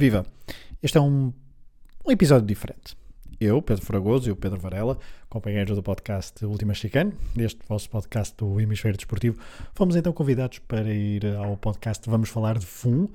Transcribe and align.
Viva! 0.00 0.24
Este 0.82 0.96
é 0.96 1.00
um, 1.02 1.30
um 2.06 2.10
episódio 2.10 2.46
diferente. 2.46 2.96
Eu, 3.38 3.60
Pedro 3.60 3.84
Fragoso 3.84 4.30
e 4.30 4.32
o 4.32 4.36
Pedro 4.36 4.58
Varela, 4.58 4.98
companheiros 5.28 5.76
do 5.76 5.82
podcast 5.82 6.42
Última 6.42 6.72
Chicane, 6.72 7.12
deste 7.36 7.60
vosso 7.68 7.90
podcast 7.90 8.34
do 8.34 8.58
Hemisfério 8.58 8.96
Desportivo, 8.96 9.38
fomos 9.74 9.96
então 9.96 10.10
convidados 10.14 10.58
para 10.60 10.90
ir 10.90 11.26
ao 11.36 11.54
podcast 11.54 12.08
Vamos 12.08 12.30
Falar 12.30 12.56
de 12.56 12.64
FUM, 12.64 13.08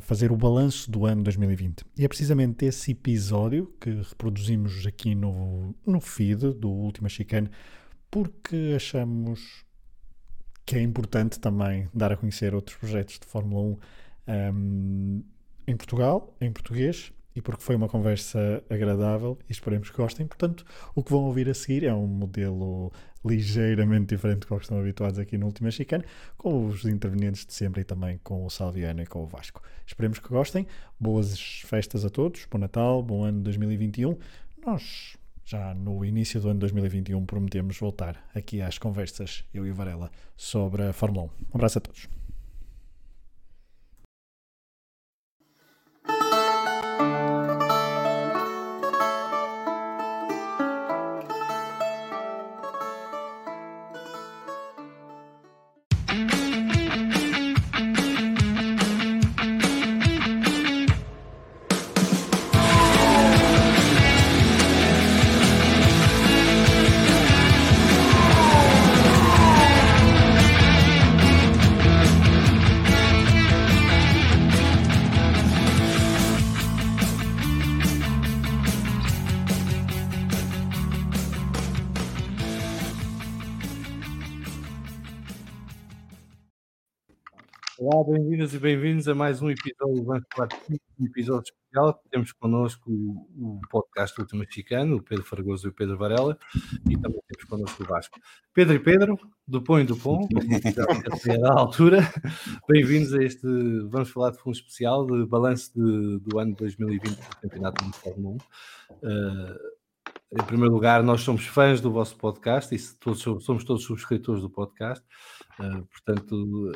fazer 0.00 0.32
o 0.32 0.36
balanço 0.36 0.90
do 0.90 1.06
ano 1.06 1.22
2020. 1.22 1.84
E 1.96 2.04
é 2.04 2.08
precisamente 2.08 2.66
esse 2.66 2.90
episódio 2.90 3.72
que 3.80 3.90
reproduzimos 3.90 4.84
aqui 4.88 5.14
no, 5.14 5.76
no 5.86 6.00
feed 6.00 6.54
do 6.54 6.72
Última 6.72 7.08
Chicane, 7.08 7.48
porque 8.10 8.72
achamos 8.74 9.64
que 10.66 10.74
é 10.74 10.82
importante 10.82 11.38
também 11.38 11.88
dar 11.94 12.10
a 12.10 12.16
conhecer 12.16 12.52
outros 12.52 12.76
projetos 12.78 13.20
de 13.20 13.26
Fórmula 13.26 13.62
1 13.62 13.78
um, 14.26 15.22
em 15.66 15.76
Portugal, 15.76 16.34
em 16.40 16.52
português, 16.52 17.12
e 17.34 17.42
porque 17.42 17.62
foi 17.62 17.74
uma 17.74 17.88
conversa 17.88 18.62
agradável 18.70 19.38
e 19.48 19.52
esperemos 19.52 19.90
que 19.90 19.96
gostem. 19.96 20.26
Portanto, 20.26 20.64
o 20.94 21.02
que 21.02 21.10
vão 21.10 21.24
ouvir 21.24 21.48
a 21.48 21.54
seguir 21.54 21.84
é 21.84 21.92
um 21.92 22.06
modelo 22.06 22.92
ligeiramente 23.24 24.14
diferente 24.14 24.40
do 24.40 24.46
que 24.46 24.62
estão 24.62 24.78
habituados 24.78 25.18
aqui 25.18 25.36
no 25.36 25.46
Última 25.46 25.70
Chicane, 25.70 26.04
com 26.36 26.66
os 26.66 26.84
intervenientes 26.84 27.44
de 27.44 27.52
sempre 27.52 27.80
e 27.80 27.84
também 27.84 28.20
com 28.22 28.44
o 28.44 28.50
Salviano 28.50 29.02
e 29.02 29.06
com 29.06 29.22
o 29.22 29.26
Vasco. 29.26 29.62
Esperemos 29.86 30.18
que 30.18 30.28
gostem. 30.28 30.66
Boas 31.00 31.60
festas 31.64 32.04
a 32.04 32.10
todos, 32.10 32.46
bom 32.50 32.58
Natal, 32.58 33.02
bom 33.02 33.24
ano 33.24 33.40
2021. 33.40 34.16
Nós 34.64 35.16
já 35.44 35.74
no 35.74 36.04
início 36.04 36.40
do 36.40 36.48
ano 36.48 36.60
2021 36.60 37.24
prometemos 37.26 37.78
voltar 37.78 38.24
aqui 38.34 38.62
às 38.62 38.78
conversas, 38.78 39.44
eu 39.52 39.66
e 39.66 39.70
o 39.70 39.74
Varela, 39.74 40.10
sobre 40.36 40.84
a 40.84 40.92
Fórmula 40.92 41.24
1. 41.24 41.26
Um 41.26 41.30
abraço 41.54 41.78
a 41.78 41.80
todos. 41.80 42.23
Bem-vindas 88.04 88.52
e 88.52 88.58
bem-vindos 88.58 89.08
a 89.08 89.14
mais 89.14 89.40
um 89.40 89.50
episódio 89.50 89.94
do 89.94 90.02
Banco 90.02 90.26
um 91.00 91.06
episódio 91.06 91.44
especial. 91.44 92.02
Temos 92.10 92.32
connosco 92.32 92.90
o, 92.90 93.56
o 93.56 93.60
podcast 93.70 94.20
Último 94.20 94.40
Mexicano, 94.40 94.96
o 94.96 95.02
Pedro 95.02 95.24
Fargoso 95.24 95.66
e 95.66 95.70
o 95.70 95.72
Pedro 95.72 95.96
Varela, 95.96 96.38
e 96.88 96.98
também 96.98 97.20
temos 97.26 97.48
connosco 97.48 97.82
o 97.82 97.86
Vasco. 97.86 98.20
Pedro 98.52 98.74
e 98.74 98.78
Pedro, 98.78 99.18
do 99.48 99.62
Pão 99.62 99.80
e 99.80 99.84
do 99.84 99.96
Pão, 99.96 100.28
da 101.40 101.52
altura, 101.52 102.00
bem-vindos 102.68 103.14
a 103.14 103.22
este, 103.22 103.46
vamos 103.88 104.10
falar 104.10 104.32
de 104.32 104.38
fundo 104.38 104.56
especial, 104.56 105.06
de 105.06 105.24
balanço 105.26 105.72
de, 105.74 106.18
do 106.18 106.38
ano 106.38 106.54
2020 106.56 107.16
do 107.16 107.36
Campeonato 107.40 107.84
de 107.84 107.96
Fórmula 107.98 108.36
1. 108.36 109.06
Uh, 109.06 109.74
em 110.36 110.44
primeiro 110.44 110.74
lugar, 110.74 111.02
nós 111.02 111.20
somos 111.20 111.46
fãs 111.46 111.80
do 111.80 111.92
vosso 111.92 112.16
podcast 112.16 112.74
e 112.74 112.78
todos, 112.98 113.22
somos 113.22 113.64
todos 113.64 113.84
subscritores 113.84 114.42
do 114.42 114.50
podcast. 114.50 115.04
Uh, 115.58 115.84
portanto, 115.86 116.72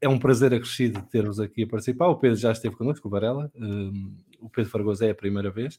é 0.00 0.08
um 0.08 0.18
prazer 0.18 0.52
acrescido 0.52 1.00
ter-vos 1.10 1.40
aqui 1.40 1.62
a 1.62 1.66
participar. 1.66 2.08
O 2.08 2.16
Pedro 2.16 2.36
já 2.36 2.52
esteve 2.52 2.76
connosco, 2.76 3.08
o 3.08 3.10
Varela. 3.10 3.50
Uh, 3.54 3.92
o 4.40 4.50
Pedro 4.50 4.70
Fragoso 4.70 5.04
é 5.04 5.10
a 5.10 5.14
primeira 5.14 5.50
vez. 5.50 5.78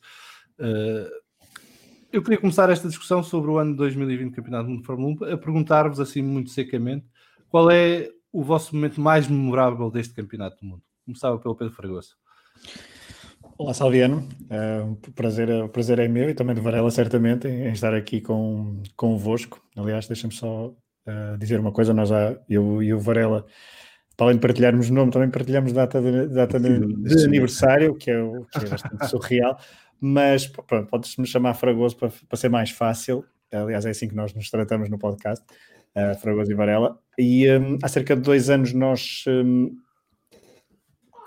Uh, 0.59 1.09
eu 2.11 2.23
queria 2.23 2.39
começar 2.39 2.69
esta 2.69 2.87
discussão 2.87 3.21
sobre 3.21 3.51
o 3.51 3.57
ano 3.57 3.71
de 3.71 3.77
2020 3.77 4.33
Campeonato 4.33 4.63
do 4.65 4.69
Mundo 4.71 4.81
de 4.81 4.87
Fórmula 4.87 5.15
1 5.21 5.33
a 5.33 5.37
perguntar-vos, 5.37 5.99
assim, 5.99 6.23
muito 6.23 6.49
secamente, 6.49 7.05
qual 7.49 7.69
é 7.69 8.09
o 8.31 8.43
vosso 8.43 8.75
momento 8.75 8.99
mais 8.99 9.27
memorável 9.27 9.91
deste 9.91 10.13
Campeonato 10.15 10.57
do 10.59 10.65
Mundo? 10.65 10.83
Começava 11.05 11.37
pelo 11.37 11.55
Pedro 11.55 11.73
Fragoso. 11.73 12.15
Olá, 13.57 13.73
Salviano. 13.73 14.27
Uh, 14.49 14.91
o, 15.07 15.11
prazer, 15.11 15.49
o 15.63 15.69
prazer 15.69 15.99
é 15.99 16.07
meu 16.07 16.29
e 16.29 16.33
também 16.33 16.55
do 16.55 16.61
Varela, 16.61 16.89
certamente, 16.89 17.47
em, 17.47 17.67
em 17.67 17.71
estar 17.73 17.93
aqui 17.93 18.21
com, 18.21 18.81
convosco. 18.95 19.61
Aliás, 19.75 20.07
deixa-me 20.07 20.33
só 20.33 20.73
uh, 21.07 21.37
dizer 21.37 21.59
uma 21.59 21.71
coisa: 21.71 21.93
nós 21.93 22.09
já, 22.09 22.37
eu 22.49 22.81
e 22.81 22.93
o 22.93 22.99
Varela, 22.99 23.45
para 24.15 24.27
além 24.27 24.35
de 24.35 24.41
partilharmos 24.41 24.89
nome, 24.89 25.11
também 25.11 25.29
partilhamos 25.29 25.71
data 25.71 26.01
de, 26.01 26.27
data 26.27 26.59
de, 26.59 26.79
de 26.79 27.25
aniversário, 27.25 27.95
que 27.95 28.11
é, 28.11 28.21
o, 28.21 28.45
que 28.45 28.65
é 28.65 28.69
bastante 28.69 29.05
surreal. 29.07 29.57
Mas 30.01 30.47
pronto, 30.47 30.87
podes-me 30.89 31.27
chamar 31.27 31.53
Fragoso 31.53 31.97
para, 31.97 32.11
para 32.27 32.37
ser 32.37 32.49
mais 32.49 32.71
fácil. 32.71 33.25
Aliás, 33.51 33.85
é 33.85 33.89
assim 33.89 34.07
que 34.07 34.15
nós 34.15 34.33
nos 34.33 34.49
tratamos 34.49 34.89
no 34.89 34.97
podcast, 34.97 35.43
uh, 35.95 36.17
Fragoso 36.19 36.51
e 36.51 36.55
Varela. 36.55 36.99
E 37.17 37.49
um, 37.51 37.77
há 37.81 37.87
cerca 37.87 38.15
de 38.15 38.21
dois 38.21 38.49
anos 38.49 38.73
nós. 38.73 39.23
Um, 39.27 39.75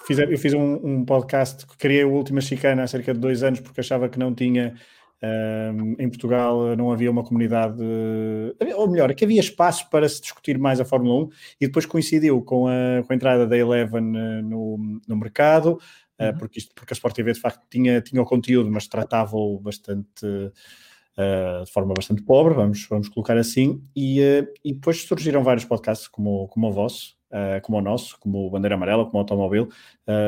fiz, 0.07 0.19
eu 0.19 0.39
fiz 0.39 0.55
um, 0.55 0.75
um, 0.85 1.05
podcast 1.05 1.67
que 1.67 1.77
criei 1.77 2.05
o 2.05 2.13
Última 2.13 2.41
Chicana 2.41 2.85
há 2.85 2.87
cerca 2.87 3.13
de 3.13 3.21
dois 3.21 3.43
anos 3.43 3.61
porque 3.61 3.81
achava 3.81 4.09
que 4.09 4.19
não 4.19 4.35
tinha 4.35 4.75
um, 5.23 5.95
em 5.99 6.09
Portugal 6.09 6.77
não 6.77 6.91
havia 6.91 7.11
uma 7.11 7.23
comunidade, 7.23 7.81
ou 8.75 8.91
melhor, 8.91 9.15
que 9.15 9.25
havia 9.25 9.41
espaço 9.41 9.89
para 9.89 10.09
se 10.09 10.21
discutir 10.21 10.59
mais 10.59 10.81
a 10.81 10.85
Fórmula 10.85 11.27
1 11.27 11.29
e 11.61 11.67
depois 11.67 11.87
coincidiu 11.87 12.43
com 12.43 12.67
a, 12.67 13.03
com 13.07 13.13
a 13.13 13.17
entrada 13.17 13.47
da 13.47 13.57
Eleven 13.57 14.17
eh, 14.17 14.43
no, 14.43 15.01
no 15.07 15.17
mercado, 15.17 15.79
eh, 16.19 16.31
uhum. 16.31 16.39
porque, 16.39 16.59
isto, 16.59 16.75
porque 16.75 16.93
a 16.93 16.97
Sport 16.97 17.15
TV 17.15 17.33
de 17.33 17.41
facto 17.41 17.63
tinha, 17.71 18.01
tinha 18.01 18.21
o 18.21 18.25
conteúdo, 18.25 18.71
mas 18.71 18.87
tratava-o 18.87 19.59
bastante. 19.61 20.27
Uh, 21.15 21.63
de 21.63 21.71
forma 21.71 21.93
bastante 21.93 22.23
pobre, 22.23 22.55
vamos, 22.55 22.87
vamos 22.89 23.07
colocar 23.07 23.37
assim, 23.37 23.85
e, 23.95 24.19
uh, 24.19 24.49
e 24.65 24.73
depois 24.73 25.03
surgiram 25.03 25.45
vários 25.45 25.67
podcasts 25.67 26.09
como, 26.09 26.49
como 26.49 26.69
o 26.69 26.73
vosso, 26.73 27.19
como 27.63 27.79
o 27.79 27.81
nosso, 27.81 28.19
como 28.21 28.47
o 28.47 28.51
Bandeira 28.51 28.75
Amarela, 28.75 29.05
como 29.05 29.17
o 29.17 29.21
Automóvel, 29.21 29.69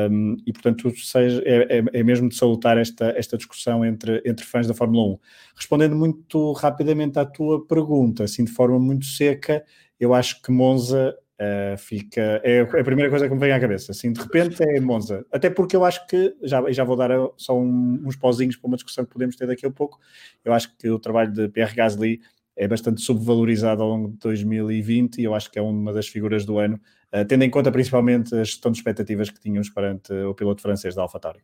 um, 0.09 0.37
e 0.45 0.51
portanto 0.51 0.89
seja, 0.97 1.41
é, 1.45 1.77
é, 1.77 1.83
é, 1.99 2.03
mesmo 2.03 2.29
de 2.29 2.35
salutar 2.35 2.77
esta, 2.77 3.13
esta 3.17 3.37
discussão 3.37 3.85
entre, 3.85 4.21
entre 4.25 4.45
fãs 4.45 4.67
da 4.67 4.73
Fórmula 4.73 5.13
1. 5.13 5.19
Respondendo 5.55 5.95
muito 5.95 6.51
rapidamente 6.53 7.19
à 7.19 7.25
tua 7.25 7.65
pergunta, 7.65 8.23
assim 8.23 8.43
de 8.43 8.51
forma 8.51 8.79
muito 8.79 9.05
seca, 9.05 9.63
eu 9.99 10.13
acho 10.13 10.41
que 10.41 10.51
Monza 10.51 11.15
Uh, 11.35 11.77
fica. 11.77 12.39
É 12.45 12.61
a 12.61 12.83
primeira 12.85 13.09
coisa 13.09 13.27
que 13.27 13.33
me 13.33 13.39
vem 13.41 13.51
à 13.51 13.59
cabeça. 13.59 13.91
Assim, 13.91 14.13
de 14.13 14.21
repente 14.21 14.63
é 14.63 14.79
Monza. 14.79 15.25
Até 15.29 15.49
porque 15.49 15.75
eu 15.75 15.83
acho 15.83 16.07
que. 16.07 16.33
Já, 16.41 16.71
já 16.71 16.85
vou 16.85 16.95
dar 16.95 17.09
só 17.35 17.59
um, 17.59 18.01
uns 18.05 18.15
pozinhos 18.15 18.55
para 18.55 18.69
uma 18.69 18.77
discussão 18.77 19.03
que 19.03 19.11
podemos 19.11 19.35
ter 19.35 19.45
daqui 19.45 19.65
a 19.65 19.69
pouco. 19.69 19.99
Eu 20.45 20.53
acho 20.53 20.73
que 20.77 20.89
o 20.89 20.97
trabalho 20.97 21.33
de 21.33 21.49
Pierre 21.49 21.75
Gasly 21.75 22.21
é 22.55 22.67
bastante 22.67 23.01
subvalorizado 23.01 23.81
ao 23.83 23.89
longo 23.89 24.11
de 24.11 24.17
2020 24.17 25.17
e 25.19 25.25
eu 25.25 25.35
acho 25.35 25.51
que 25.51 25.59
é 25.59 25.61
uma 25.61 25.91
das 25.91 26.07
figuras 26.07 26.45
do 26.45 26.57
ano, 26.57 26.79
tendo 27.27 27.43
em 27.43 27.49
conta 27.49 27.71
principalmente 27.71 28.33
a 28.35 28.43
gestão 28.43 28.71
de 28.71 28.77
expectativas 28.77 29.29
que 29.29 29.39
tínhamos 29.39 29.69
perante 29.69 30.11
o 30.11 30.33
piloto 30.33 30.61
francês 30.61 30.95
da 30.95 31.01
AlphaTauri. 31.01 31.39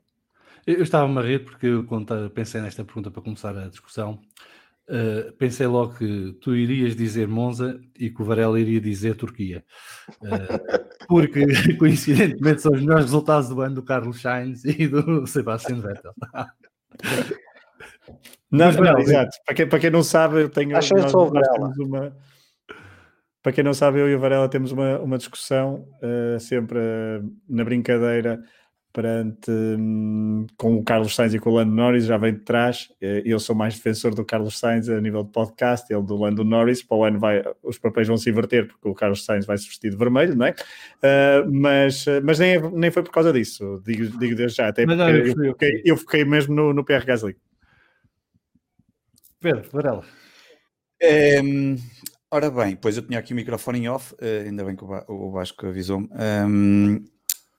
Eu 0.66 0.84
estava-me 0.84 1.18
a 1.18 1.22
rir 1.22 1.40
porque 1.44 1.68
eu, 1.68 1.84
quando 1.86 2.30
pensei 2.30 2.62
nesta 2.62 2.84
pergunta 2.84 3.10
para 3.10 3.22
começar 3.22 3.58
a 3.58 3.68
discussão, 3.68 4.20
uh, 4.90 5.32
pensei 5.34 5.66
logo 5.66 5.96
que 5.96 6.34
tu 6.40 6.56
irias 6.56 6.96
dizer 6.96 7.28
Monza 7.28 7.80
e 8.00 8.10
que 8.10 8.22
o 8.22 8.26
Varela 8.26 8.60
iria 8.60 8.80
dizer 8.80 9.16
Turquia. 9.16 9.64
Uh, 10.22 11.08
porque, 11.08 11.46
coincidentemente, 11.78 12.62
são 12.62 12.74
os 12.74 12.82
melhores 12.82 13.06
resultados 13.06 13.50
do 13.50 13.60
ano 13.62 13.76
do 13.76 13.84
Carlos 13.84 14.22
Sainz 14.22 14.64
e 14.66 14.88
do 14.88 15.26
Sebastian 15.26 15.82
Vettel. 15.82 16.14
Não, 18.52 18.72
não, 18.72 18.84
não, 18.84 19.00
exato. 19.00 19.38
Para 19.46 19.56
quem, 19.56 19.68
para 19.68 19.80
quem 19.80 19.90
não 19.90 20.03
sabe, 20.03 20.41
eu 20.41 20.50
tenho. 20.50 20.78
Acho 20.78 20.94
nós, 20.94 21.12
nós 21.12 21.47
temos 21.47 21.78
uma. 21.80 22.16
Para 23.41 23.52
quem 23.52 23.64
não 23.64 23.73
sabe, 23.73 23.99
eu 23.99 24.08
e 24.08 24.16
o 24.16 24.20
Varela 24.20 24.47
temos 24.47 24.72
uma, 24.72 24.99
uma 24.99 25.17
discussão 25.17 25.88
uh, 26.03 26.40
sempre 26.40 26.78
uh, 26.78 27.38
na 27.49 27.64
brincadeira 27.64 28.40
perante 28.93 29.49
um, 29.49 30.46
com 30.58 30.76
o 30.76 30.84
Carlos 30.84 31.16
Sainz 31.16 31.34
e 31.34 31.40
com 31.40 31.49
o 31.49 31.53
Lando 31.53 31.73
Norris, 31.73 32.05
já 32.05 32.17
vem 32.17 32.34
de 32.34 32.41
trás. 32.41 32.90
Uh, 33.02 33.23
eu 33.26 33.40
sou 33.40 33.55
mais 33.55 33.73
defensor 33.73 34.14
do 34.14 34.23
Carlos 34.23 34.59
Sainz 34.59 34.90
a 34.90 35.02
nível 35.02 35.23
de 35.23 35.32
podcast, 35.32 35.91
ele 35.91 36.03
do 36.03 36.17
Lando 36.17 36.43
Norris. 36.43 36.84
Para 36.84 36.97
o 36.97 37.03
ano 37.03 37.20
vai, 37.20 37.41
os 37.64 37.79
papéis 37.79 38.08
vão 38.08 38.17
se 38.17 38.29
inverter 38.29 38.67
porque 38.67 38.88
o 38.88 38.93
Carlos 38.93 39.26
Sainz 39.26 39.46
vai 39.46 39.58
se 39.58 39.66
vestir 39.66 39.90
de 39.90 39.97
vermelho, 39.97 40.35
não 40.35 40.46
é? 40.46 40.53
mas 41.52 42.05
mas 42.23 42.37
nem, 42.37 42.55
é, 42.58 42.70
nem 42.70 42.91
foi 42.91 43.02
por 43.02 43.11
causa 43.11 43.34
disso, 43.34 43.82
digo, 43.84 44.05
digo 44.20 44.35
desde 44.35 44.58
já, 44.58 44.67
até 44.67 44.85
porque 44.85 44.97
não, 44.97 45.09
eu, 45.09 45.26
eu, 45.26 45.53
fiquei, 45.53 45.82
eu, 45.84 45.97
fiquei, 45.97 46.26
mesmo 46.26 46.53
no, 46.53 46.73
no 46.73 46.85
PR 46.85 47.05
Gasly. 47.05 47.35
Pedro, 49.40 49.67
Varela. 49.72 50.03
Um, 51.44 51.76
ora 52.32 52.50
bem, 52.50 52.76
pois 52.76 52.96
eu 52.96 53.04
tinha 53.04 53.20
aqui 53.20 53.34
o 53.34 53.36
microfone 53.36 53.80
em 53.80 53.90
off, 53.90 54.14
uh, 54.14 54.48
ainda 54.48 54.64
bem 54.64 54.76
que 54.76 54.84
o, 54.84 55.32
Vasco 55.32 55.68
avisou-me. 55.68 56.08
Um, 56.48 57.04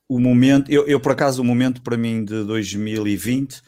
o 0.09 0.19
momento, 0.19 0.71
eu, 0.71 0.87
eu, 0.89 0.99
por 0.99 1.13
acaso, 1.13 1.43
o 1.43 1.45
momento 1.45 1.83
para 1.83 1.97
mim 1.97 2.25
de 2.25 2.43
2020 2.45 3.63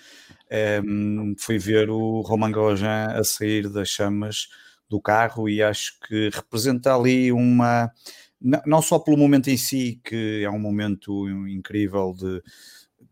um, 0.85 1.35
foi 1.39 1.59
ver 1.59 1.91
o 1.91 2.21
Romain 2.23 2.51
Grosjean 2.51 3.06
a 3.09 3.23
sair 3.23 3.69
das 3.69 3.89
chamas 3.89 4.49
do 4.89 5.01
carro 5.01 5.49
e 5.49 5.62
acho 5.62 5.99
que 6.01 6.31
representa 6.33 6.95
ali 6.95 7.33
uma, 7.33 7.91
não 8.67 8.83
só 8.83 8.99
pelo 8.99 9.17
momento 9.17 9.49
em 9.49 9.56
si, 9.56 10.01
que 10.05 10.43
é 10.45 10.51
um 10.51 10.59
momento 10.59 11.29
incrível 11.49 12.15
de, 12.17 12.43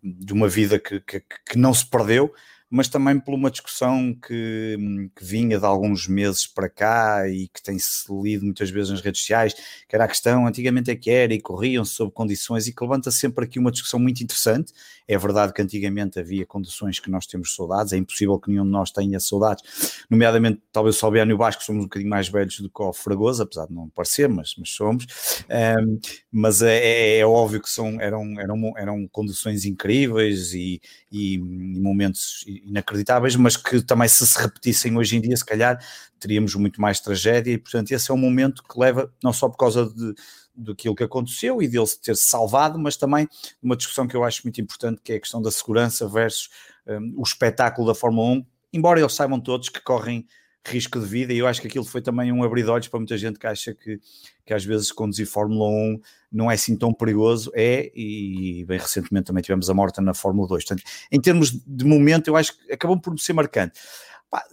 de 0.02 0.32
uma 0.32 0.48
vida 0.48 0.78
que, 0.78 1.00
que, 1.00 1.20
que 1.20 1.58
não 1.58 1.72
se 1.72 1.86
perdeu, 1.86 2.32
mas 2.72 2.88
também 2.88 3.20
por 3.20 3.34
uma 3.34 3.50
discussão 3.50 4.14
que, 4.14 4.78
que, 5.14 5.22
vinha 5.22 5.58
de 5.58 5.66
alguns 5.66 6.08
meses 6.08 6.46
para 6.46 6.70
cá 6.70 7.28
e 7.28 7.46
que 7.48 7.62
tem-se 7.62 8.10
lido 8.10 8.46
muitas 8.46 8.70
vezes 8.70 8.90
nas 8.90 9.02
redes 9.02 9.20
sociais, 9.20 9.52
que 9.86 9.94
era 9.94 10.04
a 10.04 10.08
questão, 10.08 10.46
antigamente 10.46 10.90
é 10.90 10.96
que 10.96 11.10
era, 11.10 11.34
e 11.34 11.40
corriam 11.40 11.84
sob 11.84 12.10
condições, 12.10 12.66
e 12.66 12.72
que 12.72 12.82
levanta 12.82 13.10
sempre 13.10 13.44
aqui 13.44 13.58
uma 13.58 13.70
discussão 13.70 14.00
muito 14.00 14.22
interessante. 14.22 14.72
É 15.06 15.18
verdade 15.18 15.52
que 15.52 15.60
antigamente 15.60 16.18
havia 16.18 16.46
condições 16.46 16.98
que 16.98 17.10
nós 17.10 17.26
temos 17.26 17.54
saudades, 17.54 17.92
é 17.92 17.98
impossível 17.98 18.38
que 18.38 18.50
nenhum 18.50 18.64
de 18.64 18.70
nós 18.70 18.90
tenha 18.90 19.20
saudades, 19.20 20.04
nomeadamente 20.08 20.62
talvez 20.72 20.96
só 20.96 21.08
o 21.08 21.10
Biano 21.10 21.36
Vasco 21.36 21.62
somos 21.62 21.82
um 21.82 21.86
bocadinho 21.86 22.08
mais 22.08 22.28
velhos 22.28 22.58
do 22.58 22.70
que 22.70 22.82
o 22.82 22.92
Fragoso, 22.94 23.42
apesar 23.42 23.66
de 23.66 23.74
não 23.74 23.90
parecer, 23.90 24.30
mas, 24.30 24.54
mas 24.56 24.70
somos. 24.70 25.06
Um, 25.50 26.00
mas 26.30 26.62
é, 26.62 26.78
é, 26.78 27.18
é, 27.18 27.26
óbvio 27.26 27.60
que 27.60 27.68
são, 27.68 28.00
eram, 28.00 28.40
eram, 28.40 28.78
eram 28.78 29.08
condições 29.08 29.66
incríveis 29.66 30.54
e, 30.54 30.80
e, 31.10 31.34
e 31.34 31.38
momentos 31.38 32.44
inacreditáveis, 32.64 33.36
mas 33.36 33.56
que 33.56 33.82
também 33.82 34.08
se 34.08 34.26
se 34.26 34.38
repetissem 34.38 34.96
hoje 34.96 35.16
em 35.16 35.20
dia, 35.20 35.36
se 35.36 35.44
calhar 35.44 35.78
teríamos 36.18 36.54
muito 36.54 36.80
mais 36.80 37.00
tragédia 37.00 37.52
e, 37.52 37.58
portanto, 37.58 37.90
esse 37.90 38.10
é 38.10 38.14
um 38.14 38.18
momento 38.18 38.62
que 38.62 38.78
leva, 38.78 39.12
não 39.22 39.32
só 39.32 39.48
por 39.48 39.56
causa 39.56 39.86
de, 39.86 40.14
daquilo 40.54 40.94
que 40.94 41.02
aconteceu 41.02 41.60
e 41.60 41.68
dele 41.68 41.86
ter 42.02 42.16
se 42.16 42.28
salvado, 42.28 42.78
mas 42.78 42.96
também 42.96 43.28
uma 43.62 43.76
discussão 43.76 44.06
que 44.06 44.16
eu 44.16 44.24
acho 44.24 44.42
muito 44.44 44.60
importante, 44.60 45.00
que 45.02 45.12
é 45.12 45.16
a 45.16 45.20
questão 45.20 45.42
da 45.42 45.50
segurança 45.50 46.06
versus 46.06 46.48
um, 46.86 47.14
o 47.18 47.22
espetáculo 47.22 47.86
da 47.86 47.94
Fórmula 47.94 48.32
1, 48.32 48.46
embora 48.72 49.00
eles 49.00 49.14
saibam 49.14 49.40
todos 49.40 49.68
que 49.68 49.80
correm 49.80 50.26
risco 50.64 51.00
de 51.00 51.06
vida, 51.06 51.32
e 51.32 51.38
eu 51.38 51.46
acho 51.46 51.60
que 51.60 51.66
aquilo 51.66 51.84
foi 51.84 52.00
também 52.00 52.30
um 52.32 52.42
abrir 52.42 52.62
de 52.62 52.70
olhos 52.70 52.88
para 52.88 53.00
muita 53.00 53.18
gente 53.18 53.38
que 53.38 53.46
acha 53.46 53.74
que, 53.74 53.98
que 54.46 54.54
às 54.54 54.64
vezes 54.64 54.92
conduzir 54.92 55.26
Fórmula 55.26 55.68
1 55.68 56.00
não 56.30 56.50
é 56.50 56.54
assim 56.54 56.76
tão 56.76 56.92
perigoso, 56.92 57.50
é, 57.54 57.90
e 57.94 58.64
bem 58.66 58.78
recentemente 58.78 59.26
também 59.26 59.42
tivemos 59.42 59.68
a 59.68 59.74
morte 59.74 60.00
na 60.00 60.14
Fórmula 60.14 60.48
2. 60.48 60.64
Portanto, 60.64 60.84
em 61.10 61.20
termos 61.20 61.50
de 61.50 61.84
momento, 61.84 62.28
eu 62.28 62.36
acho 62.36 62.56
que 62.56 62.72
acabou 62.72 62.98
por 63.00 63.18
ser 63.18 63.32
marcante. 63.32 63.80
Pá, 64.30 64.44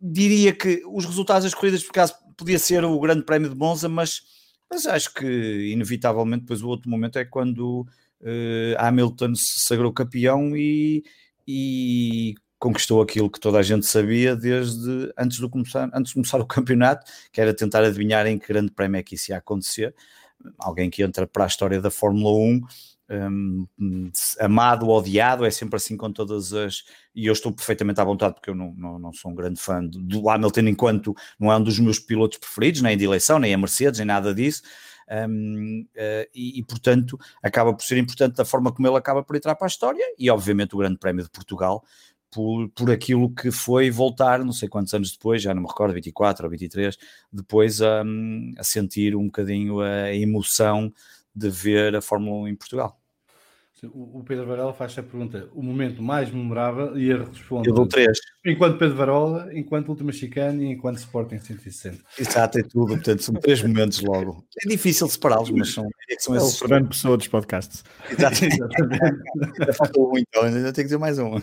diria 0.00 0.52
que 0.52 0.82
os 0.86 1.04
resultados 1.04 1.44
das 1.44 1.54
corridas, 1.54 1.82
por 1.82 1.90
acaso, 1.90 2.14
podia 2.36 2.58
ser 2.58 2.84
o 2.84 2.98
Grande 3.00 3.24
Prémio 3.24 3.50
de 3.50 3.56
Monza, 3.56 3.88
mas, 3.88 4.22
mas 4.70 4.86
acho 4.86 5.12
que 5.12 5.70
inevitavelmente 5.72 6.42
depois 6.42 6.62
o 6.62 6.68
outro 6.68 6.88
momento 6.88 7.18
é 7.18 7.24
quando 7.24 7.80
uh, 8.20 8.78
Hamilton 8.78 9.34
se 9.34 9.58
sagrou 9.58 9.92
campeão 9.92 10.56
e, 10.56 11.02
e 11.46 12.34
conquistou 12.58 13.00
aquilo 13.00 13.30
que 13.30 13.38
toda 13.40 13.58
a 13.58 13.62
gente 13.62 13.86
sabia 13.86 14.34
desde 14.34 15.12
antes 15.16 15.38
de 15.38 15.48
começar, 15.48 15.88
antes 15.94 16.10
de 16.10 16.14
começar 16.14 16.40
o 16.40 16.46
campeonato, 16.46 17.10
que 17.32 17.40
era 17.40 17.54
tentar 17.54 17.84
adivinhar 17.84 18.26
em 18.26 18.38
que 18.38 18.48
grande 18.48 18.72
prémio 18.72 18.98
é 18.98 19.02
que 19.02 19.14
isso 19.14 19.30
ia 19.30 19.38
acontecer. 19.38 19.94
Alguém 20.58 20.88
que 20.88 21.02
entra 21.02 21.26
para 21.26 21.44
a 21.44 21.46
história 21.46 21.80
da 21.80 21.90
Fórmula 21.90 22.36
1, 22.38 22.62
um, 23.10 24.10
amado 24.38 24.86
ou 24.86 24.96
odiado, 24.96 25.44
é 25.44 25.50
sempre 25.50 25.76
assim 25.76 25.96
com 25.96 26.12
todas 26.12 26.52
as. 26.52 26.84
E 27.14 27.26
eu 27.26 27.32
estou 27.32 27.52
perfeitamente 27.52 28.00
à 28.00 28.04
vontade, 28.04 28.34
porque 28.34 28.50
eu 28.50 28.54
não, 28.54 28.72
não, 28.76 28.98
não 28.98 29.12
sou 29.12 29.30
um 29.30 29.34
grande 29.34 29.60
fã 29.60 29.84
do 29.84 30.28
Hamilton, 30.28 30.60
enquanto 30.60 31.14
não 31.38 31.50
é 31.50 31.56
um 31.56 31.62
dos 31.62 31.78
meus 31.78 31.98
pilotos 31.98 32.38
preferidos, 32.38 32.82
nem 32.82 32.96
de 32.96 33.04
eleição, 33.04 33.38
nem 33.38 33.54
a 33.54 33.58
Mercedes, 33.58 33.98
nem 33.98 34.06
nada 34.06 34.34
disso. 34.34 34.62
Um, 35.10 35.80
uh, 35.80 35.88
eh, 35.96 36.28
e, 36.34 36.58
e, 36.58 36.62
portanto 36.62 37.18
acaba 37.42 37.72
por 37.72 37.82
ser 37.82 37.96
importante 37.96 38.36
da 38.36 38.44
forma 38.44 38.70
como 38.70 38.86
ele 38.86 38.98
acaba 38.98 39.24
por 39.24 39.36
entrar 39.36 39.54
para 39.54 39.66
a 39.66 39.68
história 39.68 40.04
e 40.18 40.28
obviamente 40.28 40.74
o 40.74 40.78
Grande 40.78 40.98
Prémio 40.98 41.24
de 41.24 41.30
Portugal 41.30 41.82
por, 42.30 42.68
por 42.70 42.90
aquilo 42.90 43.30
que 43.34 43.50
foi 43.50 43.90
voltar, 43.90 44.44
não 44.44 44.52
sei 44.52 44.68
quantos 44.68 44.92
anos 44.94 45.12
depois, 45.12 45.42
já 45.42 45.54
não 45.54 45.62
me 45.62 45.68
recordo, 45.68 45.94
24 45.94 46.44
ou 46.44 46.50
23, 46.50 46.96
depois 47.32 47.80
a, 47.82 48.02
a 48.58 48.64
sentir 48.64 49.16
um 49.16 49.26
bocadinho 49.26 49.80
a 49.80 50.12
emoção 50.14 50.92
de 51.34 51.50
ver 51.50 51.96
a 51.96 52.02
Fórmula 52.02 52.42
1 52.42 52.48
em 52.48 52.56
Portugal. 52.56 52.97
O 53.86 54.24
Pedro 54.24 54.46
Varela 54.46 54.72
faz 54.72 54.98
a 54.98 55.02
pergunta: 55.02 55.48
o 55.54 55.62
momento 55.62 56.02
mais 56.02 56.30
memorável 56.30 56.98
e 56.98 57.12
a 57.12 57.18
resposta. 57.18 57.68
Eu 57.68 57.74
dou 57.74 57.86
três. 57.86 58.18
Enquanto 58.44 58.78
Pedro 58.78 58.96
Varela, 58.96 59.48
enquanto 59.52 59.88
Última 59.90 60.12
Chicane 60.12 60.64
e 60.64 60.72
enquanto 60.72 60.98
Sporting 60.98 61.38
160. 61.38 62.02
Exato, 62.18 62.58
é 62.58 62.62
tudo. 62.62 62.94
Portanto, 62.94 63.22
são 63.22 63.34
três 63.36 63.62
momentos 63.62 64.00
logo. 64.00 64.44
É 64.64 64.68
difícil 64.68 65.08
separá-los, 65.08 65.50
mas 65.50 65.72
são, 65.72 65.88
são 66.18 66.34
é 66.34 66.38
esses. 66.38 66.54
o 66.54 66.58
Fernando 66.58 66.88
Pessoa 66.88 67.16
dos 67.16 67.28
podcasts. 67.28 67.84
Exato. 68.10 68.36
Exatamente. 68.44 69.72
Falta 69.76 70.00
um, 70.00 70.18
então, 70.18 70.42
ainda 70.42 70.60
tenho 70.60 70.74
que 70.74 70.82
dizer 70.84 70.98
mais 70.98 71.18
um. 71.18 71.38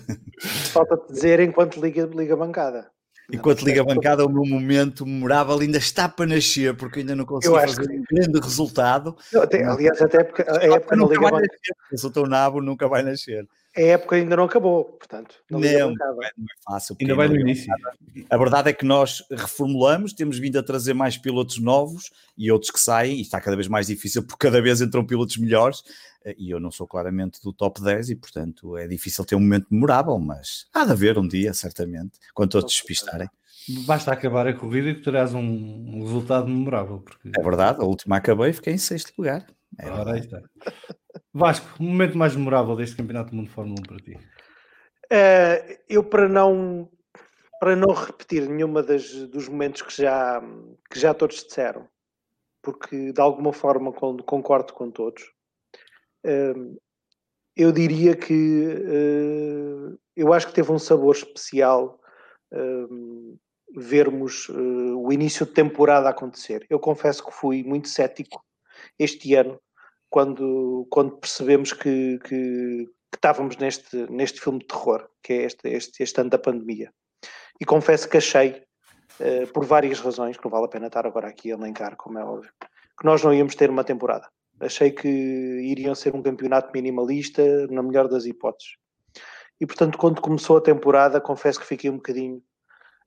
Falta 0.74 1.14
dizer 1.14 1.40
enquanto 1.40 1.80
liga, 1.80 2.06
liga 2.14 2.36
bancada. 2.36 2.95
Enquanto 3.32 3.64
liga 3.64 3.82
a 3.82 3.84
bancada, 3.84 4.26
o 4.26 4.30
meu 4.30 4.46
momento 4.46 5.06
memorável 5.06 5.60
ainda 5.60 5.78
está 5.78 6.08
para 6.08 6.26
nascer, 6.28 6.76
porque 6.76 7.00
ainda 7.00 7.16
não 7.16 7.26
consigo 7.26 7.56
fazer 7.56 7.88
que... 7.88 7.94
um 7.94 8.04
grande 8.10 8.40
resultado. 8.40 9.16
até, 9.42 9.64
aliás, 9.64 10.02
até 10.02 10.24
porque 10.24 10.44
a 10.44 10.76
época 10.76 10.96
não 10.96 11.08
liga 11.08 11.22
bancada. 11.22 11.48
Eu 11.92 11.98
sou 11.98 12.12
teu 12.12 12.28
nabo, 12.28 12.62
nunca 12.62 12.88
vai 12.88 13.02
nascer. 13.04 13.48
A 13.76 13.82
época 13.82 14.16
ainda 14.16 14.38
não 14.38 14.46
acabou, 14.46 14.86
portanto. 14.86 15.36
Não, 15.50 15.60
não, 15.60 15.68
é, 15.68 15.80
não 15.80 16.24
é 16.24 16.30
fácil. 16.64 16.96
Ainda 17.02 17.14
vai 17.14 17.28
no 17.28 17.36
início. 17.36 17.68
A 18.30 18.38
verdade 18.38 18.70
é 18.70 18.74
que 18.74 18.86
nós 18.86 19.22
reformulamos, 19.30 20.14
temos 20.14 20.40
vindo 20.40 20.58
a 20.58 20.64
trazer 20.64 20.94
mais 20.94 21.18
pilotos 21.18 21.60
novos 21.60 22.10
e 22.38 22.50
outros 22.50 22.72
que 22.72 22.80
saem, 22.80 23.18
e 23.18 23.22
está 23.22 23.42
cada 23.42 23.58
vez 23.58 23.68
mais 23.68 23.88
difícil 23.88 24.24
porque 24.24 24.48
cada 24.48 24.62
vez 24.62 24.80
entram 24.80 25.06
pilotos 25.06 25.36
melhores. 25.36 25.84
E 26.38 26.50
eu 26.50 26.60
não 26.60 26.72
sou 26.72 26.88
claramente 26.88 27.42
do 27.44 27.54
top 27.54 27.82
10 27.82 28.10
e, 28.10 28.16
portanto, 28.16 28.78
é 28.78 28.88
difícil 28.88 29.24
ter 29.26 29.36
um 29.36 29.40
momento 29.40 29.68
memorável, 29.70 30.18
mas 30.18 30.68
há 30.74 30.86
de 30.86 30.92
haver 30.92 31.18
um 31.18 31.28
dia, 31.28 31.54
certamente, 31.54 32.20
quando 32.34 32.52
todos 32.52 32.74
despistarem. 32.74 33.30
Basta 33.86 34.12
acabar 34.12 34.48
a 34.48 34.54
corrida 34.54 34.90
e 34.90 35.02
terás 35.02 35.34
um, 35.34 35.42
um 35.42 36.04
resultado 36.04 36.48
memorável. 36.48 37.00
Porque... 37.00 37.32
É 37.36 37.44
verdade, 37.44 37.82
a 37.82 37.86
última 37.86 38.18
acabei 38.18 38.50
e 38.50 38.54
fiquei 38.54 38.74
em 38.74 38.78
sexto 38.78 39.14
lugar. 39.18 39.46
É 39.80 39.90
Ora, 39.90 40.14
aí 40.14 40.20
está. 40.20 40.42
Vasco, 41.34 41.68
o 41.80 41.84
momento 41.84 42.18
mais 42.18 42.36
memorável 42.36 42.76
deste 42.76 42.96
Campeonato 42.96 43.32
do 43.32 43.36
Mundo 43.36 43.48
de 43.48 43.54
Fórmula 43.54 43.80
1 43.80 43.84
para 43.84 43.98
ti? 43.98 44.18
Uh, 45.06 45.78
eu, 45.90 46.04
para 46.04 46.30
não, 46.30 46.90
para 47.60 47.76
não 47.76 47.94
repetir 47.94 48.48
nenhuma 48.48 48.82
das, 48.82 49.12
dos 49.28 49.50
momentos 49.50 49.82
que 49.82 50.02
já, 50.02 50.42
que 50.90 51.00
já 51.00 51.14
todos 51.14 51.44
disseram, 51.44 51.88
porque 52.62 53.12
de 53.12 53.22
alguma 53.22 53.52
forma 53.52 53.92
concordo 53.92 54.74
com 54.74 54.90
todos, 54.90 55.35
eu 57.56 57.72
diria 57.72 58.16
que 58.16 58.34
uh, 58.34 59.98
eu 60.16 60.34
acho 60.34 60.48
que 60.48 60.54
teve 60.54 60.72
um 60.72 60.80
sabor 60.80 61.16
especial 61.16 62.00
uh, 62.54 63.40
vermos 63.76 64.50
uh, 64.50 64.98
o 64.98 65.12
início 65.12 65.46
de 65.46 65.54
temporada 65.54 66.10
acontecer. 66.10 66.66
Eu 66.70 66.80
confesso 66.80 67.26
que 67.26 67.32
fui 67.32 67.64
muito 67.64 67.88
cético 67.88 68.44
este 69.00 69.36
ano 69.36 69.60
quando, 70.10 70.86
quando 70.90 71.18
percebemos 71.18 71.72
que, 71.72 72.20
que, 72.20 72.86
que 72.86 73.16
estávamos 73.16 73.56
neste, 73.58 73.96
neste 74.12 74.42
filme 74.42 74.60
de 74.60 74.68
terror, 74.68 75.08
que 75.24 75.34
é 75.34 75.44
este, 75.44 75.70
este, 75.70 76.04
este 76.04 76.22
ano 76.22 76.30
da 76.30 76.38
pandemia. 76.38 76.94
E 77.60 77.66
confesso 77.66 78.08
que 78.10 78.18
achei, 78.18 78.64
por 79.54 79.66
várias 79.66 80.00
razões, 80.00 80.38
que 80.38 80.44
não 80.44 80.52
vale 80.52 80.66
a 80.66 80.70
pena 80.70 80.88
estar 80.88 81.06
agora 81.06 81.30
aqui 81.30 81.52
a 81.52 81.56
elencar, 81.56 81.96
como 81.96 82.20
é 82.20 82.24
óbvio, 82.24 82.52
que 83.00 83.06
nós 83.06 83.24
não 83.24 83.34
íamos 83.34 83.56
ter 83.56 83.70
uma 83.70 83.84
temporada. 83.84 84.30
Achei 84.60 84.92
que 84.92 85.08
iriam 85.08 85.94
ser 85.94 86.16
um 86.16 86.22
campeonato 86.22 86.72
minimalista, 86.74 87.68
na 87.68 87.84
melhor 87.84 88.08
das 88.08 88.26
hipóteses. 88.26 88.78
E 89.60 89.66
portanto, 89.66 89.98
quando 89.98 90.22
começou 90.22 90.58
a 90.58 90.62
temporada, 90.62 91.22
confesso 91.22 91.60
que 91.60 91.66
fiquei 91.66 91.90
um 91.90 91.98
bocadinho 91.98 92.42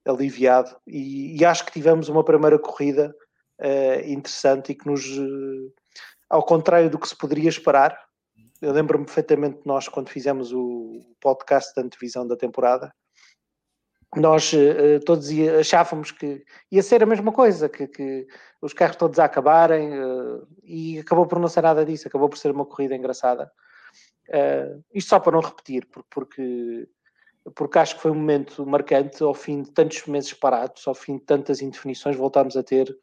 aliviado 0.06 0.74
e, 0.86 1.38
e 1.38 1.44
acho 1.44 1.66
que 1.66 1.72
tivemos 1.72 2.08
uma 2.08 2.24
primeira 2.24 2.58
corrida 2.58 3.14
uh, 3.60 4.08
interessante 4.08 4.72
e 4.72 4.74
que 4.74 4.86
nos, 4.86 5.06
uh, 5.06 5.72
ao 6.30 6.42
contrário 6.42 6.88
do 6.88 6.98
que 6.98 7.08
se 7.08 7.16
poderia 7.16 7.48
esperar, 7.48 7.98
eu 8.60 8.72
lembro-me 8.72 9.04
perfeitamente 9.04 9.58
de 9.58 9.66
nós 9.66 9.88
quando 9.88 10.08
fizemos 10.08 10.52
o 10.52 11.04
podcast 11.20 11.74
da 11.74 11.82
antevisão 11.82 12.26
da 12.26 12.36
temporada, 12.36 12.92
nós 14.18 14.52
uh, 14.52 15.00
todos 15.04 15.28
achávamos 15.58 16.10
que 16.10 16.44
ia 16.70 16.82
ser 16.82 17.02
a 17.02 17.06
mesma 17.06 17.32
coisa, 17.32 17.68
que, 17.68 17.86
que 17.86 18.26
os 18.60 18.72
carros 18.72 18.96
todos 18.96 19.18
a 19.18 19.24
acabarem, 19.24 19.90
uh, 19.98 20.46
e 20.62 20.98
acabou 20.98 21.26
por 21.26 21.38
não 21.38 21.48
ser 21.48 21.62
nada 21.62 21.84
disso, 21.84 22.08
acabou 22.08 22.28
por 22.28 22.38
ser 22.38 22.50
uma 22.50 22.64
corrida 22.64 22.94
engraçada. 22.94 23.50
Uh, 24.28 24.82
isto 24.92 25.08
só 25.08 25.20
para 25.20 25.32
não 25.32 25.40
repetir, 25.40 25.86
porque, 26.10 26.88
porque 27.54 27.78
acho 27.78 27.96
que 27.96 28.02
foi 28.02 28.10
um 28.10 28.16
momento 28.16 28.66
marcante, 28.66 29.22
ao 29.22 29.34
fim 29.34 29.62
de 29.62 29.70
tantos 29.70 30.06
meses 30.06 30.32
parados, 30.32 30.86
ao 30.86 30.94
fim 30.94 31.16
de 31.16 31.24
tantas 31.24 31.62
indefinições, 31.62 32.16
voltámos 32.16 32.56
a 32.56 32.62
ter 32.62 32.96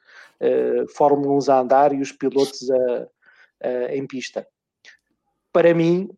Fórmula 0.96 1.34
1 1.48 1.52
a 1.52 1.60
andar 1.60 1.94
e 1.94 2.02
os 2.02 2.12
pilotos 2.12 2.70
a, 2.70 3.08
a, 3.64 3.96
em 3.96 4.06
pista 4.06 4.46
para 5.54 5.74
mim, 5.74 6.10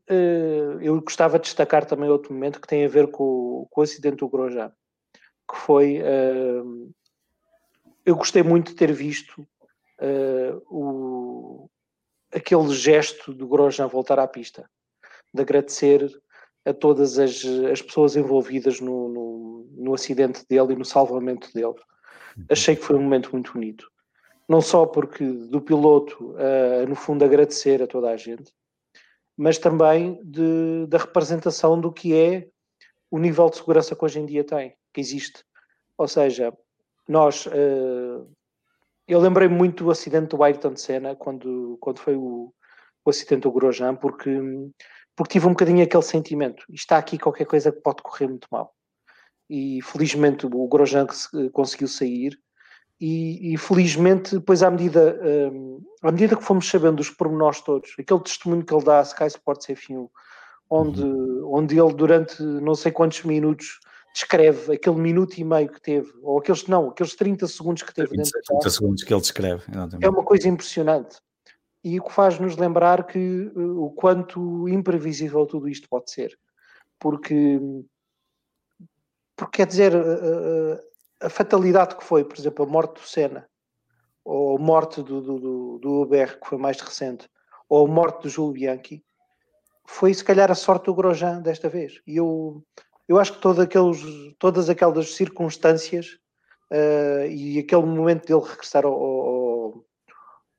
eu 0.82 1.00
gostava 1.00 1.38
de 1.38 1.44
destacar 1.44 1.86
também 1.86 2.10
outro 2.10 2.34
momento 2.34 2.60
que 2.60 2.68
tem 2.68 2.84
a 2.84 2.88
ver 2.90 3.12
com, 3.12 3.68
com 3.70 3.82
o 3.82 3.84
acidente 3.84 4.18
do 4.18 4.28
Grosjean, 4.28 4.74
que 5.50 5.58
foi, 5.58 5.98
eh, 5.98 6.64
eu 8.06 8.16
gostei 8.16 8.44
muito 8.44 8.70
de 8.70 8.76
ter 8.76 8.92
visto 8.92 9.48
eh, 10.00 10.54
o, 10.70 11.70
aquele 12.34 12.74
gesto 12.74 13.34
do 13.34 13.48
Grosjean 13.48 13.88
voltar 13.88 14.20
à 14.20 14.28
pista, 14.28 14.70
de 15.34 15.42
agradecer 15.42 16.10
a 16.66 16.74
todas 16.74 17.18
as, 17.18 17.44
as 17.72 17.82
pessoas 17.82 18.16
envolvidas 18.16 18.82
no, 18.82 19.08
no, 19.08 19.70
no, 19.78 19.94
acidente 19.94 20.46
dele 20.50 20.74
e 20.74 20.76
no 20.76 20.84
salvamento 20.84 21.52
dele. 21.54 21.68
Uhum. 21.68 22.46
Achei 22.50 22.76
que 22.76 22.84
foi 22.84 22.98
um 22.98 23.02
momento 23.02 23.32
muito 23.32 23.54
bonito. 23.54 23.90
Não 24.50 24.62
só 24.62 24.86
porque 24.86 25.26
do 25.26 25.62
piloto, 25.62 26.32
uh, 26.34 26.88
no 26.88 26.96
fundo, 26.96 27.24
agradecer 27.24 27.82
a 27.82 27.88
toda 27.88 28.10
a 28.10 28.18
gente, 28.18 28.52
mas 29.36 29.58
também 29.58 30.20
de, 30.24 30.86
da 30.88 30.98
representação 30.98 31.80
do 31.80 31.92
que 31.92 32.14
é 32.14 32.48
o 33.10 33.18
nível 33.18 33.50
de 33.50 33.58
segurança 33.58 33.96
que 33.96 34.04
hoje 34.04 34.20
em 34.20 34.26
dia 34.26 34.44
tem, 34.44 34.76
que 34.98 35.02
existe. 35.02 35.44
Ou 35.98 36.08
seja, 36.08 36.52
nós. 37.08 37.46
Uh, 37.46 38.28
eu 39.08 39.22
lembrei 39.22 39.48
muito 39.48 39.86
do 39.86 39.92
acidente 39.92 40.36
do 40.36 40.44
Ayrton 40.44 40.76
Senna, 40.76 41.16
quando, 41.16 41.78
quando 41.80 42.00
foi 42.00 42.16
o, 42.16 42.54
o 43.06 43.10
acidente 43.10 43.44
do 43.44 43.52
Grosjean, 43.52 43.96
porque, 43.96 44.30
porque 45.16 45.34
tive 45.34 45.48
um 45.48 45.52
bocadinho 45.52 45.82
aquele 45.82 46.04
sentimento. 46.04 46.66
Está 46.70 46.98
aqui 46.98 47.18
qualquer 47.18 47.46
coisa 47.46 47.72
que 47.72 47.80
pode 47.80 48.04
correr 48.04 48.28
muito 48.28 48.48
mal. 48.52 48.74
E 49.50 49.82
felizmente 49.82 50.46
o 50.46 50.68
Grosjean 50.68 51.08
conseguiu 51.54 51.88
sair. 51.88 52.38
E, 53.00 53.54
e, 53.54 53.58
felizmente, 53.58 54.36
depois 54.36 54.62
à 54.62 54.72
medida, 54.72 55.18
um, 55.54 55.80
à 56.02 56.12
medida 56.12 56.36
que 56.36 56.44
fomos 56.44 56.68
sabendo 56.68 56.98
dos 56.98 57.12
pormenores 57.12 57.62
todos, 57.62 57.92
aquele 57.98 58.20
testemunho 58.22 58.66
que 58.66 58.74
ele 58.74 58.84
dá 58.84 59.00
à 59.00 59.04
Sky 59.04 59.28
Sports 59.28 59.68
F1, 59.68 60.10
onde, 60.70 61.04
uhum. 61.04 61.54
onde 61.54 61.80
ele 61.80 61.94
durante 61.94 62.42
não 62.42 62.76
sei 62.76 62.92
quantos 62.92 63.24
minutos 63.24 63.80
descreve 64.18 64.74
aquele 64.74 64.96
minuto 64.96 65.38
e 65.38 65.44
meio 65.44 65.70
que 65.70 65.80
teve, 65.80 66.12
ou 66.24 66.40
aqueles, 66.40 66.66
não, 66.66 66.90
aqueles 66.90 67.16
30 67.16 67.48
segundos 67.48 67.84
que 67.84 67.94
teve 67.94 68.10
30, 68.10 68.24
dentro 68.24 68.42
30 68.42 68.70
segundos 68.72 69.04
que 69.04 69.14
ele 69.14 69.22
descreve, 69.22 69.64
exatamente. 69.70 70.04
é 70.04 70.10
uma 70.10 70.24
coisa 70.24 70.48
impressionante. 70.50 71.20
E 71.84 72.00
o 72.00 72.04
que 72.04 72.12
faz-nos 72.12 72.58
lembrar 72.58 73.06
que 73.06 73.52
uh, 73.56 73.84
o 73.84 73.92
quanto 73.92 74.68
imprevisível 74.68 75.46
tudo 75.46 75.70
isto 75.70 75.88
pode 75.88 76.10
ser. 76.10 76.38
Porque, 77.00 77.60
porque 79.36 79.58
quer 79.58 79.68
dizer, 79.68 79.94
a, 79.96 81.28
a, 81.28 81.30
fatalidade 81.30 81.96
que 81.96 82.04
foi, 82.04 82.26
por 82.26 82.38
exemplo, 82.38 82.66
a 82.66 82.68
morte 82.68 82.96
do 83.00 83.08
Senna, 83.08 83.48
ou 84.26 84.58
a 84.58 84.60
morte 84.60 85.04
do, 85.04 85.22
do, 85.22 85.40
do, 85.40 85.80
do 85.80 86.02
Uber, 86.02 86.40
que 86.40 86.48
foi 86.48 86.58
mais 86.58 86.82
recente, 86.82 87.30
ou 87.70 87.86
a 87.86 87.90
morte 87.90 88.24
do 88.24 88.30
Júlio 88.30 88.54
Bianchi, 88.54 89.04
foi 89.86 90.12
se 90.12 90.24
calhar 90.24 90.50
a 90.50 90.56
sorte 90.56 90.86
do 90.86 90.96
Grosjean 90.96 91.40
desta 91.40 91.70
vez. 91.70 92.02
E 92.08 92.18
eu, 92.18 92.64
eu 93.08 93.20
acho 93.20 93.34
que 93.34 93.42
todo 93.42 93.62
aqueles, 93.62 94.02
todas 94.38 94.70
aquelas 94.70 95.16
circunstâncias 95.16 96.18
uh, 96.72 97.26
e 97.30 97.60
aquele 97.60 97.84
momento 97.86 98.28
dele 98.28 98.50
regressar 98.50 98.86
ao, 98.86 98.94
ao, 98.94 99.86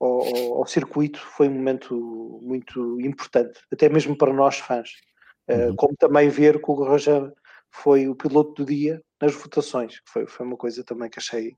ao, 0.00 0.58
ao, 0.58 0.66
circuito 0.66 1.18
foi 1.18 1.48
um 1.48 1.54
momento 1.54 2.40
muito 2.42 3.00
importante, 3.00 3.60
até 3.72 3.88
mesmo 3.88 4.16
para 4.16 4.32
nós 4.32 4.58
fãs. 4.58 4.90
Uh, 5.48 5.68
uhum. 5.68 5.76
Como 5.76 5.96
também 5.96 6.28
ver 6.28 6.60
que 6.60 6.70
o 6.70 6.74
Roger 6.74 7.32
foi 7.70 8.08
o 8.08 8.14
piloto 8.14 8.64
do 8.64 8.64
dia 8.64 9.02
nas 9.20 9.34
votações, 9.34 10.00
foi, 10.06 10.26
foi 10.26 10.46
uma 10.46 10.56
coisa 10.56 10.82
também 10.84 11.10
que 11.10 11.18
achei 11.18 11.54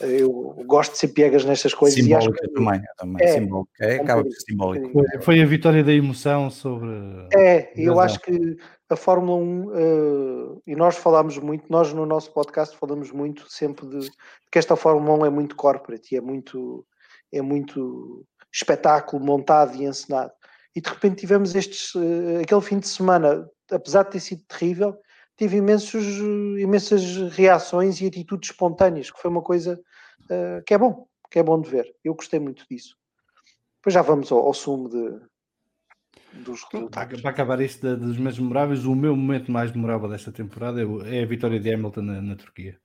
eu 0.00 0.54
gosto 0.66 0.92
de 0.92 0.98
ser 0.98 1.08
piegas 1.08 1.44
nestas 1.44 1.74
coisas. 1.74 1.98
Simbólica 1.98 2.24
e 2.24 2.28
acho 2.28 2.32
que, 2.32 2.54
também, 2.54 2.82
também. 2.96 3.26
É, 3.26 3.32
simbólica. 3.32 3.70
É, 3.80 3.96
acaba 3.96 4.22
por 4.22 4.32
ser 4.32 4.40
simbólico. 4.40 4.92
Foi, 4.92 5.20
foi, 5.20 5.42
a 5.42 5.46
vitória 5.46 5.82
da 5.82 5.92
emoção 5.92 6.50
sobre. 6.50 6.88
É, 7.34 7.72
eu 7.76 7.98
acho 7.98 8.20
que 8.20 8.56
a 8.88 8.96
Fórmula 8.96 9.38
1, 9.38 9.66
uh, 9.66 9.72
eh, 9.74 10.72
e 10.72 10.76
nós 10.76 10.96
falamos 10.96 11.36
muito, 11.38 11.66
nós 11.68 11.92
no 11.92 12.06
nosso 12.06 12.32
podcast 12.32 12.76
falamos 12.78 13.10
muito 13.10 13.50
sempre 13.52 13.86
de, 13.86 13.98
de, 14.00 14.10
que 14.50 14.58
esta 14.58 14.76
Fórmula 14.76 15.24
1 15.24 15.26
é 15.26 15.30
muito 15.30 15.56
corporate 15.56 16.14
e 16.14 16.18
é 16.18 16.20
muito, 16.20 16.86
é 17.30 17.42
muito 17.42 18.24
espetáculo 18.52 19.22
montado 19.22 19.76
e 19.76 19.84
encenado. 19.84 20.32
E 20.74 20.80
de 20.80 20.88
repente 20.88 21.20
tivemos 21.20 21.54
estes, 21.54 21.94
uh, 21.94 22.40
aquele 22.42 22.62
fim 22.62 22.78
de 22.78 22.88
semana, 22.88 23.46
apesar 23.70 24.04
de 24.04 24.12
ter 24.12 24.20
sido 24.20 24.42
terrível, 24.48 24.96
tive 25.38 25.56
imensos, 25.56 26.04
imensas 26.58 27.32
reações 27.32 28.00
e 28.00 28.06
atitudes 28.06 28.50
espontâneas, 28.50 29.10
que 29.10 29.20
foi 29.20 29.30
uma 29.30 29.40
coisa 29.40 29.80
uh, 30.24 30.62
que 30.66 30.74
é 30.74 30.78
bom, 30.78 31.06
que 31.30 31.38
é 31.38 31.42
bom 31.42 31.60
de 31.60 31.70
ver. 31.70 31.94
Eu 32.04 32.14
gostei 32.14 32.40
muito 32.40 32.66
disso. 32.68 32.96
Depois 33.76 33.94
já 33.94 34.02
vamos 34.02 34.32
ao, 34.32 34.40
ao 34.40 34.52
sumo 34.52 34.88
de, 34.88 36.42
dos 36.42 36.64
resultados. 36.72 37.20
Para 37.20 37.30
acabar 37.30 37.60
isto 37.60 37.86
de, 37.86 37.96
dos 38.04 38.18
momentos 38.18 38.40
memoráveis, 38.40 38.84
o 38.84 38.94
meu 38.96 39.14
momento 39.16 39.52
mais 39.52 39.70
memorável 39.70 40.08
desta 40.08 40.32
temporada 40.32 40.82
é, 40.82 41.18
é 41.18 41.22
a 41.22 41.26
vitória 41.26 41.60
de 41.60 41.72
Hamilton 41.72 42.02
na, 42.02 42.20
na, 42.20 42.36
Turquia. 42.36 42.76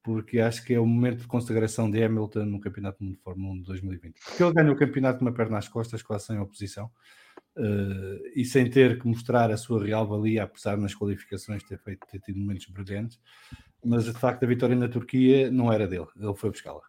Porque 0.00 0.38
acho 0.38 0.64
que 0.64 0.72
é 0.72 0.78
o 0.78 0.86
momento 0.86 1.22
de 1.22 1.26
consagração 1.26 1.90
de 1.90 2.02
Hamilton 2.02 2.44
no 2.44 2.60
Campeonato 2.60 3.02
Mundo 3.02 3.16
de 3.16 3.22
Fórmula 3.22 3.54
1 3.54 3.58
de 3.58 3.64
2020. 3.64 4.20
Porque 4.24 4.42
ele 4.42 4.54
ganha 4.54 4.72
o 4.72 4.76
campeonato 4.76 5.18
com 5.18 5.24
uma 5.24 5.34
perna 5.34 5.58
às 5.58 5.68
costas, 5.68 6.00
quase 6.00 6.26
sem 6.26 6.38
oposição 6.38 6.88
uh, 7.58 8.30
e 8.34 8.44
sem 8.44 8.70
ter 8.70 9.00
que 9.00 9.06
mostrar 9.06 9.50
a 9.50 9.56
sua 9.56 9.84
real 9.84 10.06
valia, 10.06 10.44
apesar 10.44 10.76
nas 10.76 10.94
qualificações 10.94 11.62
ter 11.64 11.78
feito 11.78 12.06
ter 12.06 12.20
tido 12.20 12.38
momentos 12.38 12.66
brilhantes, 12.66 13.20
mas 13.84 14.04
de 14.04 14.12
facto 14.12 14.44
a 14.44 14.46
vitória 14.46 14.76
na 14.76 14.88
Turquia 14.88 15.50
não 15.50 15.72
era 15.72 15.86
dele, 15.86 16.06
ele 16.16 16.34
foi 16.34 16.50
buscá-la. 16.50 16.82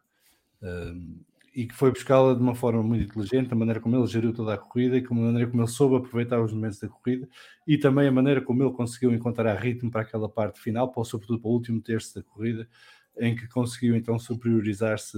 Uh, 0.61 1.19
e 1.55 1.65
que 1.65 1.73
foi 1.73 1.91
buscá-la 1.91 2.35
de 2.35 2.41
uma 2.41 2.53
forma 2.53 2.81
muito 2.83 3.05
inteligente, 3.05 3.51
a 3.51 3.55
maneira 3.55 3.79
como 3.79 3.95
ele 3.95 4.05
geriu 4.05 4.31
toda 4.31 4.53
a 4.53 4.57
corrida 4.57 4.97
e 4.97 5.05
a 5.05 5.13
maneira 5.13 5.49
como 5.49 5.61
ele 5.61 5.69
soube 5.69 5.95
aproveitar 5.97 6.39
os 6.39 6.53
momentos 6.53 6.79
da 6.79 6.87
corrida 6.87 7.27
e 7.67 7.77
também 7.77 8.07
a 8.07 8.11
maneira 8.11 8.39
como 8.39 8.63
ele 8.63 8.71
conseguiu 8.71 9.11
encontrar 9.11 9.55
ritmo 9.55 9.89
para 9.89 10.01
aquela 10.01 10.29
parte 10.29 10.61
final, 10.61 10.91
para, 10.91 11.03
sobretudo 11.03 11.39
para 11.39 11.49
o 11.49 11.53
último 11.53 11.81
terço 11.81 12.15
da 12.15 12.23
corrida, 12.23 12.69
em 13.17 13.35
que 13.35 13.47
conseguiu 13.47 13.95
então 13.95 14.17
superiorizar-se 14.19 15.17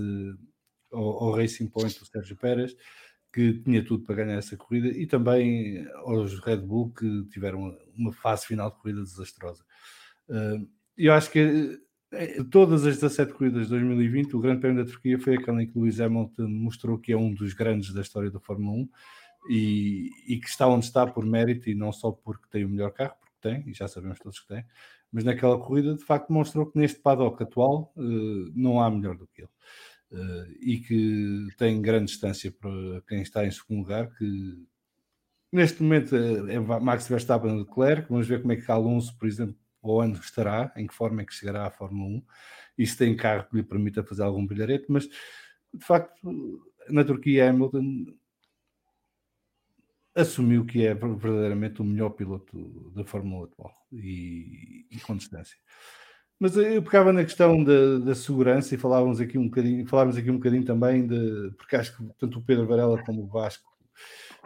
ao, 0.92 1.26
ao 1.26 1.36
Racing 1.36 1.68
Point 1.68 2.00
do 2.00 2.06
Sérgio 2.06 2.36
Pérez 2.38 2.76
que 3.32 3.54
tinha 3.60 3.84
tudo 3.84 4.04
para 4.04 4.16
ganhar 4.16 4.38
essa 4.38 4.58
corrida, 4.58 4.88
e 4.88 5.06
também 5.08 5.88
aos 6.06 6.40
Red 6.40 6.58
Bull 6.58 6.92
que 6.92 7.26
tiveram 7.30 7.78
uma 7.96 8.12
fase 8.12 8.46
final 8.46 8.70
de 8.70 8.78
corrida 8.78 9.02
desastrosa. 9.02 9.64
Eu 10.98 11.14
acho 11.14 11.32
que 11.32 11.82
eh, 12.12 12.44
todas 12.52 12.86
as 12.86 12.96
17 12.96 13.34
corridas 13.34 13.64
de 13.64 13.70
2020, 13.70 14.36
o 14.36 14.40
Grande 14.40 14.60
Prémio 14.60 14.84
da 14.84 14.90
Turquia 14.90 15.18
foi 15.18 15.36
aquela 15.36 15.64
em 15.64 15.68
que 15.68 15.78
Lewis 15.78 16.00
Hamilton 16.00 16.48
mostrou 16.48 16.98
que 16.98 17.14
é 17.14 17.18
um 17.18 17.34
dos 17.34 17.54
grandes 17.54 17.94
da 17.94 18.02
história 18.02 18.30
da 18.30 18.40
Fórmula 18.40 18.78
1 18.78 18.90
e, 19.50 20.10
e, 20.28 20.40
que 20.40 20.48
está 20.48 20.68
onde 20.68 20.86
está 20.86 21.08
por 21.08 21.26
mérito 21.26 21.70
e 21.70 21.76
não 21.76 21.92
só 21.92 22.12
porque 22.12 22.48
tem 22.50 22.66
o 22.66 22.70
melhor 22.70 22.92
carro, 22.92 23.16
porque 23.20 23.38
tem, 23.42 23.70
e 23.70 23.74
já 23.74 23.88
sabemos 23.88 24.20
todos 24.20 24.40
que 24.40 24.48
tem, 24.48 24.66
mas 25.12 25.24
naquela 25.24 25.58
corrida 25.58 25.96
de 25.96 26.04
facto 26.04 26.32
mostrou 26.32 26.66
que 26.66 26.78
neste 26.78 27.00
paddock 27.00 27.42
atual 27.42 27.92
uh, 27.96 28.52
não 28.54 28.82
há 28.82 28.92
melhor 28.92 29.18
do 29.18 29.28
que 29.28 29.42
ele. 29.42 29.50
Uh, 30.12 30.52
e 30.60 30.78
que 30.80 31.48
tem 31.58 31.82
grande 31.82 32.12
distância 32.12 32.52
para 32.52 33.02
quem 33.08 33.22
está 33.22 33.46
em 33.46 33.52
segundo 33.52 33.80
lugar, 33.80 34.14
que 34.18 34.66
neste 35.52 35.82
momento 35.82 36.16
é 36.16 36.60
Max 36.60 37.08
Verstappen 37.08 37.56
e 37.56 37.60
Leclerc, 37.60 38.10
vamos 38.10 38.28
ver 38.28 38.42
como 38.42 38.52
é 38.52 38.58
que 38.58 38.70
Alonso, 38.70 39.18
por 39.18 39.28
exemplo, 39.28 39.56
ao 39.82 40.02
ano 40.02 40.16
estará, 40.16 40.72
em 40.76 40.86
que 40.86 40.94
forma 40.94 41.22
é 41.22 41.26
que 41.26 41.34
chegará 41.34 41.66
à 41.66 41.72
Fórmula 41.72 42.18
1, 42.18 42.24
e 42.78 42.88
se 42.88 42.98
tem 42.98 43.16
carro 43.16 43.48
que 43.50 43.56
lhe 43.56 43.64
permita 43.64 44.04
fazer 44.04 44.24
algum 44.24 44.46
brilharete, 44.46 44.86
mas 44.90 45.08
de 45.08 45.86
facto 45.86 46.62
na 46.90 47.04
Turquia 47.04 47.50
Hamilton 47.50 48.06
assumiu 50.16 50.66
que 50.66 50.86
é 50.86 50.94
verdadeiramente 50.94 51.82
o 51.82 51.86
melhor 51.86 52.12
piloto 52.12 52.92
da 52.92 53.06
Fórmula 53.06 53.44
1 53.44 53.46
atual 53.46 53.74
e, 53.94 54.86
e 54.92 55.00
com 55.00 55.16
distância. 55.16 55.58
Mas 56.42 56.58
eu 56.58 56.82
pegava 56.82 57.14
na 57.14 57.24
questão 57.24 57.64
da, 57.64 58.00
da, 58.00 58.16
segurança 58.16 58.74
e 58.74 58.78
falávamos 58.78 59.22
aqui 59.22 59.38
um 59.38 59.46
bocadinho, 59.46 59.86
falávamos 59.86 60.18
aqui 60.18 60.32
um 60.32 60.38
bocadinho 60.38 60.66
também 60.66 61.06
de, 61.06 61.52
porque 61.56 61.76
acho 61.76 61.96
que 61.96 62.04
tanto 62.18 62.40
o 62.40 62.42
Pedro 62.42 62.66
Varela 62.66 63.00
como 63.04 63.22
o 63.22 63.28
Vasco 63.28 63.70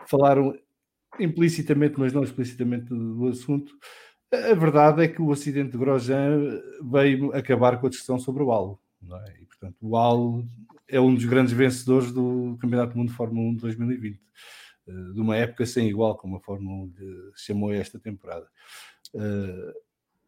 falaram 0.06 0.54
implicitamente, 1.18 1.98
mas 1.98 2.12
não 2.12 2.22
explicitamente 2.22 2.90
do 2.90 3.30
assunto. 3.30 3.74
A 4.30 4.54
verdade 4.54 5.06
é 5.06 5.08
que 5.08 5.22
o 5.22 5.32
acidente 5.32 5.72
de 5.72 5.78
Grosjean 5.78 6.62
veio 6.84 7.34
acabar 7.34 7.80
com 7.80 7.88
a 7.88 7.90
discussão 7.90 8.20
sobre 8.20 8.44
o 8.44 8.52
Al. 8.52 8.78
É? 9.02 9.42
E, 9.42 9.46
portanto, 9.46 9.78
o 9.80 9.96
Al 9.96 10.44
é 10.90 11.00
um 11.00 11.16
dos 11.16 11.24
grandes 11.24 11.54
vencedores 11.54 12.12
do 12.12 12.58
Campeonato 12.60 12.92
do 12.92 12.98
Mundo 12.98 13.08
de 13.08 13.16
Fórmula 13.16 13.52
1 13.52 13.56
de 13.56 13.62
2020, 13.62 14.20
eh, 14.86 14.92
de 15.14 15.22
uma 15.22 15.38
época 15.38 15.66
sem 15.66 15.88
igual, 15.88 16.18
como 16.18 16.36
a 16.36 16.42
Fórmula 16.42 16.88
1 16.88 17.32
chamou 17.38 17.72
esta 17.72 17.98
temporada. 17.98 18.48
Eh, 19.16 19.85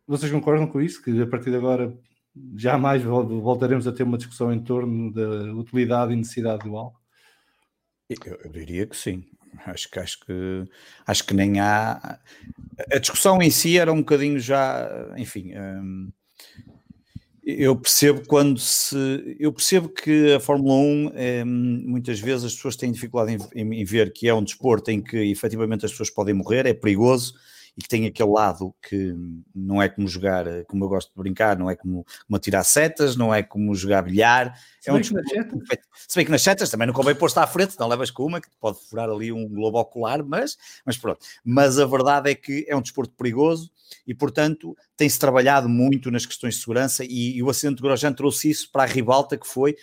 vocês 0.07 0.31
concordam 0.31 0.67
com 0.67 0.81
isso? 0.81 1.03
Que 1.03 1.21
a 1.21 1.27
partir 1.27 1.49
de 1.49 1.57
agora 1.57 1.93
jamais 2.55 3.03
voltaremos 3.03 3.87
a 3.87 3.91
ter 3.91 4.03
uma 4.03 4.17
discussão 4.17 4.53
em 4.53 4.59
torno 4.59 5.11
da 5.11 5.53
utilidade 5.53 6.13
e 6.13 6.15
necessidade 6.15 6.63
do 6.63 6.77
álcool? 6.77 6.99
Eu, 8.09 8.39
eu, 8.45 8.51
diria 8.51 8.87
que 8.87 8.95
sim. 8.95 9.25
Acho 9.65 9.89
que, 9.89 9.99
acho 9.99 10.19
que 10.21 10.65
acho 11.05 11.25
que 11.25 11.33
nem 11.33 11.59
há. 11.59 12.19
A 12.91 12.99
discussão 12.99 13.41
em 13.41 13.49
si 13.49 13.77
era 13.77 13.91
um 13.91 13.97
bocadinho 13.97 14.39
já, 14.39 14.87
enfim. 15.17 15.53
Hum, 15.57 16.11
eu 17.43 17.75
percebo 17.75 18.25
quando 18.27 18.59
se. 18.59 19.35
Eu 19.39 19.51
percebo 19.51 19.89
que 19.89 20.33
a 20.33 20.39
Fórmula 20.39 20.75
1, 20.75 21.11
hum, 21.45 21.83
muitas 21.87 22.19
vezes 22.19 22.45
as 22.45 22.55
pessoas 22.55 22.75
têm 22.75 22.91
dificuldade 22.91 23.37
em, 23.53 23.61
em, 23.61 23.81
em 23.81 23.83
ver 23.83 24.13
que 24.13 24.27
é 24.27 24.33
um 24.33 24.43
desporto 24.43 24.91
em 24.91 25.01
que 25.01 25.17
efetivamente 25.17 25.85
as 25.85 25.91
pessoas 25.91 26.09
podem 26.09 26.33
morrer, 26.33 26.65
é 26.65 26.73
perigoso 26.73 27.33
e 27.77 27.81
que 27.83 27.87
tem 27.87 28.07
aquele 28.07 28.31
lado 28.31 28.73
que 28.81 29.13
não 29.53 29.79
é 29.79 29.87
como 29.87 30.07
jogar, 30.07 30.45
como 30.65 30.83
eu 30.83 30.89
gosto 30.89 31.09
de 31.09 31.15
brincar, 31.15 31.57
não 31.57 31.69
é 31.69 31.75
como, 31.75 32.03
como 32.25 32.35
atirar 32.35 32.63
setas, 32.63 33.15
não 33.15 33.33
é 33.33 33.43
como 33.43 33.75
jogar 33.75 34.01
bilhar. 34.01 34.59
Se 34.81 34.89
é 34.89 34.93
um 34.93 34.95
bem 34.95 35.03
que 35.03 35.13
nas 35.13 35.29
setas- 35.29 35.79
se 36.07 36.15
bem 36.15 36.25
que 36.25 36.31
nas 36.31 36.41
setas 36.41 36.69
também 36.71 36.87
não 36.87 36.93
convém 36.93 37.13
pôr-se 37.13 37.37
à 37.37 37.45
frente, 37.45 37.79
não 37.79 37.87
levas 37.87 38.09
com 38.09 38.25
uma 38.25 38.41
que 38.41 38.49
pode 38.59 38.79
furar 38.89 39.07
ali 39.07 39.31
um 39.31 39.47
globo 39.47 39.79
ocular, 39.79 40.23
mas, 40.25 40.57
mas 40.83 40.97
pronto. 40.97 41.19
Mas 41.45 41.77
a 41.77 41.85
verdade 41.85 42.31
é 42.31 42.35
que 42.35 42.65
é 42.67 42.75
um 42.75 42.81
desporto 42.81 43.13
perigoso 43.13 43.71
e, 44.07 44.13
portanto, 44.15 44.75
tem-se 44.95 45.19
trabalhado 45.19 45.69
muito 45.69 46.09
nas 46.09 46.25
questões 46.25 46.55
de 46.55 46.61
segurança 46.61 47.05
e, 47.05 47.37
e 47.37 47.43
o 47.43 47.49
acidente 47.49 47.75
de 47.75 47.83
Grosjean 47.83 48.11
trouxe 48.11 48.49
isso 48.49 48.71
para 48.71 48.83
a 48.83 48.87
ribalta 48.87 49.37
que 49.37 49.47
foi 49.47 49.75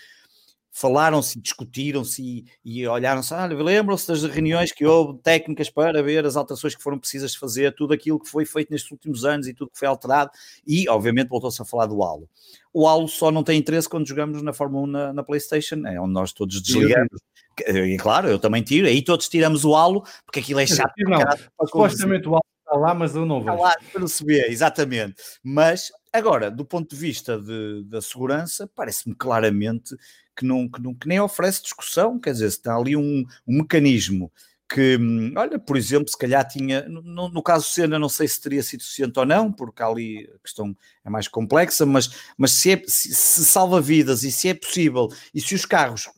falaram-se, 0.77 1.41
discutiram-se 1.41 2.21
e, 2.21 2.45
e 2.65 2.87
olharam-se, 2.87 3.33
ah, 3.33 3.47
lembram-se 3.47 4.09
das 4.09 4.25
reuniões 4.25 4.73
que 4.73 4.85
houve 4.85 5.21
técnicas 5.23 5.71
para 5.71 6.03
ver 6.03 6.27
as 6.27 6.37
alterações 6.37 6.75
que 6.75 6.83
foram 6.83 6.99
precisas 6.99 7.31
de 7.31 7.39
fazer, 7.39 7.73
tudo 7.77 7.95
aquilo 7.95 8.19
que 8.19 8.29
foi 8.29 8.45
feito 8.45 8.73
nestes 8.73 8.91
últimos 8.91 9.25
anos 9.25 9.47
e 9.47 9.55
tudo 9.55 9.71
que 9.71 9.79
foi 9.79 9.87
alterado, 9.87 10.33
e 10.67 10.89
obviamente 10.89 11.29
voltou-se 11.29 11.63
a 11.63 11.65
falar 11.65 11.87
do 11.87 12.03
halo. 12.03 12.29
O 12.73 12.89
halo 12.89 13.07
só 13.07 13.31
não 13.31 13.45
tem 13.45 13.57
interesse 13.57 13.89
quando 13.89 14.09
jogamos 14.09 14.43
na 14.43 14.53
Fórmula 14.53 14.83
1 14.83 14.87
na, 14.89 15.13
na 15.13 15.23
Playstation, 15.23 15.87
é 15.87 16.01
onde 16.01 16.13
nós 16.13 16.33
todos 16.33 16.61
desligamos. 16.61 17.21
E 17.69 17.97
claro, 17.97 18.29
eu 18.29 18.41
também 18.41 18.65
tiro, 18.65 18.89
aí 18.89 19.01
todos 19.01 19.29
tiramos 19.29 19.65
o 19.65 19.77
halo, 19.77 20.03
porque 20.27 20.41
aquilo 20.41 20.59
é 20.59 20.67
chato. 20.67 20.93
Não, 20.99 21.21
supostamente 21.69 22.27
o 22.29 22.35
álbum 22.35 22.49
está 22.67 22.77
lá, 22.77 22.93
mas 22.93 23.15
eu 23.15 23.25
não 23.25 23.39
Está 23.39 23.53
vejo. 23.53 23.63
lá 23.63 23.75
para 23.93 24.09
se 24.09 24.25
ver, 24.25 24.51
exatamente. 24.51 25.15
Mas 25.41 25.93
agora, 26.13 26.51
do 26.51 26.65
ponto 26.65 26.91
de 26.91 26.97
vista 27.01 27.39
de- 27.41 27.85
da 27.85 28.03
segurança, 28.03 28.69
parece-me 28.75 29.15
claramente 29.15 29.95
que, 30.37 30.45
não, 30.45 30.69
que, 30.69 30.81
não- 30.83 30.95
que 30.95 31.09
nem 31.09 31.21
oferece 31.21 31.63
discussão. 31.63 32.19
Quer 32.19 32.33
dizer, 32.33 32.47
está 32.47 32.77
ali 32.77 32.97
um, 32.97 33.25
um 33.47 33.59
mecanismo 33.59 34.31
que, 34.73 34.97
hum, 34.97 35.33
olha, 35.37 35.59
por 35.59 35.77
exemplo, 35.77 36.09
se 36.09 36.17
calhar 36.19 36.47
tinha, 36.49 36.83
no, 36.89 37.29
no 37.29 37.43
caso 37.43 37.69
Senna, 37.69 37.99
não 37.99 38.09
sei 38.09 38.27
se 38.27 38.41
teria 38.41 38.63
sido 38.63 38.83
suficiente 38.83 39.19
ou 39.19 39.27
não, 39.27 39.53
porque 39.53 39.83
ali 39.83 40.29
a 40.35 40.39
questão 40.43 40.75
é 41.05 41.11
mais 41.11 41.29
complexa, 41.29 41.85
mas, 41.87 42.11
mas 42.37 42.53
se, 42.53 42.73
é, 42.73 42.83
se, 42.87 43.15
se 43.15 43.45
salva 43.45 43.81
vidas 43.81 44.23
e 44.25 44.33
se 44.33 44.49
é 44.49 44.55
possível, 44.55 45.09
e 45.35 45.41
se 45.41 45.55
os 45.55 45.65
carros 45.67 46.09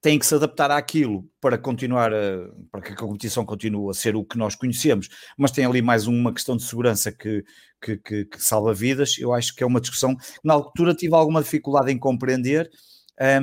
têm 0.00 0.18
que 0.18 0.26
se 0.26 0.34
adaptar 0.34 0.70
àquilo 0.70 1.28
para 1.40 1.58
continuar 1.58 2.12
a, 2.14 2.48
para 2.70 2.80
que 2.82 2.92
a 2.92 2.96
competição 2.96 3.44
continue 3.44 3.90
a 3.90 3.94
ser 3.94 4.14
o 4.14 4.24
que 4.24 4.38
nós 4.38 4.54
conhecemos, 4.54 5.08
mas 5.36 5.50
tem 5.50 5.64
ali 5.64 5.82
mais 5.82 6.06
uma 6.06 6.32
questão 6.32 6.56
de 6.56 6.62
segurança 6.64 7.10
que, 7.10 7.44
que, 7.82 7.96
que- 7.98 8.24
que 8.26 8.42
salva 8.42 8.72
vidas. 8.72 9.18
Eu 9.18 9.32
acho 9.32 9.54
que 9.54 9.62
é 9.64 9.66
uma 9.66 9.80
discussão 9.80 10.14
que 10.16 10.24
na 10.44 10.54
altura 10.54 10.94
tive 10.94 11.14
alguma 11.14 11.42
dificuldade 11.42 11.90
em 11.90 11.98
compreender. 11.98 12.70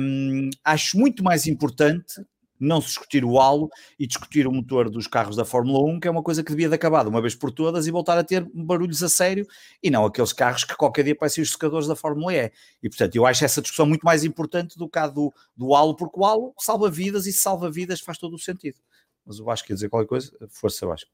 Hum, 0.00 0.50
acho 0.64 0.98
muito 0.98 1.22
mais 1.24 1.46
importante 1.46 2.24
não 2.58 2.80
se 2.80 2.88
discutir 2.88 3.24
o 3.24 3.38
halo 3.38 3.68
e 3.98 4.06
discutir 4.06 4.46
o 4.46 4.52
motor 4.52 4.88
dos 4.88 5.06
carros 5.06 5.36
da 5.36 5.44
Fórmula 5.44 5.84
1, 5.92 6.00
que 6.00 6.08
é 6.08 6.10
uma 6.10 6.22
coisa 6.22 6.42
que 6.42 6.50
devia 6.50 6.68
de 6.68 6.74
acabar 6.74 7.02
de 7.02 7.10
uma 7.10 7.20
vez 7.20 7.34
por 7.34 7.50
todas 7.50 7.86
e 7.86 7.90
voltar 7.90 8.16
a 8.16 8.24
ter 8.24 8.48
barulhos 8.54 9.02
a 9.02 9.08
sério 9.08 9.46
e 9.82 9.90
não 9.90 10.04
aqueles 10.04 10.32
carros 10.32 10.64
que 10.64 10.76
qualquer 10.76 11.04
dia 11.04 11.16
parecem 11.16 11.42
os 11.42 11.50
secadores 11.50 11.86
da 11.86 11.96
Fórmula 11.96 12.32
E. 12.34 12.52
E 12.82 12.88
portanto, 12.88 13.16
eu 13.16 13.26
acho 13.26 13.44
essa 13.44 13.60
discussão 13.60 13.86
muito 13.86 14.02
mais 14.02 14.24
importante 14.24 14.78
do 14.78 14.88
que 14.88 14.98
a 14.98 15.06
do, 15.06 15.32
do 15.56 15.74
halo, 15.74 15.96
porque 15.96 16.18
o 16.18 16.24
halo 16.24 16.54
salva 16.58 16.90
vidas 16.90 17.26
e 17.26 17.32
salva 17.32 17.70
vidas 17.70 18.00
faz 18.00 18.18
todo 18.18 18.34
o 18.34 18.38
sentido. 18.38 18.78
Mas 19.26 19.40
o 19.40 19.44
Vasco 19.44 19.68
quer 19.68 19.74
dizer 19.74 19.88
qualquer 19.88 20.08
coisa? 20.08 20.32
Força, 20.50 20.86
Vasco. 20.86 21.10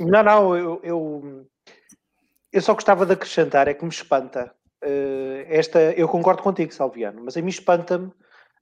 Não, 0.00 0.22
não, 0.22 0.56
eu, 0.56 0.80
eu, 0.82 1.46
eu 2.52 2.62
só 2.62 2.74
gostava 2.74 3.06
de 3.06 3.12
acrescentar, 3.12 3.68
é 3.68 3.74
que 3.74 3.84
me 3.84 3.90
espanta. 3.90 4.52
Eh, 4.84 5.46
esta, 5.48 5.80
eu 5.92 6.06
concordo 6.08 6.42
contigo, 6.42 6.72
Salviano, 6.72 7.22
mas 7.24 7.36
a 7.36 7.42
mim 7.42 7.48
espanta-me, 7.48 8.12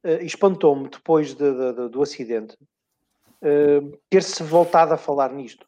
eh, 0.05 0.23
espantou-me 0.25 0.89
depois 0.89 1.35
de- 1.35 1.53
de- 1.53 1.73
de- 1.75 1.89
do 1.89 2.03
acidente 2.03 2.57
eh, 3.43 3.81
ter-se 4.09 4.43
voltado 4.43 4.95
a 4.95 4.97
falar 4.97 5.33
nisto. 5.33 5.67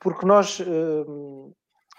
Porque 0.00 0.24
nós 0.24 0.62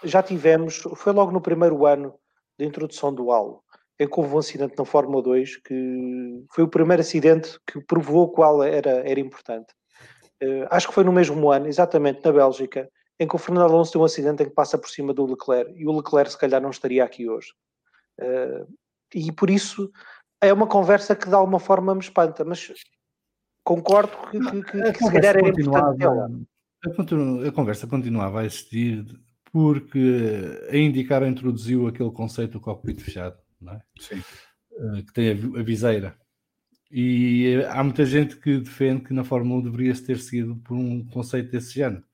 já 0.02 0.22
tivemos, 0.22 0.82
foi 0.96 1.12
logo 1.12 1.30
no 1.32 1.40
primeiro 1.40 1.86
ano 1.86 2.14
da 2.58 2.64
introdução 2.64 3.12
do 3.14 3.30
halo, 3.30 3.62
em 3.98 4.08
que 4.08 4.18
houve 4.20 4.34
um 4.34 4.38
acidente 4.38 4.74
na 4.78 4.84
Fórmula 4.84 5.22
2 5.22 5.56
que 5.56 6.44
foi 6.52 6.64
o 6.64 6.68
primeiro 6.68 7.00
acidente 7.00 7.58
que 7.66 7.80
provou 7.80 8.32
halo 8.42 8.62
era, 8.62 9.08
era 9.08 9.20
importante. 9.20 9.72
Eh, 10.40 10.66
acho 10.70 10.88
que 10.88 10.94
foi 10.94 11.04
no 11.04 11.12
mesmo 11.12 11.50
ano, 11.50 11.66
exatamente 11.66 12.20
na 12.24 12.32
Bélgica, 12.32 12.88
em 13.20 13.26
que 13.26 13.34
o 13.34 13.38
Fernando 13.38 13.64
Alonso 13.70 13.92
tem 13.92 14.00
um 14.00 14.04
acidente 14.04 14.42
em 14.42 14.48
que 14.48 14.54
passa 14.54 14.78
por 14.78 14.88
cima 14.88 15.12
do 15.12 15.26
Leclerc 15.26 15.72
e 15.76 15.86
o 15.86 15.96
Leclerc 15.96 16.30
se 16.30 16.38
calhar 16.38 16.60
não 16.60 16.70
estaria 16.70 17.02
aqui 17.04 17.28
hoje. 17.28 17.52
Eh, 18.20 18.66
e 19.14 19.32
por 19.32 19.50
isso 19.50 19.90
é 20.40 20.52
uma 20.52 20.66
conversa 20.66 21.16
que 21.16 21.28
de 21.28 21.34
alguma 21.34 21.58
forma 21.60 21.94
me 21.94 22.00
espanta, 22.00 22.44
mas 22.44 22.72
concordo 23.64 24.12
que, 24.30 24.38
que- 24.40 24.62
que- 24.62 24.82
A 24.82 24.92
que 24.92 25.04
se 25.04 25.12
calhar 25.12 25.34
conversa, 25.34 25.38
era 25.38 25.48
importante 25.48 27.48
a, 27.48 27.52
conversa 27.52 27.86
continuava 27.86 28.40
a 28.40 28.44
existir 28.44 29.04
porque 29.50 30.68
a 30.70 30.76
indicar 30.76 31.22
introduziu 31.22 31.86
aquele 31.86 32.10
conceito 32.10 32.52
do 32.52 32.60
cockpit 32.60 33.00
fechado, 33.00 33.36
não 33.60 33.74
é? 33.74 33.82
Sim. 33.98 34.22
Eh, 34.72 35.02
que 35.02 35.12
tem 35.12 35.30
a, 35.30 35.34
vi- 35.34 35.58
a 35.58 35.62
viseira. 35.62 36.18
E 36.90 37.46
eh, 37.60 37.66
há 37.68 37.82
muita 37.82 38.04
gente 38.06 38.36
que 38.36 38.58
defende 38.58 39.04
que 39.04 39.14
na 39.14 39.24
Fórmula 39.24 39.60
1 39.60 39.64
deveria-se 39.70 40.04
ter 40.04 40.18
seguido 40.18 40.56
por 40.56 40.76
um 40.76 41.04
conceito 41.06 41.50
desse 41.50 41.74
género, 41.74 42.04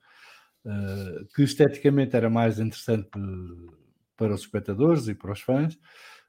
eh, 0.64 1.24
que 1.34 1.42
esteticamente 1.42 2.16
era 2.16 2.30
mais 2.30 2.58
interessante 2.58 3.10
para 4.16 4.34
os 4.34 4.40
espectadores 4.42 5.08
e 5.08 5.14
para 5.14 5.32
os 5.32 5.40
fãs, 5.40 5.78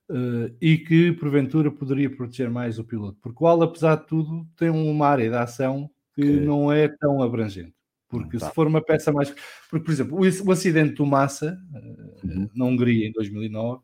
eh, 0.10 0.54
e 0.62 0.78
que 0.78 1.12
porventura 1.14 1.72
poderia 1.72 2.10
proteger 2.10 2.50
mais 2.50 2.80
o 2.80 2.84
piloto, 2.84 3.18
porque 3.22 3.44
o 3.44 3.48
AL, 3.48 3.64
apesar 3.64 3.96
de 3.98 4.08
tudo, 4.08 4.48
tem 4.58 4.70
uma 4.70 5.08
área 5.08 5.30
de 5.30 5.36
ação 5.36 5.90
que 6.14 6.22
Que- 6.22 6.40
não 6.42 6.72
é 6.72 6.88
tão 6.88 7.22
abrangente. 7.22 7.74
Porque 8.08 8.34
Não 8.38 8.40
tá. 8.40 8.50
se 8.50 8.54
for 8.56 8.68
uma 8.68 8.82
peça 8.84 9.12
mais. 9.12 9.34
Porque, 9.70 9.84
por 9.84 9.92
exemplo, 9.92 10.18
o, 10.20 10.52
acidente 10.52 10.94
do 10.96 11.06
Massa, 11.06 11.58
eh, 11.76 12.26
Uhum. 12.28 12.50
na 12.56 12.66
Hungria, 12.66 13.08
em 13.08 13.12
2009, 13.12 13.82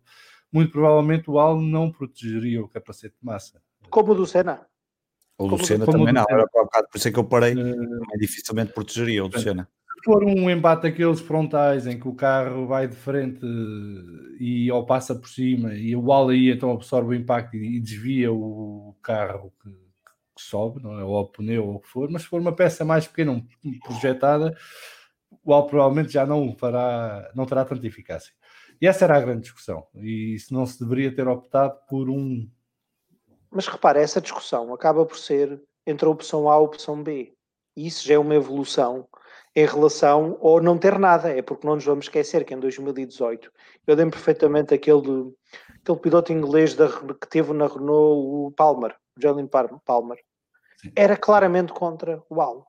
muito 0.53 0.71
provavelmente 0.71 1.29
o 1.29 1.39
AL 1.39 1.59
não 1.59 1.91
protegeria 1.91 2.61
o 2.63 2.67
capacete 2.67 3.15
de 3.19 3.25
massa. 3.25 3.61
Como 3.89 4.11
o 4.11 4.15
do 4.15 4.25
Senna. 4.27 4.65
O 5.37 5.45
Como- 5.45 5.57
Lucena 5.57 5.85
como 5.85 5.97
o 6.03 6.05
também 6.05 6.13
não, 6.13 6.23
bocado, 6.63 6.87
por 6.91 6.97
isso 6.97 7.07
é 7.07 7.11
que 7.11 7.17
eu 7.17 7.23
parei, 7.23 7.55
também 7.55 8.17
dificilmente 8.19 8.73
protegeria 8.73 9.23
o 9.23 9.27
Lucena. 9.27 9.63
se 9.63 9.80
for 10.03 10.23
um 10.23 10.49
embate 10.49 10.83
daqueles 10.83 11.19
frontais 11.19 11.87
em 11.87 11.99
que 11.99 12.07
o 12.07 12.15
carro 12.15 12.67
vai 12.67 12.87
de 12.87 12.95
frente 12.95 13.45
e 14.39 14.71
ou 14.71 14.85
passa 14.85 15.15
por 15.15 15.27
cima 15.27 15.73
e 15.73 15.95
o 15.95 16.11
AL 16.11 16.29
aí 16.29 16.51
então 16.51 16.71
absorve 16.71 17.09
o 17.09 17.13
impacto 17.13 17.55
e, 17.55 17.79
desvia 17.79 18.31
o 18.31 18.95
carro 19.01 19.53
que, 19.61 19.69
que 19.69 20.41
sobe, 20.41 20.81
não 20.81 20.99
é? 20.99 21.03
ou 21.03 21.15
o 21.19 21.27
pneu 21.27 21.67
ou 21.67 21.75
o 21.75 21.79
que 21.79 21.87
for, 21.87 22.09
mas 22.09 22.23
se 22.23 22.27
for 22.27 22.41
uma 22.41 22.55
peça 22.55 22.83
mais 22.85 23.07
pequena, 23.07 23.43
projetada, 23.83 24.55
o 25.43 25.53
AL 25.53 25.67
provavelmente 25.67 26.13
já 26.13 26.25
não 26.25 26.55
fará, 26.55 27.31
não 27.35 27.45
terá 27.45 27.65
tanta 27.65 27.85
eficácia. 27.85 28.33
E 28.81 28.87
essa 28.87 29.05
era 29.05 29.17
a 29.17 29.21
grande 29.21 29.41
discussão. 29.41 29.85
E 29.95 30.39
se 30.39 30.51
não 30.51 30.65
se 30.65 30.79
deveria 30.79 31.13
ter 31.13 31.27
optado 31.27 31.77
por 31.87 32.09
um 32.09 32.49
Mas 33.51 33.67
repara, 33.67 34.01
essa 34.01 34.19
discussão 34.19 34.73
acaba 34.73 35.05
por 35.05 35.17
ser 35.17 35.61
entre 35.85 36.07
a 36.07 36.09
opção 36.09 36.49
A 36.49 36.53
e 36.53 36.57
a 36.57 36.59
opção 36.59 37.03
B. 37.03 37.33
E 37.75 37.87
isso 37.87 38.07
já 38.07 38.15
é 38.15 38.19
uma 38.19 38.35
evolução 38.35 39.07
em 39.55 39.65
relação 39.65 40.37
ao 40.41 40.61
não 40.61 40.77
ter 40.77 40.97
nada. 40.97 41.29
É 41.29 41.41
porque 41.41 41.67
não 41.67 41.75
nos 41.75 41.85
vamos 41.85 42.05
esquecer 42.05 42.45
que 42.45 42.53
em 42.53 42.59
2018, 42.59 43.51
eu 43.87 43.95
lembro 43.95 44.15
perfeitamente 44.15 44.73
aquele, 44.73 45.33
aquele 45.81 45.99
piloto 45.99 46.31
inglês 46.31 46.73
da, 46.73 46.87
que 46.89 47.27
teve 47.29 47.53
na 47.53 47.67
Renault, 47.67 48.47
o 48.47 48.53
Palmer, 48.55 48.95
o 49.17 49.21
Jalen 49.21 49.47
Palmer, 49.47 50.19
Sim. 50.77 50.91
era 50.95 51.17
claramente 51.17 51.73
contra 51.73 52.23
o 52.29 52.41
halo. 52.41 52.65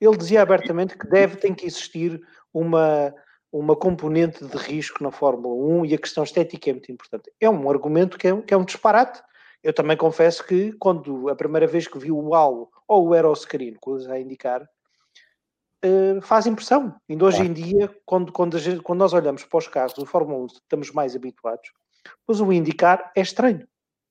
Ele 0.00 0.16
dizia 0.16 0.42
abertamente 0.42 0.96
que 0.96 1.08
deve, 1.08 1.36
tem 1.36 1.54
que 1.54 1.66
existir 1.66 2.20
uma, 2.52 3.14
uma 3.50 3.74
componente 3.74 4.44
de 4.44 4.56
risco 4.56 5.02
na 5.02 5.10
Fórmula 5.10 5.54
1 5.54 5.86
e 5.86 5.94
a 5.94 5.98
questão 5.98 6.24
estética 6.24 6.70
é 6.70 6.72
muito 6.72 6.92
importante. 6.92 7.32
É 7.40 7.48
um 7.48 7.70
argumento 7.70 8.18
que 8.18 8.28
é, 8.28 8.42
que 8.42 8.52
é 8.52 8.56
um 8.56 8.64
disparate. 8.64 9.22
Eu 9.62 9.72
também 9.72 9.96
confesso 9.96 10.44
que 10.44 10.72
quando 10.72 11.28
a 11.28 11.34
primeira 11.34 11.66
vez 11.66 11.88
que 11.88 11.98
vi 11.98 12.12
o 12.12 12.34
halo 12.34 12.70
ou 12.86 13.08
o 13.08 13.14
aeroscreen, 13.14 13.74
coisa 13.74 14.12
a 14.12 14.20
indicar, 14.20 14.68
eh, 15.82 16.18
faz 16.22 16.46
impressão. 16.46 16.94
Ainda 17.08 17.24
hoje 17.24 17.42
em 17.42 17.52
dia, 17.52 17.94
quando, 18.04 18.32
quando, 18.32 18.58
gente- 18.58 18.82
quando 18.82 18.98
nós 19.00 19.12
olhamos 19.12 19.44
para 19.44 19.58
os 19.58 19.68
carros 19.68 19.94
do 19.94 20.06
Fórmula 20.06 20.44
1, 20.44 20.46
estamos 20.46 20.90
mais 20.92 21.14
habituados, 21.16 21.70
pois 22.26 22.40
o 22.40 22.52
indicar 22.52 23.12
é 23.16 23.20
estranho, 23.20 23.66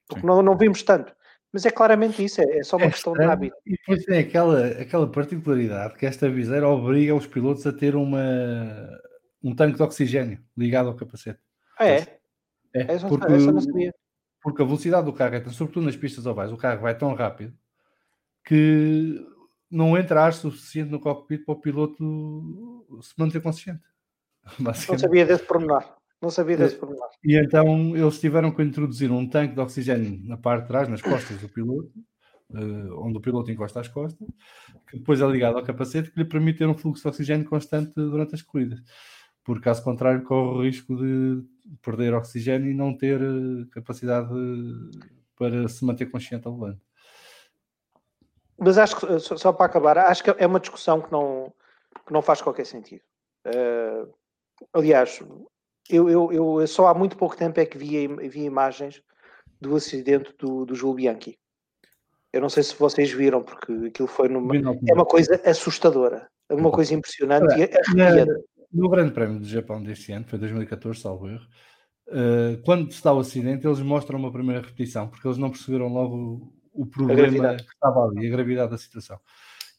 porque 0.08 0.26
não, 0.26 0.42
não 0.42 0.58
vimos 0.58 0.84
tanto. 0.84 1.14
Mas 1.54 1.66
é 1.66 1.72
claramente 1.72 2.24
isso, 2.24 2.42
é, 2.42 2.58
é 2.60 2.64
só 2.64 2.76
uma 2.76 2.88
É 2.88 2.92
questão 2.92 3.14
de 3.14 3.20
estranho. 3.20 3.32
hábito. 3.32 3.56
E 3.66 3.72
depois 3.72 4.04
tem 4.04 4.20
aquela, 4.20 4.68
aquela 4.68 5.10
particularidade 5.10 5.96
que 5.96 6.06
esta 6.06 6.30
viseira 6.30 6.68
obriga 6.68 7.16
os 7.16 7.26
pilotos 7.28 7.66
a 7.66 7.72
ter 7.72 7.96
uma, 7.96 8.20
um 9.42 9.56
tanque 9.56 9.78
de 9.78 9.84
oxigênio 9.84 10.40
ligado 10.58 10.90
ao 10.90 10.96
capacete. 10.96 11.40
Ah, 11.80 11.88
é, 11.88 12.20
É, 12.74 12.92
essa, 12.94 13.08
porque, 13.08 13.32
essa 13.32 13.52
não 13.54 13.62
sabia. 13.62 13.94
porque 14.42 14.62
a 14.62 14.66
velocidade 14.66 15.06
do 15.06 15.14
carro, 15.14 15.36
é 15.36 15.44
sobretudo 15.50 15.86
nas 15.86 15.96
pistas 15.96 16.26
ovais, 16.26 16.52
o 16.52 16.58
carro 16.58 16.82
vai 16.82 16.98
tão 16.98 17.14
rápido 17.14 17.54
que 18.44 19.26
não 19.70 19.98
entra 19.98 20.24
ar 20.24 20.34
suficiente 20.34 20.92
no 20.92 21.00
cockpit 21.00 21.44
para 21.44 21.54
o 21.54 21.60
piloto 21.60 22.86
se 23.02 23.14
manter 23.18 23.42
consciente. 23.42 23.84
Não 24.60 24.74
sabia 24.74 25.26
desse 25.26 25.44
pormenor. 25.44 25.84
Não 26.22 26.30
sabia 26.30 26.56
desse 26.56 26.76
pormenor. 26.76 27.10
E 27.24 27.36
então 27.36 27.96
eles 27.96 28.20
tiveram 28.20 28.52
que 28.52 28.62
introduzir 28.62 29.12
um 29.12 29.28
tanque 29.28 29.56
de 29.56 29.60
oxigênio 29.60 30.22
na 30.24 30.38
parte 30.38 30.64
de 30.64 30.68
trás, 30.68 30.88
nas 30.88 31.02
costas 31.02 31.40
do 31.42 31.50
piloto, 31.50 31.92
uh, 32.52 33.06
onde 33.06 33.18
o 33.18 33.22
piloto 33.22 33.52
encosta 33.52 33.80
as 33.80 33.88
costas, 33.88 34.28
que 34.88 35.00
depois 35.00 35.20
é 35.20 35.28
ligado 35.28 35.58
ao 35.58 35.64
capacete, 35.64 36.12
que 36.12 36.20
lhe 36.20 36.26
permite 36.26 36.60
ter 36.60 36.68
um 36.68 36.78
fluxo 36.78 37.02
de 37.02 37.08
oxigênio 37.10 37.50
constante 37.50 37.94
durante 37.96 38.36
as 38.36 38.42
corridas. 38.42 38.80
Por 39.44 39.60
caso 39.62 39.84
contrário, 39.84 40.24
corre 40.24 40.58
o 40.58 40.64
risco 40.64 40.96
de 40.96 41.44
perder 41.82 42.14
oxigênio 42.14 42.70
e 42.70 42.74
não 42.74 42.96
ter 42.96 43.22
uh, 43.22 43.68
capacidade 43.72 44.30
para 45.36 45.68
se 45.68 45.84
manter 45.84 46.06
consciente 46.06 46.48
ao 46.48 46.56
volante. 46.56 46.85
Mas 48.58 48.78
acho 48.78 48.96
que, 48.96 49.20
só 49.20 49.52
para 49.52 49.66
acabar, 49.66 49.98
acho 49.98 50.24
que 50.24 50.30
é 50.30 50.48
uma 50.48 50.60
discussão 50.60 51.02
que 51.02 51.12
não, 51.12 51.54
que 52.06 52.14
não 52.14 52.22
faz 52.22 52.42
qualquer 52.42 52.66
sentido. 52.66 53.02
Uh, 53.46 54.14
aliás, 54.74 55.22
eu, 55.90 56.10
eu, 56.10 56.32
eu, 56.32 56.68
só 56.68 56.88
há 56.88 56.94
muito 56.94 57.18
pouco 57.18 57.36
tempo 57.36 57.60
é 57.60 57.66
que 57.66 57.78
vi, 57.78 58.08
vi 58.08 58.44
imagens 58.44 59.02
do 59.60 59.76
acidente 59.76 60.34
do, 60.40 60.66
do 60.66 60.76
Júlio 60.76 60.96
Bianchi. 60.96 61.38
Eu 62.32 62.42
não 62.42 62.50
sei 62.50 62.64
se 62.64 62.76
vocês 62.76 63.12
viram, 63.12 63.44
porque 63.44 63.72
aquilo 63.88 64.08
foi 64.08 64.28
numa. 64.28 64.56
É 64.56 64.94
uma 64.94 65.06
coisa 65.06 65.40
assustadora, 65.46 66.28
é 66.50 66.54
uma 66.54 66.72
coisa 66.72 66.94
impressionante 66.94 67.54
Olha, 67.54 68.26
e 68.26 68.78
No 68.78 68.90
Grande 68.90 69.14
Prémio 69.14 69.40
do 69.40 69.48
Japão 69.48 69.82
deste 69.82 70.12
ano, 70.12 70.26
foi 70.28 70.40
2014, 70.40 71.00
salvo 71.00 71.30
erro, 71.30 71.46
uh, 72.10 72.62
quando 72.66 72.90
está 72.90 73.14
o 73.14 73.20
acidente, 73.20 73.66
eles 73.66 73.80
mostram 73.80 74.20
uma 74.20 74.32
primeira 74.32 74.62
repetição, 74.62 75.08
porque 75.08 75.26
eles 75.26 75.38
não 75.38 75.50
perceberam 75.50 75.88
logo 75.88 76.54
o 76.76 76.86
problema 76.86 77.56
que 77.56 77.74
estava 77.74 78.06
ali, 78.06 78.28
a 78.28 78.30
gravidade 78.30 78.72
da 78.72 78.78
situação. 78.78 79.20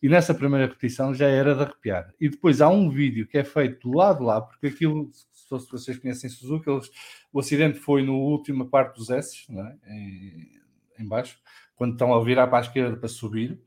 E 0.03 0.09
nessa 0.09 0.35
primeira 0.35 0.67
repetição 0.67 1.15
já 1.15 1.27
era 1.27 1.55
de 1.55 1.63
arrepiar. 1.63 2.13
E 2.21 2.29
depois 2.29 2.61
há 2.61 2.69
um 2.69 2.91
vídeo 2.91 3.27
que 3.27 3.39
é 3.39 3.45
feito 3.45 3.89
do 3.89 3.97
lado 3.97 4.25
lá, 4.25 4.41
porque 4.41 4.67
aquilo, 4.67 5.11
se 5.13 5.49
vocês 5.71 5.99
conhecem 5.99 6.29
Suzuki, 6.29 6.69
eles, 6.69 6.91
o 7.33 7.41
acidente 7.41 7.79
foi 7.79 8.03
no 8.03 8.15
última 8.15 8.67
parte 8.67 8.97
dos 8.97 9.11
S, 9.11 9.47
é? 9.51 9.93
em, 9.93 10.51
em 10.99 11.09
baixo, 11.09 11.39
quando 11.75 11.93
estão 11.93 12.15
a 12.15 12.23
virar 12.23 12.47
para 12.47 12.59
a 12.59 12.63
esquerda 12.63 12.97
para 12.97 13.09
subir. 13.09 13.59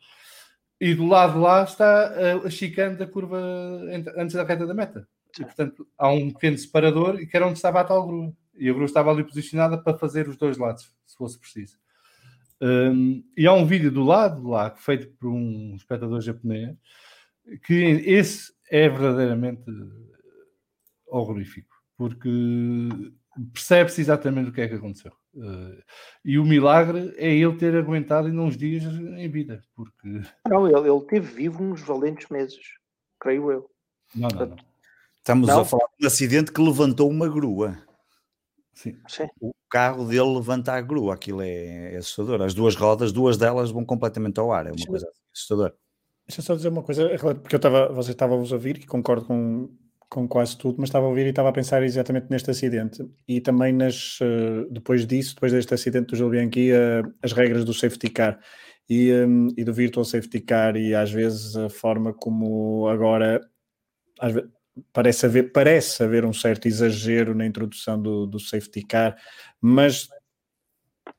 E 0.80 0.94
do 0.94 1.06
lado 1.08 1.40
lá 1.40 1.64
está 1.64 1.86
a, 1.86 2.48
a 2.48 2.50
chicane 2.50 2.96
da 2.96 3.08
curva 3.08 3.38
antes 4.18 4.36
da 4.36 4.44
reta 4.44 4.66
da 4.66 4.74
meta. 4.74 5.08
E, 5.38 5.44
portanto, 5.44 5.88
há 5.98 6.10
um 6.10 6.32
pequeno 6.32 6.58
separador 6.58 7.20
e 7.20 7.28
que 7.28 7.36
era 7.36 7.46
onde 7.46 7.58
estava 7.58 7.82
a 7.82 7.84
tal 7.84 8.08
grua. 8.08 8.34
E 8.56 8.70
a 8.70 8.74
grua 8.74 8.86
estava 8.86 9.12
ali 9.12 9.24
posicionada 9.24 9.78
para 9.78 9.98
fazer 9.98 10.28
os 10.28 10.38
dois 10.38 10.58
lados, 10.58 10.94
se 11.06 11.16
fosse 11.18 11.40
preciso. 11.40 11.78
Um, 12.62 13.24
e 13.38 13.48
há 13.48 13.54
um 13.54 13.66
vídeo 13.66 13.92
do 13.92 14.04
lado 14.04 14.48
lá, 14.48 14.72
feito 14.72 15.08
por 15.18 15.30
um 15.30 15.76
espectador 15.76 16.20
japonês, 16.22 16.76
que 17.66 17.74
esse 17.74 18.54
é 18.70 18.90
verdadeiramente 18.90 19.64
horrorífico, 21.08 21.74
porque 21.98 22.30
percebe-se 23.54 24.02
exatamente 24.02 24.50
o 24.50 24.54
que 24.54 24.62
é 24.62 24.68
que 24.68 24.76
aconteceu. 24.76 25.12
Uh, 25.34 25.82
e 26.26 26.38
o 26.38 26.44
milagre 26.44 27.14
é 27.18 27.34
ele 27.34 27.56
ter 27.56 27.76
aguentado 27.76 28.28
ainda 28.28 28.42
uns 28.42 28.58
dias 28.58 28.84
em 28.84 29.30
vida, 29.30 29.62
porque... 29.76 30.22
Não, 30.48 30.68
ele, 30.68 30.90
ele 30.90 31.06
teve 31.06 31.34
vivo 31.34 31.64
uns 31.64 31.82
valentes 31.82 32.28
meses, 32.30 32.60
creio 33.20 33.52
eu. 33.52 33.70
Não, 34.16 34.28
não, 34.30 34.46
não. 34.48 34.58
Estamos 35.18 35.48
não. 35.48 35.62
a 35.62 35.66
falar 35.66 35.86
de 35.98 36.06
um 36.06 36.08
acidente 36.08 36.52
que 36.52 36.62
levantou 36.62 37.10
uma 37.10 37.30
grua. 37.30 37.78
Sim. 38.80 38.96
Sim. 39.10 39.28
O 39.42 39.52
carro 39.70 40.06
dele 40.06 40.36
levanta 40.36 40.72
a 40.72 40.80
grua, 40.80 41.14
aquilo 41.14 41.42
é, 41.42 41.94
é, 41.94 41.98
assustador. 41.98 42.42
As 42.42 42.54
duas 42.54 42.76
rodas, 42.76 43.12
duas 43.12 43.36
delas 43.36 43.72
vão 43.72 43.84
completamente 43.84 44.40
ao 44.40 44.54
ar, 44.54 44.68
é 44.68 44.72
uma 44.72 44.86
coisa 44.86 45.06
assustadora. 45.34 45.76
Deixa 46.26 46.40
eu 46.40 46.46
só 46.46 46.56
dizer 46.56 46.70
uma 46.70 46.82
coisa, 46.82 47.10
porque 47.42 47.56
eu 47.56 47.58
estava, 47.58 47.92
você 47.92 48.12
estava 48.12 48.36
a 48.36 48.38
ouvir 48.38 48.78
e 48.78 48.86
concordo 48.86 49.26
com, 49.26 49.70
com 50.08 50.28
quase 50.30 50.58
tudo, 50.58 50.78
mas 50.80 50.88
estava 50.88 51.06
a 51.08 51.10
ouvir 51.10 51.26
e 51.26 51.30
estava 51.30 51.50
a 51.50 51.52
pensar 51.52 51.84
exatamente 51.84 52.28
neste 52.30 52.52
acidente 52.52 53.06
e 53.28 53.42
também 53.42 53.74
nas, 53.74 54.18
eh, 54.22 54.66
depois 54.72 55.06
disso, 55.06 55.36
depois 55.36 55.52
deste 55.52 55.74
acidente 55.74 56.08
do 56.08 56.16
Gil 56.16 56.30
Bianchi, 56.30 56.72
eh, 56.72 57.02
as 57.22 57.34
regras 57.34 57.66
do 57.66 57.74
safety 57.74 58.10
car 58.10 58.40
e, 58.88 59.12
um, 59.12 59.48
e 59.58 59.64
do 59.66 59.74
virtual 59.74 60.06
safety 60.06 60.40
car 60.40 60.78
e 60.78 60.96
às 60.96 61.12
vezes 61.12 61.58
a 61.58 61.70
forma 61.70 62.14
como 62.14 62.88
agora 62.88 63.42
vezes, 64.22 64.50
parece 64.94 65.26
haver, 65.26 65.52
parece 65.52 66.04
haver 66.04 66.26
um 66.26 66.34
certo 66.34 66.68
exagero 66.68 67.36
na 67.36 67.46
introdução 67.46 68.02
do, 68.02 68.26
do 68.26 68.40
safety 68.40 68.84
car, 68.86 69.18
mas 69.62 70.08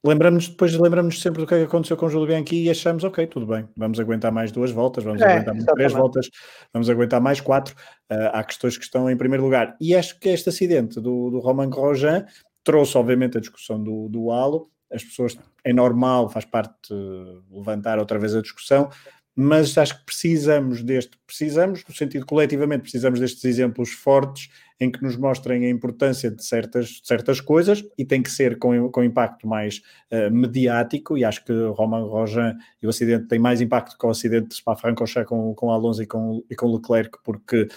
lembramos 0.05 0.49
depois 0.49 0.73
lembramos 0.75 1.21
sempre 1.21 1.41
do 1.41 1.47
que 1.47 1.55
aconteceu 1.55 1.97
com 1.97 2.07
o 2.07 2.09
Júlio 2.09 2.27
Bianchi 2.27 2.65
e 2.65 2.71
achamos, 2.71 3.05
ok, 3.05 3.27
tudo 3.27 3.47
bem, 3.47 3.69
vamos 3.77 4.01
aguentar 4.01 4.33
mais 4.33 4.51
duas 4.51 4.71
voltas, 4.71 5.05
vamos 5.05 5.21
é, 5.21 5.25
aguentar 5.25 5.55
mais 5.55 5.67
três 5.67 5.93
voltas, 5.93 6.31
vamos 6.73 6.89
aguentar 6.89 7.21
mais 7.21 7.41
quatro. 7.41 7.75
Uh, 8.11 8.31
há 8.33 8.43
questões 8.43 8.77
que 8.77 8.85
estão 8.85 9.11
em 9.11 9.17
primeiro 9.17 9.45
lugar. 9.45 9.77
E 9.81 9.95
acho 9.95 10.19
que 10.19 10.29
este 10.29 10.49
acidente 10.49 11.01
do, 11.01 11.31
do 11.31 11.39
Romain 11.39 11.69
Grosjean 11.69 12.25
trouxe, 12.65 12.97
obviamente, 12.97 13.37
a 13.37 13.41
discussão 13.41 13.83
do, 13.83 14.09
do 14.09 14.31
halo. 14.31 14.71
As 14.93 15.05
pessoas, 15.05 15.39
é 15.65 15.73
normal, 15.73 16.29
faz 16.29 16.45
parte 16.45 16.93
levantar 17.51 17.99
outra 17.99 18.19
vez 18.19 18.35
a 18.35 18.43
discussão, 18.43 18.91
mas 19.35 19.77
acho 19.79 19.99
que 19.99 20.05
precisamos 20.05 20.83
deste, 20.83 21.19
precisamos, 21.27 21.85
no 21.88 21.95
sentido 21.95 22.27
coletivamente, 22.27 22.83
precisamos 22.83 23.21
destes 23.21 23.45
exemplos 23.45 23.90
fortes 23.90 24.51
em 24.81 24.90
que 24.90 25.03
nos 25.03 25.16
mostrem 25.16 25.66
a 25.66 25.71
importância 25.71 26.31
de 26.31 26.45
certas, 26.45 27.01
certas 27.05 27.40
coisas 27.40 27.85
e 27.97 28.05
tem 28.05 28.23
que 28.23 28.31
ser 28.31 28.59
com, 28.59 28.90
com 28.90 29.05
impacto 29.05 29.47
mais 29.47 29.83
uh, 30.11 30.31
mediático 30.33 31.16
e 31.16 31.25
acho 31.25 31.45
que 31.45 31.53
Romain 31.53 32.03
Grosjean 32.03 32.57
e 32.83 32.87
o 32.87 32.90
acidente 32.90 33.29
têm 33.29 33.38
mais 33.38 33.61
impacto 33.61 33.97
que 33.97 34.07
o 34.07 34.11
acidente 34.11 34.49
de 34.49 34.55
Spa-Francorchamps 34.57 35.29
com, 35.29 35.55
com 35.55 35.71
Alonso 35.71 36.03
e 36.03 36.07
com, 36.07 36.45
e 36.51 36.57
com 36.57 36.75
Leclerc 36.75 37.19
porque 37.23 37.69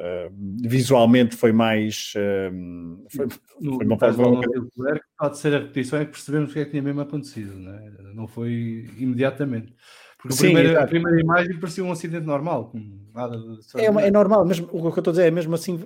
Uh, 0.00 0.30
visualmente 0.62 1.34
foi 1.34 1.50
mais. 1.50 2.12
Uh, 2.14 3.04
foi, 3.08 3.26
no, 3.60 3.98
foi 3.98 4.10
uma 4.12 4.38
Leclerc, 4.38 5.04
pode 5.18 5.38
ser 5.38 5.52
a 5.56 5.58
repetição, 5.58 5.98
é 5.98 6.04
que 6.04 6.12
percebemos 6.12 6.50
o 6.50 6.54
que 6.54 6.60
é 6.60 6.64
que 6.64 6.70
tinha 6.70 6.82
mesmo 6.82 7.00
acontecido, 7.00 7.58
não, 7.58 7.74
é? 7.74 7.90
não 8.14 8.28
foi 8.28 8.88
imediatamente. 8.96 9.74
Porque 10.18 10.34
Sim, 10.34 10.48
a, 10.48 10.52
primeira, 10.52 10.82
a 10.82 10.86
primeira 10.86 11.20
imagem 11.20 11.60
parecia 11.60 11.84
um 11.84 11.92
acidente 11.92 12.26
normal, 12.26 12.72
nada 13.14 13.38
de... 13.38 13.80
é, 13.80 13.84
é, 13.84 14.10
normal, 14.10 14.44
mesmo, 14.44 14.68
o 14.72 14.80
que 14.80 14.86
eu 14.86 15.00
estou 15.00 15.10
a 15.10 15.14
dizer 15.14 15.26
é 15.28 15.30
mesmo 15.30 15.54
assim, 15.54 15.80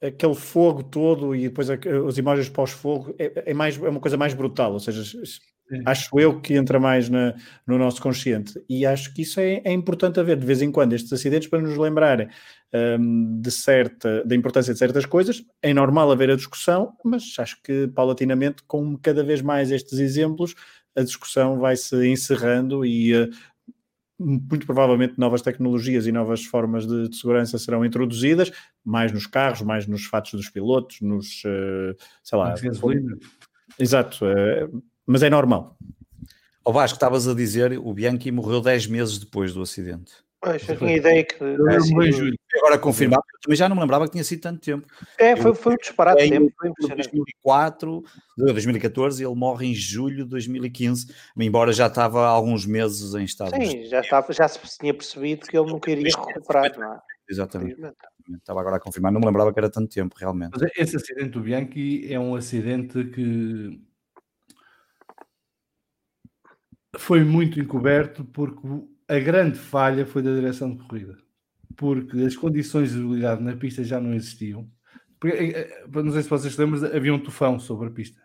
aquele 0.00 0.36
fogo 0.36 0.84
todo 0.84 1.34
e 1.34 1.48
depois 1.48 1.68
as 1.68 2.16
imagens 2.16 2.48
pós-fogo 2.48 3.12
é, 3.18 3.50
é, 3.50 3.54
mais, 3.54 3.76
é 3.82 3.88
uma 3.88 3.98
coisa 3.98 4.16
mais 4.16 4.34
brutal, 4.34 4.72
ou 4.72 4.78
seja, 4.78 5.02
Sim. 5.04 5.82
acho 5.84 6.20
eu 6.20 6.40
que 6.40 6.54
entra 6.54 6.78
mais 6.78 7.08
na, 7.08 7.34
no 7.66 7.76
nosso 7.76 8.00
consciente 8.00 8.54
e 8.68 8.86
acho 8.86 9.12
que 9.12 9.22
isso 9.22 9.40
é, 9.40 9.60
é 9.64 9.72
importante 9.72 10.20
haver 10.20 10.36
de 10.36 10.46
vez 10.46 10.62
em 10.62 10.70
quando 10.70 10.92
estes 10.92 11.12
acidentes 11.12 11.48
para 11.48 11.60
nos 11.60 11.76
lembrarem 11.76 12.28
um, 12.72 13.40
de 13.40 13.50
certa, 13.50 14.22
da 14.24 14.36
importância 14.36 14.72
de 14.72 14.78
certas 14.78 15.04
coisas. 15.04 15.44
É 15.60 15.74
normal 15.74 16.12
haver 16.12 16.30
a 16.30 16.36
discussão, 16.36 16.92
mas 17.04 17.34
acho 17.38 17.60
que 17.64 17.88
paulatinamente, 17.88 18.62
com 18.64 18.96
cada 18.96 19.24
vez 19.24 19.42
mais 19.42 19.72
estes 19.72 19.98
exemplos, 19.98 20.54
a 20.96 21.02
discussão 21.02 21.58
vai 21.58 21.76
se 21.76 22.06
encerrando 22.06 22.84
e 22.84 23.14
uh, 23.14 23.28
muito 24.18 24.66
provavelmente 24.66 25.18
novas 25.18 25.42
tecnologias 25.42 26.06
e 26.06 26.12
novas 26.12 26.44
formas 26.44 26.86
de, 26.86 27.08
de, 27.08 27.16
segurança 27.16 27.58
serão 27.58 27.84
introduzidas, 27.84 28.50
mais 28.84 29.12
nos 29.12 29.26
carros, 29.26 29.62
mais 29.62 29.86
nos 29.86 30.06
fatos 30.06 30.32
dos 30.32 30.48
pilotos, 30.48 31.00
nos, 31.00 31.42
uh, 31.44 31.94
sei 32.22 32.38
lá. 32.38 32.54
Exato, 33.78 34.24
uh, 34.24 34.82
mas 35.06 35.22
é 35.22 35.30
normal. 35.30 35.76
O 36.64 36.72
Vasco, 36.72 36.96
estavas 36.96 37.28
a 37.28 37.34
dizer, 37.34 37.78
o 37.78 37.92
Bianchi 37.92 38.32
morreu 38.32 38.60
10 38.60 38.88
meses 38.88 39.18
depois 39.18 39.54
do 39.54 39.62
acidente. 39.62 40.12
Pois, 40.40 40.68
eu 40.68 40.76
tinha 40.76 40.96
ideia 40.96 41.24
que. 41.24 41.36
Agora 42.58 42.78
confirmar, 42.78 43.18
eu 43.18 43.40
também 43.40 43.56
já 43.56 43.68
não 43.68 43.76
me 43.76 43.82
lembrava 43.82 44.04
que 44.04 44.12
tinha 44.12 44.24
sido 44.24 44.40
tanto 44.40 44.60
tempo. 44.60 44.86
É, 45.18 45.34
foi, 45.36 45.54
foi 45.54 45.72
um 45.74 45.76
disparate 45.76 46.22
de 46.22 46.30
tempo. 46.30 46.52
Foi 46.58 46.94
2004, 46.94 48.04
2014, 48.36 49.24
ele 49.24 49.34
morre 49.34 49.66
em 49.66 49.74
julho 49.74 50.24
de 50.24 50.30
2015, 50.30 51.12
embora 51.38 51.72
já 51.72 51.86
estava 51.86 52.26
há 52.26 52.28
alguns 52.28 52.66
meses 52.66 53.14
em 53.14 53.24
estado. 53.24 53.56
Sim, 53.56 53.84
já, 53.86 54.00
estava, 54.00 54.32
já 54.32 54.46
se 54.48 54.58
tinha 54.78 54.94
percebido 54.94 55.46
que 55.46 55.56
ele 55.56 55.70
não 55.70 55.80
queria 55.80 56.10
recuperar, 56.16 56.78
não 56.78 56.94
é? 56.94 57.00
Exatamente. 57.28 57.80
Estava 58.38 58.60
agora 58.60 58.76
a 58.76 58.80
confirmar, 58.80 59.12
não 59.12 59.20
me 59.20 59.26
lembrava 59.26 59.52
que 59.52 59.58
era 59.58 59.70
tanto 59.70 59.92
tempo, 59.92 60.14
realmente. 60.18 60.52
Mas 60.58 60.70
esse 60.76 60.96
acidente 60.96 61.30
do 61.30 61.40
Bianchi 61.40 62.12
é 62.12 62.18
um 62.18 62.34
acidente 62.34 63.04
que 63.04 63.80
foi 66.98 67.24
muito 67.24 67.60
encoberto 67.60 68.24
porque 68.24 68.66
a 69.08 69.18
grande 69.18 69.58
falha 69.58 70.04
foi 70.04 70.22
da 70.22 70.34
direção 70.34 70.74
de 70.74 70.82
corrida, 70.84 71.16
porque 71.76 72.18
as 72.20 72.36
condições 72.36 72.90
de 72.90 72.96
visibilidade 72.96 73.42
na 73.42 73.56
pista 73.56 73.84
já 73.84 74.00
não 74.00 74.14
existiam. 74.14 74.68
Eh, 75.24 75.60
eh, 75.60 75.88
não 75.92 76.12
sei 76.12 76.22
se 76.22 76.28
vocês 76.28 76.56
lembram, 76.56 76.84
havia 76.94 77.14
um 77.14 77.18
tufão 77.18 77.58
sobre 77.58 77.88
a 77.88 77.90
pista. 77.90 78.20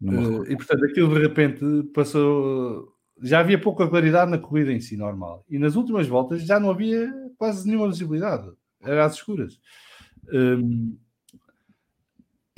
Não, 0.00 0.12
não 0.12 0.44
eh, 0.44 0.52
e 0.52 0.56
portanto, 0.56 0.84
aquilo 0.84 1.14
de 1.14 1.20
repente 1.20 1.64
passou. 1.94 2.94
Já 3.20 3.40
havia 3.40 3.60
pouca 3.60 3.88
claridade 3.88 4.30
na 4.30 4.38
corrida 4.38 4.72
em 4.72 4.80
si, 4.80 4.96
normal. 4.96 5.44
E 5.48 5.58
nas 5.58 5.74
últimas 5.74 6.06
voltas 6.06 6.44
já 6.44 6.60
não 6.60 6.70
havia 6.70 7.12
quase 7.36 7.66
nenhuma 7.66 7.88
visibilidade, 7.88 8.48
era 8.80 9.04
às 9.04 9.14
escuras. 9.14 9.60
Um, 10.32 10.96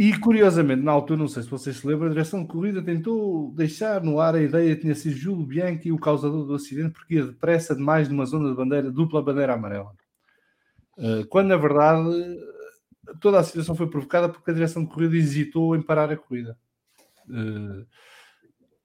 e 0.02 0.18
curiosamente, 0.18 0.80
na 0.80 0.92
altura, 0.92 1.20
não 1.20 1.28
sei 1.28 1.42
se 1.42 1.50
vocês 1.50 1.76
se 1.76 1.86
lembram, 1.86 2.06
a 2.06 2.10
direção 2.10 2.40
de 2.40 2.48
corrida 2.48 2.82
tentou 2.82 3.52
deixar 3.52 4.02
no 4.02 4.18
ar 4.18 4.34
a 4.34 4.40
ideia 4.40 4.74
que 4.74 4.80
tinha 4.80 4.94
sido 4.94 5.14
Júlio 5.14 5.44
Bianchi 5.44 5.92
o 5.92 5.98
causador 5.98 6.46
do 6.46 6.54
acidente 6.54 6.94
porque 6.94 7.16
ia 7.16 7.26
depressa 7.26 7.76
demais 7.76 8.08
numa 8.08 8.24
zona 8.24 8.48
de 8.48 8.56
bandeira, 8.56 8.90
dupla 8.90 9.20
bandeira 9.20 9.52
amarela. 9.52 9.92
Uh, 10.96 11.26
quando 11.28 11.48
na 11.48 11.58
verdade 11.58 12.08
toda 13.20 13.40
a 13.40 13.44
situação 13.44 13.74
foi 13.74 13.90
provocada 13.90 14.30
porque 14.30 14.50
a 14.50 14.54
direção 14.54 14.82
de 14.82 14.88
corrida 14.90 15.16
hesitou 15.16 15.76
em 15.76 15.82
parar 15.82 16.10
a 16.10 16.16
corrida. 16.16 16.56
Uh, 17.28 17.86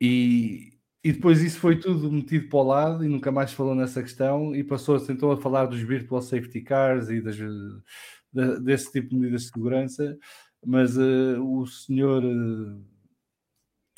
e, 0.01 0.73
e 1.01 1.13
depois 1.13 1.41
isso 1.41 1.61
foi 1.61 1.79
tudo 1.79 2.11
metido 2.11 2.49
para 2.49 2.59
o 2.59 2.63
lado 2.63 3.05
e 3.05 3.07
nunca 3.07 3.31
mais 3.31 3.53
falou 3.53 3.73
nessa 3.73 4.03
questão 4.03 4.53
e 4.53 4.65
passou-se 4.65 5.09
então 5.13 5.31
a 5.31 5.37
falar 5.37 5.67
dos 5.67 5.79
virtual 5.79 6.21
safety 6.21 6.59
cars 6.59 7.09
e 7.09 7.21
das, 7.21 7.37
de, 7.37 8.59
desse 8.59 8.91
tipo 8.91 9.07
de 9.07 9.15
medidas 9.15 9.43
de 9.43 9.51
segurança, 9.53 10.17
mas 10.65 10.97
uh, 10.97 11.41
o 11.41 11.65
senhor 11.67 12.23
uh, 12.23 12.83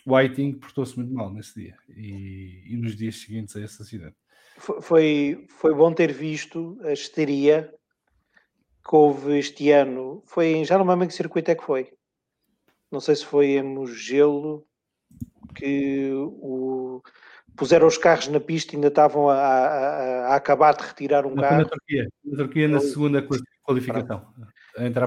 Whiting 0.05 0.53
portou-se 0.53 0.95
muito 0.97 1.13
mal 1.13 1.33
nesse 1.33 1.61
dia 1.61 1.77
e, 1.89 2.63
e, 2.67 2.77
nos 2.77 2.95
dias 2.95 3.17
seguintes 3.17 3.55
a 3.55 3.61
esse 3.61 3.81
acidente. 3.81 4.15
Foi, 4.57 5.45
foi 5.49 5.73
bom 5.73 5.93
ter 5.93 6.11
visto 6.11 6.79
a 6.83 6.91
histeria 6.91 7.71
que 8.87 8.95
houve 8.95 9.37
este 9.37 9.69
ano. 9.69 10.23
Foi, 10.25 10.63
já 10.65 10.77
não 10.77 10.85
me 10.85 10.91
lembro 10.91 11.05
em 11.05 11.07
que 11.07 11.13
circuito 11.13 11.51
é 11.51 11.55
que 11.55 11.63
foi. 11.63 11.91
Não 12.91 12.99
sei 12.99 13.15
se 13.15 13.25
foi 13.25 13.57
em 13.57 13.63
Mugello, 13.63 14.65
que 15.53 16.09
o, 16.13 17.01
puseram 17.55 17.87
os 17.87 17.97
carros 17.97 18.29
na 18.29 18.39
pista 18.39 18.73
e 18.73 18.75
ainda 18.77 18.87
estavam 18.87 19.29
a, 19.29 19.35
a, 19.35 20.27
a 20.27 20.35
acabar 20.35 20.75
de 20.75 20.83
retirar 20.83 21.25
um 21.25 21.35
carro. 21.35 21.57
Na 21.57 21.65
Turquia, 21.65 22.07
na 22.23 22.37
Turquia 22.37 22.67
na 22.67 22.79
segunda 22.79 23.27
qualificação. 23.63 24.25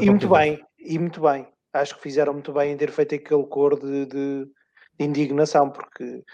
E 0.00 0.10
muito 0.10 0.28
bem, 0.28 0.60
e 0.80 0.98
muito 0.98 1.20
bem. 1.20 1.46
Acho 1.72 1.96
que 1.96 2.02
fizeram 2.02 2.32
muito 2.32 2.52
bem 2.52 2.72
em 2.72 2.76
ter 2.76 2.90
feito 2.90 3.14
aquele 3.14 3.44
cor 3.44 3.78
de, 3.78 4.06
de, 4.06 4.44
de 4.44 5.04
indignação, 5.04 5.70
porque 5.70 6.24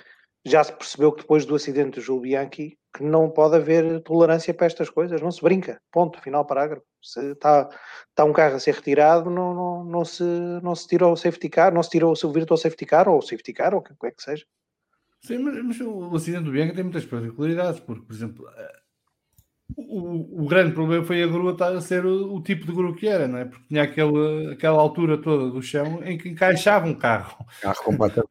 já 0.45 0.65
se 0.65 0.73
percebeu 0.73 1.13
que 1.13 1.23
depois 1.23 1.45
do 1.45 1.55
acidente 1.55 1.97
do 1.97 2.01
Júlio 2.01 2.23
Bianchi 2.23 2.79
que 2.97 3.05
não 3.05 3.29
pode 3.29 3.57
haver 3.57 4.01
tolerância 4.01 4.55
para 4.55 4.67
estas 4.67 4.89
coisas, 4.89 5.21
não 5.21 5.31
se 5.31 5.43
brinca, 5.43 5.79
ponto, 5.93 6.19
final 6.23 6.47
parágrafo. 6.47 6.83
Se 7.03 7.33
está, 7.33 7.69
está 8.09 8.25
um 8.25 8.33
carro 8.33 8.57
a 8.57 8.61
ser 8.61 8.75
retirado, 8.75 9.29
não, 9.29 9.55
não, 9.55 9.85
não, 9.85 10.05
se, 10.05 10.25
não 10.63 10.75
se 10.75 10.97
o 10.97 11.17
safety 11.17 11.51
car, 11.51 11.75
não 11.75 11.83
se 11.83 11.91
tira 11.91 12.07
o 12.07 12.15
virtual 12.33 12.57
safety 12.57 12.87
car 12.87 13.07
ou 13.07 13.19
o 13.19 13.23
safety 13.23 13.53
car 13.53 13.75
ou 13.75 13.81
o 13.81 13.83
que 13.83 14.07
é 14.07 14.11
que 14.11 14.23
seja. 14.23 14.47
Sim, 15.21 15.39
mas, 15.39 15.63
mas 15.63 15.81
o 15.81 16.17
acidente 16.17 16.45
do 16.45 16.53
Bianca 16.53 16.75
tem 16.75 16.85
muitas 16.85 17.05
particularidades, 17.05 17.81
porque, 17.81 18.07
por 18.07 18.15
exemplo, 18.15 18.49
eh, 18.49 18.81
o, 19.77 20.45
o 20.45 20.47
grande 20.47 20.73
problema 20.73 21.05
foi 21.05 21.23
a 21.23 21.27
grua 21.27 21.53
estar 21.53 21.73
a 21.73 21.81
ser 21.81 22.07
o, 22.07 22.35
o, 22.35 22.43
tipo 22.43 22.65
de 22.65 22.73
grua 22.73 22.95
que 22.95 23.07
era, 23.07 23.29
não 23.29 23.39
é? 23.39 23.45
Porque 23.45 23.69
tinha 23.69 23.83
aquela, 23.83 24.53
aquela 24.53 24.81
altura 24.81 25.19
toda 25.19 25.51
do 25.51 25.63
chão 25.63 26.03
em 26.03 26.17
que 26.17 26.31
encaixava 26.31 26.87
um 26.87 26.95
carro. 26.95 27.45
Carro 27.61 27.85
completamente. 27.85 28.31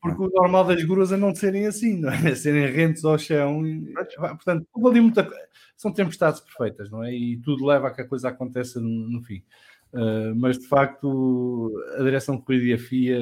Porque 0.00 0.22
o 0.22 0.28
normal 0.28 0.64
das 0.64 0.82
gruas 0.82 1.12
é 1.12 1.16
não 1.16 1.32
serem 1.32 1.66
assim, 1.66 2.00
não 2.00 2.10
é? 2.10 2.34
Serem 2.34 2.66
rentes 2.66 3.04
ao 3.04 3.16
chão. 3.16 3.64
E, 3.64 3.94
portanto, 4.18 4.66
ali 4.84 5.00
muita, 5.00 5.28
são 5.76 5.92
tempestades 5.92 6.40
perfeitas, 6.40 6.90
não 6.90 7.04
é? 7.04 7.14
E 7.14 7.36
tudo 7.38 7.64
leva 7.64 7.86
a 7.86 7.90
que 7.92 8.00
a 8.00 8.08
coisa 8.08 8.28
aconteça 8.28 8.80
no, 8.80 8.88
no 8.88 9.22
fim. 9.22 9.44
Uh, 9.92 10.34
mas 10.34 10.58
de 10.58 10.66
facto, 10.66 11.72
a 11.96 12.02
direção 12.02 12.36
de 12.36 12.42
corrida 12.42 12.64
e 12.64 12.72
a 12.72 12.78
FIA 12.78 13.20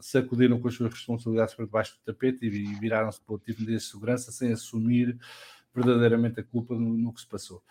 sacudiram 0.00 0.58
com 0.58 0.66
as 0.66 0.74
suas 0.74 0.92
responsabilidades 0.92 1.54
para 1.54 1.66
debaixo 1.66 1.94
do 1.94 2.12
tapete 2.12 2.46
e 2.46 2.50
viraram-se 2.80 3.20
para 3.20 3.34
o 3.34 3.38
tipo 3.38 3.64
de 3.64 3.78
segurança 3.78 4.32
sem 4.32 4.50
assumir 4.50 5.16
verdadeiramente 5.74 6.40
a 6.40 6.44
culpa 6.44 6.74
no, 6.74 6.96
no 6.96 7.12
que 7.12 7.20
se 7.20 7.28
passou. 7.28 7.62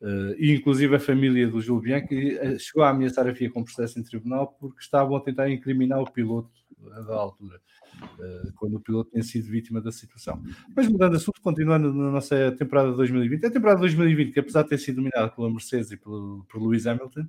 Uh, 0.00 0.36
e 0.36 0.54
inclusive 0.54 0.94
a 0.94 1.00
família 1.00 1.48
do 1.48 1.60
Gil 1.60 1.80
Bianchi 1.80 2.36
eh, 2.36 2.58
chegou 2.58 2.82
a 2.82 2.90
ameaçar 2.90 3.26
a 3.26 3.34
FIA 3.34 3.50
com 3.50 3.64
processo 3.64 3.98
em 3.98 4.02
tribunal 4.02 4.48
porque 4.60 4.82
estavam 4.82 5.16
a 5.16 5.20
tentar 5.22 5.48
incriminar 5.48 5.98
o 6.00 6.10
piloto 6.10 6.50
da 7.06 7.14
altura, 7.14 7.58
uh, 8.02 8.52
quando 8.56 8.74
o 8.74 8.80
piloto 8.80 9.10
tinha 9.10 9.22
sido 9.22 9.48
vítima 9.48 9.80
da 9.80 9.90
situação. 9.90 10.42
Mas 10.76 10.86
mudando 10.86 11.12
de 11.12 11.16
assunto, 11.16 11.40
continuando 11.40 11.94
na 11.94 12.10
nossa 12.10 12.52
temporada 12.52 12.90
de 12.90 12.96
2020, 12.96 13.46
a 13.46 13.50
temporada 13.50 13.76
de 13.76 13.82
2020, 13.82 14.32
que 14.32 14.40
apesar 14.40 14.62
de 14.64 14.68
ter 14.68 14.78
sido 14.78 14.96
dominada 14.96 15.30
pela 15.30 15.50
Mercedes 15.50 15.90
e 15.90 15.96
pelo, 15.96 16.44
por 16.48 16.60
Lewis 16.60 16.86
Hamilton, 16.86 17.26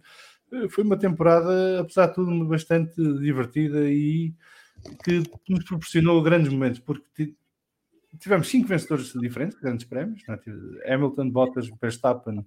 foi 0.70 0.84
uma 0.84 0.98
temporada, 0.98 1.80
apesar 1.80 2.08
de 2.08 2.16
tudo, 2.16 2.46
bastante 2.46 2.96
divertida 3.20 3.90
e 3.90 4.34
que 5.04 5.24
nos 5.50 5.63
proporcionou 5.63 6.22
grandes 6.22 6.52
momentos, 6.52 6.80
porque 6.80 7.34
tivemos 8.20 8.48
cinco 8.48 8.67
vencedores 8.67 9.12
diferentes, 9.13 9.60
grandes 9.60 9.86
prémios, 9.86 10.24
é? 10.28 10.93
Hamilton, 10.93 11.30
Bottas, 11.30 11.70
Verstappen, 11.82 12.46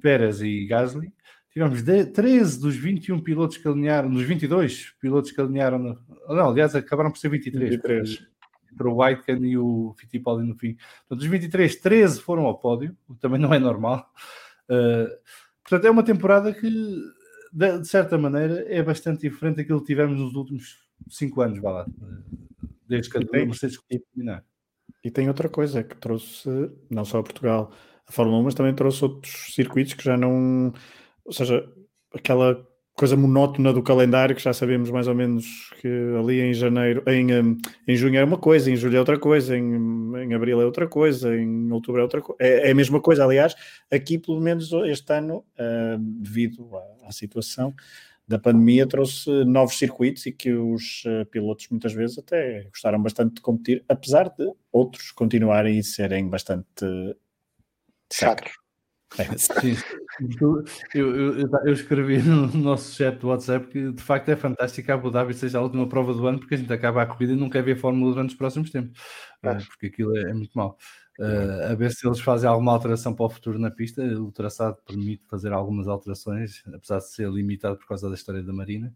Pérez 0.00 0.40
e 0.40 0.66
Gasly. 0.66 1.12
Tivemos 1.50 1.82
13 1.82 2.60
dos 2.60 2.74
21 2.74 3.20
pilotos 3.20 3.56
que 3.56 3.68
alinharam, 3.68 4.10
dos 4.10 4.24
22 4.24 4.92
pilotos 5.00 5.30
que 5.30 5.40
alinharam, 5.40 5.78
no, 5.78 5.98
não, 6.28 6.48
aliás, 6.48 6.74
acabaram 6.74 7.12
por 7.12 7.18
ser 7.18 7.28
23. 7.28 7.70
23. 7.76 8.26
Entre 8.72 8.88
o 8.88 9.00
Whitecan 9.00 9.46
e 9.46 9.56
o 9.56 9.94
Fittipaldi 9.96 10.44
no 10.44 10.56
fim. 10.56 10.74
Portanto, 10.74 11.20
dos 11.20 11.26
23, 11.26 11.76
13 11.76 12.20
foram 12.20 12.46
ao 12.46 12.58
pódio, 12.58 12.96
o 13.06 13.14
que 13.14 13.20
também 13.20 13.38
não 13.38 13.54
é 13.54 13.60
normal. 13.60 14.12
Uh, 14.68 15.08
portanto, 15.62 15.86
é 15.86 15.90
uma 15.90 16.02
temporada 16.02 16.52
que 16.52 16.68
de, 17.52 17.78
de, 17.78 17.86
certa 17.86 18.18
maneira, 18.18 18.64
é 18.66 18.82
bastante 18.82 19.20
diferente 19.20 19.58
daquilo 19.58 19.80
que 19.80 19.86
tivemos 19.86 20.18
nos 20.18 20.34
últimos 20.34 20.76
cinco 21.08 21.40
anos, 21.40 21.60
vá 21.60 21.70
lá, 21.70 21.86
desde 22.88 23.10
que 23.10 23.18
a 23.18 23.20
Mercedes 23.20 23.78
terminar. 23.88 24.44
E 25.04 25.10
tem 25.10 25.28
outra 25.28 25.48
coisa 25.48 25.84
que 25.84 25.96
trouxe, 25.96 26.48
não 26.90 27.04
só 27.04 27.18
a 27.18 27.22
Portugal, 27.22 27.70
a 28.08 28.12
Fórmula 28.12 28.38
1, 28.38 28.42
mas 28.44 28.54
também 28.54 28.74
trouxe 28.74 29.04
outros 29.04 29.54
circuitos 29.54 29.92
que 29.92 30.02
já 30.02 30.16
não. 30.16 30.72
Ou 31.24 31.32
seja, 31.32 31.68
aquela 32.14 32.66
coisa 32.94 33.16
monótona 33.16 33.72
do 33.72 33.82
calendário 33.82 34.36
que 34.36 34.42
já 34.42 34.52
sabemos 34.52 34.88
mais 34.88 35.08
ou 35.08 35.14
menos 35.14 35.74
que 35.80 35.88
ali 36.18 36.40
em 36.40 36.54
janeiro, 36.54 37.02
em, 37.08 37.26
em 37.88 37.96
junho 37.96 38.18
é 38.18 38.24
uma 38.24 38.38
coisa, 38.38 38.70
em 38.70 38.76
julho 38.76 38.96
é 38.96 39.00
outra 39.00 39.18
coisa, 39.18 39.56
em, 39.56 39.74
em 40.16 40.32
abril 40.32 40.60
é 40.60 40.64
outra 40.64 40.86
coisa, 40.86 41.36
em 41.36 41.70
outubro 41.72 42.00
é 42.00 42.04
outra 42.04 42.22
coisa. 42.22 42.38
É, 42.40 42.68
é 42.68 42.70
a 42.70 42.74
mesma 42.74 43.00
coisa, 43.00 43.24
aliás, 43.24 43.54
aqui 43.90 44.16
pelo 44.16 44.40
menos 44.40 44.72
este 44.86 45.12
ano, 45.12 45.38
uh, 45.58 45.98
devido 45.98 46.70
à, 46.76 47.08
à, 47.08 47.12
situação 47.12 47.74
da 48.26 48.38
pandemia, 48.38 48.86
trouxe 48.86 49.30
novos 49.44 49.76
circuitos 49.76 50.24
e 50.26 50.32
que 50.32 50.52
os 50.52 51.04
uh, 51.04 51.26
pilotos 51.26 51.68
muitas 51.70 51.92
vezes 51.92 52.18
até 52.18 52.64
gostaram 52.64 53.02
bastante 53.02 53.34
de 53.34 53.40
competir, 53.42 53.84
apesar 53.88 54.30
de 54.30 54.50
outros 54.72 55.10
continuarem 55.10 55.78
e 55.78 55.84
serem 55.84 56.28
bastante 56.28 56.86
chatos. 58.12 58.52
É. 59.18 59.38
Sim. 59.38 59.76
Eu, 60.40 60.64
eu, 60.94 61.48
eu, 61.64 61.72
escrevi 61.72 62.18
no 62.22 62.46
nosso 62.48 62.94
chat 62.94 63.16
do 63.18 63.28
WhatsApp 63.28 63.66
que 63.68 63.92
de 63.92 64.02
facto 64.02 64.28
é 64.28 64.36
fantástico 64.36 64.86
que 64.86 64.90
a 64.90 64.94
Abu 64.94 65.10
Dhabi 65.10 65.34
seja 65.34 65.58
a 65.58 65.62
última 65.62 65.88
prova 65.88 66.12
do 66.12 66.26
ano 66.26 66.38
porque 66.38 66.54
a 66.54 66.58
gente 66.58 66.72
acaba 66.72 67.02
a 67.02 67.06
corrida 67.06 67.32
e 67.32 67.36
não 67.36 67.48
quer 67.50 67.62
ver 67.62 67.76
Fórmula 67.76 68.12
durante 68.12 68.30
os 68.30 68.36
próximos 68.36 68.70
tempos, 68.70 69.00
é. 69.42 69.54
porque 69.54 69.86
aquilo 69.86 70.16
é, 70.16 70.30
é 70.30 70.34
muito 70.34 70.56
mau. 70.56 70.76
Uh, 71.18 71.70
a 71.70 71.74
ver 71.74 71.92
se 71.92 72.06
eles 72.06 72.18
fazem 72.20 72.48
alguma 72.48 72.72
alteração 72.72 73.14
para 73.14 73.26
o 73.26 73.30
futuro 73.30 73.58
na 73.58 73.70
pista. 73.70 74.02
O 74.02 74.32
traçado 74.32 74.76
permite 74.86 75.24
fazer 75.28 75.52
algumas 75.52 75.86
alterações, 75.86 76.62
apesar 76.72 76.98
de 76.98 77.08
ser 77.08 77.30
limitado 77.30 77.76
por 77.76 77.86
causa 77.86 78.08
da 78.08 78.14
história 78.14 78.42
da 78.42 78.52
Marina. 78.52 78.92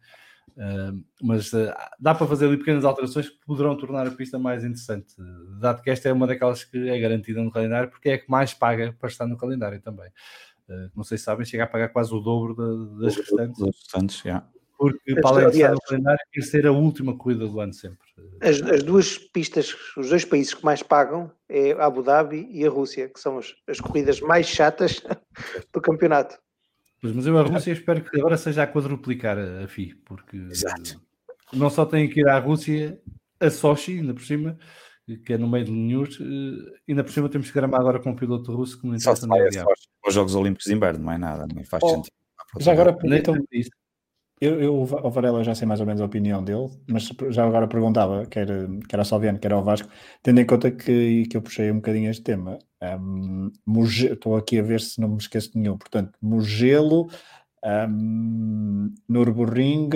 Uh, 0.56 1.04
mas 1.22 1.52
uh, 1.52 1.72
dá 2.00 2.14
para 2.14 2.26
fazer 2.26 2.46
ali 2.46 2.56
pequenas 2.56 2.84
alterações 2.84 3.28
que 3.28 3.38
poderão 3.46 3.76
tornar 3.76 4.06
a 4.06 4.10
pista 4.10 4.38
mais 4.38 4.64
interessante, 4.64 5.14
dado 5.60 5.82
que 5.82 5.90
esta 5.90 6.08
é 6.08 6.12
uma 6.12 6.26
daquelas 6.26 6.64
que 6.64 6.88
é 6.88 6.98
garantida 6.98 7.42
no 7.42 7.52
calendário, 7.52 7.88
porque 7.90 8.08
é 8.08 8.14
a 8.14 8.18
que 8.18 8.28
mais 8.28 8.52
paga 8.54 8.92
para 8.98 9.08
estar 9.08 9.26
no 9.26 9.36
calendário 9.36 9.80
também. 9.80 10.08
Uh, 10.68 10.90
não 10.96 11.04
sei 11.04 11.16
se 11.16 11.24
sabem, 11.24 11.46
chega 11.46 11.64
a 11.64 11.66
pagar 11.66 11.90
quase 11.90 12.12
o 12.12 12.20
dobro 12.20 12.54
da, 12.54 13.04
das 13.04 13.16
restantes. 13.16 13.62
Restantes 13.62 14.24
yeah. 14.24 14.44
Porque 14.76 15.14
para 15.20 15.30
além 15.30 15.50
de 15.50 15.56
estar 15.56 15.72
no 15.72 15.80
calendário, 15.80 16.20
quer 16.32 16.42
ser 16.42 16.66
a 16.66 16.72
última 16.72 17.16
corrida 17.16 17.46
do 17.46 17.60
ano 17.60 17.72
sempre. 17.72 18.07
As, 18.40 18.62
as, 18.62 18.82
duas 18.84 19.18
pistas, 19.18 19.74
os 19.96 20.10
dois 20.10 20.24
países 20.24 20.54
que 20.54 20.64
mais 20.64 20.82
pagam 20.82 21.30
é 21.48 21.72
a 21.72 21.86
Abu 21.86 22.02
Dhabi 22.02 22.48
e 22.50 22.64
a 22.64 22.70
Rússia, 22.70 23.08
que 23.08 23.18
são 23.18 23.38
as, 23.38 23.54
as 23.66 23.80
corridas 23.80 24.20
mais 24.20 24.46
chatas 24.46 25.02
do 25.72 25.80
campeonato. 25.80 26.38
Pois, 27.00 27.12
mas 27.14 27.26
eu 27.26 27.36
a 27.36 27.42
Rússia 27.42 27.72
espero 27.72 28.02
que 28.02 28.18
agora 28.18 28.36
seja 28.36 28.62
a 28.62 28.66
quadruplicar 28.66 29.38
a, 29.38 29.64
a 29.64 29.68
FI, 29.68 29.94
porque 30.04 30.36
Exato. 30.36 31.00
não 31.52 31.68
só 31.68 31.84
tem 31.84 32.08
que 32.08 32.20
ir 32.20 32.28
à 32.28 32.38
Rússia, 32.38 33.00
a 33.40 33.50
Sochi, 33.50 33.98
ainda 33.98 34.14
por 34.14 34.22
cima, 34.22 34.56
que 35.24 35.32
é 35.32 35.38
no 35.38 35.48
meio 35.48 35.64
de 35.64 35.72
News, 35.72 36.18
eh, 36.20 36.80
ainda 36.88 37.02
por 37.02 37.12
cima 37.12 37.28
temos 37.28 37.48
que 37.48 37.54
gramar 37.54 37.80
agora 37.80 38.00
com 38.00 38.10
um 38.10 38.16
piloto 38.16 38.52
russo 38.52 38.80
que 38.80 38.86
não 38.86 38.94
interessa 38.94 39.26
vai 39.26 39.48
os 40.06 40.14
Jogos 40.14 40.34
Olímpicos 40.34 40.66
de 40.66 40.74
Inverno, 40.74 41.04
não 41.04 41.12
é 41.12 41.18
nada, 41.18 41.46
nem 41.52 41.64
faz 41.64 41.82
oh, 41.82 41.88
sentido. 41.88 42.14
Já 42.60 42.72
agora 42.72 42.92
perguntam 42.92 43.36
isso. 43.52 43.70
Eu, 44.40 44.60
eu, 44.60 44.74
o 44.74 45.10
Varela 45.10 45.42
já 45.42 45.54
sei 45.54 45.66
mais 45.66 45.80
ou 45.80 45.86
menos 45.86 46.00
a 46.00 46.04
opinião 46.04 46.42
dele, 46.42 46.68
mas 46.88 47.10
já 47.30 47.44
agora 47.44 47.66
perguntava, 47.66 48.24
quer, 48.26 48.46
quer 48.88 49.00
a 49.00 49.04
Salviano, 49.04 49.38
quer 49.38 49.52
ao 49.52 49.64
Vasco, 49.64 49.88
tendo 50.22 50.40
em 50.40 50.46
conta 50.46 50.70
que, 50.70 51.26
que 51.26 51.36
eu 51.36 51.42
puxei 51.42 51.70
um 51.70 51.76
bocadinho 51.76 52.10
este 52.10 52.22
tema. 52.22 52.58
Um, 52.80 53.50
estou 53.76 54.36
aqui 54.36 54.58
a 54.60 54.62
ver 54.62 54.80
se 54.80 55.00
não 55.00 55.08
me 55.08 55.16
esqueço 55.16 55.52
de 55.52 55.58
nenhum. 55.58 55.76
Portanto, 55.76 56.16
Mugello, 56.22 57.10
um, 57.64 58.94
Nürburgring, 59.08 59.90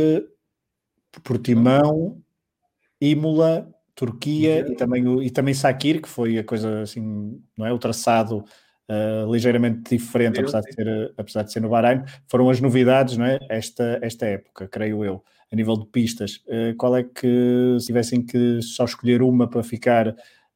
Portimão, 1.22 2.20
Imola, 3.00 3.72
Turquia 3.94 4.60
e 4.60 4.74
também, 4.74 5.22
e 5.22 5.30
também 5.30 5.54
Sakir, 5.54 6.02
que 6.02 6.08
foi 6.08 6.38
a 6.38 6.44
coisa 6.44 6.82
assim, 6.82 7.40
não 7.56 7.66
é? 7.66 7.72
O 7.72 7.78
traçado 7.78 8.44
uh, 8.88 9.30
ligeiramente 9.32 9.96
diferente, 9.96 10.40
apesar 10.40 10.60
de, 10.60 10.72
ser, 10.72 11.14
apesar 11.16 11.42
de 11.42 11.52
ser 11.52 11.60
no 11.60 11.68
Bahrein, 11.68 12.02
foram 12.28 12.48
as 12.50 12.60
novidades, 12.60 13.16
não 13.16 13.26
é? 13.26 13.38
Esta, 13.48 13.98
esta 14.02 14.26
época, 14.26 14.68
creio 14.68 15.04
eu, 15.04 15.22
a 15.52 15.56
nível 15.56 15.76
de 15.76 15.86
pistas. 15.86 16.42
Uh, 16.46 16.74
qual 16.76 16.96
é 16.96 17.02
que, 17.02 17.76
se 17.80 17.86
tivessem 17.86 18.24
que 18.24 18.60
só 18.62 18.84
escolher 18.84 19.22
uma 19.22 19.48
para 19.48 19.62
ficar. 19.62 20.14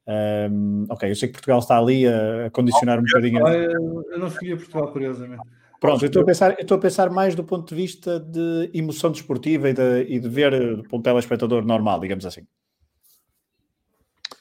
Um, 0.09 0.87
ok, 0.89 1.11
eu 1.11 1.17
sei 1.17 1.29
que 1.29 1.35
Portugal 1.35 1.59
está 1.59 1.77
ali 1.77 2.07
a, 2.07 2.47
a 2.47 2.51
condicionar 2.51 2.99
um 2.99 3.03
bocadinho. 3.03 3.47
Eu 3.47 4.19
não 4.19 4.29
escolhi 4.29 4.55
Portugal, 4.55 4.93
curiosamente. 4.93 5.43
Pronto, 5.81 6.05
eu 6.05 6.07
estou, 6.07 6.23
a 6.23 6.25
pensar, 6.25 6.53
eu 6.53 6.63
estou 6.63 6.79
a 6.79 6.81
pensar 6.81 7.11
mais 7.11 7.35
do 7.35 7.45
ponto 7.45 7.69
de 7.69 7.75
vista 7.75 8.19
de 8.19 8.71
emoção 8.73 9.11
desportiva 9.11 9.69
e 9.69 9.75
de, 9.75 10.07
e 10.09 10.19
de 10.19 10.29
ver 10.29 10.83
para 10.89 10.99
um 10.99 11.03
telespectador 11.03 11.65
normal, 11.65 12.01
digamos 12.01 12.25
assim. 12.25 12.47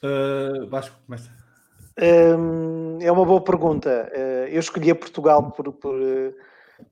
Uh, 0.02 0.66
Vasco, 0.68 0.96
começa. 1.04 1.45
É 1.96 3.10
uma 3.10 3.24
boa 3.24 3.42
pergunta. 3.42 4.10
Uh, 4.14 4.48
eu 4.48 4.60
escolhi 4.60 4.94
Portugal 4.94 5.50
por, 5.52 5.72
por, 5.72 5.96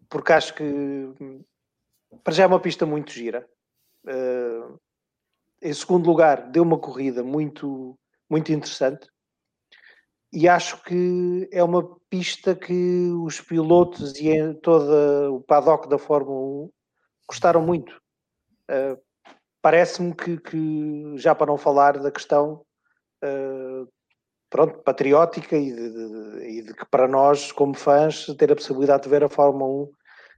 porque 0.09 0.33
acho 0.33 0.55
que 0.55 0.64
para 2.23 2.33
já 2.33 2.45
é 2.45 2.47
uma 2.47 2.61
pista 2.61 2.87
muito 2.87 3.12
gira. 3.12 3.47
Uh, 4.05 4.79
em 5.61 5.73
segundo 5.73 6.07
lugar, 6.07 6.51
deu 6.51 6.62
uma 6.62 6.79
corrida 6.79 7.23
muito, 7.23 7.99
muito 8.31 8.53
interessante. 8.53 9.09
E 10.33 10.49
acho 10.49 10.83
que 10.83 11.49
é 11.53 11.62
uma 11.62 11.97
pista 12.11 12.55
que 12.55 13.11
os 13.25 13.40
pilotos 13.40 14.19
e 14.19 14.55
todo 14.55 15.37
o 15.37 15.40
paddock 15.40 15.88
da 15.88 15.97
Fórmula 15.97 16.64
1 16.64 16.71
gostaram 17.29 17.62
muito. 17.62 17.99
Parece-me 19.62 20.14
que, 20.14 20.37
que, 20.38 21.17
já 21.17 21.35
para 21.35 21.47
não 21.47 21.57
falar 21.57 21.99
da 21.99 22.11
questão 22.11 22.67
uh, 23.25 23.88
pronto, 24.55 24.79
patriótica 24.85 25.57
e 25.57 25.73
de, 25.73 25.90
de, 25.90 26.49
e 26.49 26.62
de, 26.62 26.75
que 26.75 26.87
para 26.87 27.09
nós, 27.09 27.51
como 27.51 27.75
fãs, 27.75 28.27
ter 28.38 28.53
a 28.53 28.55
possibilidade 28.55 29.03
de 29.03 29.09
ver 29.09 29.25
a 29.25 29.29
Fórmula 29.29 29.69
1 29.87 29.90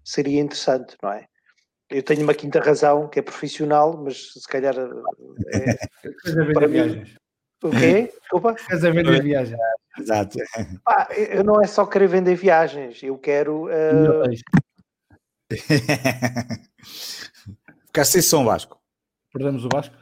seria 0.02 0.40
interessante, 0.40 0.96
não 1.02 1.12
é? 1.12 1.26
Eu 1.90 2.02
tenho 2.02 2.22
uma 2.22 2.33
quinta 2.33 2.59
razão, 2.59 3.11
que 3.11 3.18
é 3.18 3.22
profissional, 3.22 3.94
mas 4.02 4.33
se 4.33 4.48
calhar 4.48 4.74
é, 5.52 5.70
é 5.70 6.52
para 6.55 6.66
mim. 6.66 7.05
O 7.62 7.68
quê? 7.68 8.11
Desculpa? 8.22 8.55
Queres 8.55 8.85
a 8.85 8.90
vender 8.90 9.22
viagens. 9.22 9.61
Exato. 9.98 10.38
Ah, 10.88 11.09
eu 11.14 11.44
não 11.44 11.61
é 11.61 11.66
só 11.66 11.85
querer 11.85 12.09
vender 12.09 12.37
viagens, 12.37 13.02
eu 13.02 13.18
quero. 13.18 13.66
Uh... 13.66 14.22
Ficaste 17.88 18.12
sem 18.12 18.22
som, 18.22 18.46
Vasco. 18.46 18.81
Perdemos 19.31 19.62
o 19.62 19.68
Vasco, 19.70 19.94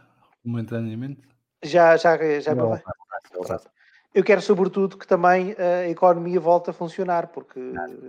momentaneamente. 0.45 1.21
Já, 1.65 1.97
já, 1.97 2.17
já 2.39 2.55
não, 2.55 2.71
não 2.71 3.74
Eu 4.15 4.23
quero, 4.23 4.41
sobretudo, 4.41 4.97
que 4.97 5.07
também 5.07 5.57
a 5.59 5.89
economia 5.89 6.39
volte 6.39 6.71
a 6.71 6.73
funcionar, 6.73 7.29
porque 7.29 7.61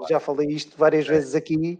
já 0.07 0.19
falei 0.19 0.47
isto 0.49 0.77
várias 0.77 1.07
vezes 1.07 1.33
aqui. 1.33 1.79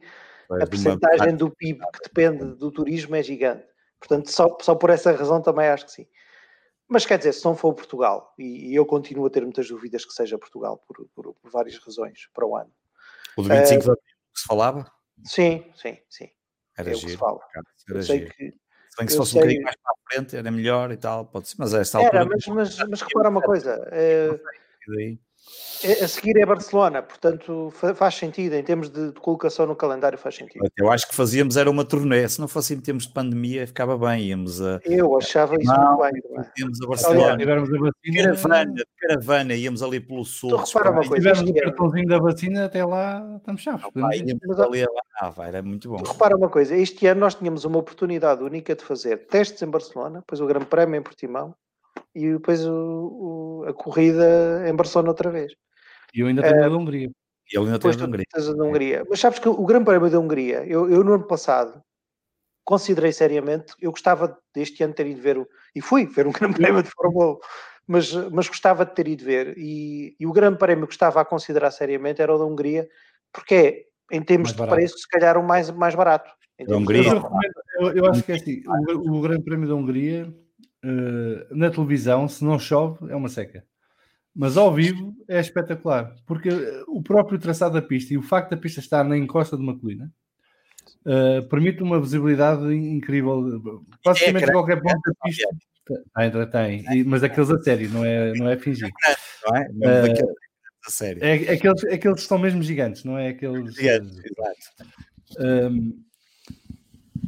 A 0.50 0.66
percentagem 0.66 1.36
do 1.36 1.50
PIB 1.50 1.80
que 1.94 2.04
depende 2.04 2.56
do 2.56 2.72
turismo 2.72 3.16
é 3.16 3.22
gigante. 3.22 3.66
Portanto, 4.00 4.30
só, 4.32 4.58
só 4.62 4.76
por 4.76 4.90
essa 4.90 5.12
razão 5.12 5.42
também 5.42 5.68
acho 5.68 5.86
que 5.86 5.92
sim. 5.92 6.08
Mas 6.88 7.06
quer 7.06 7.18
dizer, 7.18 7.34
se 7.34 7.44
não 7.44 7.56
for 7.56 7.74
Portugal, 7.74 8.34
e, 8.38 8.72
e 8.72 8.76
eu 8.76 8.86
continuo 8.86 9.26
a 9.26 9.30
ter 9.30 9.42
muitas 9.42 9.68
dúvidas 9.68 10.06
que 10.06 10.14
seja 10.14 10.38
Portugal 10.38 10.84
por, 10.88 11.08
por, 11.16 11.34
por 11.34 11.52
várias 11.52 11.78
razões 11.80 12.30
para 12.34 12.46
o 12.46 12.56
ano. 12.56 12.72
O 13.38 13.42
de 13.42 13.50
25 13.50 13.74
uh, 13.74 13.84
de 13.84 13.90
abril 13.90 13.96
que 14.34 14.40
se 14.40 14.48
falava? 14.48 14.92
Sim, 15.24 15.72
sim, 15.76 15.98
sim. 16.10 16.30
Era 16.78 16.92
é 16.92 16.94
giro. 16.94 17.06
Que 17.08 17.12
se 17.12 17.18
fala. 17.18 17.40
Eu 17.88 18.04
sei 18.04 18.20
giro. 18.20 18.32
que. 18.32 18.52
Se 18.52 18.98
bem 18.98 19.06
que 19.08 19.12
se 19.12 19.18
fosse 19.18 19.32
sei... 19.32 19.40
um 19.40 19.44
bocadinho 19.44 19.64
mais 19.64 19.76
para 19.76 19.92
a 20.16 20.20
frente 20.20 20.36
era 20.38 20.52
melhor 20.52 20.92
e 20.92 20.98
tal, 20.98 21.26
pode 21.26 21.50
ser, 21.50 21.56
mas 21.60 21.74
a 21.74 21.80
esta 21.80 21.98
altura. 21.98 22.22
Era, 22.22 22.30
mas, 22.30 22.48
mas, 22.48 22.90
mas 22.90 23.02
repara 23.02 23.30
uma 23.30 23.42
coisa. 23.42 23.86
É... 23.92 24.30
A 26.02 26.08
seguir 26.08 26.38
é 26.38 26.46
Barcelona, 26.46 27.04
portanto 27.04 27.72
faz 27.96 28.16
sentido, 28.16 28.54
em 28.54 28.64
termos 28.64 28.90
de, 28.90 29.12
de, 29.12 29.20
colocação 29.20 29.68
no 29.68 29.76
calendário 29.76 30.18
faz 30.18 30.36
sentido. 30.36 30.66
Eu 30.76 30.90
acho 30.90 31.08
que 31.08 31.14
fazíamos 31.14 31.58
era 31.58 31.70
uma 31.70 31.86
turnê, 31.86 32.28
se 32.28 32.40
não 32.40 32.48
fosse 32.48 32.74
em 32.74 32.80
termos 32.80 33.06
de 33.06 33.14
pandemia 33.14 33.68
ficava 33.68 33.96
bem, 33.96 34.24
íamos 34.24 34.60
a... 34.62 34.80
Eu 34.84 35.16
achava 35.16 35.56
isso 35.56 35.72
não, 35.72 35.98
muito 35.98 36.28
bem. 36.30 36.40
É? 36.40 36.62
Íamos 36.62 36.82
a 36.82 36.88
Barcelona, 36.88 37.38
tivemos 37.38 37.70
a 37.70 37.78
vacina, 37.78 38.24
caravana, 38.24 38.84
caravana, 39.00 39.54
íamos 39.54 39.84
ali 39.84 40.00
pelo 40.00 40.26
sul. 40.26 40.50
Tu 40.50 40.56
repara 40.56 40.92
uma 40.92 41.08
coisa. 41.08 41.16
Tivemos 41.16 41.50
o 41.50 41.54
cartãozinho 41.54 42.08
da 42.08 42.20
vacina, 42.20 42.66
até 42.66 42.86
lá 42.86 43.36
estamos 43.38 43.62
chaves. 43.62 43.86
Ah, 43.86 44.16
íamos 44.16 44.60
ali, 44.60 44.86
ah, 45.20 45.30
vai, 45.30 45.50
era 45.50 45.62
muito 45.62 45.90
bom. 45.90 45.98
Tu 45.98 46.12
repara 46.12 46.36
uma 46.36 46.50
coisa, 46.50 46.76
este 46.76 47.06
ano 47.06 47.20
nós 47.20 47.36
tínhamos 47.36 47.66
uma 47.66 47.78
oportunidade 47.78 48.44
única 48.44 48.76
de 48.76 48.84
fazer 48.84 49.28
testes 49.28 49.62
em 49.62 49.70
Barcelona, 49.70 50.20
depois 50.20 50.42
o 50.42 50.48
Grande 50.48 50.66
Prémio 50.66 50.98
em 50.98 51.04
Portimão, 51.04 51.54
e 52.16 52.32
depois 52.32 52.66
o, 52.66 52.72
o, 52.74 53.66
a 53.68 53.74
corrida 53.74 54.64
em 54.68 54.74
Barcelona 54.74 55.10
outra 55.10 55.30
vez. 55.30 55.52
E 56.14 56.22
eu 56.22 56.28
ainda 56.28 56.42
tenho 56.42 56.56
é, 56.56 56.66
a 56.66 56.70
da 56.70 56.78
Hungria. 56.78 57.10
E 57.52 57.58
ele 57.58 57.66
ainda 57.66 57.80
tem 57.80 57.92
a 57.92 57.96
da 57.96 58.06
Hungria. 58.06 58.26
da 58.34 58.64
Hungria. 58.64 59.06
Mas 59.10 59.20
sabes 59.20 59.40
que 59.40 59.50
o 59.50 59.66
Grande 59.66 59.86
Prémio 59.86 60.10
da 60.10 60.20
Hungria, 60.20 60.66
eu, 60.66 60.90
eu 60.90 61.04
no 61.04 61.14
ano 61.14 61.28
passado 61.28 61.82
considerei 62.64 63.12
seriamente, 63.12 63.74
eu 63.80 63.92
gostava 63.92 64.40
deste 64.54 64.82
ano 64.84 64.94
ter 64.94 65.06
ido 65.06 65.22
ver, 65.22 65.38
o, 65.38 65.48
e 65.76 65.82
fui 65.82 66.08
ver 66.08 66.26
um 66.26 66.32
Grande 66.32 66.56
Prémio 66.56 66.82
de 66.82 66.90
Fórmula 66.90 67.34
1, 67.34 67.38
mas, 67.86 68.14
mas 68.32 68.48
gostava 68.48 68.86
de 68.86 68.96
ter 68.96 69.08
ido 69.08 69.24
ver. 69.24 69.54
E, 69.58 70.16
e 70.20 70.26
o 70.26 70.32
Grande 70.32 70.58
Prémio 70.58 70.88
que 70.88 70.94
estava 70.94 71.22
a 71.22 71.26
considerar 71.26 71.70
seriamente 71.72 72.22
era 72.22 72.34
o 72.34 72.38
da 72.38 72.46
Hungria, 72.46 72.88
porque 73.32 73.56
é, 73.56 74.16
em 74.16 74.24
termos 74.24 74.54
de 74.54 74.68
preço, 74.68 74.98
se 74.98 75.08
calhar 75.08 75.38
o 75.38 75.44
mais, 75.44 75.70
mais 75.70 75.94
barato. 75.94 76.32
Da 76.66 76.78
Hungria. 76.78 77.12
Eu, 77.80 77.92
eu, 77.92 78.06
acho 78.10 78.24
que 78.24 78.32
é 78.32 78.36
assim, 78.36 78.64
o, 78.88 79.18
o 79.18 79.22
Grande 79.22 79.44
Prémio 79.44 79.68
da 79.68 79.76
Hungria, 79.76 80.34
uh, 80.86 81.56
na 81.56 81.70
televisão, 81.70 82.28
se 82.28 82.44
não 82.44 82.60
chove, 82.60 83.12
é 83.12 83.16
uma 83.16 83.30
seca 83.30 83.64
mas 84.36 84.58
ao 84.58 84.74
vivo 84.74 85.16
é 85.30 85.40
espetacular, 85.40 86.14
porque 86.26 86.50
o 86.88 87.02
próprio 87.02 87.40
traçado 87.40 87.76
da 87.76 87.82
pista 87.82 88.14
e 88.14 88.18
o 88.18 88.22
facto 88.22 88.50
da 88.50 88.58
pista 88.58 88.82
estar 88.82 89.04
na 89.06 89.18
encosta 89.18 89.56
de 89.56 89.64
uma 89.64 89.80
colina 89.80 90.12
uh, 91.06 91.48
permite 91.48 91.82
uma 91.82 92.02
visibilidade 92.02 92.76
incrível. 92.76 93.86
Basicamente, 94.04 94.50
é, 94.50 94.52
qualquer 94.52 94.82
ponto 94.82 95.00
da 95.00 95.14
pista. 95.24 95.48
Ainda 96.16 96.46
tem, 96.48 96.84
mas 97.06 97.24
aqueles 97.24 97.50
a 97.50 97.62
sério, 97.62 97.90
não 97.92 98.04
é, 98.04 98.34
não 98.34 98.50
é 98.50 98.58
fingir. 98.58 98.92
Não 99.48 99.56
é? 99.56 99.70
Não 99.72 99.90
é 99.90 100.14
uh, 100.14 100.36
a 100.86 100.90
sério. 100.92 101.24
É, 101.24 101.34
aqueles, 101.54 101.84
aqueles 101.86 102.22
estão 102.22 102.38
mesmo 102.38 102.62
gigantes, 102.62 103.06
não 103.06 103.18
é? 103.18 103.30
Aqueles. 103.30 103.74
Gigantes, 103.74 104.18
exato. 104.18 104.92
Um, 105.40 106.04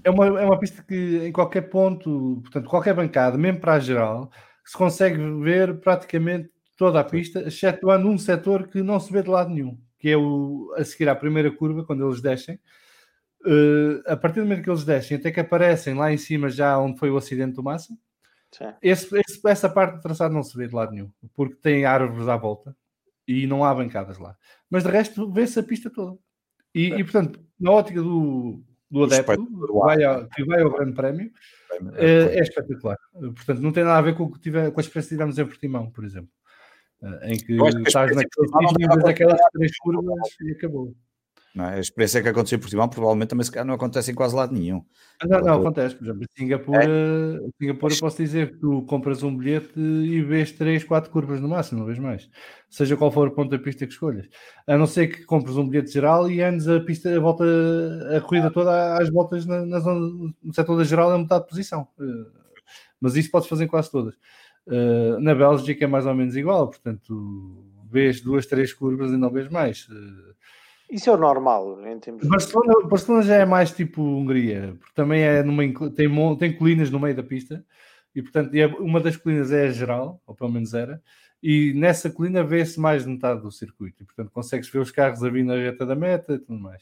é 0.07 0.09
uma, 0.09 0.25
é 0.25 0.45
uma 0.45 0.57
pista 0.57 0.81
que 0.81 1.27
em 1.27 1.31
qualquer 1.33 1.63
ponto, 1.63 2.39
portanto, 2.41 2.69
qualquer 2.69 2.93
bancada, 2.93 3.37
mesmo 3.37 3.59
para 3.59 3.73
a 3.73 3.79
geral, 3.79 4.31
se 4.63 4.75
consegue 4.75 5.17
ver 5.41 5.81
praticamente 5.81 6.49
toda 6.77 6.99
a 7.01 7.03
pista, 7.03 7.41
excetuando 7.41 8.07
um 8.07 8.17
setor 8.17 8.67
que 8.69 8.81
não 8.81 8.99
se 9.01 9.11
vê 9.11 9.21
de 9.21 9.29
lado 9.29 9.49
nenhum, 9.49 9.77
que 9.99 10.09
é 10.09 10.15
o 10.15 10.73
a 10.77 10.83
seguir 10.85 11.09
à 11.09 11.15
primeira 11.15 11.51
curva, 11.51 11.83
quando 11.83 12.07
eles 12.07 12.21
descem. 12.21 12.57
Uh, 13.45 14.01
a 14.05 14.15
partir 14.15 14.39
do 14.39 14.45
momento 14.45 14.63
que 14.63 14.69
eles 14.69 14.85
descem, 14.85 15.17
até 15.17 15.29
que 15.29 15.41
aparecem 15.41 15.93
lá 15.93 16.11
em 16.11 16.17
cima, 16.17 16.49
já 16.49 16.77
onde 16.79 16.97
foi 16.97 17.11
o 17.11 17.17
acidente 17.17 17.55
do 17.55 17.63
Massa, 17.63 17.93
esse, 18.81 19.13
esse, 19.19 19.41
essa 19.45 19.69
parte 19.69 19.95
do 19.95 20.01
traçado 20.01 20.33
não 20.33 20.41
se 20.41 20.57
vê 20.57 20.67
de 20.67 20.73
lado 20.73 20.93
nenhum, 20.93 21.11
porque 21.35 21.55
tem 21.55 21.83
árvores 21.83 22.29
à 22.29 22.37
volta 22.37 22.73
e 23.27 23.45
não 23.45 23.63
há 23.65 23.75
bancadas 23.75 24.17
lá. 24.17 24.37
Mas 24.69 24.83
de 24.83 24.89
resto, 24.89 25.29
vê-se 25.29 25.59
a 25.59 25.63
pista 25.63 25.89
toda. 25.89 26.17
E, 26.73 26.93
e, 26.93 27.03
portanto, 27.03 27.41
na 27.59 27.71
ótica 27.71 28.01
do, 28.01 28.63
do 28.89 29.04
adepto 29.04 29.45
que 29.45 29.73
vai, 29.73 30.04
ao, 30.04 30.28
que 30.28 30.45
vai 30.45 30.62
ao 30.62 30.71
Grande 30.71 30.93
Prémio, 30.93 31.32
é, 31.95 32.38
é 32.38 32.41
espetacular. 32.41 32.97
Portanto, 33.12 33.60
não 33.60 33.71
tem 33.71 33.84
nada 33.84 34.00
a 34.00 34.02
ver 34.02 34.15
com, 34.15 34.23
o 34.23 34.32
que 34.32 34.39
tive, 34.39 34.71
com 34.71 34.80
a 34.80 34.82
experiência 34.82 35.10
que 35.10 35.15
tivemos 35.15 35.38
em 35.38 35.45
Portimão, 35.45 35.91
por 35.91 36.06
exemplo. 36.06 36.32
Eh, 37.02 37.34
em 37.34 37.38
que 37.38 37.54
estás 37.86 38.15
naquele 38.15 38.47
sítio, 38.47 39.04
daquelas 39.04 39.39
três 39.52 39.78
curvas 39.78 40.17
e 40.41 40.52
acabou. 40.52 40.95
Não, 41.57 41.65
é? 41.65 41.77
a 41.77 41.79
experiência 41.79 42.21
que 42.21 42.29
aconteceu 42.29 42.57
em 42.57 42.59
Portugal 42.59 42.87
provavelmente 42.87 43.29
também 43.29 43.47
não 43.65 43.73
acontece 43.73 44.11
em 44.11 44.13
quase 44.13 44.35
lado 44.35 44.53
nenhum. 44.53 44.85
Não, 45.27 45.41
não, 45.41 45.53
acontece. 45.55 45.95
Por 45.95 46.03
exemplo, 46.03 46.21
em 46.21 46.27
Singapura, 46.37 46.83
é. 46.83 47.49
Singapura 47.59 47.95
posso 47.99 48.17
dizer 48.17 48.51
que 48.51 48.57
tu 48.59 48.83
compras 48.83 49.23
um 49.23 49.35
bilhete 49.35 49.79
e 49.79 50.21
vês 50.21 50.51
3, 50.51 50.83
4 50.83 51.09
curvas 51.09 51.41
no 51.41 51.47
máximo, 51.47 51.79
não 51.79 51.87
vês 51.87 51.97
mais. 51.97 52.29
Seja 52.69 52.95
qual 52.95 53.11
for 53.11 53.29
o 53.29 53.31
ponto 53.31 53.49
da 53.49 53.57
pista 53.57 53.87
que 53.87 53.91
escolhas. 53.91 54.27
A 54.67 54.77
não 54.77 54.85
ser 54.85 55.07
que 55.07 55.25
compres 55.25 55.57
um 55.57 55.67
bilhete 55.67 55.91
geral 55.91 56.29
e 56.29 56.43
andes 56.43 56.67
a 56.67 56.79
pista, 56.79 57.09
a 57.09 57.19
volta, 57.19 57.43
a 58.15 58.21
corrida 58.21 58.51
toda 58.51 58.95
às 58.95 59.09
voltas 59.09 59.43
na, 59.47 59.65
na 59.65 59.79
zona, 59.79 60.31
no 60.43 60.53
setor 60.53 60.77
da 60.77 60.83
geral 60.83 61.11
a 61.11 61.17
metade 61.17 61.45
de 61.45 61.49
posição. 61.49 61.87
Eh, 61.99 62.03
mas 63.01 63.15
isso 63.15 63.31
podes 63.31 63.49
fazer 63.49 63.63
em 63.63 63.67
quase 63.67 63.89
todas. 63.89 64.13
Uh, 64.67 65.19
na 65.21 65.33
Bélgica 65.33 65.85
é 65.85 65.87
mais 65.87 66.05
ou 66.05 66.13
menos 66.13 66.35
igual, 66.35 66.67
portanto, 66.67 67.65
vês 67.89 68.21
duas, 68.21 68.45
três 68.45 68.73
curvas 68.73 69.11
e 69.11 69.17
não 69.17 69.31
vês 69.31 69.49
mais. 69.49 69.87
Isso 70.89 71.10
é 71.10 71.13
o 71.13 71.17
normal 71.17 71.86
em 71.86 72.00
termos 72.00 72.28
Barcelona. 72.28 72.88
Barcelona 72.88 73.23
já 73.23 73.36
é 73.36 73.45
mais 73.45 73.71
tipo 73.71 74.02
Hungria, 74.02 74.76
porque 74.80 74.93
também 74.95 75.21
é 75.21 75.43
numa, 75.43 75.63
tem, 75.91 76.38
tem 76.38 76.58
colinas 76.58 76.89
no 76.89 77.00
meio 77.00 77.15
da 77.15 77.23
pista 77.23 77.63
e, 78.15 78.21
portanto, 78.21 78.54
é, 78.56 78.65
uma 78.65 79.00
das 79.00 79.17
colinas 79.17 79.52
é 79.52 79.67
a 79.67 79.71
geral, 79.71 80.21
ou 80.26 80.34
pelo 80.34 80.52
menos 80.52 80.73
era, 80.73 81.02
e 81.43 81.73
nessa 81.73 82.10
colina 82.10 82.43
vê-se 82.43 82.80
mais 82.80 83.04
de 83.04 83.10
metade 83.10 83.41
do 83.41 83.52
circuito, 83.52 84.02
e, 84.02 84.06
portanto, 84.06 84.32
consegues 84.32 84.69
ver 84.69 84.80
os 84.80 84.89
carros 84.89 85.23
a 85.23 85.30
vir 85.30 85.43
na 85.43 85.56
reta 85.56 85.86
da 85.86 85.95
meta 85.95 86.34
e 86.34 86.39
tudo 86.39 86.60
mais. 86.60 86.82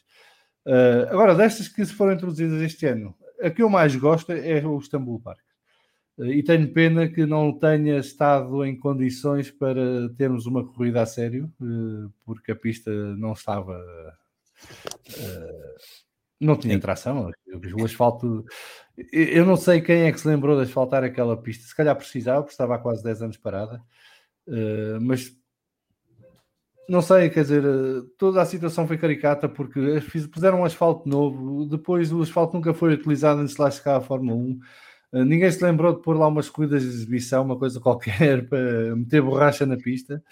Uh, 0.66 1.10
agora, 1.10 1.36
destas 1.36 1.68
que 1.68 1.86
se 1.86 1.94
foram 1.94 2.14
introduzidas 2.14 2.62
este 2.62 2.86
ano, 2.86 3.14
a 3.42 3.50
que 3.50 3.62
eu 3.62 3.70
mais 3.70 3.96
gosto 3.96 4.32
é 4.32 4.66
o 4.66 4.78
Istanbul 4.78 5.20
Park 5.20 5.45
e 6.18 6.42
tenho 6.44 6.72
pena 6.72 7.10
que 7.10 7.26
não 7.26 7.52
tenha 7.58 7.98
estado 7.98 8.64
em 8.64 8.78
condições 8.78 9.52
para 9.52 10.10
termos 10.18 10.46
uma 10.46 10.66
corrida 10.66 11.02
a 11.02 11.06
sério, 11.06 11.52
eh, 11.62 12.10
porque 12.24 12.54
a 12.54 12.56
pista 12.56 12.90
não 13.18 13.34
estava. 13.34 13.78
Eh, 15.18 15.76
não 16.40 16.56
tinha 16.58 16.80
tração. 16.80 17.32
O 17.78 17.86
asfalto. 17.86 18.46
Eu 19.12 19.46
não 19.46 19.58
sei 19.58 19.82
quem 19.82 20.04
é 20.04 20.12
que 20.12 20.20
se 20.20 20.28
lembrou 20.28 20.56
de 20.58 20.64
asfaltar 20.64 21.04
aquela 21.04 21.36
pista. 21.36 21.66
Se 21.68 21.76
calhar 21.76 21.96
precisava, 21.96 22.42
porque 22.42 22.54
estava 22.54 22.76
há 22.76 22.80
quase 22.80 23.04
10 23.04 23.22
anos 23.24 23.38
parada. 23.38 23.82
Eh, 24.48 25.00
mas 25.02 25.36
não 26.88 27.02
sei, 27.02 27.30
quer 27.30 27.42
dizer, 27.42 27.64
toda 28.18 28.42
a 28.42 28.46
situação 28.46 28.88
foi 28.88 28.98
caricata 28.98 29.50
porque 29.50 29.80
puseram 30.32 30.62
um 30.62 30.66
asfalto 30.66 31.10
novo, 31.10 31.66
depois 31.66 32.12
o 32.14 32.22
asfalto 32.22 32.56
nunca 32.56 32.74
foi 32.74 32.94
utilizado 32.94 33.42
antes 33.42 33.56
de 33.56 33.62
lá 33.62 33.72
chegar 33.72 33.98
à 33.98 34.02
Fórmula 34.02 34.36
1 34.38 34.42
Uh, 34.42 34.60
ninguém 35.12 35.52
se 35.52 35.64
lembrou 35.64 35.96
de 35.96 36.02
pôr 36.02 36.18
lá 36.18 36.28
umas 36.28 36.50
corridas 36.50 36.82
de 36.82 36.90
exibição, 36.90 37.44
uma 37.44 37.58
coisa 37.58 37.80
qualquer, 37.80 38.48
para 38.50 38.96
meter 38.96 39.22
borracha 39.22 39.66
na 39.66 39.78
pista. 39.78 40.24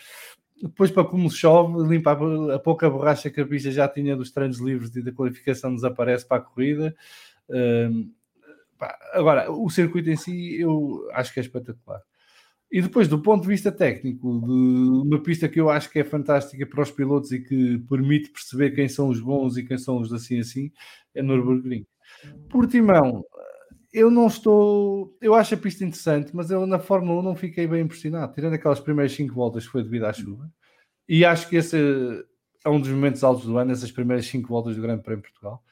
Depois, 0.62 0.92
para 0.92 1.04
como 1.04 1.30
chove, 1.30 1.88
limpa 1.88 2.14
a, 2.56 2.60
pouca 2.60 2.90
borracha 2.90 3.30
que 3.30 3.42
a 3.42 3.46
pista 3.46 3.70
já 3.72 3.88
tinha 3.88 4.16
dos 4.16 4.32
treinos 4.32 4.60
livres 4.60 4.96
e 4.96 5.02
da 5.02 5.12
qualificação 5.12 5.76
desaparece 5.76 6.26
para 6.26 6.38
a 6.38 6.46
corrida. 6.46 6.96
Agora, 9.14 9.52
o 9.52 9.70
circuito 9.70 10.10
em 10.10 10.16
si, 10.16 10.60
eu 10.60 11.10
acho 11.14 11.34
que 11.34 11.40
é 11.40 11.44
espetacular. 11.44 12.02
E 12.72 12.82
depois, 12.82 13.08
do 13.08 13.22
ponto 13.22 13.44
de 13.44 13.50
vista 13.50 13.72
técnico, 13.72 14.42
de 14.42 15.08
uma 15.08 15.22
pista 15.22 15.48
que 15.48 15.60
eu 15.60 15.70
acho 15.70 15.92
que 15.92 16.00
é 16.00 16.04
fantástica 16.04 16.66
para 16.66 16.82
os 16.82 16.90
pilotos 16.90 17.32
e 17.32 17.40
que 17.40 17.78
permite 17.88 18.32
perceber 18.32 18.72
quem 18.72 18.90
são 18.90 19.10
os 19.10 19.20
bons 19.20 19.58
e 19.58 19.64
quem 19.64 19.78
são 19.78 20.00
os 20.00 20.12
assim 20.12 20.40
assim, 20.40 20.72
é 21.14 21.22
Nürburgring. 21.22 21.86
Por 22.50 22.66
timão, 22.66 23.24
eu 23.94 24.10
não 24.10 24.28
estou. 24.28 25.16
Eu 25.22 25.36
acho 25.36 25.54
a 25.54 25.58
pista 25.58 25.86
interessante, 25.86 26.36
mas 26.36 26.50
eu 26.50 26.66
na 26.66 26.80
Fórmula 26.80 27.22
1 27.22 27.24
não 27.24 27.36
fiquei 27.36 27.68
bem 27.68 27.84
impressionado, 27.84 28.34
tirando 28.34 28.56
aquelas 28.56 28.80
primeiras 28.80 29.14
5 29.14 29.34
voltas 29.34 29.66
que 29.66 29.72
foi 29.72 29.84
devido 29.84 30.06
à 30.06 30.14
chuva. 30.14 30.50
E 31.08 31.24
acho 31.24 31.48
que 31.48 31.58
esse 31.58 31.78
é 32.66 32.70
um 32.70 32.80
dos 32.80 32.90
momentos 32.90 33.24
altos 33.24 33.46
do 33.46 33.58
ano, 33.58 33.72
essas 33.72 33.92
primeiras 33.92 34.26
5 34.26 34.48
voltas 34.48 34.76
do 34.76 34.82
Grande 34.82 35.04
Prémio 35.04 35.24
de 35.24 35.30
Portugal. 35.30 35.64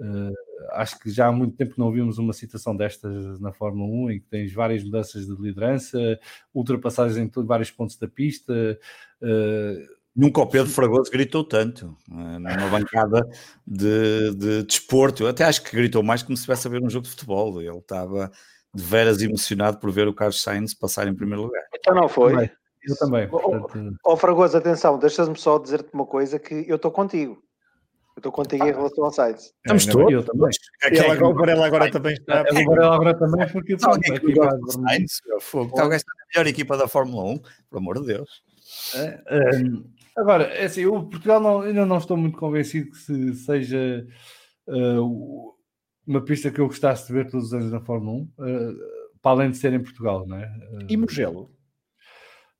Uh, 0.00 0.32
acho 0.72 0.98
que 0.98 1.10
já 1.10 1.26
há 1.26 1.32
muito 1.32 1.54
tempo 1.54 1.74
não 1.76 1.92
vimos 1.92 2.16
uma 2.16 2.32
situação 2.32 2.74
destas 2.74 3.38
na 3.38 3.52
Fórmula 3.52 3.86
1 4.06 4.10
em 4.12 4.20
que 4.20 4.26
tens 4.26 4.50
várias 4.52 4.82
mudanças 4.82 5.26
de 5.26 5.34
liderança, 5.34 6.18
ultrapassagens 6.54 7.18
em 7.18 7.30
vários 7.44 7.70
pontos 7.70 7.96
da 7.96 8.08
pista. 8.08 8.78
Uh, 9.20 9.97
Nunca 10.18 10.40
o 10.40 10.46
Pedro 10.48 10.68
Fragoso 10.68 11.12
gritou 11.12 11.44
tanto 11.44 11.96
uh, 12.10 12.40
numa 12.40 12.68
bancada 12.68 13.24
de, 13.64 14.34
de 14.34 14.64
desporto. 14.64 15.22
Eu 15.22 15.28
até 15.28 15.44
acho 15.44 15.62
que 15.62 15.76
gritou 15.76 16.02
mais 16.02 16.24
como 16.24 16.36
se 16.36 16.40
estivesse 16.40 16.66
a 16.66 16.70
ver 16.72 16.82
um 16.82 16.90
jogo 16.90 17.04
de 17.04 17.10
futebol. 17.10 17.62
Ele 17.62 17.78
estava 17.78 18.28
de 18.74 18.82
veras 18.82 19.22
emocionado 19.22 19.78
por 19.78 19.92
ver 19.92 20.08
o 20.08 20.12
Carlos 20.12 20.42
Sainz 20.42 20.74
passar 20.74 21.06
em 21.06 21.14
primeiro 21.14 21.42
lugar. 21.42 21.62
Então 21.72 21.94
não 21.94 22.08
foi. 22.08 22.32
Também. 22.32 22.50
Eu 22.82 22.96
também. 22.96 23.28
Ó 23.30 23.38
oh, 23.44 24.12
oh, 24.12 24.16
Fragoso, 24.16 24.56
atenção, 24.56 24.98
deixa-me 24.98 25.38
só 25.38 25.56
dizer-te 25.56 25.90
uma 25.94 26.04
coisa 26.04 26.36
que 26.36 26.64
eu 26.66 26.74
estou 26.74 26.90
contigo. 26.90 27.40
Eu 28.16 28.20
estou 28.20 28.32
contigo 28.32 28.66
em 28.66 28.72
relação 28.72 29.04
ao 29.04 29.12
Sainz. 29.12 29.52
Estamos 29.64 29.86
todos. 29.86 30.12
Eu 30.12 30.24
também. 30.24 30.50
Ele 30.82 30.98
agora, 30.98 31.28
o 31.28 31.34
Varela 31.34 31.66
agora 31.68 31.90
também 31.92 32.14
está. 32.14 32.42
O 32.42 32.70
Varela 32.70 32.94
agora 32.96 33.16
também, 33.16 33.48
porque 33.52 33.74
não, 33.74 33.78
pronto, 33.78 34.12
é 34.12 34.18
que 34.18 34.32
do 34.32 34.72
Sainz. 34.72 35.20
Está 35.36 35.86
o 35.86 35.88
gajo 35.88 36.04
melhor 36.34 36.48
equipa 36.48 36.76
da 36.76 36.88
Fórmula 36.88 37.22
1, 37.22 37.38
por 37.70 37.78
amor 37.78 38.00
de 38.00 38.06
Deus. 38.06 38.42
É, 38.96 39.22
é, 39.26 39.50
agora, 40.18 40.44
é 40.44 40.64
assim, 40.64 40.86
o 40.86 41.04
Portugal 41.04 41.40
não, 41.40 41.60
ainda 41.62 41.86
não 41.86 41.98
estou 41.98 42.16
muito 42.16 42.38
convencido 42.38 42.90
que 42.90 42.96
se 42.96 43.34
seja 43.34 44.06
uh, 44.66 45.54
uma 46.06 46.24
pista 46.24 46.50
que 46.50 46.60
eu 46.60 46.66
gostasse 46.66 47.06
de 47.06 47.12
ver 47.12 47.30
todos 47.30 47.48
os 47.48 47.54
anos 47.54 47.70
na 47.70 47.80
Fórmula 47.80 48.18
1, 48.18 48.22
uh, 48.22 48.30
eh, 48.46 48.74
para 49.22 49.30
além 49.32 49.50
de 49.50 49.58
ser 49.58 49.72
em 49.72 49.82
Portugal, 49.82 50.26
não 50.26 50.36
é? 50.36 50.46
Uh, 50.46 50.86
e 50.88 50.96
Mugello? 50.96 51.50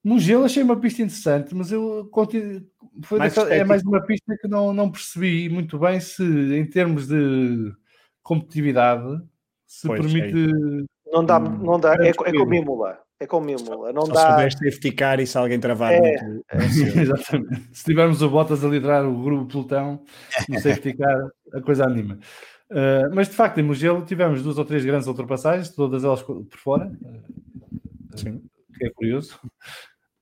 Mugello 0.04 0.44
achei 0.44 0.62
uma 0.62 0.78
pista 0.78 1.02
interessante, 1.02 1.54
mas 1.54 1.72
eu 1.72 2.08
continuo, 2.10 2.62
foi 3.04 3.18
mais 3.18 3.36
é 3.36 3.64
mais 3.64 3.82
uma 3.82 4.00
pista 4.00 4.36
que 4.40 4.48
não, 4.48 4.72
não 4.72 4.90
percebi 4.90 5.48
muito 5.48 5.78
bem 5.78 6.00
se, 6.00 6.22
em 6.22 6.64
termos 6.64 7.08
de 7.08 7.72
competitividade, 8.22 9.22
se 9.66 9.86
pois, 9.86 10.00
permite. 10.00 10.50
É. 10.50 11.12
Não 11.12 11.24
dá, 11.24 11.40
não 11.40 11.80
dá. 11.80 11.94
É, 11.96 12.10
é 12.10 12.12
como 12.12 12.54
Imola. 12.54 12.98
É 13.20 13.26
como 13.26 13.50
Imola. 13.50 13.92
Não 13.92 14.06
Só 14.06 14.12
dá. 14.12 14.50
Se 14.50 14.58
safety 14.58 14.92
car 14.92 15.18
e 15.18 15.26
se 15.26 15.36
alguém 15.36 15.58
travar 15.58 15.92
é. 15.92 16.00
muito. 16.00 16.44
É, 16.50 16.56
exatamente. 17.02 17.68
Se 17.72 17.84
tivermos 17.84 18.22
o 18.22 18.30
Bottas 18.30 18.64
a 18.64 18.68
liderar 18.68 19.04
o 19.04 19.22
grupo 19.22 19.46
pelotão, 19.46 20.04
no 20.48 20.58
safety 20.60 20.96
car, 20.96 21.28
a 21.52 21.60
coisa 21.60 21.84
anima. 21.84 22.18
Uh, 22.70 23.12
mas 23.14 23.28
de 23.28 23.34
facto, 23.34 23.58
em 23.58 23.62
Mugello 23.62 24.04
tivemos 24.04 24.42
duas 24.42 24.58
ou 24.58 24.64
três 24.64 24.84
grandes 24.84 25.08
ultrapassagens, 25.08 25.70
todas 25.70 26.04
elas 26.04 26.22
por 26.22 26.46
fora. 26.56 26.92
Sim. 28.14 28.42
Que 28.78 28.86
é 28.86 28.90
curioso. 28.90 29.38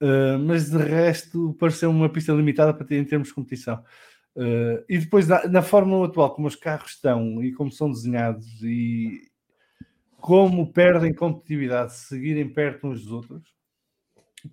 Uh, 0.00 0.38
mas 0.38 0.70
de 0.70 0.78
resto 0.78 1.54
pareceu 1.58 1.90
uma 1.90 2.08
pista 2.08 2.32
limitada 2.32 2.72
para 2.72 2.86
ter 2.86 2.96
em 2.96 3.04
termos 3.04 3.28
de 3.28 3.34
competição. 3.34 3.82
Uh, 4.36 4.84
e 4.88 4.98
depois 4.98 5.26
na, 5.26 5.46
na, 5.48 5.62
Fórmula 5.62 6.06
atual, 6.06 6.34
como 6.34 6.46
os 6.46 6.54
carros 6.54 6.92
estão 6.92 7.42
e 7.42 7.52
como 7.52 7.72
são 7.72 7.90
desenhados 7.90 8.62
e 8.62 9.22
como 10.26 10.72
perdem 10.72 11.14
competitividade 11.14 11.92
se 11.92 12.06
seguirem 12.08 12.52
perto 12.52 12.88
uns 12.88 13.02
dos 13.02 13.12
outros, 13.12 13.54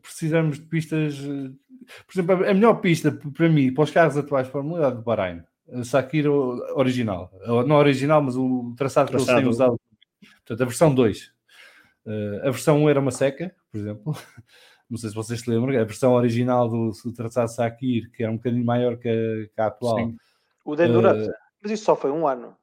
precisamos 0.04 0.60
de 0.60 0.68
pistas. 0.68 1.18
Por 1.18 2.14
exemplo, 2.14 2.48
a 2.48 2.54
melhor 2.54 2.76
pista 2.76 3.12
para 3.12 3.50
mim, 3.50 3.74
para 3.74 3.84
os 3.84 3.90
carros 3.90 4.16
atuais 4.16 4.48
é 4.48 4.86
a 4.86 4.90
do 4.92 5.02
Bahrein. 5.02 5.42
Sakir 5.84 6.30
original, 6.30 7.32
não 7.66 7.78
original, 7.78 8.22
mas 8.22 8.38
o 8.38 8.76
traçado, 8.78 9.10
traçado. 9.10 9.26
que 9.26 9.32
eles 9.32 9.42
têm 9.42 9.50
usado. 9.50 9.82
Portanto, 10.46 10.62
a 10.62 10.66
versão 10.66 10.94
2. 10.94 11.34
Uh, 12.06 12.40
a 12.42 12.52
versão 12.52 12.84
1 12.84 12.90
era 12.90 13.00
uma 13.00 13.12
seca, 13.12 13.56
por 13.72 13.80
exemplo. 13.80 14.14
não 14.88 14.98
sei 15.00 15.10
se 15.10 15.16
vocês 15.16 15.40
se 15.40 15.50
lembram, 15.50 15.76
a 15.76 15.84
versão 15.84 16.14
original 16.14 16.70
do, 16.70 16.92
do 17.04 17.14
traçado 17.14 17.52
Sakir, 17.52 18.12
que 18.12 18.22
era 18.22 18.32
um 18.32 18.38
bocadinho 18.38 18.64
maior 18.64 18.96
que 18.98 19.10
a, 19.10 19.56
que 19.56 19.60
a 19.60 19.66
atual. 19.66 19.98
Sim. 19.98 20.18
O 20.64 20.76
Endurance, 20.76 21.30
uh, 21.32 21.34
mas 21.64 21.72
isso 21.72 21.86
só 21.86 21.96
foi 21.96 22.12
um 22.12 22.28
ano. 22.28 22.56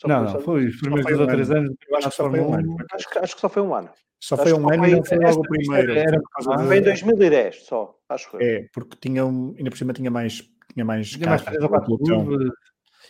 Só 0.00 0.08
não, 0.08 0.26
foi, 0.26 0.32
não, 0.32 0.40
foi 0.40 0.66
os 0.66 0.76
primeiros 0.80 1.06
dois 1.06 1.20
ou 1.20 1.26
três 1.26 1.50
anos. 1.50 1.74
Acho 1.94 2.08
que, 2.08 2.14
só 2.14 2.30
foi 2.30 2.40
um 2.40 2.54
ano. 2.54 2.76
Acho, 2.92 3.18
acho 3.18 3.34
que 3.34 3.40
só 3.40 3.48
foi 3.50 3.62
um 3.62 3.74
ano. 3.74 3.90
Só 4.18 4.36
foi 4.36 4.52
um 4.52 4.72
ano 4.72 4.86
e 4.86 4.96
não 4.96 5.04
foi 5.04 5.18
logo 5.18 5.40
o 5.40 5.42
primeiro. 5.42 5.92
Era, 5.92 6.20
foi 6.66 6.78
em 6.78 6.82
2010 6.82 7.64
só, 7.64 7.94
acho 8.08 8.30
que 8.30 8.36
É, 8.42 8.66
porque 8.72 8.96
tinha 8.98 9.26
um, 9.26 9.54
ainda 9.58 9.70
por 9.70 9.76
cima 9.76 9.92
tinha 9.92 10.10
mais, 10.10 10.42
tinha 10.72 10.84
mais 10.84 11.10
tinha 11.10 11.26
carros. 11.26 11.44
Mais 11.44 11.84
pelotão. 11.84 12.26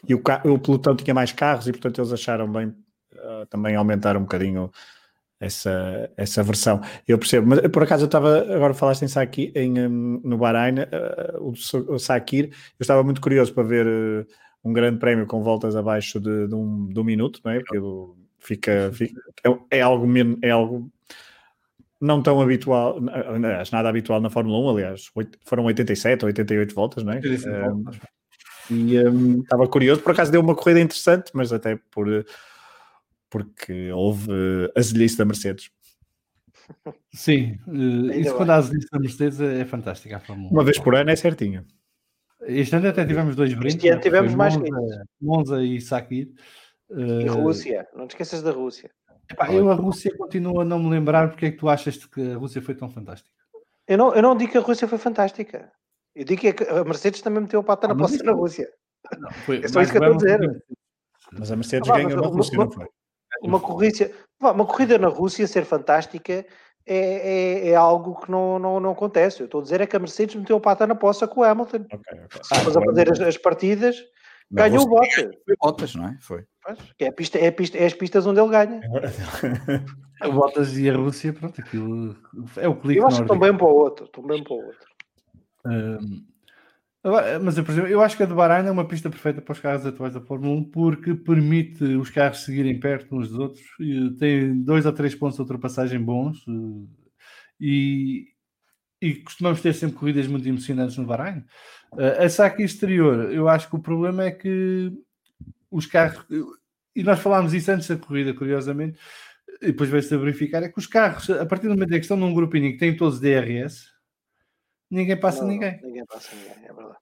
E 0.08 0.14
o, 0.14 0.18
o 0.18 0.58
pelotão 0.58 0.96
tinha 0.96 1.14
mais 1.14 1.32
carros 1.32 1.68
e 1.68 1.72
portanto 1.72 2.00
eles 2.00 2.12
acharam 2.12 2.50
bem 2.50 2.68
uh, 2.68 3.46
também 3.48 3.76
aumentar 3.76 4.16
um 4.16 4.22
bocadinho 4.22 4.70
essa, 5.38 6.10
essa 6.16 6.42
versão. 6.42 6.80
Eu 7.06 7.18
percebo, 7.18 7.48
mas 7.48 7.60
por 7.68 7.82
acaso 7.82 8.04
eu 8.04 8.06
estava, 8.06 8.40
agora 8.54 8.74
falaste 8.74 9.02
em 9.02 9.08
Sakir, 9.08 9.52
em, 9.54 9.86
um, 9.86 10.20
no 10.24 10.38
Bahrein, 10.38 10.80
uh, 10.80 11.40
o, 11.40 11.52
o 11.94 11.98
Sakir, 11.98 12.46
eu 12.46 12.82
estava 12.82 13.02
muito 13.02 13.20
curioso 13.20 13.52
para 13.54 13.62
ver 13.62 13.86
uh, 13.86 14.26
um 14.62 14.72
grande 14.72 14.98
prémio 14.98 15.26
com 15.26 15.42
voltas 15.42 15.74
abaixo 15.74 16.20
de, 16.20 16.48
de, 16.48 16.54
um, 16.54 16.88
de 16.88 17.00
um 17.00 17.04
minuto, 17.04 17.40
não 17.44 17.52
é? 17.52 17.60
Porque 17.60 17.80
fica, 18.38 18.90
fica 18.92 19.20
é, 19.44 19.78
é, 19.78 19.80
algo 19.80 20.06
menos, 20.06 20.38
é 20.42 20.50
algo 20.50 20.90
não 22.00 22.22
tão 22.22 22.40
habitual, 22.40 22.98
aliás, 23.10 23.70
nada 23.70 23.88
habitual 23.88 24.20
na 24.20 24.30
Fórmula 24.30 24.58
1, 24.58 24.76
aliás, 24.76 25.10
8, 25.14 25.38
foram 25.44 25.64
87 25.64 26.24
ou 26.24 26.28
88 26.28 26.74
voltas, 26.74 27.04
não 27.04 27.12
é? 27.12 27.20
Um, 27.20 27.84
e 28.70 28.98
um, 29.06 29.40
estava 29.42 29.68
curioso, 29.68 30.00
por 30.00 30.12
acaso 30.12 30.32
deu 30.32 30.40
uma 30.40 30.54
corrida 30.54 30.80
interessante, 30.80 31.30
mas 31.34 31.52
até 31.52 31.78
por 31.90 32.24
porque 33.28 33.92
houve 33.92 34.30
uh, 34.30 34.72
azelhice 34.76 35.16
da 35.16 35.24
Mercedes. 35.24 35.70
Sim, 37.12 37.58
uh, 37.66 38.12
isso 38.12 38.34
quando 38.34 38.50
há 38.50 38.56
azelhice 38.56 38.88
da 38.90 38.98
Mercedes 38.98 39.40
é, 39.40 39.60
é 39.60 39.64
fantástica 39.64 40.16
a 40.16 40.20
Fórmula 40.20 40.50
Uma 40.50 40.64
vez 40.64 40.78
por 40.78 40.94
ano 40.94 41.10
é 41.10 41.16
certinho. 41.16 41.64
Este 42.42 42.76
ano 42.76 42.88
até 42.88 43.04
tivemos 43.04 43.36
dois 43.36 43.52
brindes. 43.54 43.76
Este 43.76 43.88
ano 43.88 44.00
tivemos 44.00 44.34
mais 44.34 44.56
Monza, 44.56 45.04
Monza 45.20 45.62
e 45.62 45.80
Sakir. 45.80 46.30
E 46.90 47.26
Rússia, 47.28 47.86
não 47.94 48.06
te 48.06 48.10
esqueças 48.12 48.42
da 48.42 48.50
Rússia. 48.50 48.90
Epá, 49.30 49.52
eu 49.52 49.70
a 49.70 49.74
Rússia 49.74 50.16
continuo 50.16 50.60
a 50.60 50.64
não 50.64 50.78
me 50.78 50.90
lembrar 50.90 51.28
porque 51.28 51.46
é 51.46 51.50
que 51.52 51.56
tu 51.56 51.68
achas 51.68 52.04
que 52.04 52.32
a 52.32 52.36
Rússia 52.36 52.60
foi 52.60 52.74
tão 52.74 52.88
fantástica. 52.88 53.30
Eu 53.86 53.98
não, 53.98 54.14
eu 54.14 54.22
não 54.22 54.36
digo 54.36 54.52
que 54.52 54.58
a 54.58 54.62
Rússia 54.62 54.88
foi 54.88 54.98
fantástica. 54.98 55.70
Eu 56.14 56.24
digo 56.24 56.40
que 56.40 56.64
a 56.64 56.84
Mercedes 56.84 57.22
também 57.22 57.42
meteu 57.42 57.60
o 57.60 57.64
pato 57.64 57.86
na 57.86 57.94
ah, 57.94 57.96
poça 57.96 58.22
na 58.24 58.32
Rússia. 58.32 58.68
Não, 59.18 59.30
foi, 59.30 59.62
é 59.62 59.68
só 59.68 59.80
isso 59.80 59.92
que 59.92 59.98
eu 59.98 60.02
estou 60.02 60.14
a 60.14 60.36
dizer. 60.36 60.64
Mas 61.32 61.52
a 61.52 61.56
Mercedes 61.56 61.88
ah, 61.88 61.96
ganhou 61.96 62.20
na 62.20 62.26
Rússia, 62.26 62.58
não 62.58 62.70
foi? 62.70 62.86
uma 63.42 63.60
corrida, 63.60 64.10
uma 64.40 64.66
corrida 64.66 64.98
na 64.98 65.08
Rússia 65.08 65.46
ser 65.46 65.64
fantástica 65.64 66.44
é, 66.92 66.96
é, 66.96 67.68
é, 67.68 67.74
algo 67.76 68.20
que 68.20 68.28
não, 68.28 68.58
não, 68.58 68.80
não 68.80 68.90
acontece. 68.90 69.40
Eu 69.40 69.44
estou 69.44 69.60
a 69.60 69.62
dizer 69.62 69.80
é 69.80 69.86
que 69.86 69.94
a 69.94 70.00
Mercedes 70.00 70.34
meteu 70.34 70.56
o 70.56 70.60
pata 70.60 70.88
na 70.88 70.96
poça 70.96 71.28
com 71.28 71.40
o 71.40 71.44
Hamilton. 71.44 71.76
Okay, 71.86 71.96
okay. 72.24 72.40
Ah, 72.52 72.56
a 72.56 72.84
fazer 72.84 73.12
as, 73.12 73.20
as, 73.20 73.36
partidas, 73.38 73.96
ganhou 74.50 74.82
o 74.82 74.88
Bottas. 74.88 75.30
Foi 75.46 75.56
Bottas, 75.62 75.94
não 75.94 76.08
é? 76.08 76.18
Foi. 76.20 76.44
É, 76.98 77.06
a 77.06 77.12
pista, 77.12 77.38
é, 77.38 77.46
a 77.46 77.52
pista, 77.52 77.78
é 77.78 77.86
as 77.86 77.94
pistas 77.94 78.26
onde 78.26 78.40
ele 78.40 78.50
ganha. 78.50 78.80
o 80.26 80.32
Bottas 80.32 80.76
e 80.76 80.90
a 80.90 80.96
Rússia, 80.96 81.32
pronto, 81.32 81.60
aquilo 81.60 82.16
é 82.56 82.66
o 82.66 82.74
clique. 82.74 82.98
Eu 82.98 83.06
acho 83.06 83.18
que 83.18 83.22
estão 83.22 83.38
bem 83.38 83.56
para 83.56 83.66
o 83.66 83.74
outro. 83.74 84.06
Estão 84.06 84.26
bem 84.26 84.42
para 84.42 84.52
o 84.52 84.56
outro. 84.56 84.90
Um, 85.64 86.24
mas 87.42 87.56
eu, 87.56 87.64
por 87.64 87.72
exemplo, 87.72 87.90
eu 87.90 88.02
acho 88.02 88.16
que 88.16 88.22
a 88.22 88.26
de 88.26 88.34
Bahrein 88.34 88.66
é 88.66 88.70
uma 88.70 88.86
pista 88.86 89.08
perfeita 89.08 89.40
para 89.40 89.52
os 89.52 89.60
carros 89.60 89.86
atuais 89.86 90.12
da 90.12 90.20
Fórmula 90.20 90.54
1 90.60 90.64
porque 90.64 91.14
permite 91.14 91.82
os 91.82 92.10
carros 92.10 92.44
seguirem 92.44 92.78
perto 92.78 93.16
uns 93.16 93.30
dos 93.30 93.38
outros. 93.38 93.64
Tem 94.18 94.62
dois 94.62 94.84
ou 94.84 94.92
três 94.92 95.14
pontos 95.14 95.36
de 95.36 95.42
ultrapassagem 95.42 95.98
bons 96.02 96.44
eh, 96.46 96.86
e, 97.58 98.28
e 99.00 99.14
costumamos 99.16 99.62
ter 99.62 99.72
sempre 99.72 99.96
corridas 99.96 100.26
muito 100.26 100.46
emocionantes 100.46 100.98
no 100.98 101.06
Bahrein. 101.06 101.42
Eh, 101.98 102.24
a 102.24 102.28
saque 102.28 102.62
exterior, 102.62 103.32
eu 103.32 103.48
acho 103.48 103.68
que 103.70 103.76
o 103.76 103.82
problema 103.82 104.24
é 104.24 104.30
que 104.30 104.92
os 105.70 105.86
carros, 105.86 106.26
e 106.94 107.02
nós 107.02 107.20
falámos 107.20 107.54
isso 107.54 107.70
antes 107.70 107.88
da 107.88 107.96
corrida, 107.96 108.34
curiosamente, 108.34 108.98
e 109.62 109.66
depois 109.68 109.88
veio-se 109.88 110.14
a 110.14 110.18
verificar, 110.18 110.62
é 110.62 110.68
que 110.68 110.78
os 110.78 110.86
carros, 110.86 111.30
a 111.30 111.46
partir 111.46 111.68
do 111.68 111.74
momento 111.74 111.92
em 111.92 111.96
que 111.98 112.04
estão 112.04 112.16
num 112.16 112.34
grupinho 112.34 112.72
que 112.72 112.78
tem 112.78 112.96
todos 112.96 113.20
DRS, 113.20 113.86
Ninguém 114.90 115.18
passa 115.18 115.42
não, 115.42 115.48
ninguém. 115.48 115.80
Ninguém 115.82 116.04
passa 116.06 116.34
ninguém, 116.34 116.64
é 116.64 116.72
verdade. 116.72 116.98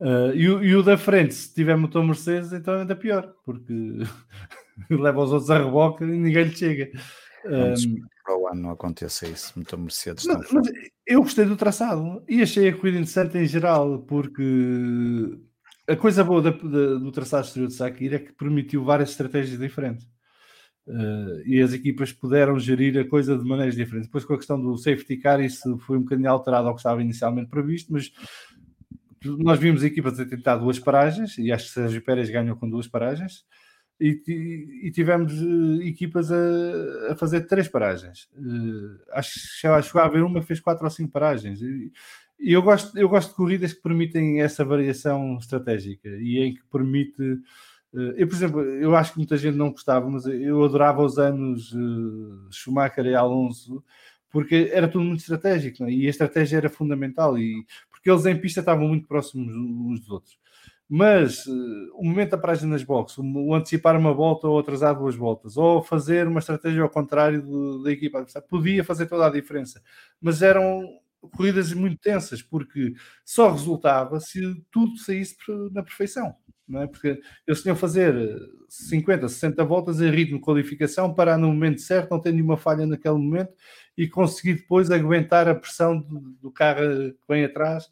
Uh, 0.00 0.34
e, 0.34 0.48
o, 0.48 0.64
e, 0.64 0.76
o 0.76 0.82
da 0.82 0.96
frente, 0.96 1.34
se 1.34 1.52
tiver 1.52 1.76
motor 1.76 2.02
Mercedes, 2.02 2.52
então 2.52 2.74
é 2.74 2.80
ainda 2.80 2.96
pior, 2.96 3.34
porque 3.44 3.72
leva 4.88 5.20
os 5.20 5.32
outros 5.32 5.50
a 5.50 5.58
reboque 5.58 6.04
e 6.04 6.06
ninguém 6.06 6.44
lhe 6.44 6.56
chega. 6.56 6.90
Um, 7.44 8.06
para 8.24 8.38
o 8.38 8.48
ano 8.48 8.62
não 8.62 8.70
aconteça 8.70 9.26
isso, 9.26 9.58
motor 9.58 9.78
Mercedes. 9.78 10.24
Não, 10.24 10.40
eu 11.06 11.22
gostei 11.22 11.44
do 11.44 11.56
traçado 11.56 12.22
e 12.28 12.40
achei 12.42 12.68
a 12.68 12.72
corrida 12.72 12.98
interessante 12.98 13.36
em 13.36 13.46
geral, 13.46 13.98
porque 14.00 15.38
a 15.86 15.96
coisa 15.96 16.22
boa 16.22 16.40
da, 16.40 16.50
da, 16.50 16.94
do 16.94 17.12
traçado 17.12 17.46
exterior 17.46 17.68
de 17.68 17.74
Sakir 17.74 18.14
é 18.14 18.18
que 18.20 18.32
permitiu 18.32 18.84
várias 18.84 19.10
estratégias 19.10 19.58
diferentes. 19.58 20.06
Uh, 20.86 21.46
e 21.46 21.60
as 21.60 21.72
equipas 21.72 22.12
puderam 22.12 22.58
gerir 22.58 22.98
a 22.98 23.04
coisa 23.04 23.38
de 23.38 23.44
maneiras 23.44 23.76
diferentes. 23.76 24.08
Depois, 24.08 24.24
com 24.24 24.34
a 24.34 24.38
questão 24.38 24.60
do 24.60 24.76
safety 24.76 25.16
car, 25.18 25.40
isso 25.40 25.78
foi 25.78 25.98
um 25.98 26.02
bocadinho 26.02 26.30
alterado 26.30 26.68
ao 26.68 26.74
que 26.74 26.80
estava 26.80 27.00
inicialmente 27.00 27.50
previsto, 27.50 27.92
mas 27.92 28.10
nós 29.24 29.58
vimos 29.58 29.84
equipas 29.84 30.18
a 30.18 30.24
tentar 30.24 30.56
duas 30.56 30.78
paragens, 30.78 31.36
e 31.38 31.52
acho 31.52 31.66
que 31.66 31.72
Sérgio 31.72 32.02
Pérez 32.02 32.30
ganhou 32.30 32.56
com 32.56 32.68
duas 32.68 32.88
paragens, 32.88 33.44
e, 34.00 34.22
e, 34.84 34.90
tivemos 34.90 35.30
uh, 35.42 35.82
equipas 35.82 36.32
a, 36.32 37.12
a, 37.12 37.16
fazer 37.16 37.42
três 37.42 37.68
paragens. 37.68 38.30
Uh, 38.34 38.98
acho 39.12 39.34
que 39.34 39.40
chegou 39.84 40.00
a 40.00 40.04
haver 40.06 40.22
uma 40.22 40.40
que 40.40 40.46
fez 40.46 40.58
quatro 40.58 40.84
ou 40.84 40.90
cinco 40.90 41.12
paragens. 41.12 41.60
E, 41.60 41.92
e, 42.38 42.50
eu, 42.50 42.62
gosto, 42.62 42.96
eu 42.98 43.10
gosto 43.10 43.28
de 43.28 43.34
corridas 43.34 43.74
que 43.74 43.82
permitem 43.82 44.40
essa 44.40 44.64
variação 44.64 45.36
estratégica 45.36 46.08
e 46.08 46.38
em 46.38 46.54
que 46.54 46.62
permite. 46.72 47.40
Uh, 47.92 48.12
eu, 48.16 48.28
por 48.28 48.34
exemplo, 48.34 48.60
eu 48.62 48.94
acho 48.94 49.12
que 49.12 49.18
muita 49.18 49.36
gente 49.36 49.56
não 49.56 49.70
gostava, 49.70 50.08
mas 50.08 50.24
eu 50.26 50.62
adorava 50.64 51.02
os 51.02 51.18
anos 51.18 51.74
Schumacher 52.50 53.06
e 53.06 53.14
Alonso 53.14 53.82
porque 54.30 54.70
era 54.72 54.88
tudo 54.88 55.04
muito 55.04 55.20
estratégico 55.20 55.84
é? 55.84 55.90
e 55.90 56.06
a 56.06 56.10
estratégia 56.10 56.58
era 56.58 56.70
fundamental 56.70 57.36
e 57.38 57.66
porque 57.90 58.10
eles 58.10 58.24
em 58.26 58.40
pista 58.40 58.60
estavam 58.60 58.88
muito 58.88 59.06
próximos 59.06 59.52
uns 59.54 60.00
dos 60.00 60.10
outros. 60.10 60.38
Mas 60.88 61.46
uh, 61.46 61.92
o 61.94 62.04
momento 62.04 62.30
da 62.30 62.38
paragem 62.38 62.68
nas 62.68 62.82
boxes, 62.82 63.18
o, 63.18 63.54
antecipar 63.54 63.96
uma 63.96 64.12
volta 64.12 64.48
ou 64.48 64.58
atrasar 64.58 64.98
duas 64.98 65.14
voltas, 65.14 65.56
ou 65.56 65.82
fazer 65.82 66.26
uma 66.26 66.40
estratégia 66.40 66.82
ao 66.82 66.90
contrário 66.90 67.42
do, 67.42 67.82
da 67.82 67.92
equipa 67.92 68.26
podia 68.48 68.82
fazer 68.82 69.06
toda 69.06 69.26
a 69.26 69.30
diferença. 69.30 69.80
Mas 70.20 70.42
eram 70.42 70.82
corridas 71.36 71.72
muito 71.72 72.00
tensas, 72.00 72.42
porque 72.42 72.94
só 73.24 73.52
resultava 73.52 74.18
se 74.18 74.40
tudo 74.70 74.96
saísse 74.98 75.36
na 75.70 75.82
perfeição. 75.82 76.34
Não 76.70 76.82
é? 76.82 76.86
Porque 76.86 77.20
eles 77.46 77.62
tinham 77.62 77.74
fazer 77.74 78.14
50, 78.68 79.28
60 79.28 79.64
voltas 79.64 80.00
em 80.00 80.08
ritmo 80.08 80.38
de 80.38 80.44
qualificação, 80.44 81.12
parar 81.12 81.36
no 81.36 81.48
momento 81.48 81.80
certo, 81.80 82.10
não 82.12 82.20
ter 82.20 82.32
nenhuma 82.32 82.56
falha 82.56 82.86
naquele 82.86 83.16
momento 83.16 83.52
e 83.98 84.08
conseguir 84.08 84.54
depois 84.54 84.88
aguentar 84.88 85.48
a 85.48 85.54
pressão 85.54 86.00
do, 86.00 86.20
do 86.40 86.50
carro 86.52 86.80
que 86.80 87.28
vem 87.28 87.44
atrás 87.44 87.90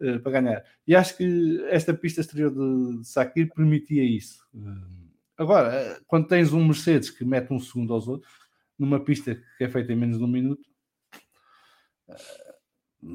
uh, 0.00 0.20
para 0.20 0.40
ganhar. 0.40 0.62
E 0.86 0.94
acho 0.94 1.16
que 1.16 1.64
esta 1.70 1.94
pista 1.94 2.20
exterior 2.20 2.50
de, 2.50 3.00
de 3.00 3.08
Sakir 3.08 3.50
permitia 3.54 4.04
isso. 4.04 4.46
Uh, 4.54 5.08
agora, 5.38 5.98
quando 6.06 6.28
tens 6.28 6.52
um 6.52 6.62
Mercedes 6.62 7.08
que 7.08 7.24
mete 7.24 7.50
um 7.50 7.58
segundo 7.58 7.94
aos 7.94 8.06
outros, 8.06 8.30
numa 8.78 9.00
pista 9.00 9.34
que 9.56 9.64
é 9.64 9.68
feita 9.70 9.90
em 9.90 9.96
menos 9.96 10.18
de 10.18 10.24
um 10.24 10.28
minuto, 10.28 10.68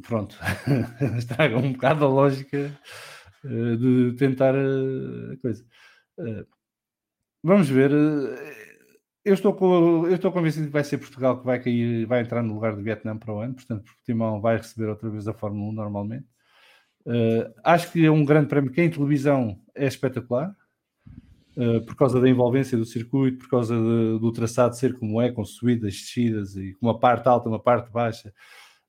pronto, 0.01 0.35
estraga 1.19 1.55
um 1.55 1.71
bocado 1.71 2.03
a 2.03 2.07
lógica 2.07 2.75
de 3.43 4.15
tentar 4.17 4.55
a 4.55 5.37
coisa. 5.41 5.65
vamos 7.43 7.69
ver 7.69 7.91
eu 9.25 9.33
estou, 9.33 9.53
com, 9.53 10.05
eu 10.05 10.15
estou 10.15 10.31
convencido 10.31 10.67
que 10.67 10.73
vai 10.73 10.83
ser 10.83 10.97
Portugal 10.97 11.39
que 11.39 11.45
vai 11.45 11.59
cair, 11.59 12.05
vai 12.05 12.21
entrar 12.21 12.43
no 12.43 12.53
lugar 12.53 12.75
de 12.75 12.83
Vietnã 12.83 13.17
para 13.17 13.33
o 13.33 13.39
ano, 13.39 13.53
portanto, 13.53 13.85
Portimão 13.85 14.41
vai 14.41 14.57
receber 14.57 14.89
outra 14.89 15.09
vez 15.09 15.27
a 15.27 15.33
Fórmula 15.33 15.69
1 15.69 15.73
normalmente. 15.73 16.25
Uh, 17.05 17.53
acho 17.63 17.91
que 17.91 18.05
é 18.05 18.11
um 18.11 18.25
grande 18.25 18.47
prémio 18.47 18.71
que 18.71 18.81
em 18.81 18.89
televisão 18.89 19.59
é 19.73 19.87
espetacular, 19.87 20.53
uh, 21.55 21.85
por 21.85 21.95
causa 21.95 22.19
da 22.19 22.29
envolvência 22.29 22.77
do 22.77 22.85
circuito, 22.85 23.39
por 23.39 23.49
causa 23.49 23.75
de, 23.75 24.19
do 24.19 24.31
traçado 24.33 24.75
ser 24.75 24.97
como 24.99 25.21
é, 25.21 25.31
com 25.31 25.45
subidas, 25.45 25.93
descidas 25.93 26.57
e 26.57 26.73
com 26.73 26.87
uma 26.87 26.99
parte 26.99 27.27
alta, 27.27 27.47
uma 27.47 27.61
parte 27.61 27.89
baixa. 27.91 28.33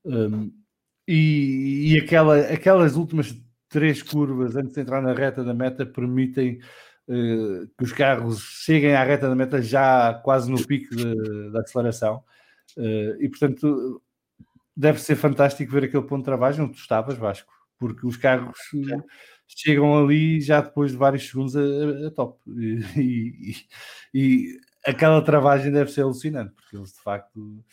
Um, 0.04 0.52
e, 1.06 1.92
e 1.92 1.98
aquela, 1.98 2.38
aquelas 2.40 2.96
últimas 2.96 3.32
três 3.74 4.00
curvas 4.04 4.54
antes 4.54 4.72
de 4.72 4.80
entrar 4.80 5.02
na 5.02 5.12
reta 5.12 5.42
da 5.42 5.52
meta 5.52 5.84
permitem 5.84 6.60
uh, 7.08 7.66
que 7.76 7.82
os 7.82 7.92
carros 7.92 8.38
cheguem 8.64 8.94
à 8.94 9.02
reta 9.02 9.28
da 9.28 9.34
meta 9.34 9.60
já 9.60 10.14
quase 10.22 10.48
no 10.48 10.64
pico 10.64 10.94
da 11.50 11.60
aceleração. 11.60 12.22
Uh, 12.76 13.20
e 13.20 13.28
portanto, 13.28 14.00
deve 14.76 15.00
ser 15.00 15.16
fantástico 15.16 15.72
ver 15.72 15.84
aquele 15.84 16.04
ponto 16.04 16.20
de 16.20 16.26
travagem 16.26 16.64
onde 16.64 16.74
tu 16.74 16.78
estavas, 16.78 17.18
Vasco, 17.18 17.52
porque 17.80 18.06
os 18.06 18.16
carros 18.16 18.56
chegam 19.48 19.98
ali 19.98 20.40
já 20.40 20.60
depois 20.60 20.92
de 20.92 20.96
vários 20.96 21.28
segundos 21.28 21.56
a, 21.56 22.06
a 22.06 22.10
top. 22.12 22.38
E, 22.96 23.50
e, 23.50 23.56
e, 24.14 24.58
aquela 24.86 25.20
travagem 25.20 25.72
deve 25.72 25.90
ser 25.90 26.02
alucinante, 26.02 26.54
porque 26.54 26.76
eles 26.76 26.92
de 26.92 27.00
facto. 27.00 27.64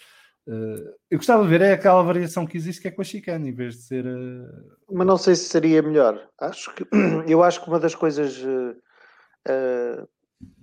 Uh, 0.48 0.94
eu 1.10 1.18
gostava 1.18 1.44
de 1.44 1.50
ver 1.50 1.62
é 1.62 1.74
aquela 1.74 2.02
variação 2.02 2.48
que 2.48 2.58
existe 2.58 2.82
que 2.82 2.88
é 2.88 2.92
com 2.92 3.02
a 3.02 3.06
chicane, 3.06 3.50
em 3.50 3.54
vez 3.54 3.76
de 3.76 3.82
ser. 3.84 4.06
Uh... 4.06 4.48
Mas 4.92 5.08
não 5.08 5.18
sei 5.18 5.36
se 5.36 5.46
seria 5.46 5.82
melhor. 5.82 6.28
Acho 6.40 6.74
que 6.74 6.86
eu 7.28 7.44
acho 7.44 7.62
que 7.62 7.68
uma 7.68 7.80
das 7.80 7.94
coisas 7.94 8.42
uh, 8.44 10.08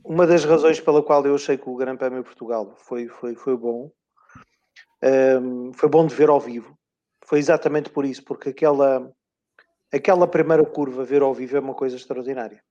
uma 0.05 0.27
das 0.27 0.45
razões 0.45 0.81
pela 0.81 1.03
qual 1.03 1.25
eu 1.27 1.35
achei 1.35 1.57
que 1.57 1.69
o 1.69 1.77
Grande 1.77 1.99
Prémio 1.99 2.25
Portugal 2.25 2.75
foi, 2.79 3.09
foi, 3.09 3.35
foi 3.35 3.57
bom 3.57 3.91
um, 5.03 5.73
foi 5.73 5.89
bom 5.89 6.07
de 6.07 6.15
ver 6.15 6.29
ao 6.29 6.41
vivo. 6.41 6.77
Foi 7.25 7.39
exatamente 7.39 7.91
por 7.91 8.05
isso, 8.05 8.25
porque 8.25 8.51
aquela, 8.51 9.13
aquela 9.93 10.27
primeira 10.27 10.65
curva, 10.65 11.05
ver 11.05 11.23
ao 11.23 11.35
vivo, 11.35 11.57
é 11.57 11.61
uma 11.61 11.75
coisa 11.75 11.97
extraordinária. 11.97 12.63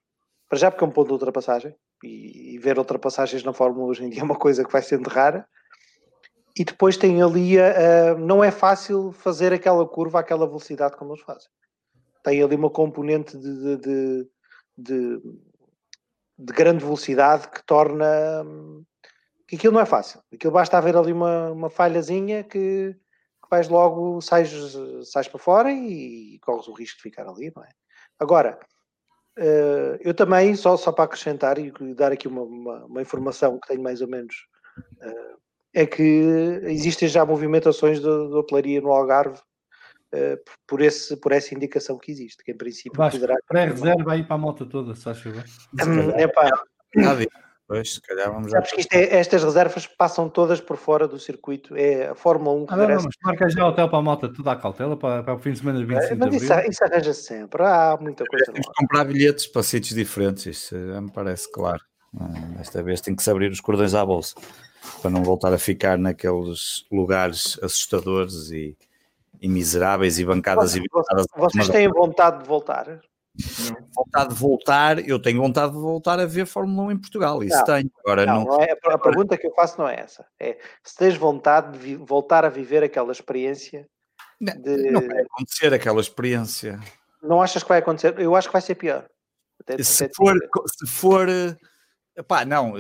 Para 0.50 0.58
já, 0.58 0.72
porque 0.72 0.84
é 0.84 0.88
um 0.88 0.92
ponto 0.92 1.08
de 1.08 1.14
ultrapassagem, 1.14 1.76
e, 2.04 2.56
e 2.56 2.60
ver 2.60 2.78
ultrapassagens 2.78 3.44
na 3.44 3.54
Fórmula 3.54 3.88
hoje 3.88 4.04
em 4.04 4.10
dia 4.10 4.22
é 4.22 4.24
uma 4.24 4.38
coisa 4.38 4.64
que 4.64 4.72
vai 4.72 4.82
sendo 4.82 5.08
rara. 5.10 5.48
E 6.58 6.64
depois 6.64 6.98
tem 6.98 7.22
ali, 7.22 7.60
a, 7.60 8.16
não 8.16 8.44
é 8.44 8.52
fácil 8.52 9.12
fazer 9.12 9.54
aquela 9.54 9.88
curva 9.88 10.20
àquela 10.20 10.48
velocidade 10.48 10.98
como 10.98 11.14
eles 11.14 11.24
fazem. 11.24 11.50
Tem 12.24 12.42
ali 12.42 12.56
uma 12.56 12.70
componente 12.70 13.38
de, 13.38 13.78
de, 13.78 13.78
de, 13.78 14.28
de 14.78 15.22
de 16.38 16.54
grande 16.54 16.84
velocidade 16.84 17.50
que 17.50 17.64
torna 17.66 18.46
que 19.48 19.56
aquilo 19.56 19.74
não 19.74 19.82
é 19.82 19.86
fácil. 19.86 20.22
Aquilo 20.32 20.54
basta 20.54 20.78
haver 20.78 20.96
ali 20.96 21.12
uma, 21.12 21.52
uma 21.52 21.70
falhazinha 21.70 22.44
que, 22.44 22.94
que 22.94 23.50
vais 23.50 23.70
logo, 23.70 24.22
sais, 24.22 24.52
sais 25.06 25.28
para 25.28 25.40
fora 25.40 25.72
e, 25.72 26.38
corres 26.40 26.68
o 26.68 26.74
risco 26.74 26.98
de 26.98 27.04
ficar 27.04 27.28
ali, 27.28 27.52
não 27.56 27.64
é? 27.64 27.70
Agora, 28.20 28.60
uh, 29.40 29.98
eu 30.02 30.14
também, 30.14 30.54
só, 30.56 30.76
só 30.76 30.92
para 30.92 31.06
acrescentar 31.06 31.58
e 31.58 31.72
dar 31.96 32.12
aqui 32.12 32.28
uma, 32.28 32.42
uma, 32.42 32.86
uma 32.86 33.02
informação 33.02 33.58
que 33.58 33.70
tenho 33.70 33.82
mais 33.82 34.02
ou 34.02 34.08
menos, 34.08 34.36
uh, 35.02 35.38
é 35.78 35.86
que 35.86 36.02
existem 36.64 37.08
já 37.08 37.24
movimentações 37.24 38.00
de, 38.00 38.06
de 38.06 38.34
hotelaria 38.34 38.82
no 38.82 38.92
Algarve 38.92 39.40
Uh, 40.08 40.40
por, 40.66 40.80
esse, 40.80 41.18
por 41.18 41.34
essa 41.34 41.54
indicação 41.54 41.98
que 41.98 42.10
existe, 42.10 42.42
que 42.42 42.54
em 42.54 42.58
princípio 42.58 42.94
Vasco, 42.96 43.20
poderá. 43.20 43.38
Pré-reserva 43.46 44.14
aí 44.14 44.24
para 44.24 44.36
a 44.36 44.38
moto 44.38 44.66
toda, 44.66 44.96
se 44.96 45.10
acha 45.10 45.30
bem. 45.30 45.44
é 46.16 46.26
pá. 46.30 46.50
Pois, 47.68 47.96
se 47.96 48.02
calhar 48.02 48.32
vamos 48.32 48.50
Sabes 48.50 48.72
que 48.72 48.88
é, 48.98 49.18
estas 49.18 49.44
reservas 49.44 49.86
passam 49.86 50.30
todas 50.30 50.62
por 50.62 50.78
fora 50.78 51.10
do 51.10 51.20
circuito. 51.20 51.76
É 51.76 52.08
a 52.08 52.16
Fórmula 52.16 52.56
1 52.56 52.66
que 52.68 52.74
ah, 52.74 52.78
não, 52.78 52.88
não, 52.88 53.04
mas 53.04 53.16
marca 53.22 53.50
já 53.50 53.68
hotel 53.68 53.90
para 53.90 54.00
a 54.00 54.02
moto, 54.02 54.32
tudo 54.32 54.50
à 54.50 54.56
cautela 54.56 54.96
para, 54.96 55.24
para 55.24 55.36
o 55.36 55.40
fim 55.40 55.52
de 55.52 55.60
semana 55.60 55.78
de 55.78 55.86
25 55.86 56.14
é, 56.14 56.16
Mas 56.16 56.42
isso, 56.42 56.54
isso 56.70 56.84
arranja 56.86 57.14
sempre. 57.14 57.64
Há 57.64 57.98
muita 58.00 58.24
coisa. 58.24 58.46
Temos 58.46 58.66
que 58.66 58.74
comprar 58.76 59.04
bilhetes 59.04 59.46
para 59.46 59.62
sítios 59.62 59.94
diferentes, 59.94 60.46
isso 60.46 60.74
me 60.74 61.12
parece 61.12 61.52
claro. 61.52 61.82
Esta 62.62 62.82
vez 62.82 63.02
tem 63.02 63.14
que 63.14 63.22
se 63.22 63.30
abrir 63.30 63.52
os 63.52 63.60
cordões 63.60 63.94
à 63.94 64.06
bolsa 64.06 64.36
para 65.02 65.12
não 65.12 65.24
voltar 65.24 65.54
a 65.54 65.58
ficar 65.58 65.98
naqueles 65.98 66.86
lugares 66.92 67.60
assustadores 67.62 68.52
e 68.52 68.78
e 69.42 69.48
miseráveis 69.48 70.20
e 70.20 70.26
bancadas 70.26 70.72
vocês, 70.72 70.84
e 70.84 71.40
Vocês 71.40 71.70
têm 71.70 71.88
vontade 71.90 72.40
de 72.40 72.48
voltar? 72.48 73.00
Vontade 73.96 74.30
de 74.30 74.36
voltar, 74.36 75.08
eu 75.08 75.22
tenho 75.22 75.40
vontade 75.40 75.72
de 75.72 75.78
voltar 75.78 76.20
a 76.20 76.26
ver 76.26 76.48
Fórmula 76.48 76.88
1 76.88 76.92
em 76.94 76.98
Portugal, 76.98 77.44
isso 77.44 77.56
não, 77.56 77.66
tenho. 77.66 77.92
Agora, 78.00 78.26
não, 78.26 78.40
não... 78.40 78.46
não 78.46 78.64
é, 78.64 78.76
a 78.86 78.98
pergunta 78.98 79.38
que 79.38 79.46
eu 79.46 79.54
faço 79.54 79.78
não 79.78 79.88
é 79.88 80.00
essa. 80.00 80.26
É 80.40 80.58
se 80.84 80.96
tens 80.96 81.16
vontade 81.16 81.78
de 81.78 81.96
voltar 81.96 82.46
a 82.46 82.50
viver 82.50 82.84
aquela 82.84 83.12
experiência. 83.12 83.88
Não, 84.42 84.60
de... 84.60 84.90
não 84.90 85.06
vai 85.06 85.22
acontecer 85.22 85.72
aquela 85.72 86.02
experiência. 86.02 86.80
Não 87.22 87.40
achas 87.40 87.62
que 87.62 87.70
vai 87.70 87.78
acontecer? 87.78 88.20
Eu 88.20 88.36
acho 88.36 88.48
que 88.48 88.54
vai 88.54 88.62
ser 88.62 88.76
pior. 88.76 89.06
Até, 89.62 89.84
se, 89.84 90.06
até 90.06 90.14
for, 90.16 90.34
se 90.66 90.88
for 90.88 91.28
Epá, 92.18 92.44
não, 92.44 92.74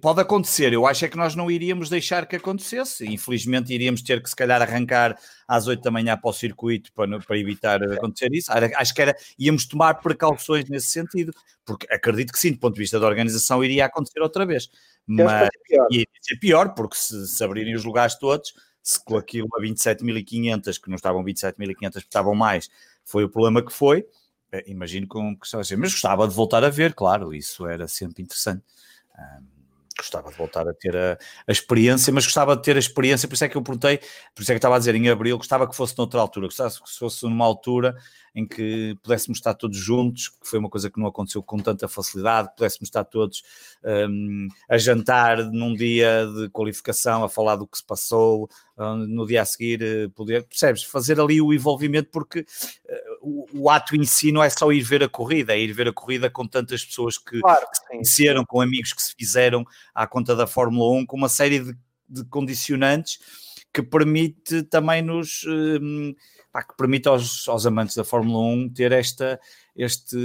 pode 0.00 0.22
acontecer. 0.22 0.72
Eu 0.72 0.86
acho 0.86 1.04
é 1.04 1.08
que 1.08 1.18
nós 1.18 1.34
não 1.34 1.50
iríamos 1.50 1.90
deixar 1.90 2.24
que 2.24 2.36
acontecesse. 2.36 3.04
Infelizmente, 3.06 3.74
iríamos 3.74 4.00
ter 4.00 4.22
que, 4.22 4.30
se 4.30 4.34
calhar, 4.34 4.62
arrancar 4.62 5.18
às 5.46 5.66
8 5.66 5.82
da 5.82 5.90
manhã 5.90 6.16
para 6.16 6.30
o 6.30 6.32
circuito 6.32 6.90
para, 6.94 7.20
para 7.20 7.38
evitar 7.38 7.82
acontecer 7.82 8.32
isso. 8.32 8.50
Acho 8.50 8.94
que 8.94 9.02
era, 9.02 9.14
íamos 9.38 9.66
tomar 9.66 9.96
precauções 9.96 10.66
nesse 10.70 10.86
sentido, 10.86 11.30
porque 11.62 11.86
acredito 11.92 12.32
que 12.32 12.38
sim, 12.38 12.52
do 12.52 12.58
ponto 12.58 12.72
de 12.72 12.80
vista 12.80 12.98
da 12.98 13.06
organização, 13.06 13.62
iria 13.62 13.84
acontecer 13.84 14.20
outra 14.20 14.46
vez. 14.46 14.70
Mas 15.06 15.50
iria 15.90 16.06
ser 16.22 16.36
pior, 16.36 16.72
porque 16.72 16.96
se, 16.96 17.28
se 17.28 17.44
abrirem 17.44 17.74
os 17.74 17.84
lugares 17.84 18.14
todos, 18.14 18.54
se 18.82 18.98
com 19.04 19.18
aquilo 19.18 19.48
a 19.54 19.60
27.500, 19.60 20.80
que 20.80 20.88
não 20.88 20.96
estavam 20.96 21.22
27.500, 21.22 21.96
estavam 21.98 22.34
mais, 22.34 22.70
foi 23.04 23.24
o 23.24 23.28
problema 23.28 23.62
que 23.62 23.74
foi 23.74 24.06
imagino 24.66 25.06
com 25.06 25.36
que 25.36 25.46
estava 25.46 25.60
a 25.60 25.64
dizer, 25.64 25.76
mas 25.76 25.92
gostava 25.92 26.26
de 26.28 26.34
voltar 26.34 26.64
a 26.64 26.70
ver, 26.70 26.94
claro, 26.94 27.34
isso 27.34 27.66
era 27.66 27.88
sempre 27.88 28.22
interessante. 28.22 28.62
Um, 29.18 29.56
gostava 29.98 30.30
de 30.30 30.36
voltar 30.36 30.68
a 30.68 30.74
ter 30.74 30.94
a, 30.96 31.18
a, 31.46 31.52
experiência, 31.52 32.12
mas 32.12 32.24
gostava 32.24 32.54
de 32.54 32.62
ter 32.62 32.76
a 32.76 32.78
experiência, 32.78 33.26
por 33.26 33.34
isso 33.34 33.44
é 33.44 33.48
que 33.48 33.56
eu 33.56 33.62
perguntei, 33.62 33.98
por 34.34 34.42
isso 34.42 34.52
é 34.52 34.54
que 34.54 34.58
estava 34.58 34.76
a 34.76 34.78
dizer 34.78 34.94
em 34.94 35.08
abril, 35.08 35.38
gostava 35.38 35.66
que 35.66 35.74
fosse 35.74 35.96
noutra 35.96 36.20
altura, 36.20 36.46
gostava 36.46 36.70
que 36.70 36.98
fosse 36.98 37.24
numa 37.24 37.44
altura 37.44 37.96
em 38.34 38.46
que 38.46 38.94
pudéssemos 39.02 39.38
estar 39.38 39.54
todos 39.54 39.78
juntos, 39.78 40.28
que 40.28 40.46
foi 40.46 40.58
uma 40.58 40.68
coisa 40.68 40.90
que 40.90 41.00
não 41.00 41.06
aconteceu 41.06 41.42
com 41.42 41.56
tanta 41.56 41.88
facilidade, 41.88 42.50
pudéssemos 42.54 42.88
estar 42.88 43.04
todos 43.04 43.42
um, 43.82 44.48
a 44.68 44.76
jantar 44.76 45.38
num 45.50 45.72
dia 45.72 46.26
de 46.26 46.50
qualificação, 46.50 47.24
a 47.24 47.30
falar 47.30 47.56
do 47.56 47.66
que 47.66 47.78
se 47.78 47.84
passou, 47.84 48.46
um, 48.76 48.96
no 49.06 49.26
dia 49.26 49.40
a 49.40 49.44
seguir 49.46 49.82
eh, 49.82 50.08
poder, 50.14 50.44
percebes, 50.44 50.82
fazer 50.82 51.18
ali 51.18 51.40
o 51.40 51.50
envolvimento, 51.50 52.10
porque 52.12 52.40
uh, 52.40 53.05
o, 53.26 53.46
o, 53.52 53.70
ato 53.70 53.96
em 53.96 54.04
si 54.04 54.30
não 54.30 54.42
é 54.42 54.48
só 54.48 54.70
ir 54.70 54.82
ver 54.82 55.02
a 55.02 55.08
corrida, 55.08 55.52
é 55.52 55.58
ir 55.58 55.72
ver 55.72 55.88
a 55.88 55.92
corrida 55.92 56.30
com 56.30 56.46
tantas 56.46 56.84
pessoas 56.84 57.18
que, 57.18 57.40
claro 57.40 57.66
que 57.68 57.76
se 57.76 57.88
conheceram, 57.88 58.44
com 58.44 58.60
amigos 58.60 58.92
que 58.92 59.02
se 59.02 59.12
fizeram 59.18 59.64
à 59.92 60.06
conta 60.06 60.36
da 60.36 60.46
Fórmula 60.46 61.00
1, 61.00 61.06
com 61.06 61.16
uma 61.16 61.28
série 61.28 61.58
de, 61.58 61.76
de 62.08 62.24
condicionantes 62.26 63.18
que 63.74 63.82
permite 63.82 64.62
também 64.62 65.02
nos... 65.02 65.44
Um, 65.44 66.14
pá, 66.52 66.62
que 66.62 66.76
permite 66.76 67.08
aos, 67.08 67.48
aos, 67.48 67.66
amantes 67.66 67.96
da 67.96 68.04
Fórmula 68.04 68.38
1 68.46 68.68
ter 68.70 68.92
esta, 68.92 69.40
este, 69.74 70.16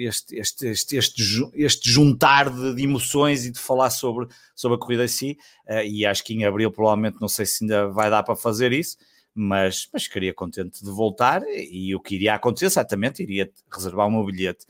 este, 0.00 0.36
este, 0.36 0.66
este, 0.66 0.96
este, 0.96 1.50
este 1.54 1.90
juntar 1.90 2.50
de, 2.50 2.74
de, 2.74 2.82
emoções 2.82 3.46
e 3.46 3.52
de 3.52 3.60
falar 3.60 3.90
sobre, 3.90 4.26
sobre 4.56 4.76
a 4.76 4.78
corrida 4.80 5.04
em 5.04 5.08
si. 5.08 5.38
Uh, 5.66 5.84
e 5.86 6.04
acho 6.04 6.24
que 6.24 6.34
em 6.34 6.44
abril, 6.44 6.72
provavelmente, 6.72 7.18
não 7.20 7.28
sei 7.28 7.46
se 7.46 7.64
ainda 7.64 7.88
vai 7.88 8.10
dar 8.10 8.24
para 8.24 8.34
fazer 8.34 8.72
isso, 8.72 8.98
mas, 9.40 9.88
mas 9.92 10.04
ficaria 10.04 10.34
contente 10.34 10.84
de 10.84 10.90
voltar. 10.90 11.42
E 11.48 11.94
o 11.94 12.00
que 12.00 12.14
iria 12.14 12.34
acontecer, 12.34 12.68
certamente, 12.68 13.22
iria 13.22 13.50
reservar 13.72 14.06
o 14.06 14.10
meu 14.10 14.24
bilhete. 14.24 14.66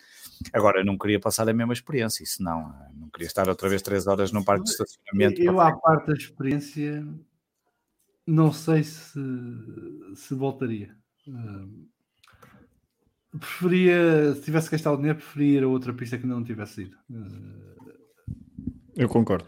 Agora, 0.52 0.80
eu 0.80 0.84
não 0.84 0.96
queria 0.96 1.18
passar 1.18 1.48
a 1.48 1.52
mesma 1.52 1.72
experiência, 1.72 2.22
isso 2.22 2.42
não, 2.42 2.72
não 2.94 3.08
queria 3.10 3.26
estar 3.26 3.48
outra 3.48 3.68
vez 3.68 3.82
três 3.82 4.06
horas 4.06 4.32
num 4.32 4.44
parque 4.44 4.64
de 4.64 4.70
estacionamento. 4.70 5.42
Eu, 5.42 5.60
à 5.60 5.76
parte 5.76 6.06
da 6.06 6.12
experiência, 6.14 7.06
não 8.26 8.52
sei 8.52 8.84
se, 8.84 9.20
se 10.14 10.34
voltaria. 10.34 10.96
Uh, 11.28 11.88
preferia, 13.38 14.34
se 14.34 14.42
tivesse 14.42 14.70
gastado 14.70 14.96
dinheiro, 14.96 15.18
preferia 15.18 15.58
ir 15.58 15.64
a 15.64 15.68
outra 15.68 15.92
pista 15.92 16.16
que 16.16 16.26
não 16.26 16.42
tivesse 16.42 16.82
ido. 16.82 16.96
Uh, 17.10 17.92
Eu 18.96 19.08
concordo. 19.08 19.46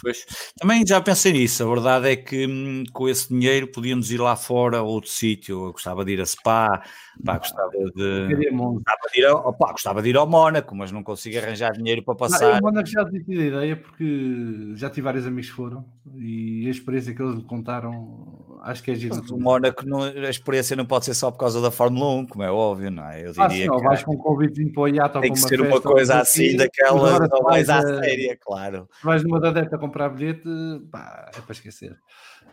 Pois, 0.00 0.24
também 0.56 0.86
já 0.86 1.00
pensei 1.00 1.32
nisso. 1.32 1.64
A 1.64 1.68
verdade 1.68 2.08
é 2.10 2.16
que 2.16 2.46
hum, 2.46 2.84
com 2.92 3.08
esse 3.08 3.28
dinheiro 3.28 3.66
podíamos 3.66 4.10
ir 4.10 4.18
lá 4.18 4.36
fora 4.36 4.78
a 4.78 4.82
outro 4.82 5.10
sítio. 5.10 5.66
Eu 5.66 5.72
gostava 5.72 6.04
de 6.04 6.12
ir 6.12 6.20
a 6.20 6.26
Spa, 6.26 6.82
pá, 7.24 7.38
gostava 7.38 7.70
de. 7.70 8.36
Gostava 8.52 9.08
de, 9.12 9.20
ir 9.20 9.26
ao, 9.26 9.48
opa, 9.48 9.72
gostava 9.72 10.02
de 10.02 10.10
ir 10.10 10.16
ao 10.16 10.28
Mónaco, 10.28 10.74
mas 10.76 10.92
não 10.92 11.02
consigo 11.02 11.38
arranjar 11.38 11.72
dinheiro 11.72 12.04
para 12.04 12.14
passar. 12.14 12.52
Não, 12.52 12.58
o 12.58 12.62
Mónaco 12.62 12.88
já 12.88 13.04
tive 13.04 13.42
a 13.42 13.46
ideia 13.46 13.76
porque 13.76 14.72
já 14.74 14.88
tive 14.88 15.02
vários 15.02 15.26
amigos 15.26 15.50
que 15.50 15.56
foram 15.56 15.84
e 16.14 16.66
a 16.66 16.70
experiência 16.70 17.14
que 17.14 17.20
eles 17.20 17.34
me 17.34 17.44
contaram 17.44 18.47
acho 18.62 18.82
que 18.82 18.90
é 18.90 18.94
giro. 18.94 19.20
O 19.30 19.40
Mónaco, 19.40 19.86
não, 19.86 20.02
a 20.02 20.30
experiência 20.30 20.76
não 20.76 20.86
pode 20.86 21.04
ser 21.04 21.14
só 21.14 21.30
por 21.30 21.38
causa 21.38 21.60
da 21.60 21.70
Fórmula 21.70 22.20
1, 22.20 22.26
como 22.26 22.44
é 22.44 22.50
óbvio, 22.50 22.90
não 22.90 23.04
é? 23.08 23.26
Eu 23.26 23.32
diria 23.32 23.46
ah, 23.46 23.50
sim, 23.50 23.70
que 23.70 23.84
vais 23.84 24.02
com 24.04 24.14
um 24.14 24.18
convite 24.18 24.64
para 24.70 24.82
o 24.82 24.88
IATA 24.88 25.20
Tem 25.20 25.32
que 25.32 25.38
ser 25.38 25.60
uma 25.60 25.80
coisa 25.80 26.20
assim, 26.20 26.56
daquela 26.56 27.28
mais 27.42 27.68
à 27.68 27.82
séria, 27.82 28.36
claro. 28.40 28.88
Vais 29.02 29.22
numa 29.22 29.40
dadeta 29.40 29.78
comprar 29.78 30.08
bilhete, 30.10 30.48
pá, 30.90 31.30
é 31.36 31.40
para 31.40 31.52
esquecer. 31.52 31.96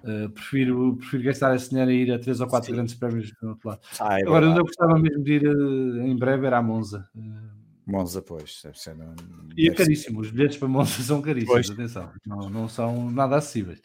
Uh, 0.03 0.30
prefiro, 0.30 0.97
prefiro 0.97 1.24
gastar 1.24 1.56
esse 1.56 1.70
dinheiro 1.70 1.89
e 1.89 2.03
ir 2.03 2.12
a 2.14 2.20
3 2.20 2.39
ou 2.39 2.47
4 2.47 2.72
grandes 2.74 2.93
prémios 2.93 3.32
do 3.41 3.49
outro 3.49 3.70
lado. 3.70 3.82
Ah, 3.99 4.20
é 4.20 4.24
Agora, 4.24 4.47
onde 4.47 4.60
eu 4.60 4.66
gostava 4.66 4.99
mesmo 4.99 5.24
de 5.24 5.34
ir 5.34 5.47
uh, 5.47 6.01
em 6.01 6.16
breve 6.16 6.45
era 6.45 6.60
a 6.60 6.62
Monza. 6.62 7.10
Uh, 7.16 7.91
Monza, 7.91 8.22
pois, 8.22 8.62
deve 8.64 8.80
ser. 8.80 8.95
Não, 8.95 9.16
e 9.58 9.68
é 9.68 9.74
caríssimo, 9.74 10.24
ser. 10.24 10.28
os 10.28 10.32
bilhetes 10.32 10.58
para 10.58 10.68
Monza 10.68 11.01
são 11.03 11.22
caríssimos, 11.22 11.68
pois. 11.68 11.72
atenção, 11.72 12.12
não, 12.26 12.49
não 12.49 12.68
são 12.68 13.10
nada 13.10 13.38
acessíveis. 13.38 13.82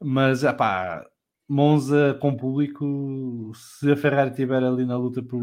Mas, 0.00 0.42
pá, 0.56 1.04
Monza 1.48 2.16
com 2.20 2.36
público, 2.36 3.52
se 3.54 3.90
a 3.90 3.96
Ferrari 3.96 4.30
estiver 4.30 4.62
ali 4.62 4.84
na 4.84 4.96
luta 4.96 5.22
por, 5.22 5.40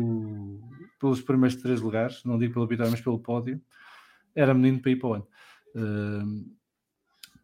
pelos 1.00 1.22
primeiros 1.22 1.56
três 1.62 1.80
lugares, 1.80 2.24
não 2.26 2.38
digo 2.38 2.54
pelo 2.54 2.68
vitória, 2.68 2.92
mas 2.92 3.02
pelo 3.02 3.20
pódio, 3.20 3.62
era 4.36 4.54
menino 4.54 4.82
para 4.82 4.92
ir 4.92 4.96
para 4.98 5.10
o 5.10 5.14
ano. 5.14 5.28
Uh, 5.76 6.46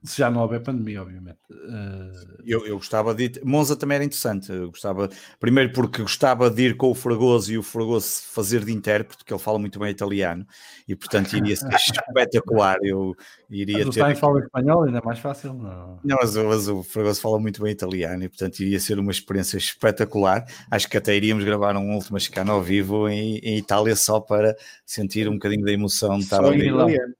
se 0.03 0.17
já 0.17 0.29
não 0.29 0.41
houver 0.41 0.61
pandemia, 0.61 1.01
obviamente. 1.01 1.39
Uh... 1.49 2.39
Eu, 2.45 2.65
eu 2.65 2.77
gostava 2.77 3.13
de 3.13 3.25
ir. 3.25 3.41
Monza 3.43 3.75
também 3.75 3.95
era 3.95 4.03
interessante. 4.03 4.51
Eu 4.51 4.69
gostava, 4.69 5.09
primeiro 5.39 5.73
porque 5.73 6.01
gostava 6.01 6.49
de 6.49 6.67
ir 6.67 6.77
com 6.77 6.89
o 6.89 6.95
Fragoso 6.95 7.51
e 7.51 7.57
o 7.57 7.63
Fragoso 7.63 8.21
fazer 8.31 8.63
de 8.63 8.71
intérprete, 8.71 9.17
porque 9.17 9.33
ele 9.33 9.41
fala 9.41 9.59
muito 9.59 9.77
bem 9.77 9.89
italiano 9.91 10.47
e, 10.87 10.95
portanto, 10.95 11.33
iria 11.33 11.55
ser 11.55 11.67
espetacular. 11.75 12.77
Eu 12.81 13.13
iria 13.49 13.85
mas 13.85 13.95
ter. 13.95 14.15
fala 14.15 14.39
espanhol, 14.39 14.83
ainda 14.83 14.99
é 14.99 15.01
mais 15.01 15.19
fácil. 15.19 15.53
Não, 15.53 15.99
não 16.03 16.17
mas, 16.21 16.35
mas, 16.35 16.67
o 16.69 16.81
Fragoso 16.81 17.19
fala 17.19 17.37
muito 17.37 17.61
bem 17.61 17.71
italiano 17.71 18.23
e, 18.23 18.29
portanto, 18.29 18.61
iria 18.61 18.79
ser 18.79 18.97
uma 18.99 19.11
experiência 19.11 19.57
espetacular. 19.57 20.45
Acho 20.71 20.89
que 20.89 20.97
até 20.97 21.15
iríamos 21.15 21.43
gravar 21.43 21.75
um 21.75 21.93
último 21.93 22.19
chicano 22.19 22.53
ao 22.53 22.61
vivo 22.61 23.09
em, 23.09 23.37
em 23.39 23.57
Itália 23.57 23.95
só 23.97 24.21
para 24.21 24.55
sentir 24.85 25.27
um 25.27 25.33
bocadinho 25.33 25.65
da 25.65 25.73
emoção 25.73 26.17
de 26.17 26.23
estar 26.23 26.43
ali. 26.43 26.69
Italiano 26.69 27.18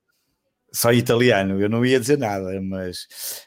só 0.72 0.92
italiano, 0.92 1.60
eu 1.60 1.68
não 1.68 1.84
ia 1.84 1.98
dizer 1.98 2.18
nada, 2.18 2.60
mas. 2.60 3.06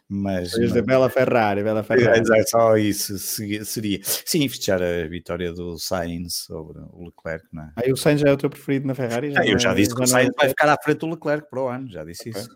mas, 0.09 0.51
mas... 0.57 0.85
Bela 0.85 1.09
Ferrari, 1.09 1.63
Bela 1.63 1.83
Ferrari. 1.83 2.21
É, 2.35 2.43
só 2.43 2.77
isso 2.77 3.17
seria. 3.17 3.99
Sim, 4.03 4.47
festejar 4.49 4.81
a 4.81 5.07
vitória 5.07 5.53
do 5.53 5.77
Sainz 5.77 6.45
sobre 6.45 6.79
o 6.79 7.05
Leclerc, 7.05 7.45
não 7.51 7.63
é? 7.63 7.71
Ah, 7.75 7.91
o 7.91 7.97
Sainz 7.97 8.21
já 8.21 8.29
é 8.29 8.33
o 8.33 8.37
teu 8.37 8.49
preferido 8.49 8.87
na 8.87 8.95
Ferrari? 8.95 9.31
Já 9.31 9.41
ah, 9.41 9.47
eu 9.47 9.59
já 9.59 9.73
disse 9.73 9.95
que 9.95 10.01
o 10.01 10.07
Sainz 10.07 10.31
vai 10.37 10.49
ficar 10.49 10.69
à 10.69 10.77
frente 10.81 10.99
do 10.99 11.09
Leclerc 11.09 11.49
para 11.49 11.61
o 11.61 11.67
ano, 11.67 11.89
já 11.89 12.03
disse 12.03 12.29
okay. 12.29 12.41
isso. 12.41 12.49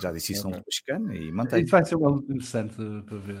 Já 0.00 0.10
disse 0.12 0.32
isso 0.32 0.48
okay. 0.48 0.58
no 0.58 0.64
mexicano 0.66 1.14
e 1.14 1.32
mantém. 1.32 1.62
Isso 1.62 1.70
vai 1.70 1.84
ser 1.84 1.96
uma 1.96 2.10
luta 2.10 2.32
interessante 2.32 2.74
para 2.74 3.18
ver 3.18 3.40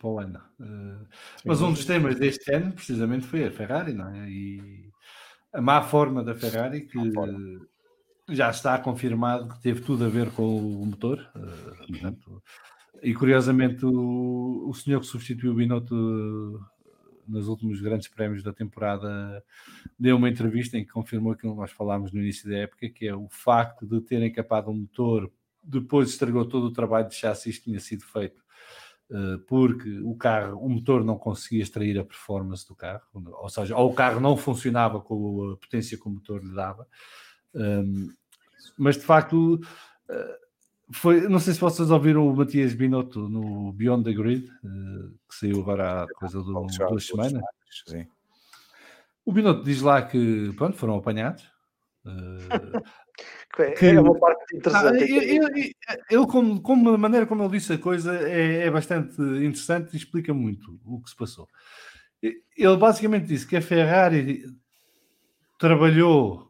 para 0.00 0.08
o 0.08 0.18
ano. 0.18 0.40
Uh, 0.58 1.06
mas 1.44 1.60
um 1.60 1.72
dos 1.72 1.84
temas 1.84 2.16
deste 2.16 2.52
ano, 2.52 2.72
precisamente, 2.72 3.26
foi 3.26 3.44
a 3.44 3.50
Ferrari, 3.50 3.92
não 3.92 4.08
é? 4.08 4.28
E 4.28 4.90
a 5.52 5.60
má 5.60 5.82
forma 5.82 6.24
da 6.24 6.34
Ferrari 6.34 6.82
que 6.86 6.98
já 8.30 8.50
está 8.50 8.78
confirmado 8.78 9.48
que 9.48 9.60
teve 9.60 9.80
tudo 9.80 10.04
a 10.04 10.08
ver 10.08 10.30
com 10.30 10.56
o 10.56 10.86
motor. 10.86 11.18
Uh, 11.34 11.86
portanto, 11.86 12.42
e 13.02 13.14
curiosamente, 13.14 13.84
o, 13.84 14.68
o 14.68 14.74
senhor 14.74 15.00
que 15.00 15.06
substituiu 15.06 15.52
o 15.52 15.54
Binotto 15.54 16.60
nos 17.26 17.48
últimos 17.48 17.80
grandes 17.80 18.08
prémios 18.08 18.42
da 18.42 18.52
temporada 18.52 19.42
deu 19.98 20.16
uma 20.16 20.28
entrevista 20.28 20.76
em 20.76 20.84
que 20.84 20.90
confirmou 20.90 21.32
aquilo 21.32 21.54
que 21.54 21.60
nós 21.60 21.70
falámos 21.70 22.12
no 22.12 22.20
início 22.20 22.48
da 22.48 22.58
época, 22.58 22.88
que 22.90 23.06
é 23.06 23.14
o 23.14 23.28
facto 23.28 23.86
de 23.86 24.00
terem 24.00 24.32
capado 24.32 24.70
um 24.70 24.74
motor, 24.74 25.30
depois 25.62 26.10
estragou 26.10 26.44
todo 26.44 26.64
o 26.64 26.72
trabalho 26.72 27.08
de 27.08 27.14
chassis 27.14 27.58
que 27.58 27.64
tinha 27.64 27.80
sido 27.80 28.04
feito, 28.04 28.42
uh, 29.10 29.38
porque 29.46 30.00
o 30.00 30.14
carro, 30.16 30.58
o 30.58 30.68
motor 30.68 31.04
não 31.04 31.16
conseguia 31.16 31.62
extrair 31.62 31.98
a 31.98 32.04
performance 32.04 32.66
do 32.66 32.74
carro, 32.74 33.02
ou 33.14 33.48
seja, 33.48 33.76
ou 33.76 33.90
o 33.90 33.94
carro 33.94 34.20
não 34.20 34.36
funcionava 34.36 35.00
com 35.00 35.52
a 35.52 35.56
potência 35.56 35.96
que 35.96 36.06
o 36.06 36.10
motor 36.10 36.42
lhe 36.42 36.54
dava. 36.54 36.86
Um, 37.54 38.08
mas 38.80 38.96
de 38.96 39.02
facto 39.02 39.60
eh, 40.08 40.38
foi, 40.92 41.28
não 41.28 41.38
sei 41.38 41.54
se 41.54 41.60
vocês 41.60 41.90
ouviram 41.90 42.26
o 42.26 42.34
Matias 42.34 42.74
Binotto 42.74 43.28
no 43.28 43.72
Beyond 43.72 44.04
the 44.04 44.12
Grid, 44.12 44.46
eh, 44.48 45.08
que 45.28 45.36
saiu 45.36 45.60
agora 45.60 46.02
há 46.02 46.06
coisa 46.14 46.42
de 46.42 46.52
duas 46.52 47.06
semanas. 47.06 47.42
Sim. 47.86 48.06
O 49.24 49.32
Binotto 49.32 49.62
diz 49.62 49.82
lá 49.82 50.02
que 50.02 50.52
pronto, 50.56 50.76
foram 50.76 50.96
apanhados. 50.96 51.44
Uh, 52.04 52.82
que, 53.78 53.86
é 53.86 54.00
uma 54.00 54.18
parte 54.18 54.56
interessante. 54.56 55.04
Ah, 55.04 55.06
ele, 55.06 55.74
ele, 56.10 56.26
como, 56.26 56.60
como 56.62 56.90
a 56.90 56.98
maneira 56.98 57.26
como 57.26 57.42
ele 57.42 57.52
disse 57.52 57.74
a 57.74 57.78
coisa 57.78 58.16
é, 58.16 58.66
é 58.66 58.70
bastante 58.70 59.20
interessante 59.20 59.92
e 59.92 59.96
explica 59.98 60.32
muito 60.32 60.80
o 60.84 61.00
que 61.02 61.10
se 61.10 61.16
passou. 61.16 61.46
Ele 62.22 62.76
basicamente 62.78 63.26
disse 63.26 63.46
que 63.46 63.56
a 63.56 63.62
Ferrari 63.62 64.44
trabalhou 65.58 66.49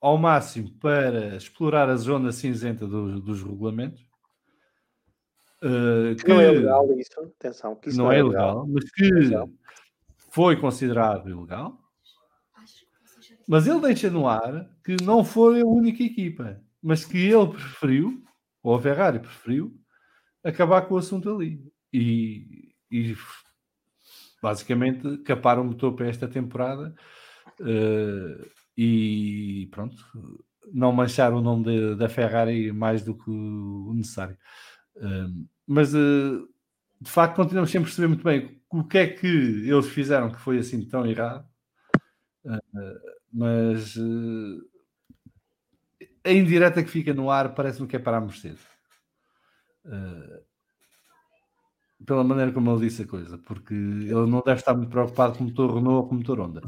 ao 0.00 0.18
máximo 0.18 0.70
para 0.78 1.36
explorar 1.36 1.88
a 1.88 1.96
zona 1.96 2.32
cinzenta 2.32 2.86
do, 2.86 3.20
dos 3.20 3.42
regulamentos. 3.42 4.04
Uh, 5.62 6.14
que 6.16 6.28
não 6.28 6.40
é 6.40 6.52
ilegal 6.52 6.98
isso, 6.98 7.20
atenção, 7.38 7.74
que 7.74 7.88
isso 7.88 7.98
não, 7.98 8.06
não 8.06 8.12
é 8.12 8.18
ilegal, 8.18 8.66
mas 8.68 8.90
que 8.90 9.30
foi 10.30 10.56
considerado 10.56 11.28
ilegal. 11.28 11.80
Mas 13.48 13.66
ele 13.66 13.80
deixa 13.80 14.10
no 14.10 14.28
ar 14.28 14.68
que 14.84 14.96
não 15.02 15.24
foi 15.24 15.60
a 15.60 15.66
única 15.66 16.02
equipa, 16.02 16.60
mas 16.82 17.04
que 17.04 17.16
ele 17.16 17.48
preferiu, 17.48 18.22
ou 18.62 18.74
a 18.74 18.80
Ferrari 18.80 19.18
preferiu, 19.20 19.74
acabar 20.44 20.82
com 20.82 20.94
o 20.94 20.98
assunto 20.98 21.32
ali. 21.32 21.60
E, 21.92 22.74
e 22.90 23.16
basicamente 24.42 25.18
capar 25.18 25.58
o 25.58 25.64
motor 25.64 25.94
para 25.94 26.08
esta 26.08 26.28
temporada. 26.28 26.94
Uh, 27.60 28.55
e 28.76 29.68
pronto, 29.70 29.96
não 30.72 30.92
manchar 30.92 31.32
o 31.32 31.40
nome 31.40 31.94
da 31.96 32.08
Ferrari 32.08 32.72
mais 32.72 33.02
do 33.02 33.16
que 33.16 33.30
o 33.30 33.92
necessário. 33.94 34.36
Uh, 34.96 35.46
mas 35.66 35.94
uh, 35.94 36.48
de 37.00 37.10
facto 37.10 37.36
continuamos 37.36 37.74
a 37.74 37.80
perceber 37.80 38.08
muito 38.08 38.24
bem 38.24 38.60
o 38.70 38.84
que 38.84 38.98
é 38.98 39.06
que 39.06 39.26
eles 39.26 39.88
fizeram 39.88 40.30
que 40.30 40.40
foi 40.40 40.58
assim 40.58 40.86
tão 40.86 41.06
errado. 41.06 41.46
Uh, 42.44 43.16
mas 43.32 43.96
uh, 43.96 44.68
a 46.24 46.30
indireta 46.32 46.82
que 46.82 46.90
fica 46.90 47.14
no 47.14 47.30
ar 47.30 47.54
parece-me 47.54 47.88
que 47.88 47.96
é 47.96 47.98
para 47.98 48.16
a 48.18 48.20
Mercedes. 48.20 48.64
Uh, 49.84 50.45
pela 52.04 52.24
maneira 52.24 52.52
como 52.52 52.70
ele 52.70 52.86
disse 52.86 53.02
a 53.02 53.06
coisa, 53.06 53.38
porque 53.38 53.74
ele 53.74 54.26
não 54.26 54.42
deve 54.44 54.60
estar 54.60 54.74
muito 54.74 54.90
preocupado 54.90 55.38
com 55.38 55.44
o 55.44 55.46
motor 55.46 55.74
Renault 55.74 55.96
ou 55.96 56.06
com 56.06 56.14
o 56.14 56.18
motor 56.18 56.40
Honda. 56.40 56.62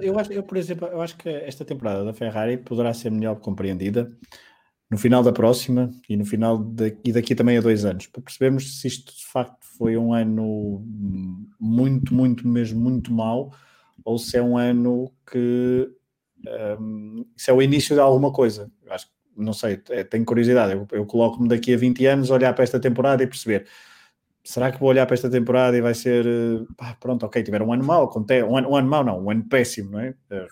Eu, 0.00 0.18
acho, 0.18 0.32
eu, 0.32 0.42
por 0.42 0.56
exemplo, 0.56 0.88
eu 0.88 1.00
acho 1.02 1.16
que 1.16 1.28
esta 1.28 1.64
temporada 1.64 2.04
da 2.04 2.14
Ferrari 2.14 2.56
poderá 2.56 2.94
ser 2.94 3.10
melhor 3.10 3.36
compreendida 3.36 4.10
no 4.90 4.96
final 4.96 5.22
da 5.22 5.32
próxima 5.32 5.90
e 6.08 6.16
no 6.16 6.24
final 6.24 6.58
de, 6.58 6.96
e 7.04 7.12
daqui 7.12 7.34
também 7.34 7.58
a 7.58 7.60
dois 7.60 7.84
anos, 7.84 8.06
para 8.06 8.22
percebermos 8.22 8.80
se 8.80 8.88
isto 8.88 9.14
de 9.14 9.24
facto 9.24 9.58
foi 9.78 9.96
um 9.96 10.12
ano 10.12 10.84
muito, 11.58 12.14
muito, 12.14 12.46
mesmo 12.48 12.80
muito 12.80 13.12
mau, 13.12 13.52
ou 14.04 14.18
se 14.18 14.36
é 14.36 14.42
um 14.42 14.56
ano 14.56 15.10
que 15.30 15.90
um, 16.78 17.24
se 17.36 17.50
é 17.50 17.54
o 17.54 17.62
início 17.62 17.94
de 17.94 18.00
alguma 18.00 18.32
coisa. 18.32 18.70
Eu 18.84 18.92
acho 18.92 19.06
não 19.36 19.52
sei, 19.52 19.80
é, 19.90 20.04
tenho 20.04 20.24
curiosidade. 20.24 20.72
Eu, 20.72 20.86
eu 20.92 21.06
coloco-me 21.06 21.48
daqui 21.48 21.72
a 21.72 21.76
20 21.76 22.06
anos, 22.06 22.30
olhar 22.30 22.52
para 22.52 22.64
esta 22.64 22.78
temporada 22.78 23.22
e 23.22 23.26
perceber 23.26 23.66
será 24.44 24.72
que 24.72 24.78
vou 24.78 24.88
olhar 24.88 25.06
para 25.06 25.14
esta 25.14 25.30
temporada 25.30 25.76
e 25.76 25.80
vai 25.80 25.94
ser 25.94 26.26
eh, 26.26 26.64
pá, 26.76 26.96
pronto, 26.98 27.24
ok, 27.24 27.42
tiveram 27.42 27.66
um 27.66 27.72
ano 27.72 27.84
mau, 27.84 28.12
um 28.14 28.56
ano, 28.56 28.70
um 28.70 28.76
ano 28.76 28.88
mau, 28.88 29.04
não, 29.04 29.24
um 29.24 29.30
ano 29.30 29.44
péssimo, 29.48 29.92
não 29.92 30.00
é? 30.00 30.14
Eh, 30.30 30.46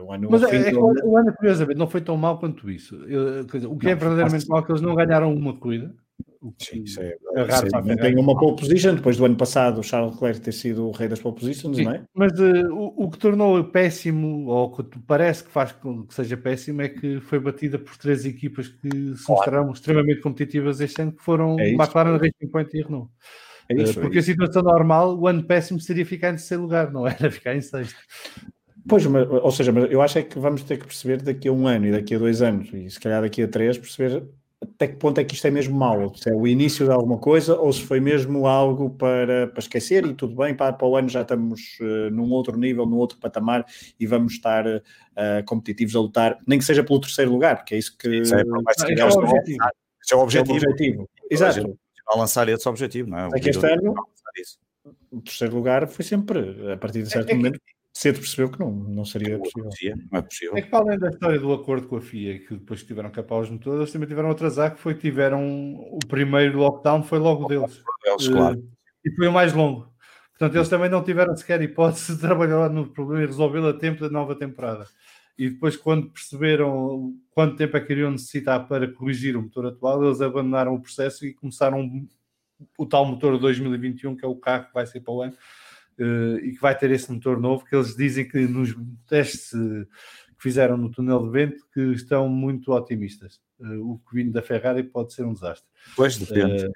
o 0.00 0.12
ano, 0.12 0.28
Mas 0.30 0.42
é, 0.44 0.56
é 0.56 0.70
que 0.70 0.76
o 0.76 1.16
ano, 1.18 1.34
curiosamente, 1.34 1.78
não 1.78 1.86
foi 1.86 2.00
tão 2.00 2.16
mau 2.16 2.38
quanto 2.38 2.70
isso. 2.70 2.94
Eu, 3.06 3.44
dizer, 3.44 3.66
o 3.66 3.76
que 3.76 3.86
é 3.86 3.90
não, 3.90 3.96
é 3.96 4.00
verdadeiramente 4.00 4.48
mau 4.48 4.60
é 4.60 4.62
que 4.62 4.72
eles 4.72 4.80
não 4.80 4.94
ganharam 4.94 5.34
uma 5.34 5.54
corrida. 5.54 5.94
Sim, 6.58 6.82
isso 6.82 7.00
é, 7.00 7.16
é 7.34 7.42
raro 7.42 7.68
é, 7.90 7.96
tem 7.96 8.16
uma 8.16 8.38
pole 8.38 8.56
position 8.56 8.94
depois 8.94 9.16
do 9.16 9.24
ano 9.24 9.36
passado 9.36 9.78
o 9.78 9.82
Charles 9.82 10.14
Leclerc 10.14 10.40
ter 10.40 10.52
sido 10.52 10.88
o 10.88 10.90
rei 10.90 11.08
das 11.08 11.20
pole 11.20 11.34
positions, 11.34 11.76
Sim, 11.76 11.84
não 11.84 11.92
é? 11.92 12.04
Mas 12.14 12.32
uh, 12.38 12.72
o, 12.72 13.04
o, 13.04 13.10
que 13.10 13.18
tornou 13.18 13.62
péssimo, 13.64 14.46
ou 14.46 14.70
que 14.70 14.98
parece 15.06 15.44
que 15.44 15.50
faz 15.50 15.72
que 15.72 16.14
seja 16.14 16.36
péssimo, 16.36 16.82
é 16.82 16.88
que 16.88 17.20
foi 17.20 17.38
batida 17.38 17.78
por 17.78 17.96
três 17.96 18.24
equipas 18.24 18.68
que 18.68 18.88
se 19.16 19.28
mostraram 19.28 19.70
extremamente 19.72 20.20
competitivas 20.20 20.80
este 20.80 21.02
ano, 21.02 21.12
que 21.12 21.22
foram 21.22 21.58
é 21.58 21.70
McLaren, 21.70 22.16
Racing 22.16 22.50
Point 22.50 22.76
e 22.76 22.82
Renault. 22.82 23.10
É 23.68 23.74
isso, 23.74 23.98
uh, 23.98 24.02
porque 24.02 24.18
é 24.18 24.20
a 24.20 24.24
situação 24.24 24.62
normal, 24.62 25.18
o 25.18 25.26
ano 25.26 25.42
péssimo 25.44 25.80
seria 25.80 26.06
ficar 26.06 26.28
em 26.28 26.36
terceiro 26.36 26.62
lugar, 26.62 26.92
não 26.92 27.06
era 27.06 27.30
ficar 27.30 27.54
em 27.54 27.60
sexto. 27.60 27.96
Pois, 28.88 29.04
mas, 29.06 29.28
ou 29.28 29.50
seja, 29.50 29.72
mas 29.72 29.90
eu 29.90 30.00
acho 30.00 30.18
é 30.18 30.22
que 30.22 30.38
vamos 30.38 30.62
ter 30.62 30.78
que 30.78 30.86
perceber 30.86 31.20
daqui 31.20 31.48
a 31.48 31.52
um 31.52 31.66
ano 31.66 31.86
e 31.86 31.92
daqui 31.92 32.14
a 32.14 32.18
dois 32.18 32.40
anos, 32.40 32.72
e 32.72 32.88
se 32.88 33.00
calhar 33.00 33.20
daqui 33.20 33.42
a 33.42 33.48
três, 33.48 33.76
perceber 33.76 34.22
até 34.74 34.88
que 34.88 34.96
ponto 34.96 35.20
é 35.20 35.24
que 35.24 35.34
isto 35.34 35.46
é 35.46 35.50
mesmo 35.50 35.76
mau, 35.76 36.14
se 36.14 36.30
é 36.30 36.34
o 36.34 36.46
início 36.46 36.86
de 36.86 36.92
alguma 36.92 37.18
coisa 37.18 37.56
ou 37.58 37.72
se 37.72 37.82
foi 37.82 38.00
mesmo 38.00 38.46
algo 38.46 38.90
para, 38.90 39.46
para 39.48 39.58
esquecer 39.58 40.04
e 40.06 40.14
tudo 40.14 40.34
bem, 40.34 40.54
para, 40.54 40.72
para 40.72 40.86
o 40.86 40.96
ano 40.96 41.08
já 41.08 41.22
estamos 41.22 41.78
uh, 41.80 42.10
num 42.10 42.30
outro 42.30 42.58
nível, 42.58 42.86
num 42.86 42.96
outro 42.96 43.18
patamar 43.18 43.64
e 43.98 44.06
vamos 44.06 44.34
estar 44.34 44.66
uh, 44.66 44.82
competitivos 45.46 45.96
a 45.96 46.00
lutar, 46.00 46.38
nem 46.46 46.58
que 46.58 46.64
seja 46.64 46.84
pelo 46.84 47.00
terceiro 47.00 47.30
lugar, 47.30 47.56
porque 47.56 47.74
é 47.74 47.78
isso 47.78 47.96
que 47.96 48.08
isso 48.20 48.34
é, 48.34 48.40
é, 48.40 48.42
é, 48.42 49.04
o 49.04 49.08
objetivo. 49.08 49.58
Esse 50.02 50.14
é 50.14 50.16
o 50.16 50.20
objetivo. 50.20 50.52
É 50.52 50.52
o 50.52 50.56
objetivo. 50.56 51.10
Exato. 51.30 51.78
A 52.08 52.18
lançar 52.18 52.48
esse 52.48 52.68
objetivo, 52.68 53.10
não 53.10 53.18
é? 53.18 53.28
O 53.28 53.36
é 53.36 53.40
que 53.40 53.50
este 53.50 53.66
ano 53.66 53.94
o 55.10 55.20
terceiro 55.20 55.54
lugar 55.54 55.88
foi 55.88 56.04
sempre, 56.04 56.72
a 56.72 56.76
partir 56.76 57.02
de 57.02 57.10
certo 57.10 57.30
é, 57.30 57.34
momento, 57.34 57.60
cedo 57.96 58.18
percebeu 58.18 58.50
que 58.50 58.60
não, 58.60 58.70
não 58.70 59.04
seria 59.06 59.38
possível. 59.38 59.70
Não 60.12 60.18
é 60.18 60.22
possível. 60.22 60.56
É 60.56 60.60
que 60.60 60.68
para 60.68 60.80
além 60.80 60.98
da 60.98 61.08
história 61.08 61.40
do 61.40 61.50
acordo 61.54 61.88
com 61.88 61.96
a 61.96 62.00
FIA, 62.02 62.38
que 62.40 62.54
depois 62.54 62.82
tiveram 62.82 63.08
que 63.08 63.18
apagar 63.18 63.44
os 63.44 63.50
motores, 63.50 63.80
eles 63.80 63.92
também 63.92 64.06
tiveram 64.06 64.28
outro 64.28 64.46
azar, 64.46 64.74
que 64.74 64.80
foi 64.80 64.94
tiveram 64.94 65.74
o 65.74 65.98
primeiro 66.06 66.58
lockdown 66.58 67.02
foi 67.02 67.18
logo 67.18 67.48
deles. 67.48 67.82
deles 68.04 68.28
claro. 68.28 68.62
E 69.02 69.10
foi 69.12 69.28
o 69.28 69.32
mais 69.32 69.54
longo. 69.54 69.90
Portanto, 70.32 70.56
eles 70.56 70.68
também 70.68 70.90
não 70.90 71.02
tiveram 71.02 71.34
sequer 71.34 71.62
hipótese 71.62 72.14
de 72.14 72.20
trabalhar 72.20 72.68
no 72.68 72.86
problema 72.86 73.22
e 73.22 73.26
resolvê-lo 73.26 73.68
a 73.68 73.72
tempo 73.72 74.02
da 74.02 74.10
nova 74.10 74.34
temporada. 74.34 74.86
E 75.38 75.48
depois, 75.48 75.74
quando 75.74 76.10
perceberam 76.10 77.14
quanto 77.30 77.56
tempo 77.56 77.78
é 77.78 77.80
que 77.80 77.92
iriam 77.94 78.10
necessitar 78.10 78.68
para 78.68 78.92
corrigir 78.92 79.38
o 79.38 79.42
motor 79.42 79.66
atual, 79.66 80.04
eles 80.04 80.20
abandonaram 80.20 80.74
o 80.74 80.82
processo 80.82 81.24
e 81.24 81.32
começaram 81.32 82.06
o 82.76 82.84
tal 82.84 83.06
motor 83.06 83.38
2021, 83.38 84.16
que 84.16 84.24
é 84.24 84.28
o 84.28 84.36
carro 84.36 84.66
que 84.66 84.74
vai 84.74 84.86
ser 84.86 85.00
para 85.00 85.14
o 85.14 85.22
ano, 85.22 85.34
e 85.98 86.52
que 86.52 86.60
vai 86.60 86.76
ter 86.76 86.90
esse 86.90 87.10
motor 87.10 87.40
novo, 87.40 87.64
que 87.64 87.74
eles 87.74 87.96
dizem 87.96 88.28
que 88.28 88.38
nos 88.46 88.76
testes 89.06 89.50
que 90.36 90.42
fizeram 90.42 90.76
no 90.76 90.90
túnel 90.90 91.22
de 91.24 91.30
vento 91.30 91.66
que 91.72 91.80
estão 91.92 92.28
muito 92.28 92.72
otimistas. 92.72 93.40
Uh, 93.58 93.92
o 93.92 93.98
que 93.98 94.16
vindo 94.16 94.32
da 94.32 94.42
Ferrari 94.42 94.82
pode 94.82 95.12
ser 95.14 95.24
um 95.24 95.32
desastre. 95.32 95.66
Pois, 95.96 96.18
depende. 96.18 96.68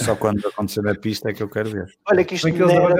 Só 0.00 0.14
quando 0.14 0.46
acontecer 0.46 0.82
na 0.82 0.94
pista 0.94 1.30
é 1.30 1.32
que 1.32 1.42
eu 1.42 1.48
quero 1.48 1.70
ver. 1.70 1.92
Olha, 2.08 2.24
que 2.24 2.36
isto 2.36 2.52
que 2.52 2.62
eles 2.62 2.72
era... 2.72 2.94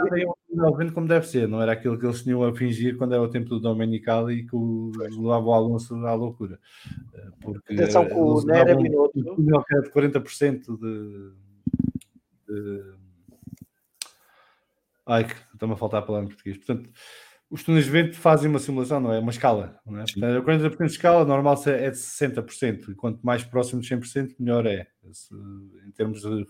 um 0.51 0.71
de 0.73 0.77
vento 0.77 0.93
como 0.93 1.07
deve 1.07 1.29
ser, 1.29 1.47
não 1.47 1.62
era 1.62 1.73
aquilo 1.73 1.97
que 1.97 2.05
eles 2.05 2.23
tinham 2.23 2.43
a 2.43 2.53
fingir 2.53 2.97
quando 2.97 3.14
era 3.14 3.23
o 3.23 3.29
tempo 3.29 3.49
do 3.49 3.61
Domenicali 3.61 4.41
e 4.41 4.47
que 4.47 4.57
o, 4.57 4.91
levava 4.97 5.47
o 5.47 5.53
Alonso 5.53 5.95
à 6.07 6.14
loucura. 6.14 6.59
Porque 7.41 7.75
Atenção 7.75 8.05
que 8.05 8.14
o 8.14 8.43
Nera 8.43 8.75
Binotto... 8.75 9.21
O 9.21 9.37
túnel 9.37 9.62
que 9.62 9.75
era 9.77 9.83
de 9.85 9.91
40% 9.93 10.77
de, 10.77 11.33
de 12.49 12.95
Ai, 15.07 15.27
está-me 15.59 15.75
a 15.75 15.77
faltar 15.77 16.03
a 16.03 16.07
palavra 16.07 16.27
em 16.27 16.29
português. 16.29 16.57
Portanto, 16.57 16.91
os 17.51 17.63
túneis 17.63 17.87
de 17.87 17.91
vento 17.91 18.17
fazem 18.17 18.51
uma 18.51 18.59
simulação, 18.59 19.01
não 19.01 19.13
é? 19.13 19.19
Uma 19.19 19.31
escala. 19.31 19.79
Não 19.87 20.01
é? 20.01 20.05
Portanto, 20.43 20.77
40% 20.77 20.87
de 20.87 20.93
escala, 20.93 21.25
normal 21.25 21.59
é 21.67 21.91
de 21.91 21.97
60%. 21.97 22.91
E 22.91 22.95
quanto 22.95 23.21
mais 23.23 23.43
próximo 23.43 23.81
de 23.81 23.89
100%, 23.89 24.37
melhor 24.39 24.67
é. 24.67 24.87
em 25.87 25.91
termos 25.93 26.21
de 26.21 26.47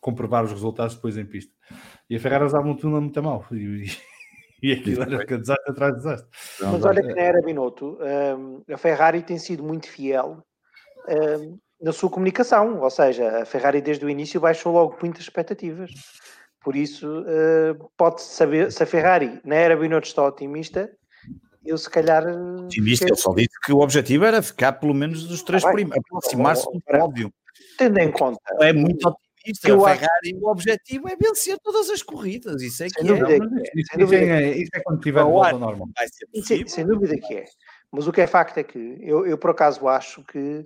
comprovar 0.00 0.44
os 0.44 0.52
resultados 0.52 0.94
depois 0.94 1.16
em 1.16 1.24
pista. 1.26 1.52
E 2.08 2.16
a 2.16 2.20
Ferrari 2.20 2.44
usava 2.44 2.66
um 2.66 2.76
túnel 2.76 3.00
muito 3.00 3.22
mal. 3.22 3.46
E, 3.52 3.86
e 4.62 4.72
aquilo 4.72 5.02
era 5.02 5.38
desastre 5.38 5.70
atrás 5.70 5.92
de 5.92 5.98
desastre. 5.98 6.28
Mas 6.60 6.84
olha 6.84 7.02
que 7.02 7.14
na 7.14 7.22
era 7.22 7.42
Binotto, 7.42 7.98
um, 8.00 8.62
a 8.72 8.78
Ferrari 8.78 9.22
tem 9.22 9.38
sido 9.38 9.62
muito 9.62 9.88
fiel 9.88 10.42
um, 11.08 11.58
na 11.80 11.92
sua 11.92 12.08
comunicação. 12.08 12.80
Ou 12.80 12.90
seja, 12.90 13.42
a 13.42 13.44
Ferrari 13.44 13.82
desde 13.82 14.06
o 14.06 14.10
início 14.10 14.40
baixou 14.40 14.72
logo 14.72 14.96
muitas 15.02 15.22
expectativas. 15.22 15.90
Por 16.62 16.76
isso, 16.76 17.22
uh, 17.22 17.90
pode-se 17.96 18.34
saber 18.34 18.70
se 18.70 18.82
a 18.82 18.86
Ferrari 18.86 19.40
na 19.44 19.56
era 19.56 19.76
Binotto 19.76 20.06
está 20.06 20.24
otimista. 20.24 20.90
Eu, 21.64 21.76
se 21.78 21.88
calhar. 21.88 22.24
Otimista, 22.64 23.06
eu 23.08 23.16
só 23.16 23.32
disse 23.34 23.58
que 23.64 23.72
o 23.72 23.80
objetivo 23.80 24.24
era 24.24 24.42
ficar 24.42 24.72
pelo 24.72 24.94
menos 24.94 25.24
dos 25.24 25.42
três 25.42 25.64
ah, 25.64 25.72
primeiros, 25.72 26.04
aproximar-se 26.06 26.64
do 26.72 26.80
pódio. 26.80 27.32
Tendo 27.78 27.98
em 27.98 28.10
conta. 28.10 28.40
É 28.60 28.72
muito 28.72 29.08
otimista. 29.08 29.22
Que 29.44 29.72
a 29.72 29.80
Ferrari, 29.80 30.34
acho... 30.36 30.36
o 30.40 30.48
objetivo 30.48 31.08
é 31.08 31.16
vencer 31.16 31.58
todas 31.58 31.90
as 31.90 32.00
corridas. 32.00 32.62
Isso 32.62 32.84
é 32.84 32.86
que 32.86 33.00
sem 33.00 33.10
é. 33.10 33.38
Isso, 33.74 34.14
é, 34.14 34.50
isso 34.56 34.70
é 34.72 34.80
quando 34.80 35.00
tiver 35.00 35.24
volta 35.24 35.58
normal. 35.58 35.88
Vai 35.96 36.06
ser 36.08 36.42
sem, 36.44 36.66
sem 36.68 36.86
dúvida 36.86 37.16
que 37.18 37.34
é. 37.34 37.44
Mas 37.90 38.06
o 38.06 38.12
que 38.12 38.20
é 38.20 38.26
facto 38.26 38.58
é 38.58 38.62
que 38.62 38.98
eu, 39.00 39.26
eu 39.26 39.36
por 39.36 39.50
acaso 39.50 39.88
acho 39.88 40.22
que 40.24 40.64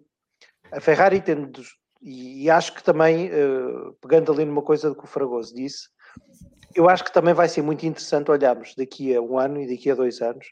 a 0.70 0.80
Ferrari 0.80 1.20
tendo 1.22 1.62
e, 2.08 2.48
acho 2.48 2.72
que 2.72 2.84
também, 2.84 3.28
uh, 3.32 3.92
pegando 4.00 4.30
ali 4.30 4.44
numa 4.44 4.62
coisa 4.62 4.94
que 4.94 5.02
o 5.02 5.08
Fragoso 5.08 5.52
disse, 5.52 5.88
eu 6.72 6.88
acho 6.88 7.02
que 7.02 7.12
também 7.12 7.34
vai 7.34 7.48
ser 7.48 7.62
muito 7.62 7.84
interessante 7.84 8.30
olharmos 8.30 8.76
daqui 8.76 9.12
a 9.16 9.20
um 9.20 9.36
ano 9.36 9.60
e 9.60 9.66
daqui 9.66 9.90
a 9.90 9.94
dois 9.96 10.22
anos 10.22 10.46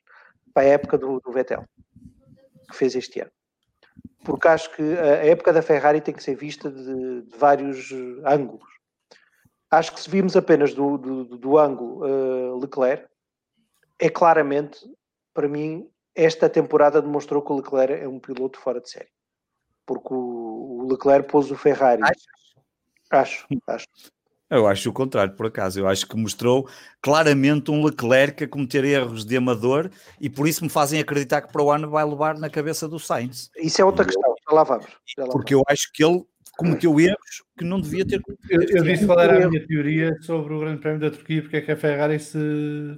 para 0.53 0.65
a 0.65 0.67
época 0.67 0.99
do, 0.99 1.21
do 1.21 1.31
Vettel, 1.31 1.65
que 2.69 2.77
fez 2.77 2.97
este 2.97 3.21
ano. 3.21 3.31
Porque 4.25 4.49
acho 4.49 4.75
que 4.75 4.83
a 4.83 5.27
época 5.27 5.53
da 5.53 5.63
Ferrari 5.63 6.01
tem 6.01 6.13
que 6.13 6.25
ser 6.25 6.35
vista 6.35 6.69
de, 6.69 7.23
de 7.23 7.39
vários 7.39 7.93
ângulos. 8.25 8.69
Acho 9.71 9.95
que 9.95 10.01
se 10.01 10.11
vimos 10.11 10.37
apenas 10.37 10.75
do, 10.75 10.99
do, 10.99 11.25
do 11.39 11.59
ângulo 11.59 12.05
uh, 12.05 12.59
Leclerc, 12.59 13.07
é 14.01 14.09
claramente, 14.09 14.79
para 15.33 15.47
mim, 15.47 15.89
esta 16.17 16.49
temporada 16.49 17.01
demonstrou 17.01 17.43
que 17.43 17.53
o 17.53 17.57
Leclerc 17.57 18.03
é 18.03 18.09
um 18.09 18.19
piloto 18.19 18.59
fora 18.59 18.81
de 18.81 18.91
série 18.91 19.15
porque 19.87 20.13
o, 20.13 20.34
Leclerc 20.89 21.29
pôs 21.29 21.51
o 21.51 21.57
Ferrari. 21.57 22.03
Acho, 23.11 23.47
acho. 23.67 23.87
Eu 24.51 24.67
acho 24.67 24.91
o 24.91 24.93
contrário, 24.93 25.35
por 25.35 25.47
acaso. 25.47 25.81
Eu 25.81 25.89
acho 25.89 26.07
que 26.07 26.17
mostrou 26.17 26.69
claramente 27.01 27.71
um 27.71 27.85
Leclerc 27.85 28.45
a 28.45 28.49
cometer 28.49 28.85
erros 28.85 29.25
de 29.25 29.37
amador 29.37 29.91
e 30.21 30.29
por 30.29 30.47
isso 30.47 30.63
me 30.63 30.71
fazem 30.71 31.01
acreditar 31.01 31.43
que 31.43 31.53
para 31.53 31.63
o 31.63 31.71
ano 31.71 31.89
vai 31.89 32.05
levar 32.05 32.39
na 32.39 32.51
cabeça 32.51 32.89
do 32.89 32.99
Sainz. 32.99 33.51
Isso 33.57 33.81
é 33.81 33.85
outra 33.85 34.05
questão, 34.05 34.35
já 34.49 34.55
lá 34.55 34.63
vamos. 34.63 34.87
Já 35.17 35.25
lá 35.25 35.31
porque 35.31 35.55
vamos. 35.55 35.67
eu 35.69 35.73
acho 35.73 35.93
que 35.93 36.05
ele 36.05 36.25
cometeu 36.57 37.01
erros 37.01 37.43
que 37.59 37.65
não 37.65 37.81
devia 37.81 38.07
ter 38.07 38.21
cometido. 38.21 38.53
Eu, 38.53 38.79
eu 38.79 38.85
disse 38.85 39.07
qual 39.07 39.19
era 39.19 39.45
a 39.45 39.49
minha 39.49 39.67
teoria 39.67 40.17
sobre 40.21 40.55
o 40.55 40.61
Grande 40.61 40.81
Prémio 40.81 41.01
da 41.01 41.11
Turquia, 41.11 41.43
porque 41.43 41.57
é 41.57 41.61
que 41.61 41.73
a 41.73 41.77
Ferrari 41.77 42.21
se 42.21 42.39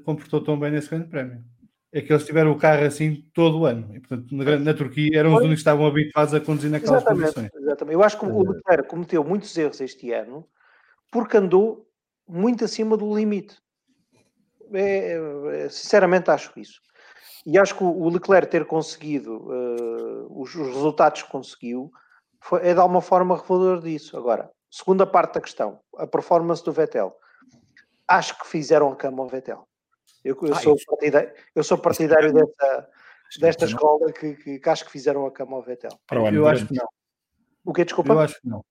comportou 0.05 0.43
tão 0.43 0.59
bem 0.59 0.73
nesse 0.73 0.91
Grande 0.91 1.09
Prémio 1.09 1.45
é 1.97 2.03
que 2.03 2.13
eles 2.13 2.27
tiveram 2.27 2.53
o 2.53 2.59
carro 2.59 2.85
assim 2.85 3.25
todo 3.33 3.61
o 3.61 3.65
ano. 3.65 3.89
E, 3.95 4.01
portanto, 4.01 4.35
na, 4.35 4.59
na 4.59 4.75
Turquia 4.75 5.19
eram 5.19 5.31
os 5.31 5.41
únicos 5.41 5.55
que 5.57 5.61
estavam 5.61 5.87
habituados 5.87 6.35
a 6.35 6.41
conduzir 6.41 6.71
naquelas 6.71 7.01
exatamente, 7.01 7.35
condições. 7.35 7.63
Exatamente. 7.63 7.95
Eu 7.95 8.03
acho 8.03 8.19
que 8.19 8.27
o 8.27 8.43
Leclerc 8.43 8.89
cometeu 8.89 9.25
muitos 9.25 9.57
erros 9.57 9.81
este 9.81 10.13
ano 10.13 10.47
porque 11.11 11.39
andou 11.39 11.89
muito 12.29 12.67
acima 12.67 12.99
do 12.99 13.17
limite. 13.17 13.57
É, 14.75 15.17
é, 15.55 15.69
sinceramente 15.71 16.31
acho 16.31 16.53
isso. 16.59 16.83
E 17.47 17.59
acho 17.59 17.75
que 17.75 17.85
o 17.85 18.09
Leclerc 18.11 18.51
ter 18.51 18.67
conseguido 18.67 19.39
uh, 19.47 20.43
os, 20.43 20.55
os, 20.55 20.67
resultados 20.67 21.23
que 21.23 21.31
conseguiu 21.31 21.91
foi, 22.43 22.61
é 22.61 22.75
de 22.75 22.81
alguma 22.81 23.01
forma 23.01 23.39
revelador 23.39 23.81
disso. 23.81 24.19
Agora, 24.19 24.51
segunda 24.71 25.07
parte 25.07 25.35
da 25.35 25.41
questão, 25.41 25.81
a 25.97 26.07
performance 26.07 26.63
do 26.63 26.73
Vettel. 26.73 27.15
Acho 28.07 28.39
que 28.39 28.47
fizeram 28.47 28.93
a 28.93 28.97
cama 28.97 29.23
ao 29.23 29.29
Vettel 29.29 29.67
Eu, 30.27 30.37
eu, 30.43 30.53
ah, 30.53 30.61
sou, 30.61 30.77
partidário, 30.87 31.31
eu 31.55 31.65
sou 31.65 31.79
partidário 31.79 32.33
dessa, 32.33 32.89
desta 33.39 33.65
escola 33.65 34.13
que, 34.13 34.35
que, 34.35 34.59
que, 34.59 34.69
acho 34.69 34.85
que 34.85 34.91
fizeram 34.91 35.25
a 35.27 35.31
cama 35.31 35.57
ao 35.57 35.63
Vettel. 35.63 35.91
Para 36.07 36.21
o 36.21 36.27
ano 36.27 36.39
eu 36.39 36.49
acho 36.49 36.67
que 36.67 36.75
não. 36.75 36.89
O 37.65 37.73
que 37.73 37.85
desculpa? 37.85 38.13
Eu 38.13 38.21
acho 38.21 38.41
que 38.41 38.49
não. 38.49 38.65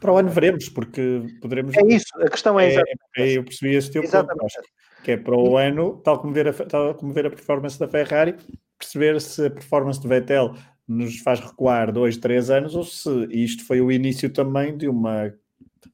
Para 0.00 0.12
o 0.12 0.16
ano 0.16 0.28
veremos, 0.28 0.68
porque 0.68 1.22
poderemos. 1.40 1.76
É 1.76 1.86
isso, 1.86 2.08
a 2.20 2.30
questão 2.30 2.58
é, 2.58 2.74
é 2.74 2.82
É, 3.16 3.36
eu 3.36 3.44
percebi 3.44 3.74
esse 3.74 3.90
teu 3.90 4.02
exatamente. 4.02 4.38
ponto. 4.38 4.68
que 5.02 5.12
é 5.12 5.16
para 5.16 5.36
o 5.36 5.56
ano, 5.56 6.00
tal 6.04 6.20
como, 6.20 6.32
ver 6.32 6.48
a, 6.48 6.52
tal 6.52 6.94
como 6.94 7.12
ver 7.12 7.26
a 7.26 7.30
performance 7.30 7.78
da 7.78 7.88
Ferrari, 7.88 8.36
perceber 8.78 9.20
se 9.20 9.46
a 9.46 9.50
performance 9.50 10.00
do 10.00 10.08
Vettel 10.08 10.54
nos 10.86 11.18
faz 11.18 11.40
recuar 11.40 11.92
dois, 11.92 12.16
três 12.16 12.50
anos 12.50 12.74
ou 12.74 12.84
se 12.84 13.10
isto 13.30 13.64
foi 13.64 13.80
o 13.80 13.90
início 13.92 14.30
também 14.30 14.76
de 14.76 14.88
uma 14.88 15.32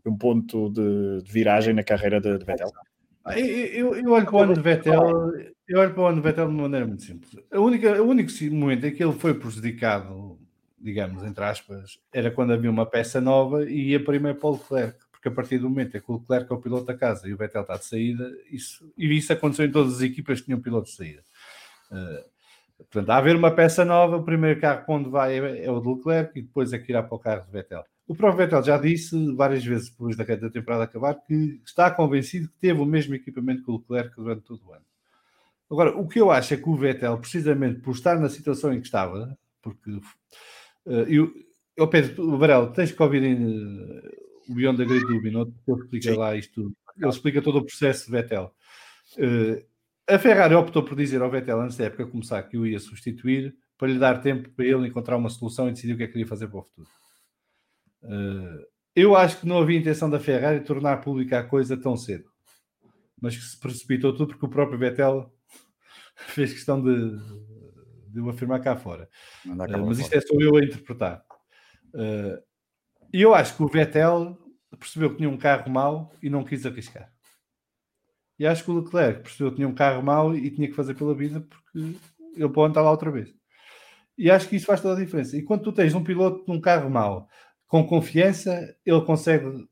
um 0.06 0.16
ponto 0.16 0.70
de, 0.70 1.22
de 1.22 1.32
viragem 1.32 1.74
na 1.74 1.82
carreira 1.82 2.20
de, 2.20 2.38
de 2.38 2.44
Vettel. 2.44 2.70
Eu, 3.26 3.94
eu, 3.94 4.12
olho 4.12 4.26
para 4.26 4.34
o 4.34 4.42
ano 4.42 4.54
de 4.54 4.60
Vettel, 4.60 5.32
eu 5.66 5.80
olho 5.80 5.94
para 5.94 6.02
o 6.02 6.06
ano 6.06 6.16
de 6.16 6.22
Vettel 6.22 6.46
de 6.46 6.52
uma 6.52 6.62
maneira 6.62 6.86
muito 6.86 7.02
simples. 7.02 7.34
A 7.50 7.58
única, 7.58 8.02
o 8.02 8.06
único 8.06 8.30
momento 8.52 8.84
em 8.84 8.94
que 8.94 9.02
ele 9.02 9.14
foi 9.14 9.32
prejudicado, 9.32 10.38
digamos, 10.78 11.24
entre 11.24 11.42
aspas, 11.42 11.98
era 12.12 12.30
quando 12.30 12.52
havia 12.52 12.70
uma 12.70 12.84
peça 12.84 13.22
nova 13.22 13.64
e 13.64 13.90
ia 13.90 14.04
primeiro 14.04 14.38
para 14.38 14.50
o 14.50 14.52
Leclerc, 14.52 14.98
porque 15.10 15.28
a 15.28 15.30
partir 15.30 15.58
do 15.58 15.70
momento 15.70 15.96
em 15.96 16.00
que 16.00 16.12
o 16.12 16.18
Leclerc 16.18 16.52
é 16.52 16.54
o 16.54 16.60
piloto 16.60 16.84
da 16.84 16.94
casa 16.94 17.26
e 17.26 17.32
o 17.32 17.36
Vettel 17.38 17.62
está 17.62 17.78
de 17.78 17.86
saída, 17.86 18.30
isso, 18.50 18.92
e 18.96 19.16
isso 19.16 19.32
aconteceu 19.32 19.64
em 19.64 19.72
todas 19.72 19.94
as 19.94 20.02
equipas 20.02 20.40
que 20.40 20.46
tinham 20.46 20.60
piloto 20.60 20.90
de 20.90 20.94
saída. 20.94 21.22
Uh, 21.90 22.28
portanto, 22.76 23.08
a 23.08 23.16
haver 23.16 23.36
uma 23.36 23.50
peça 23.50 23.86
nova, 23.86 24.18
o 24.18 24.22
primeiro 24.22 24.60
carro 24.60 24.84
para 24.84 24.94
onde 24.94 25.08
vai 25.08 25.38
é, 25.38 25.64
é 25.64 25.70
o 25.70 25.80
de 25.80 25.88
Leclerc 25.88 26.38
e 26.38 26.42
depois 26.42 26.74
é 26.74 26.78
que 26.78 26.92
irá 26.92 27.02
para 27.02 27.14
o 27.14 27.18
carro 27.18 27.46
de 27.46 27.52
Vettel. 27.52 27.84
O 28.06 28.14
próprio 28.14 28.44
Vettel 28.44 28.62
já 28.62 28.76
disse 28.76 29.34
várias 29.34 29.64
vezes 29.64 29.88
depois 29.88 30.16
da, 30.16 30.24
da 30.24 30.50
temporada 30.50 30.84
acabar 30.84 31.14
que 31.14 31.60
está 31.64 31.90
convencido 31.90 32.48
que 32.48 32.58
teve 32.58 32.80
o 32.80 32.84
mesmo 32.84 33.14
equipamento 33.14 33.64
que 33.64 33.70
o 33.70 33.74
Leclerc 33.74 34.14
durante 34.16 34.42
todo 34.42 34.60
o 34.66 34.72
ano. 34.72 34.84
Agora, 35.70 35.96
o 35.96 36.06
que 36.06 36.20
eu 36.20 36.30
acho 36.30 36.52
é 36.52 36.56
que 36.56 36.68
o 36.68 36.76
Vettel, 36.76 37.16
precisamente 37.18 37.80
por 37.80 37.92
estar 37.92 38.18
na 38.20 38.28
situação 38.28 38.72
em 38.72 38.80
que 38.80 38.86
estava, 38.86 39.36
porque 39.62 39.90
uh, 39.90 40.00
eu, 41.08 41.32
eu 41.76 41.88
Pedro, 41.88 42.36
Varela, 42.36 42.70
tens 42.72 42.92
que 42.92 43.02
ouvir 43.02 43.22
uh, 43.22 44.52
o 44.52 44.54
Beyond 44.54 44.78
the 44.78 44.84
Great 44.84 45.06
que 45.06 45.12
ele 45.14 45.82
explica 45.82 46.12
Sim. 46.12 46.16
lá 46.16 46.36
isto 46.36 46.54
tudo. 46.54 46.76
Ele 46.96 47.08
explica 47.08 47.42
todo 47.42 47.58
o 47.58 47.64
processo 47.64 48.06
de 48.06 48.12
Vettel. 48.12 48.54
Uh, 49.16 49.64
a 50.06 50.18
Ferrari 50.18 50.54
optou 50.54 50.82
por 50.82 50.94
dizer 50.94 51.22
ao 51.22 51.30
Vettel 51.30 51.60
antes 51.60 51.78
da 51.78 51.86
época 51.86 52.06
começar 52.06 52.42
que 52.42 52.58
o 52.58 52.66
ia 52.66 52.78
substituir 52.78 53.54
para 53.78 53.88
lhe 53.88 53.98
dar 53.98 54.20
tempo 54.20 54.50
para 54.50 54.66
ele 54.66 54.86
encontrar 54.86 55.16
uma 55.16 55.30
solução 55.30 55.68
e 55.68 55.72
decidir 55.72 55.94
o 55.94 55.96
que 55.96 56.02
é 56.02 56.06
que 56.06 56.12
queria 56.12 56.28
fazer 56.28 56.46
para 56.46 56.58
o 56.58 56.62
futuro. 56.62 56.88
Uh, 58.04 58.64
eu 58.94 59.16
acho 59.16 59.40
que 59.40 59.46
não 59.46 59.58
havia 59.58 59.78
intenção 59.78 60.08
da 60.08 60.20
Ferrari 60.20 60.60
tornar 60.60 61.00
pública 61.00 61.40
a 61.40 61.44
coisa 61.44 61.76
tão 61.76 61.96
cedo, 61.96 62.30
mas 63.20 63.36
que 63.36 63.42
se 63.42 63.58
precipitou 63.58 64.12
tudo 64.12 64.28
porque 64.28 64.46
o 64.46 64.50
próprio 64.50 64.78
Vettel 64.78 65.32
fez 66.28 66.52
questão 66.52 66.82
de, 66.82 67.18
de 68.08 68.20
o 68.20 68.28
afirmar 68.28 68.60
cá 68.60 68.76
fora. 68.76 69.08
Uh, 69.44 69.86
mas 69.86 69.98
isto 69.98 70.14
é 70.14 70.20
só 70.20 70.34
eu 70.38 70.56
a 70.56 70.64
interpretar. 70.64 71.24
Uh, 71.94 72.40
e 73.12 73.22
eu 73.22 73.34
acho 73.34 73.56
que 73.56 73.62
o 73.62 73.68
Vettel 73.68 74.38
percebeu 74.78 75.10
que 75.10 75.16
tinha 75.16 75.28
um 75.28 75.36
carro 75.36 75.70
mau 75.70 76.12
e 76.22 76.28
não 76.28 76.44
quis 76.44 76.66
arriscar. 76.66 77.12
E 78.38 78.46
acho 78.46 78.64
que 78.64 78.70
o 78.70 78.80
Leclerc 78.80 79.22
percebeu 79.22 79.50
que 79.50 79.56
tinha 79.56 79.68
um 79.68 79.74
carro 79.74 80.02
mau 80.02 80.34
e 80.34 80.50
tinha 80.50 80.68
que 80.68 80.74
fazer 80.74 80.94
pela 80.94 81.14
vida 81.14 81.40
porque 81.40 81.96
ele 82.36 82.48
pode 82.48 82.72
estar 82.72 82.82
lá 82.82 82.90
outra 82.90 83.10
vez. 83.10 83.32
E 84.18 84.30
acho 84.30 84.48
que 84.48 84.56
isso 84.56 84.66
faz 84.66 84.80
toda 84.80 85.00
a 85.00 85.04
diferença. 85.04 85.36
E 85.36 85.42
quando 85.42 85.62
tu 85.62 85.72
tens 85.72 85.94
um 85.94 86.02
piloto 86.02 86.44
num 86.46 86.60
carro 86.60 86.90
mau 86.90 87.28
com 87.74 87.84
confiança, 87.84 88.72
ele 88.86 89.00
consegue 89.00 89.68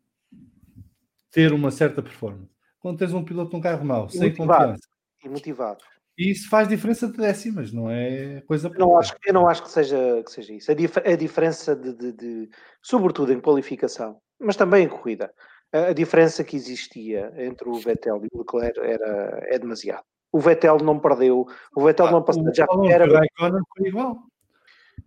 ter 1.30 1.52
uma 1.52 1.70
certa 1.70 2.02
performance. 2.02 2.50
Quando 2.80 2.98
tens 2.98 3.12
um 3.12 3.24
piloto 3.24 3.54
num 3.54 3.62
carro 3.62 3.84
mau, 3.84 4.06
e 4.06 4.10
sem 4.10 4.30
motivado, 4.30 4.58
confiança. 4.58 4.88
E 5.24 5.28
motivado. 5.28 5.84
E 6.18 6.32
isso 6.32 6.50
faz 6.50 6.66
diferença 6.66 7.06
de 7.06 7.16
décimas, 7.16 7.72
não 7.72 7.88
é 7.88 8.40
coisa 8.40 8.68
não 8.70 8.98
acho, 8.98 9.14
Eu 9.24 9.32
não 9.32 9.46
acho 9.46 9.62
que 9.62 9.70
seja, 9.70 10.20
que 10.24 10.32
seja 10.32 10.52
isso. 10.52 10.72
A, 10.72 10.74
dif 10.74 10.98
a 10.98 11.14
diferença 11.14 11.76
de, 11.76 11.94
de, 11.94 12.12
de, 12.12 12.50
sobretudo 12.82 13.32
em 13.32 13.40
qualificação, 13.40 14.20
mas 14.40 14.56
também 14.56 14.84
em 14.84 14.88
corrida, 14.88 15.32
a, 15.72 15.90
a, 15.90 15.92
diferença 15.92 16.42
que 16.42 16.56
existia 16.56 17.32
entre 17.36 17.68
o 17.68 17.74
Vettel 17.74 18.20
e 18.24 18.28
o 18.32 18.38
Leclerc 18.40 18.80
era, 18.80 19.44
é 19.44 19.60
demasiado. 19.60 20.02
O 20.32 20.40
Vettel 20.40 20.78
não 20.78 20.98
perdeu, 20.98 21.46
o 21.76 21.84
Vettel 21.84 22.06
ah, 22.06 22.10
não 22.10 22.24
passou, 22.24 22.52
já 22.52 22.66
era. 22.90 23.06
Foi 23.06 23.86
igual. 23.86 24.24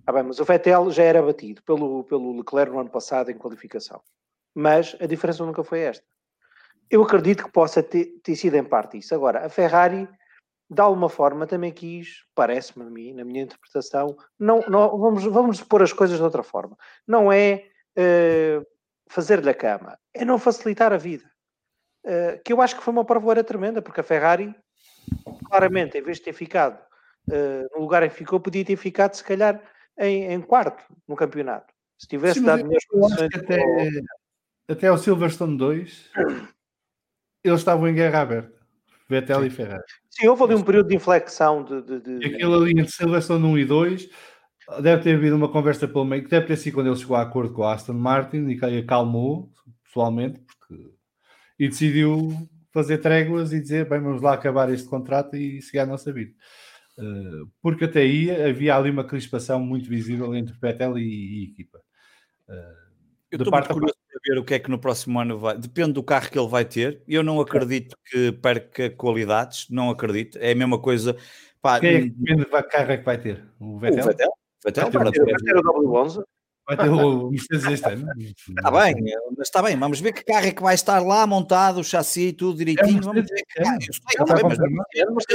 Ah, 0.08 0.12
bem, 0.12 0.22
mas 0.22 0.40
o 0.40 0.46
Vettel 0.46 0.92
já 0.92 1.04
era 1.04 1.22
batido 1.22 1.64
pelo, 1.64 2.04
pelo 2.04 2.38
Leclerc 2.38 2.72
no 2.72 2.80
ano 2.80 2.90
passado 2.90 3.32
em 3.32 3.38
qualificação. 3.38 4.02
Mas 4.54 4.96
a 5.02 5.08
diferença 5.08 5.44
nunca 5.44 5.64
foi 5.64 5.80
esta. 5.80 6.06
Eu 6.90 7.02
acredito 7.02 7.44
que 7.44 7.52
possa 7.52 7.82
ter, 7.82 8.20
ter 8.22 8.36
sido 8.36 8.56
em 8.56 8.64
parte 8.64 9.00
isso. 9.00 9.16
Agora, 9.16 9.46
a 9.46 9.50
Ferrari, 9.50 10.08
de 10.70 10.82
alguma 10.82 11.10
forma, 11.10 11.48
também 11.48 11.72
quis, 11.72 12.24
parece-me 12.36 12.86
a 12.86 12.90
mim, 12.90 13.14
na 13.14 13.26
minha 13.26 13.42
interpretação, 13.42 14.16
não, 14.40 14.62
não, 14.68 14.96
vamos, 14.96 15.24
vamos 15.24 15.64
pôr 15.64 15.82
as 15.82 15.92
coisas 15.92 16.18
de 16.18 16.24
outra 16.24 16.44
forma. 16.44 16.78
Não 17.08 17.32
é 17.32 17.66
uh, 17.98 18.66
fazer-lhe 19.10 19.50
a 19.50 19.56
cama, 19.56 19.98
é 20.14 20.24
não 20.24 20.38
facilitar 20.38 20.94
a 20.94 20.98
vida. 20.98 21.26
Uh, 22.06 22.40
que 22.44 22.54
eu 22.54 22.62
acho 22.62 22.76
que 22.76 22.84
foi 22.84 22.94
uma 22.94 23.04
prova 23.04 23.44
tremenda, 23.44 23.82
porque 23.82 24.02
a 24.02 24.04
Ferrari, 24.04 24.56
claramente, 25.46 25.98
em 25.98 26.04
vez 26.04 26.18
de 26.18 26.26
ter 26.26 26.34
ficado 26.34 26.80
uh, 27.30 27.76
no 27.76 27.82
lugar 27.82 28.04
em 28.04 28.10
que 28.10 28.16
ficou, 28.16 28.40
podia 28.40 28.64
ter 28.64 28.76
ficado, 28.76 29.16
se 29.16 29.24
calhar, 29.24 29.60
em, 29.98 30.34
em 30.34 30.42
quarto 30.42 30.84
no 31.08 31.16
campeonato. 31.16 31.74
Se 31.98 32.08
tivesse 32.08 32.40
Sim, 32.40 32.46
dado 32.46 32.64
melhores 32.64 32.86
condições. 32.86 33.30
Até, 33.34 33.64
até 34.68 34.92
o 34.92 34.98
Silverstone 34.98 35.58
2, 35.58 36.12
eles 37.44 37.60
estavam 37.60 37.88
em 37.88 37.94
guerra 37.94 38.22
aberta. 38.22 38.56
Vettel 39.08 39.42
Sim. 39.42 39.46
e 39.46 39.50
Ferrari. 39.50 39.84
Sim, 40.10 40.28
houve 40.28 40.44
ali 40.44 40.56
um 40.56 40.64
período 40.64 40.90
de 40.90 40.96
inflexão. 40.96 41.64
De, 41.64 41.82
de, 41.82 42.20
de... 42.20 42.28
Aquela 42.28 42.58
linha 42.58 42.84
de 42.84 42.92
Silverstone 42.92 43.46
1 43.46 43.58
e 43.60 43.66
2 43.66 44.10
deve 44.82 45.04
ter 45.04 45.16
havido 45.16 45.36
uma 45.36 45.52
conversa 45.52 45.88
pelo 45.88 46.06
meio, 46.06 46.24
que 46.24 46.30
deve 46.30 46.48
ter 46.48 46.58
sido 46.58 46.74
quando 46.74 46.88
ele 46.88 46.96
chegou 46.96 47.16
a 47.16 47.22
acordo 47.22 47.54
com 47.54 47.64
a 47.64 47.74
Aston 47.74 47.94
Martin 47.94 48.48
e 48.48 48.80
acalmou 48.80 49.52
pessoalmente 49.84 50.40
porque... 50.40 50.92
e 51.60 51.70
decidiu 51.70 52.34
fazer 52.74 52.98
tréguas 52.98 53.54
e 53.54 53.62
dizer 53.62 53.88
bem, 53.88 54.02
vamos 54.02 54.22
lá 54.22 54.34
acabar 54.34 54.70
este 54.70 54.90
contrato 54.90 55.36
e 55.36 55.62
seguir 55.62 55.80
a 55.80 55.86
nossa 55.86 56.12
vida. 56.12 56.34
Uh, 56.98 57.52
porque 57.62 57.86
até 57.86 58.02
aí 58.02 58.32
havia 58.32 58.76
ali 58.76 58.90
uma 58.90 59.04
crispação 59.04 59.60
muito 59.60 59.90
visível 59.90 60.34
entre 60.34 60.56
Vettel 60.60 60.98
e, 60.98 61.04
e 61.04 61.44
equipa. 61.52 61.80
Uh, 62.48 62.86
eu 63.32 63.38
estou 63.38 63.52
muito 63.52 63.74
curioso 63.74 63.96
para 64.10 64.20
ver 64.24 64.40
o 64.40 64.46
que 64.46 64.54
é 64.54 64.60
que 64.60 64.70
no 64.70 64.80
próximo 64.80 65.20
ano 65.20 65.38
vai. 65.38 65.58
Depende 65.58 65.94
do 65.94 66.04
carro 66.04 66.30
que 66.30 66.40
ele 66.40 66.48
vai 66.48 66.64
ter. 66.64 67.02
Eu 67.08 67.24
não 67.24 67.42
acredito 67.42 67.98
que 68.06 68.32
perca 68.32 68.90
qualidades, 68.90 69.68
não 69.70 69.90
acredito. 69.90 70.38
É 70.40 70.52
a 70.52 70.56
mesma 70.56 70.80
coisa. 70.80 71.18
Pá, 71.62 71.80
Quem 71.80 71.96
é 71.96 72.02
que 72.02 72.10
depende 72.12 72.46
do 72.46 72.50
carro 72.50 72.92
é 72.92 72.98
que 72.98 73.06
vai 73.06 73.18
ter? 73.18 73.44
O 73.60 73.78
Vettel? 73.78 74.04
O 74.04 74.08
Vettel? 74.08 74.32
Vettel 74.64 74.92
vai, 74.92 75.12
ter, 75.12 75.26
vai 75.26 75.36
ter 75.36 75.58
o 75.58 75.62
W11. 75.62 76.24
Vai 76.68 76.78
ter 76.78 76.90
o 76.90 77.30
Mercedes 77.32 77.66
este 77.66 77.90
ano. 77.90 78.08
Está 78.18 78.72
bem, 78.72 78.96
mas 79.38 79.48
está 79.48 79.62
bem. 79.62 79.78
Vamos 79.78 80.00
ver 80.00 80.14
que 80.14 80.24
carro 80.24 80.46
é 80.46 80.52
que 80.52 80.62
vai 80.62 80.76
estar 80.76 81.00
lá 81.00 81.28
montado, 81.28 81.80
o 81.80 81.84
chassi, 81.84 82.32
tudo 82.32 82.58
direitinho. 82.58 83.00
É 83.00 83.02
vamos 83.02 83.26
ver 83.30 83.44
que 83.44 83.62
carro. 83.62 83.76
Eu 83.76 83.80
sei, 83.82 84.24
está 84.24 84.36
bem, 84.36 84.44
mas, 84.44 84.58
mas, 84.58 85.26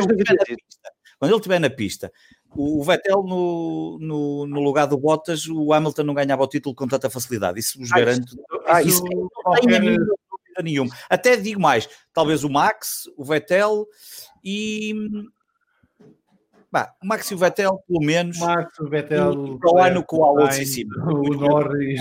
quando 1.21 1.33
ele 1.33 1.39
estiver 1.39 1.61
na 1.61 1.68
pista, 1.68 2.11
o 2.57 2.83
Vettel 2.83 3.23
no, 3.23 3.99
no, 4.01 4.47
no, 4.47 4.61
lugar 4.61 4.87
do 4.87 4.97
Bottas, 4.97 5.47
o 5.47 5.71
Hamilton 5.71 6.03
não 6.03 6.14
ganhava 6.14 6.43
o 6.43 6.49
título 6.49 6.75
com 6.75 6.89
tanta 6.89 7.11
facilidade. 7.11 7.61
Isso 7.61 7.79
vos 7.79 7.91
garanto. 7.91 8.35
Ah, 8.66 8.81
isso, 8.81 9.05
isso 9.05 9.29
não 9.45 9.53
tenho 9.53 9.99
dúvida 9.99 10.62
nenhuma. 10.64 10.91
Até 11.11 11.37
digo 11.37 11.61
mais, 11.61 11.91
talvez 12.14 12.43
o 12.43 12.49
Max, 12.49 13.03
o 13.18 13.23
Vettel 13.23 13.87
e. 14.43 14.95
Bah, 16.73 16.91
o 17.03 17.07
Max 17.07 17.31
e 17.31 17.35
o 17.35 17.39
Vettel, 17.39 17.79
pelo 17.87 18.01
menos. 18.01 18.39
Max, 18.39 18.79
o 18.79 18.89
Vettel. 18.89 19.59
Para 19.59 19.71
o 19.71 19.79
ano 19.79 20.03
com 20.03 20.21
o 20.21 20.25
Alonso 20.25 20.62
em 20.62 20.64
cima. 20.64 20.95
O 21.05 21.35
Norris. 21.35 22.01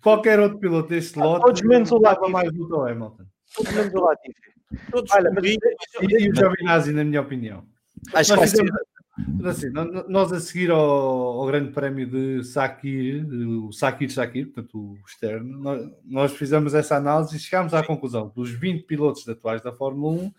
Qualquer 0.00 0.38
outro 0.38 0.60
piloto 0.60 0.90
deste 0.90 1.18
lote. 1.18 1.44
Todos 1.44 1.62
menos 1.62 1.90
o 1.90 1.98
Latifi. 1.98 2.30
mais 2.30 2.52
do 2.52 2.82
Hamilton. 2.82 3.24
Todos 3.56 3.72
menos 3.72 3.94
o 3.94 4.00
Latifi. 4.00 4.54
Todos 4.92 5.10
Olha, 5.12 5.30
mas, 5.32 5.44
e, 5.44 5.58
e 6.02 6.30
o 6.30 6.36
Giovinazzi, 6.36 6.92
na 6.92 7.02
minha 7.02 7.20
opinião. 7.20 7.73
Acho 8.12 8.36
nós, 8.36 8.52
que 8.52 8.56
fizemos, 8.56 9.46
assim, 9.46 9.70
nós 10.08 10.32
a 10.32 10.40
seguir 10.40 10.70
ao, 10.70 10.80
ao, 10.80 11.46
Grande 11.46 11.72
Prémio 11.72 12.06
de 12.06 12.44
Sakir, 12.44 13.26
o 13.64 13.72
Sakir 13.72 14.12
Sakir, 14.12 14.46
portanto 14.46 14.78
o 14.78 14.98
externo, 15.06 15.58
nós, 15.58 15.90
nós, 16.04 16.32
fizemos 16.32 16.74
essa 16.74 16.96
análise 16.96 17.36
e 17.36 17.40
chegámos 17.40 17.72
à 17.74 17.82
conclusão 17.82 18.32
dos 18.34 18.50
20 18.50 18.84
pilotos 18.84 19.28
atuais 19.28 19.62
da 19.62 19.72
Fórmula 19.72 20.22
1 20.22 20.32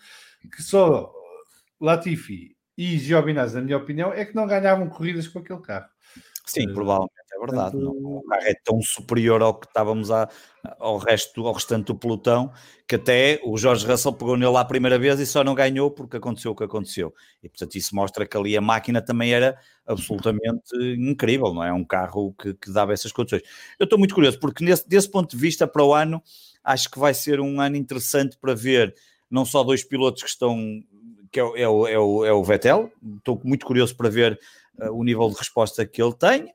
que 0.49 0.61
só 0.61 1.11
Latifi 1.79 2.55
e 2.77 2.97
Giovinazzi, 2.97 3.55
na 3.55 3.61
minha 3.61 3.77
opinião, 3.77 4.13
é 4.13 4.25
que 4.25 4.35
não 4.35 4.45
ganhavam 4.45 4.89
corridas 4.89 5.27
com 5.27 5.39
aquele 5.39 5.61
carro. 5.61 5.87
Sim, 6.45 6.73
provavelmente 6.73 7.11
é 7.33 7.39
verdade. 7.39 7.71
Portanto, 7.71 8.01
não, 8.01 8.17
o 8.17 8.23
carro 8.23 8.43
é 8.43 8.53
tão 8.63 8.81
superior 8.81 9.41
ao 9.41 9.53
que 9.59 9.67
estávamos 9.67 10.11
a, 10.11 10.29
ao 10.79 10.97
resto, 10.97 11.45
ao 11.45 11.53
restante 11.53 11.87
do 11.87 11.95
pelotão, 11.95 12.51
que 12.87 12.95
até 12.95 13.39
o 13.43 13.57
Jorge 13.57 13.85
Russell 13.85 14.13
pegou 14.13 14.37
nele 14.37 14.51
lá 14.51 14.61
a 14.61 14.65
primeira 14.65 14.97
vez 14.97 15.19
e 15.19 15.25
só 15.25 15.43
não 15.43 15.55
ganhou 15.55 15.91
porque 15.91 16.17
aconteceu 16.17 16.51
o 16.51 16.55
que 16.55 16.63
aconteceu. 16.63 17.13
E 17.43 17.49
portanto 17.49 17.75
isso 17.75 17.95
mostra 17.95 18.25
que 18.25 18.37
ali 18.37 18.55
a 18.55 18.61
máquina 18.61 19.01
também 19.01 19.33
era 19.33 19.57
absolutamente 19.85 20.75
incrível, 20.97 21.53
não 21.53 21.63
é? 21.63 21.73
Um 21.73 21.83
carro 21.83 22.33
que, 22.33 22.53
que 22.53 22.71
dava 22.71 22.93
essas 22.93 23.11
condições. 23.11 23.41
Eu 23.79 23.85
estou 23.85 23.99
muito 23.99 24.15
curioso, 24.15 24.39
porque 24.39 24.63
nesse, 24.63 24.87
desse 24.87 25.09
ponto 25.09 25.35
de 25.35 25.41
vista, 25.41 25.67
para 25.67 25.83
o 25.83 25.93
ano, 25.93 26.21
acho 26.63 26.89
que 26.89 26.99
vai 26.99 27.13
ser 27.13 27.39
um 27.39 27.59
ano 27.59 27.75
interessante 27.75 28.37
para 28.37 28.53
ver 28.53 28.95
não 29.29 29.45
só 29.45 29.63
dois 29.63 29.83
pilotos 29.83 30.23
que 30.23 30.29
estão 30.29 30.57
que 31.31 31.39
é, 31.39 31.43
o, 31.43 31.57
é, 31.57 31.67
o, 31.67 31.87
é, 31.87 31.99
o, 31.99 32.25
é 32.25 32.31
o 32.31 32.43
Vettel. 32.45 32.89
Estou 33.17 33.41
muito 33.43 33.65
curioso 33.65 33.93
para 33.97 34.07
ver 34.07 34.39
o 34.91 35.03
nível 35.03 35.29
de 35.29 35.37
resposta 35.37 35.85
que 35.85 36.01
ele 36.01 36.13
tem 36.13 36.54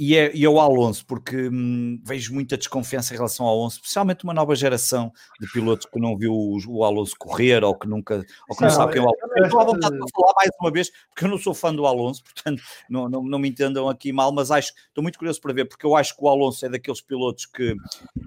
e 0.00 0.16
é, 0.16 0.34
e 0.34 0.46
é 0.46 0.48
o 0.48 0.58
Alonso, 0.58 1.04
porque 1.04 1.50
hum, 1.50 2.00
vejo 2.02 2.32
muita 2.32 2.56
desconfiança 2.56 3.12
em 3.12 3.18
relação 3.18 3.44
ao 3.44 3.52
Alonso, 3.52 3.76
especialmente 3.76 4.24
uma 4.24 4.32
nova 4.32 4.56
geração 4.56 5.12
de 5.38 5.46
pilotos 5.52 5.84
que 5.84 6.00
não 6.00 6.16
viu 6.16 6.32
o, 6.32 6.58
o 6.68 6.84
Alonso 6.84 7.14
correr 7.18 7.62
ou 7.62 7.74
que 7.74 7.86
nunca 7.86 8.24
ou 8.48 8.56
que 8.56 8.62
não, 8.62 8.70
não 8.70 8.76
sabe 8.76 8.94
quem 8.94 9.02
é 9.02 9.04
o 9.04 9.08
Alonso. 9.08 9.20
Eu 9.36 9.44
estou 9.44 9.60
à 9.60 9.64
vontade 9.64 9.94
de 9.94 10.10
falar 10.10 10.32
mais 10.36 10.50
uma 10.58 10.70
vez, 10.70 10.90
porque 11.10 11.26
eu 11.26 11.28
não 11.28 11.36
sou 11.36 11.52
fã 11.52 11.74
do 11.74 11.84
Alonso, 11.84 12.24
portanto 12.24 12.62
não, 12.88 13.10
não, 13.10 13.22
não 13.22 13.38
me 13.38 13.50
entendam 13.50 13.90
aqui 13.90 14.10
mal, 14.10 14.32
mas 14.32 14.50
acho 14.50 14.72
estou 14.88 15.02
muito 15.02 15.18
curioso 15.18 15.38
para 15.38 15.52
ver, 15.52 15.66
porque 15.66 15.84
eu 15.84 15.94
acho 15.94 16.16
que 16.16 16.24
o 16.24 16.28
Alonso 16.28 16.64
é 16.64 16.70
daqueles 16.70 17.02
pilotos 17.02 17.44
que 17.44 17.76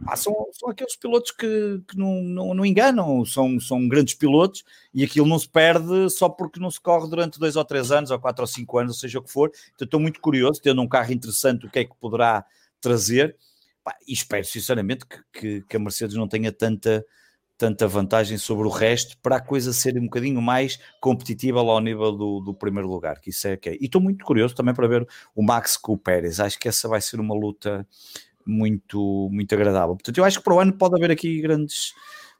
ah, 0.05 0.15
são, 0.15 0.31
são 0.51 0.69
aqueles 0.69 0.95
pilotos 0.95 1.31
que, 1.31 1.81
que 1.87 1.97
não, 1.97 2.21
não, 2.21 2.53
não 2.53 2.63
enganam, 2.63 3.25
são, 3.25 3.59
são 3.59 3.87
grandes 3.87 4.13
pilotos 4.13 4.63
e 4.93 5.03
aquilo 5.03 5.25
não 5.25 5.39
se 5.39 5.49
perde 5.49 6.07
só 6.11 6.29
porque 6.29 6.59
não 6.59 6.69
se 6.69 6.79
corre 6.79 7.09
durante 7.09 7.39
dois 7.39 7.55
ou 7.55 7.65
três 7.65 7.91
anos, 7.91 8.11
ou 8.11 8.19
quatro 8.19 8.43
ou 8.43 8.47
cinco 8.47 8.77
anos, 8.77 8.95
ou 8.95 8.99
seja 8.99 9.17
o 9.17 9.23
que 9.23 9.31
for. 9.31 9.51
Então 9.73 9.85
estou 9.85 9.99
muito 9.99 10.19
curioso, 10.19 10.61
tendo 10.61 10.81
um 10.81 10.87
carro 10.87 11.11
interessante, 11.11 11.62
o 11.67 11.69
que 11.69 11.79
é 11.79 11.85
que 11.85 11.95
poderá 11.99 12.45
trazer. 12.81 13.35
e 14.07 14.13
espero 14.13 14.45
sinceramente 14.45 15.05
que, 15.05 15.17
que, 15.31 15.61
que, 15.61 15.77
a 15.77 15.79
Mercedes 15.79 16.15
não 16.15 16.27
tenha 16.27 16.51
tanta, 16.51 17.05
tanta 17.57 17.87
vantagem 17.87 18.37
sobre 18.37 18.67
o 18.67 18.69
resto 18.69 19.17
para 19.19 19.37
a 19.37 19.41
coisa 19.41 19.73
ser 19.73 19.97
um 19.97 20.05
bocadinho 20.05 20.41
mais 20.41 20.79
competitiva 21.01 21.61
lá 21.61 21.73
ao 21.73 21.81
nível 21.81 22.11
do, 22.11 22.39
do 22.39 22.53
primeiro 22.53 22.89
lugar, 22.89 23.19
que 23.19 23.29
isso 23.29 23.47
é 23.47 23.57
que 23.57 23.69
é. 23.69 23.73
E 23.75 23.85
estou 23.85 24.01
muito 24.01 24.23
curioso 24.25 24.55
também 24.55 24.73
para 24.73 24.87
ver 24.87 25.07
o 25.35 25.43
Max 25.43 25.77
com 25.77 25.93
o 25.93 25.97
Pérez. 25.97 26.39
Acho 26.39 26.59
que 26.59 26.67
essa 26.67 26.87
vai 26.87 27.01
ser 27.01 27.19
uma 27.19 27.35
luta 27.35 27.87
muito, 28.45 29.29
muito 29.31 29.53
agradável. 29.55 29.95
Portanto, 29.95 30.17
eu 30.17 30.23
acho 30.25 30.39
que 30.39 30.43
para 30.43 30.53
o 30.55 30.59
ano 30.59 30.73
pode 30.73 30.95
haver 30.95 31.11
aqui 31.11 31.41
grandes 31.41 31.93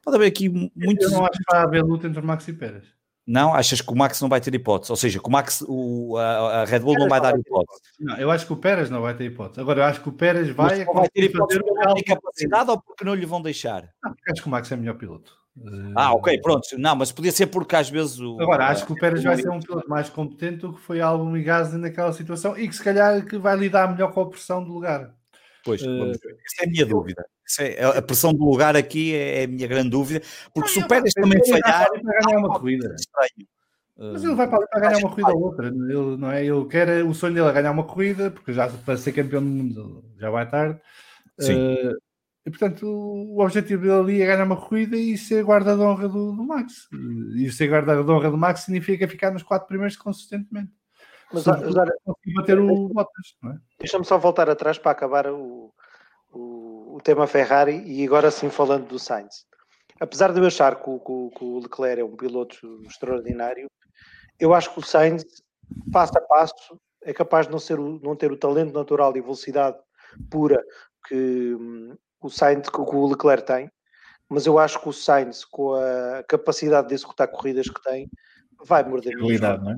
Pode 0.04 0.16
haver 0.18 0.26
aqui 0.26 0.50
muitos. 0.50 1.10
Eu 1.10 1.10
não 1.12 1.24
acho 1.24 1.38
que 1.38 1.44
vai 1.50 1.62
haver 1.62 1.82
luta 1.82 2.06
entre 2.06 2.20
o 2.20 2.24
Max 2.24 2.46
e 2.46 2.52
Pérez. 2.52 2.84
Não? 3.26 3.54
Achas 3.54 3.80
que 3.80 3.90
o 3.90 3.96
Max 3.96 4.20
não 4.20 4.28
vai 4.28 4.40
ter 4.40 4.54
hipótese? 4.54 4.92
Ou 4.92 4.96
seja, 4.96 5.18
que 5.18 5.26
o 5.26 5.32
Max, 5.32 5.64
o, 5.66 6.16
a, 6.18 6.62
a 6.62 6.64
Red 6.64 6.80
Bull 6.80 6.98
não 6.98 7.08
vai 7.08 7.20
dar 7.20 7.38
hipótese? 7.38 7.80
Não, 7.98 8.16
eu 8.18 8.30
acho 8.30 8.46
que 8.46 8.52
o 8.52 8.56
Pérez 8.56 8.90
não 8.90 9.00
vai 9.00 9.14
ter 9.14 9.24
hipótese. 9.24 9.60
Agora, 9.60 9.80
eu 9.80 9.84
acho 9.84 10.02
que 10.02 10.08
o 10.08 10.12
Pérez 10.12 10.50
vai. 10.50 10.84
Mas 10.84 10.94
vai 10.94 11.08
ter 11.08 11.24
hipótese 11.24 11.60
porque 11.60 11.86
não 11.86 11.94
tem 11.94 12.04
capacidade 12.04 12.70
ou 12.70 12.80
porque 12.80 13.04
não 13.04 13.14
lhe 13.14 13.26
vão 13.26 13.40
deixar? 13.40 13.88
Não, 14.02 14.12
porque 14.12 14.30
acho 14.30 14.42
que 14.42 14.48
o 14.48 14.50
Max 14.50 14.70
é 14.70 14.76
melhor 14.76 14.96
piloto. 14.96 15.44
Ah, 15.94 16.12
ok, 16.12 16.40
pronto. 16.40 16.66
Não, 16.76 16.96
mas 16.96 17.12
podia 17.12 17.30
ser 17.30 17.46
porque 17.46 17.76
às 17.76 17.88
vezes 17.88 18.18
o. 18.18 18.40
Agora, 18.40 18.66
acho 18.68 18.84
que 18.84 18.92
o 18.92 18.96
Pérez 18.96 19.22
vai 19.22 19.36
ser 19.36 19.48
um 19.50 19.60
piloto 19.60 19.88
mais 19.88 20.10
competente 20.10 20.58
do 20.58 20.72
que 20.72 20.80
foi 20.80 21.00
Albon 21.00 21.36
e 21.36 21.42
Gasly 21.44 21.78
naquela 21.78 22.12
situação 22.12 22.58
e 22.58 22.68
que 22.68 22.74
se 22.74 22.82
calhar 22.82 23.24
que 23.24 23.38
vai 23.38 23.56
lidar 23.56 23.90
melhor 23.90 24.12
com 24.12 24.20
a 24.20 24.28
pressão 24.28 24.62
do 24.62 24.72
lugar. 24.72 25.14
Pois, 25.64 25.82
vamos 25.82 26.18
ver. 26.18 26.36
Essa 26.44 26.62
é 26.62 26.66
a 26.66 26.70
minha 26.70 26.84
dúvida. 26.84 27.26
É, 27.60 27.84
a 27.84 28.02
pressão 28.02 28.32
do 28.34 28.44
lugar 28.44 28.76
aqui 28.76 29.14
é, 29.14 29.40
é 29.40 29.44
a 29.44 29.48
minha 29.48 29.66
grande 29.66 29.90
dúvida, 29.90 30.22
porque 30.52 30.68
se 30.68 30.78
o 30.78 30.86
Pérez 30.86 31.14
também 31.14 31.40
falhar. 31.46 31.88
Para 31.90 32.20
ganhar 32.20 32.38
uma 32.38 32.58
corrida. 32.58 32.94
Estranho. 32.94 33.48
Mas 33.96 34.24
ele 34.24 34.34
vai 34.34 34.48
para, 34.48 34.66
para 34.66 34.80
ganhar 34.80 34.98
uma 34.98 35.10
corrida 35.10 35.32
ou 35.32 35.42
outra, 35.42 35.68
ele, 35.68 36.16
não 36.16 36.30
é? 36.30 36.44
Ele 36.44 36.64
quer 36.66 37.04
o 37.04 37.14
sonho 37.14 37.34
dele 37.34 37.46
é 37.46 37.52
ganhar 37.52 37.70
uma 37.70 37.84
corrida, 37.84 38.30
porque 38.30 38.52
já 38.52 38.68
para 38.68 38.96
ser 38.96 39.12
campeão 39.12 39.40
do 39.40 39.48
mundo 39.48 40.04
já 40.18 40.30
vai 40.30 40.48
tarde. 40.50 40.80
Sim. 41.38 41.54
Uh, 41.54 41.96
e 42.44 42.50
portanto, 42.50 42.86
o 42.86 43.40
objetivo 43.40 43.82
dele 43.82 43.94
ali 43.94 44.22
é 44.22 44.26
ganhar 44.26 44.44
uma 44.44 44.56
corrida 44.56 44.96
e 44.96 45.16
ser 45.16 45.44
guarda 45.44 45.76
de 45.76 45.80
honra 45.80 46.08
do, 46.08 46.32
do 46.32 46.44
Max. 46.44 46.88
E 47.36 47.50
ser 47.52 47.68
guarda 47.68 48.02
de 48.02 48.10
honra 48.10 48.30
do 48.30 48.36
Max 48.36 48.62
significa 48.62 49.06
ficar 49.06 49.30
nos 49.30 49.44
quatro 49.44 49.68
primeiros 49.68 49.96
consistentemente. 49.96 50.72
Mas, 51.32 51.44
mas 51.46 51.74
bater 52.34 52.58
o 52.58 52.88
Bottas, 52.88 53.34
não 53.42 53.52
é? 53.52 53.58
Deixa-me 53.78 54.04
só 54.04 54.18
voltar 54.18 54.48
atrás 54.48 54.78
para 54.78 54.92
acabar 54.92 55.26
o, 55.28 55.72
o, 56.32 56.96
o, 56.96 57.00
tema 57.02 57.26
Ferrari 57.26 57.82
e 57.86 58.04
agora 58.04 58.30
sim 58.30 58.50
falando 58.50 58.86
do 58.86 58.98
Sainz. 58.98 59.46
Apesar 60.00 60.32
de 60.32 60.40
eu 60.40 60.46
achar 60.46 60.76
que 60.76 60.90
o, 60.90 61.30
que 61.30 61.44
o 61.44 61.58
Leclerc 61.60 62.00
é 62.00 62.04
um 62.04 62.16
piloto 62.16 62.82
extraordinário, 62.86 63.68
eu 64.38 64.52
acho 64.52 64.72
que 64.72 64.80
o 64.80 64.82
Sainz, 64.82 65.24
passo 65.92 66.16
a 66.16 66.20
passo, 66.20 66.80
é 67.02 67.12
capaz 67.12 67.46
de 67.46 67.52
não, 67.52 67.58
ser 67.58 67.78
não 67.78 68.16
ter 68.16 68.32
o 68.32 68.36
talento 68.36 68.72
natural 68.72 69.16
e 69.16 69.20
velocidade 69.20 69.78
pura 70.30 70.62
que 71.06 71.54
hum, 71.54 71.96
o 72.20 72.30
Sainz, 72.30 72.68
que 72.68 72.80
o 72.80 73.06
Leclerc 73.06 73.46
tem, 73.46 73.70
mas 74.28 74.46
eu 74.46 74.58
acho 74.58 74.80
que 74.80 74.88
o 74.88 74.92
Sainz, 74.92 75.44
com 75.44 75.74
a 75.74 76.24
capacidade 76.26 76.88
de 76.88 76.94
executar 76.94 77.28
corridas 77.28 77.68
que 77.68 77.82
tem, 77.82 78.08
vai 78.64 78.82
morder. 78.82 79.16
Não, 79.16 79.30
é? 79.30 79.76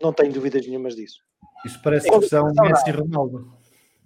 Não 0.00 0.12
tenho 0.12 0.32
dúvidas 0.32 0.66
nenhumas 0.66 0.96
disso. 0.96 1.20
Isso 1.64 1.80
parece 1.82 2.08
é, 2.08 2.10
discussão 2.10 2.52
Messi 2.52 2.88
e 2.88 2.92
Ronaldo. 2.92 3.52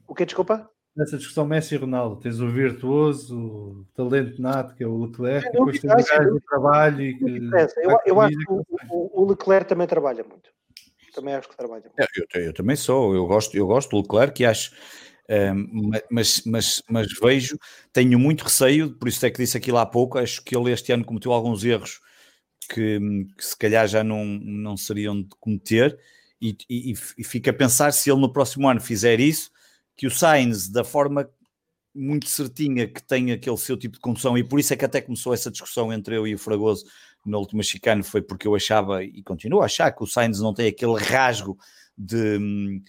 O 0.07 0.15
que 0.15 0.25
desculpa? 0.25 0.71
nessa 0.97 1.17
discussão 1.17 1.45
Messi 1.45 1.75
e 1.75 1.79
Ronaldo, 1.79 2.21
tens 2.21 2.41
o 2.41 2.49
virtuoso, 2.49 3.37
o 3.37 3.87
talento 3.95 4.41
nato, 4.41 4.75
que 4.75 4.85
é 4.85 4.87
o 4.87 5.05
Leclerc, 5.05 5.49
e 5.49 5.53
depois 5.53 5.81
tens 5.81 5.93
o 5.93 5.97
gajo 5.97 6.35
de 6.35 6.41
trabalho 6.41 7.03
e 7.03 7.19
que. 7.19 7.51
Eu, 7.83 7.99
eu 8.07 8.21
acho 8.21 8.37
que 8.37 8.53
o, 8.53 8.65
o, 8.91 9.29
Leclerc 9.29 9.69
também 9.69 9.87
trabalha 9.87 10.25
muito. 10.25 10.51
Também 11.15 11.35
acho 11.35 11.49
que 11.49 11.57
trabalha 11.57 11.83
muito. 11.83 12.01
É, 12.01 12.07
eu, 12.39 12.43
eu, 12.47 12.53
também 12.53 12.77
sou, 12.77 13.15
eu 13.15 13.27
gosto, 13.27 13.57
eu 13.57 13.67
gosto 13.67 13.91
do 13.91 14.03
Leclerc 14.03 14.43
e 14.43 14.47
acho. 14.47 14.73
Um, 15.27 15.91
mas, 16.11 16.43
mas, 16.45 16.83
mas 16.87 17.07
vejo, 17.19 17.59
tenho 17.95 18.19
muito 18.19 18.43
receio, 18.45 18.95
por 18.95 19.09
isso 19.09 19.25
é 19.25 19.31
que 19.31 19.39
disse 19.39 19.57
aquilo 19.57 19.79
há 19.79 19.87
pouco. 19.87 20.19
Acho 20.19 20.45
que 20.45 20.55
ele 20.55 20.71
este 20.71 20.93
ano 20.93 21.05
cometeu 21.05 21.33
alguns 21.33 21.65
erros 21.65 21.99
que, 22.69 22.99
que 23.37 23.45
se 23.45 23.57
calhar 23.57 23.87
já 23.87 24.05
não, 24.05 24.25
não 24.25 24.77
seriam 24.77 25.23
de 25.23 25.29
cometer, 25.41 25.99
e, 26.41 26.57
e, 26.69 26.93
e 27.19 27.25
fica 27.25 27.51
a 27.51 27.55
pensar 27.55 27.93
se 27.93 28.11
ele 28.11 28.21
no 28.21 28.33
próximo 28.33 28.69
ano 28.69 28.81
fizer 28.81 29.21
isso 29.21 29.51
que 29.97 30.07
o 30.07 30.11
Sainz, 30.11 30.69
da 30.69 30.85
forma 30.85 31.29
muito 31.95 32.29
certinha 32.29 32.89
que 32.89 33.03
tem 33.03 33.31
aquele 33.31 33.57
seu 33.57 33.77
tipo 33.77 33.95
de 33.95 34.01
condução, 34.01 34.37
e 34.37 34.43
por 34.43 34.59
isso 34.59 34.73
é 34.75 34.77
que 34.77 34.85
até 34.85 35.01
começou 35.01 35.33
essa 35.33 35.51
discussão 35.51 35.93
entre 35.93 36.17
eu 36.17 36.27
e 36.27 36.35
o 36.35 36.39
Fragoso 36.39 36.85
na 37.25 37.39
última 37.39 37.63
chicane, 37.63 38.03
foi 38.03 38.21
porque 38.21 38.47
eu 38.47 38.55
achava, 38.55 39.03
e 39.03 39.23
continuo 39.23 39.63
a 39.63 39.67
achar, 39.67 39.93
que 39.93 40.03
o 40.03 40.07
Sainz 40.07 40.41
não 40.41 40.53
tem 40.53 40.67
aquele 40.67 40.99
rasgo 40.99 41.57
de 41.97 42.39
hum, 42.39 42.83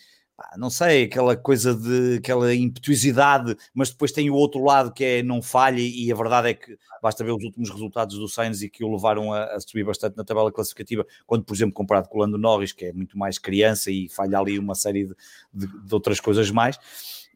não 0.57 0.69
sei, 0.69 1.05
aquela 1.05 1.35
coisa 1.35 1.73
de 1.73 2.17
aquela 2.17 2.53
impetuosidade, 2.53 3.55
mas 3.73 3.89
depois 3.89 4.11
tem 4.11 4.29
o 4.29 4.33
outro 4.33 4.63
lado 4.63 4.91
que 4.91 5.03
é 5.03 5.23
não 5.23 5.41
falha, 5.41 5.79
e 5.79 6.11
a 6.11 6.15
verdade 6.15 6.49
é 6.49 6.53
que 6.53 6.77
basta 7.01 7.23
ver 7.23 7.31
os 7.31 7.43
últimos 7.43 7.69
resultados 7.69 8.17
do 8.17 8.27
Sainz 8.27 8.61
e 8.61 8.69
que 8.69 8.83
o 8.83 8.91
levaram 8.91 9.31
a, 9.31 9.45
a 9.45 9.59
subir 9.59 9.85
bastante 9.85 10.17
na 10.17 10.23
tabela 10.23 10.51
classificativa, 10.51 11.05
quando, 11.25 11.45
por 11.45 11.55
exemplo, 11.55 11.73
comparado 11.73 12.09
com 12.09 12.17
o 12.17 12.21
Lando 12.21 12.37
Norris, 12.37 12.73
que 12.73 12.85
é 12.85 12.93
muito 12.93 13.17
mais 13.17 13.37
criança 13.37 13.91
e 13.91 14.09
falha 14.09 14.39
ali 14.39 14.59
uma 14.59 14.75
série 14.75 15.05
de, 15.05 15.15
de, 15.53 15.67
de 15.67 15.93
outras 15.93 16.19
coisas 16.19 16.51
mais. 16.51 16.77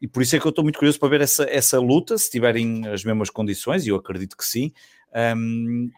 E 0.00 0.08
por 0.08 0.22
isso 0.22 0.34
é 0.34 0.40
que 0.40 0.46
eu 0.46 0.50
estou 0.50 0.64
muito 0.64 0.78
curioso 0.78 0.98
para 0.98 1.08
ver 1.08 1.20
essa, 1.20 1.44
essa 1.44 1.78
luta, 1.78 2.16
se 2.16 2.30
tiverem 2.30 2.86
as 2.88 3.04
mesmas 3.04 3.30
condições, 3.30 3.86
e 3.86 3.90
eu 3.90 3.96
acredito 3.96 4.36
que 4.36 4.44
sim. 4.44 4.72
Um, 5.36 5.90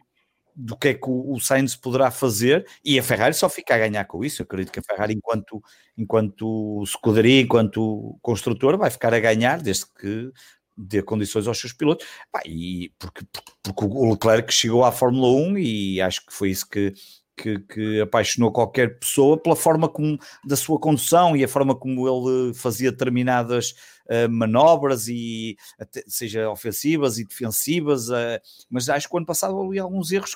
do 0.54 0.76
que 0.76 0.88
é 0.88 0.94
que 0.94 1.08
o, 1.08 1.38
Sainz 1.40 1.74
poderá 1.74 2.10
fazer 2.10 2.66
e 2.84 2.98
a 2.98 3.02
Ferrari 3.02 3.34
só 3.34 3.48
fica 3.48 3.74
a 3.74 3.78
ganhar 3.78 4.04
com 4.04 4.24
isso. 4.24 4.42
Eu 4.42 4.44
acredito 4.44 4.72
que 4.72 4.80
a 4.80 4.82
Ferrari, 4.82 5.14
enquanto, 5.14 5.62
enquanto 5.96 6.82
escuderia, 6.84 7.40
enquanto 7.40 8.18
construtor, 8.22 8.76
vai 8.76 8.90
ficar 8.90 9.14
a 9.14 9.20
ganhar 9.20 9.60
desde 9.60 9.86
que 9.86 10.30
dê 10.76 11.02
condições 11.02 11.46
aos 11.46 11.58
seus 11.58 11.72
pilotos. 11.72 12.06
e 12.46 12.92
porque, 12.98 13.24
porque 13.62 13.84
o 13.84 14.10
Leclerc 14.10 14.52
chegou 14.52 14.84
à 14.84 14.92
Fórmula 14.92 15.28
1 15.28 15.58
e 15.58 16.00
acho 16.00 16.24
que 16.26 16.32
foi 16.32 16.50
isso 16.50 16.68
que, 16.68 16.92
que, 17.36 17.58
que, 17.60 18.00
apaixonou 18.00 18.52
qualquer 18.52 18.98
pessoa 18.98 19.36
pela 19.36 19.56
forma 19.56 19.88
como 19.88 20.18
da 20.44 20.56
sua 20.56 20.78
condução 20.78 21.36
e 21.36 21.44
a 21.44 21.48
forma 21.48 21.74
como 21.74 22.08
ele 22.08 22.54
fazia 22.54 22.90
determinadas 22.90 23.74
uh, 24.06 24.28
manobras 24.30 25.08
e 25.08 25.56
até, 25.78 26.02
seja 26.06 26.50
ofensivas 26.50 27.18
e 27.18 27.24
defensivas, 27.24 28.08
uh, 28.08 28.40
mas 28.70 28.88
acho 28.88 29.08
que 29.08 29.14
o 29.14 29.18
ano 29.18 29.26
passado 29.26 29.56
houve 29.56 29.78
alguns 29.78 30.12
erros 30.12 30.34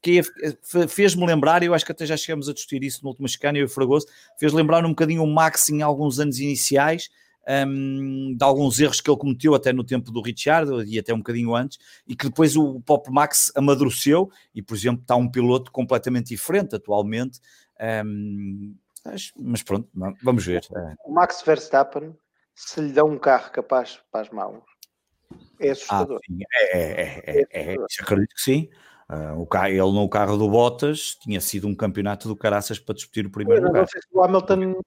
que 0.00 0.22
fez-me 0.88 1.26
lembrar, 1.26 1.62
eu 1.62 1.74
acho 1.74 1.84
que 1.84 1.92
até 1.92 2.06
já 2.06 2.16
chegamos 2.16 2.48
a 2.48 2.54
discutir 2.54 2.82
isso 2.82 3.00
no 3.02 3.10
último 3.10 3.28
chicane, 3.28 3.58
e 3.58 3.64
o 3.64 3.68
Fragoso, 3.68 4.06
fez 4.38 4.52
lembrar 4.52 4.84
um 4.86 4.90
bocadinho 4.90 5.22
o 5.22 5.26
Max 5.26 5.68
em 5.68 5.82
alguns 5.82 6.18
anos 6.18 6.38
iniciais, 6.38 7.10
um, 7.48 8.36
de 8.36 8.44
alguns 8.44 8.78
erros 8.80 9.00
que 9.00 9.10
ele 9.10 9.18
cometeu 9.18 9.54
até 9.54 9.72
no 9.72 9.84
tempo 9.84 10.10
do 10.10 10.22
Richard 10.22 10.70
e 10.86 10.98
até 10.98 11.12
um 11.12 11.18
bocadinho 11.18 11.54
antes, 11.54 11.78
e 12.06 12.14
que 12.14 12.26
depois 12.26 12.56
o 12.56 12.80
Pop 12.80 13.10
Max 13.10 13.52
amadureceu 13.56 14.30
e, 14.54 14.62
por 14.62 14.76
exemplo, 14.76 15.02
está 15.02 15.16
um 15.16 15.28
piloto 15.28 15.70
completamente 15.72 16.28
diferente 16.28 16.76
atualmente. 16.76 17.40
Um, 18.04 18.74
mas 19.36 19.62
pronto, 19.62 19.88
vamos 20.22 20.46
ver. 20.46 20.64
É. 20.74 20.94
O 21.04 21.12
Max 21.12 21.42
Verstappen, 21.42 22.16
se 22.54 22.80
lhe 22.80 22.92
dá 22.92 23.04
um 23.04 23.18
carro 23.18 23.50
capaz 23.50 23.98
para 24.10 24.20
as 24.20 24.30
mãos, 24.30 24.62
é 25.58 25.70
assustador. 25.70 26.20
Ah. 26.30 26.44
É, 26.54 26.78
é, 26.78 27.22
é, 27.26 27.46
é, 27.50 27.74
é 27.74 27.76
acredito 28.00 28.34
que 28.34 28.42
sim. 28.42 28.68
Uh, 29.10 29.40
o 29.40 29.46
carro, 29.46 29.68
ele 29.68 29.80
no 29.80 30.08
carro 30.08 30.38
do 30.38 30.48
Bottas 30.48 31.16
tinha 31.16 31.40
sido 31.40 31.68
um 31.68 31.74
campeonato 31.74 32.28
do 32.28 32.36
Caraças 32.36 32.78
para 32.78 32.94
discutir 32.94 33.26
o 33.26 33.30
primeiro 33.30 33.66
lugar. 33.66 33.80
Não 33.80 33.86
sei 33.86 34.00
se 34.00 34.08
o 34.10 34.22
Hamilton 34.22 34.80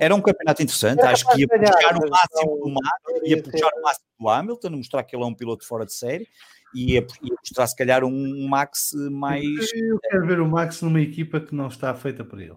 era 0.00 0.14
um 0.14 0.20
campeonato 0.20 0.62
interessante, 0.62 1.00
acho 1.02 1.28
que 1.30 1.40
ia 1.40 1.48
puxar 1.48 1.96
o 1.96 2.10
máximo 2.10 2.56
do 2.56 2.68
Max, 2.70 3.22
ia 3.24 3.42
puxar 3.42 3.70
o 3.76 3.82
máximo 3.82 4.06
do 4.18 4.28
Hamilton, 4.28 4.70
mostrar 4.70 5.02
que 5.04 5.14
ele 5.14 5.22
é 5.22 5.26
um 5.26 5.34
piloto 5.34 5.66
fora 5.66 5.84
de 5.84 5.92
série 5.92 6.26
e 6.74 6.92
ia, 6.92 7.06
ia 7.22 7.34
mostrar 7.38 7.66
se 7.66 7.76
calhar 7.76 8.04
um 8.04 8.48
Max 8.48 8.92
mais. 9.10 9.72
Eu 9.72 9.98
quero 10.00 10.26
ver 10.26 10.40
o 10.40 10.48
Max 10.48 10.82
numa 10.82 11.00
equipa 11.00 11.40
que 11.40 11.54
não 11.54 11.68
está 11.68 11.94
feita 11.94 12.24
para 12.24 12.42
ele. 12.42 12.56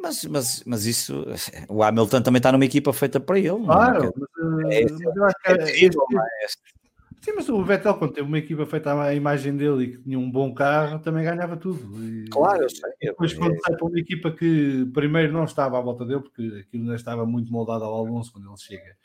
Mas, 0.00 0.24
mas, 0.24 0.62
mas 0.64 0.86
isso, 0.86 1.24
o 1.68 1.82
Hamilton 1.82 2.22
também 2.22 2.38
está 2.38 2.52
numa 2.52 2.64
equipa 2.64 2.92
feita 2.92 3.18
para 3.18 3.38
ele. 3.38 3.64
Claro, 3.64 4.14
mas, 4.16 4.72
eh, 4.72 4.82
é, 4.82 4.92
mas 4.92 5.16
eu 5.16 5.24
acho 5.24 5.34
que 5.42 5.50
é, 5.50 5.54
é, 5.54 5.86
é, 5.86 5.90
Sim, 7.20 7.32
mas 7.34 7.48
o 7.48 7.64
Vettel, 7.64 7.94
quando 7.94 8.12
teve 8.12 8.26
uma 8.26 8.38
equipa 8.38 8.64
feita 8.64 9.00
à 9.00 9.14
imagem 9.14 9.56
dele 9.56 9.84
e 9.84 9.92
que 9.92 10.02
tinha 10.02 10.18
um 10.18 10.30
bom 10.30 10.54
carro, 10.54 11.00
também 11.00 11.24
ganhava 11.24 11.56
tudo. 11.56 11.80
E, 12.04 12.28
claro, 12.28 12.62
eu 12.62 12.70
sei. 12.70 12.90
Depois, 13.00 13.34
quando 13.34 13.54
é... 13.54 13.58
sai 13.58 13.76
para 13.76 13.86
uma 13.86 13.98
equipa 13.98 14.30
que 14.30 14.86
primeiro 14.94 15.32
não 15.32 15.44
estava 15.44 15.78
à 15.78 15.80
volta 15.80 16.04
dele, 16.04 16.20
porque 16.20 16.42
aquilo 16.42 16.84
ainda 16.84 16.94
estava 16.94 17.26
muito 17.26 17.52
moldado 17.52 17.84
ao 17.84 18.06
Alonso 18.06 18.32
quando 18.32 18.48
ele 18.48 18.56
chega, 18.56 18.96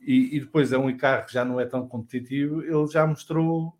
e, 0.00 0.36
e 0.36 0.40
depois 0.40 0.72
é 0.72 0.78
um 0.78 0.96
carro 0.96 1.26
que 1.26 1.32
já 1.32 1.44
não 1.44 1.60
é 1.60 1.66
tão 1.66 1.86
competitivo, 1.86 2.62
ele 2.62 2.86
já 2.86 3.06
mostrou 3.06 3.74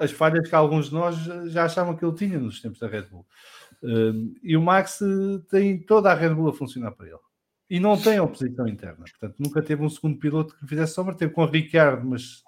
as 0.00 0.10
falhas 0.10 0.48
que 0.48 0.54
alguns 0.54 0.88
de 0.88 0.94
nós 0.94 1.16
já 1.50 1.64
achavam 1.64 1.96
que 1.96 2.04
ele 2.04 2.14
tinha 2.14 2.38
nos 2.38 2.60
tempos 2.60 2.78
da 2.78 2.86
Red 2.86 3.02
Bull. 3.02 3.26
Um, 3.82 4.34
e 4.42 4.56
o 4.56 4.62
Max 4.62 5.00
tem 5.50 5.78
toda 5.78 6.10
a 6.10 6.14
Red 6.14 6.34
Bull 6.34 6.48
a 6.48 6.54
funcionar 6.54 6.92
para 6.92 7.06
ele. 7.06 7.18
E 7.68 7.80
não 7.80 8.00
tem 8.00 8.20
oposição 8.20 8.68
interna. 8.68 9.04
Portanto, 9.10 9.36
nunca 9.38 9.62
teve 9.62 9.82
um 9.82 9.88
segundo 9.88 10.18
piloto 10.18 10.56
que 10.56 10.66
fizesse 10.66 10.94
sombra. 10.94 11.14
Teve 11.14 11.32
com 11.32 11.42
o 11.42 11.46
Ricciardo, 11.46 12.06
mas 12.06 12.42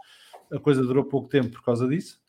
a 0.53 0.59
coisa 0.59 0.82
durou 0.82 1.05
pouco 1.05 1.28
tempo 1.28 1.51
por 1.51 1.62
causa 1.62 1.86
disso. 1.88 2.20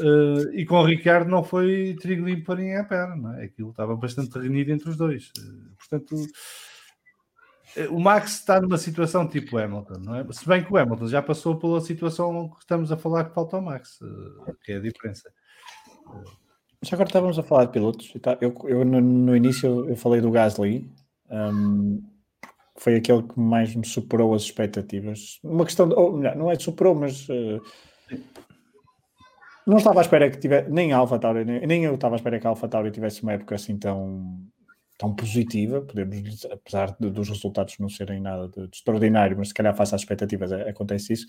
Uh, 0.00 0.50
e 0.54 0.64
com 0.64 0.76
o 0.76 0.86
Ricardo 0.86 1.30
não 1.30 1.44
foi 1.44 1.94
trigo 2.00 2.24
limpo 2.24 2.46
para 2.46 2.60
ninguém 2.60 2.78
a 2.78 2.84
perna, 2.84 3.38
é? 3.40 3.44
Aquilo 3.44 3.70
estava 3.70 3.94
bastante 3.94 4.38
reunido 4.38 4.72
entre 4.72 4.88
os 4.88 4.96
dois. 4.96 5.30
Uh, 5.38 5.76
portanto, 5.76 6.16
uh, 6.16 7.94
o 7.94 8.00
Max 8.00 8.38
está 8.38 8.58
numa 8.58 8.78
situação 8.78 9.28
tipo 9.28 9.58
Hamilton, 9.58 9.98
não 9.98 10.16
é? 10.16 10.26
Se 10.32 10.48
bem 10.48 10.64
que 10.64 10.72
o 10.72 10.78
Hamilton 10.78 11.08
já 11.08 11.20
passou 11.20 11.58
pela 11.58 11.80
situação 11.82 12.48
que 12.48 12.60
estamos 12.60 12.90
a 12.90 12.96
falar 12.96 13.24
que 13.24 13.34
falta 13.34 13.56
ao 13.56 13.62
Max, 13.62 13.98
que 14.64 14.72
é 14.72 14.76
a 14.76 14.80
diferença. 14.80 15.30
Já 16.80 16.96
agora 16.96 17.08
estávamos 17.08 17.38
a 17.38 17.42
falar 17.42 17.66
de 17.66 17.72
pilotos. 17.72 18.12
Eu, 18.40 18.54
eu 18.64 18.84
no, 18.84 19.00
no, 19.00 19.36
início 19.36 19.88
eu 19.88 19.96
falei 19.96 20.20
do 20.20 20.30
Gasly. 20.30 20.90
Um, 21.30 22.02
foi 22.76 22.96
aquele 22.96 23.22
que 23.22 23.38
mais 23.38 23.74
me 23.74 23.86
superou 23.86 24.34
as 24.34 24.42
expectativas. 24.42 25.38
Uma 25.42 25.64
questão, 25.64 25.88
de, 25.88 25.94
ou, 25.94 26.18
não 26.18 26.50
é 26.50 26.58
superou, 26.58 26.94
mas 26.94 27.28
uh, 27.28 27.60
não 29.66 29.76
estava 29.76 30.00
à 30.00 30.02
espera 30.02 30.30
que 30.30 30.38
tivesse, 30.38 30.70
nem 30.70 30.92
a 30.92 30.98
Alpha 30.98 31.18
Tauri, 31.18 31.44
nem, 31.44 31.66
nem, 31.66 31.84
eu 31.84 31.94
estava 31.94 32.14
à 32.14 32.16
espera 32.16 32.40
que 32.40 32.46
a 32.46 32.50
Alpha 32.50 32.68
Tauri 32.68 32.90
tivesse 32.90 33.22
uma 33.22 33.32
época 33.32 33.54
assim 33.54 33.78
tão, 33.78 34.38
tão 34.98 35.14
positiva, 35.14 35.82
podemos 35.82 36.46
apesar 36.46 36.96
de, 36.98 37.10
dos 37.10 37.28
resultados 37.28 37.78
não 37.78 37.88
serem 37.88 38.20
nada 38.20 38.48
de, 38.48 38.68
de, 38.68 38.76
extraordinário, 38.76 39.36
mas 39.36 39.48
se 39.48 39.54
calhar 39.54 39.74
face 39.76 39.94
às 39.94 40.00
expectativas 40.00 40.50
é, 40.50 40.68
acontece 40.68 41.12
isso. 41.12 41.26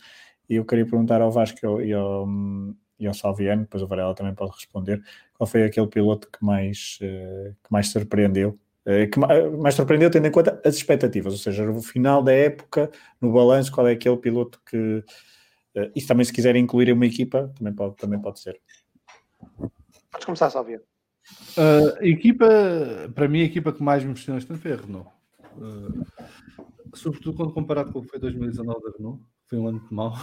E 0.49 0.55
eu 0.55 0.65
queria 0.65 0.85
perguntar 0.85 1.21
ao 1.21 1.31
Vasco 1.31 1.59
e 1.81 1.93
ao, 1.93 2.27
e 2.99 3.05
ao 3.05 3.13
Salviano, 3.13 3.63
depois 3.63 3.83
o 3.83 3.87
Varela 3.87 4.15
também 4.15 4.33
pode 4.33 4.53
responder, 4.55 5.01
qual 5.33 5.47
foi 5.47 5.63
aquele 5.63 5.87
piloto 5.87 6.29
que 6.31 6.43
mais, 6.43 6.97
uh, 7.01 7.53
que 7.63 7.71
mais 7.71 7.89
surpreendeu 7.89 8.59
que 9.11 9.17
mais 9.17 9.75
surpreendeu 9.75 10.11
tendo 10.11 10.27
em 10.27 10.31
conta 10.31 10.61
as 10.65 10.75
expectativas, 10.75 11.33
ou 11.33 11.39
seja, 11.39 11.65
no 11.65 11.81
final 11.81 12.21
da 12.21 12.33
época, 12.33 12.91
no 13.21 13.31
balanço, 13.31 13.71
qual 13.71 13.87
é 13.87 13.93
aquele 13.93 14.17
piloto 14.17 14.61
que. 14.65 15.03
Eh, 15.75 15.91
isso 15.95 16.07
também, 16.07 16.25
se 16.25 16.33
quiserem 16.33 16.63
incluir 16.63 16.89
em 16.89 16.93
uma 16.93 17.05
equipa, 17.05 17.51
também 17.57 17.73
pode, 17.73 17.95
também 17.95 18.19
pode 18.19 18.39
ser. 18.39 18.59
Podes 20.11 20.25
começar, 20.25 20.49
Salvia. 20.49 20.81
Uh, 21.57 21.97
a 21.99 22.05
equipa, 22.05 22.45
para 23.15 23.27
mim, 23.27 23.41
a 23.41 23.45
equipa 23.45 23.71
que 23.71 23.81
mais 23.81 24.03
me 24.03 24.11
impressionou 24.11 24.37
este 24.37 24.51
ano 24.51 24.59
foi 24.59 24.73
a 24.73 24.75
Renault. 24.75 25.09
Uh, 25.55 26.05
sobretudo 26.93 27.37
quando 27.37 27.53
comparado 27.53 27.91
com 27.91 27.99
o 27.99 28.01
que 28.03 28.09
foi 28.09 28.19
2019 28.19 28.81
da 28.83 28.97
Renault, 28.97 29.23
foi 29.47 29.57
um 29.57 29.67
ano 29.67 29.79
muito 29.79 29.93
mau, 29.93 30.13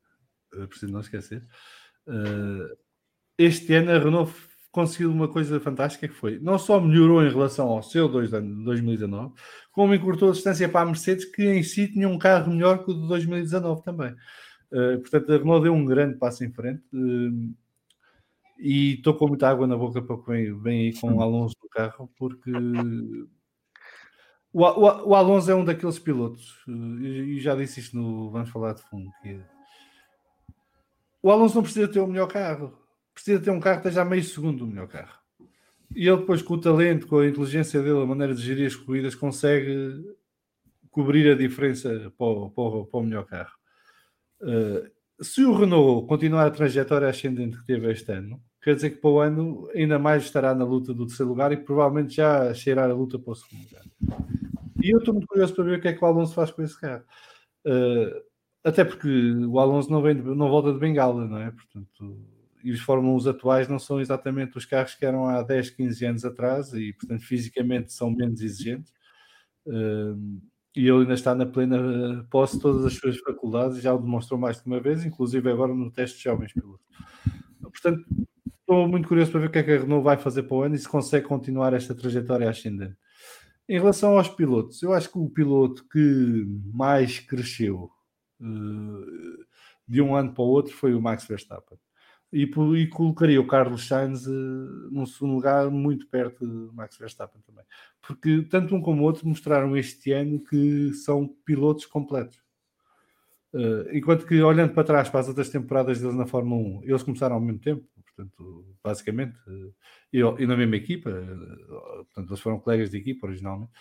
preciso 0.68 0.92
não 0.92 1.00
esquecer. 1.00 1.46
Uh, 2.06 2.76
este 3.36 3.74
ano 3.74 3.90
a 3.90 3.98
Renault 3.98 4.32
conseguiu 4.76 5.10
uma 5.10 5.26
coisa 5.26 5.58
fantástica 5.58 6.06
que 6.06 6.12
foi, 6.12 6.38
não 6.38 6.58
só 6.58 6.78
melhorou 6.78 7.24
em 7.24 7.30
relação 7.30 7.66
ao 7.66 7.82
seu 7.82 8.06
2019, 8.10 9.32
como 9.72 9.94
encurtou 9.94 10.28
a 10.28 10.32
distância 10.32 10.68
para 10.68 10.82
a 10.82 10.84
Mercedes, 10.84 11.24
que 11.24 11.42
em 11.42 11.62
si 11.62 11.90
tinha 11.90 12.06
um 12.06 12.18
carro 12.18 12.52
melhor 12.52 12.84
que 12.84 12.90
o 12.90 12.94
de 12.94 13.08
2019 13.08 13.82
também. 13.82 14.14
Uh, 14.70 15.00
portanto, 15.00 15.32
a 15.32 15.38
Renault 15.38 15.62
deu 15.62 15.72
um 15.72 15.86
grande 15.86 16.18
passo 16.18 16.44
em 16.44 16.52
frente 16.52 16.82
uh, 16.92 17.54
e 18.58 18.96
estou 18.96 19.14
com 19.14 19.28
muita 19.28 19.48
água 19.48 19.66
na 19.66 19.78
boca 19.78 20.02
para 20.02 20.18
que 20.18 20.52
vem, 20.52 20.88
aí 20.88 21.00
com 21.00 21.10
o 21.10 21.22
Alonso 21.22 21.56
no 21.62 21.70
carro, 21.70 22.10
porque 22.18 22.52
o, 24.52 24.62
o, 24.62 25.08
o 25.08 25.14
Alonso 25.14 25.50
é 25.50 25.54
um 25.54 25.64
daqueles 25.64 25.98
pilotos, 25.98 26.62
uh, 26.68 27.00
e 27.00 27.40
já 27.40 27.56
disse 27.56 27.80
isto 27.80 27.96
no 27.96 28.30
Vamos 28.30 28.50
Falar 28.50 28.74
de 28.74 28.82
Fundo, 28.82 29.08
que 29.22 29.40
o 31.22 31.30
Alonso 31.30 31.54
não 31.54 31.62
precisa 31.62 31.88
ter 31.88 32.00
o 32.00 32.06
melhor 32.06 32.26
carro 32.26 32.85
precisa 33.16 33.40
ter 33.40 33.50
um 33.50 33.58
carro 33.58 33.80
que 33.80 33.88
esteja 33.88 34.02
a 34.02 34.04
meio 34.04 34.22
segundo 34.22 34.58
do 34.58 34.66
melhor 34.66 34.86
carro. 34.88 35.18
E 35.94 36.06
ele 36.06 36.18
depois 36.18 36.42
com 36.42 36.54
o 36.54 36.60
talento, 36.60 37.06
com 37.06 37.18
a 37.18 37.26
inteligência 37.26 37.82
dele, 37.82 38.02
a 38.02 38.06
maneira 38.06 38.34
de 38.34 38.42
gerir 38.42 38.66
as 38.66 38.76
corridas, 38.76 39.14
consegue 39.14 40.04
cobrir 40.90 41.30
a 41.30 41.34
diferença 41.34 42.12
para 42.18 42.26
o, 42.26 42.50
para 42.50 42.62
o, 42.62 42.86
para 42.86 43.00
o 43.00 43.02
melhor 43.02 43.24
carro. 43.24 43.52
Uh, 44.42 45.24
se 45.24 45.42
o 45.44 45.54
Renault 45.54 46.06
continuar 46.06 46.46
a 46.46 46.50
trajetória 46.50 47.08
ascendente 47.08 47.58
que 47.58 47.64
teve 47.64 47.90
este 47.90 48.12
ano, 48.12 48.38
quer 48.62 48.74
dizer 48.74 48.90
que 48.90 48.96
para 48.96 49.10
o 49.10 49.20
ano 49.20 49.70
ainda 49.74 49.98
mais 49.98 50.24
estará 50.24 50.54
na 50.54 50.64
luta 50.64 50.92
do 50.92 51.06
terceiro 51.06 51.30
lugar 51.30 51.52
e 51.52 51.56
provavelmente 51.56 52.16
já 52.16 52.52
cheirar 52.52 52.90
a 52.90 52.94
luta 52.94 53.18
para 53.18 53.32
o 53.32 53.34
segundo 53.34 53.64
lugar. 53.64 53.84
E 54.82 54.90
eu 54.90 54.98
estou 54.98 55.14
muito 55.14 55.26
curioso 55.26 55.54
para 55.54 55.64
ver 55.64 55.78
o 55.78 55.80
que 55.80 55.88
é 55.88 55.92
que 55.94 56.04
o 56.04 56.06
Alonso 56.06 56.34
faz 56.34 56.50
com 56.50 56.62
esse 56.62 56.78
carro. 56.78 57.04
Uh, 57.66 58.22
até 58.62 58.84
porque 58.84 59.08
o 59.08 59.58
Alonso 59.58 59.90
não, 59.90 60.02
vem 60.02 60.16
de, 60.16 60.22
não 60.22 60.50
volta 60.50 60.70
de 60.72 60.78
bengala, 60.78 61.26
não 61.26 61.38
é? 61.38 61.50
Portanto, 61.50 62.35
e 62.66 62.72
os 62.72 62.80
Fórmula 62.80 63.16
1 63.22 63.28
atuais 63.28 63.68
não 63.68 63.78
são 63.78 64.00
exatamente 64.00 64.58
os 64.58 64.64
carros 64.64 64.96
que 64.96 65.06
eram 65.06 65.28
há 65.28 65.40
10, 65.40 65.70
15 65.70 66.04
anos 66.04 66.24
atrás 66.24 66.72
e, 66.72 66.92
portanto, 66.94 67.22
fisicamente 67.22 67.92
são 67.92 68.10
menos 68.10 68.40
exigentes. 68.40 68.92
Uh, 69.64 70.42
e 70.74 70.88
ele 70.88 71.02
ainda 71.02 71.14
está 71.14 71.32
na 71.32 71.46
plena 71.46 72.26
posse 72.28 72.56
de 72.56 72.62
todas 72.62 72.84
as 72.84 72.94
suas 72.94 73.18
faculdades, 73.18 73.80
já 73.80 73.94
o 73.94 73.98
demonstrou 73.98 74.38
mais 74.38 74.60
de 74.60 74.66
uma 74.66 74.80
vez, 74.80 75.04
inclusive 75.04 75.48
agora 75.48 75.72
no 75.72 75.92
teste 75.92 76.18
de 76.18 76.24
jovens 76.24 76.52
pilotos. 76.52 76.84
Portanto, 77.62 78.04
estou 78.58 78.88
muito 78.88 79.06
curioso 79.06 79.30
para 79.30 79.40
ver 79.42 79.46
o 79.46 79.50
que 79.52 79.58
é 79.58 79.62
que 79.62 79.70
a 79.70 79.78
Renault 79.78 80.02
vai 80.02 80.16
fazer 80.16 80.42
para 80.42 80.56
o 80.56 80.62
ano 80.62 80.74
e 80.74 80.78
se 80.78 80.88
consegue 80.88 81.24
continuar 81.24 81.72
esta 81.72 81.94
trajetória 81.94 82.50
ascendente. 82.50 82.96
Em 83.68 83.78
relação 83.78 84.18
aos 84.18 84.28
pilotos, 84.28 84.82
eu 84.82 84.92
acho 84.92 85.08
que 85.08 85.18
o 85.18 85.30
piloto 85.30 85.86
que 85.88 86.44
mais 86.74 87.20
cresceu 87.20 87.88
uh, 88.40 89.46
de 89.86 90.02
um 90.02 90.16
ano 90.16 90.34
para 90.34 90.42
o 90.42 90.48
outro 90.48 90.74
foi 90.74 90.94
o 90.94 91.00
Max 91.00 91.24
Verstappen 91.26 91.78
e, 92.32 92.42
e 92.42 92.86
colocaria 92.88 93.40
o 93.40 93.46
Carlos 93.46 93.86
Sainz 93.86 94.26
uh, 94.26 94.90
num 94.90 95.06
segundo 95.06 95.34
lugar, 95.34 95.70
muito 95.70 96.08
perto 96.08 96.46
de 96.46 96.74
Max 96.74 96.96
Verstappen 96.98 97.40
também. 97.42 97.64
Porque 98.06 98.42
tanto 98.42 98.74
um 98.74 98.80
como 98.80 99.02
o 99.02 99.04
outro 99.04 99.26
mostraram 99.26 99.76
este 99.76 100.12
ano 100.12 100.42
que 100.42 100.92
são 100.92 101.28
pilotos 101.44 101.86
completos. 101.86 102.38
Uh, 103.52 103.88
enquanto 103.92 104.26
que, 104.26 104.40
olhando 104.42 104.74
para 104.74 104.84
trás 104.84 105.08
para 105.08 105.20
as 105.20 105.28
outras 105.28 105.48
temporadas 105.48 106.00
deles 106.00 106.16
na 106.16 106.26
Fórmula 106.26 106.80
1, 106.80 106.84
eles 106.84 107.02
começaram 107.02 107.36
ao 107.36 107.40
mesmo 107.40 107.60
tempo, 107.60 107.86
portanto, 107.94 108.76
basicamente, 108.82 109.38
uh, 109.46 109.74
e, 110.12 110.18
e, 110.18 110.46
na 110.46 110.56
mesma 110.56 110.76
equipa, 110.76 111.10
portanto, 111.10 112.30
eles 112.30 112.40
foram 112.40 112.58
colegas 112.58 112.90
de 112.90 112.98
equipa 112.98 113.26
originalmente. 113.26 113.72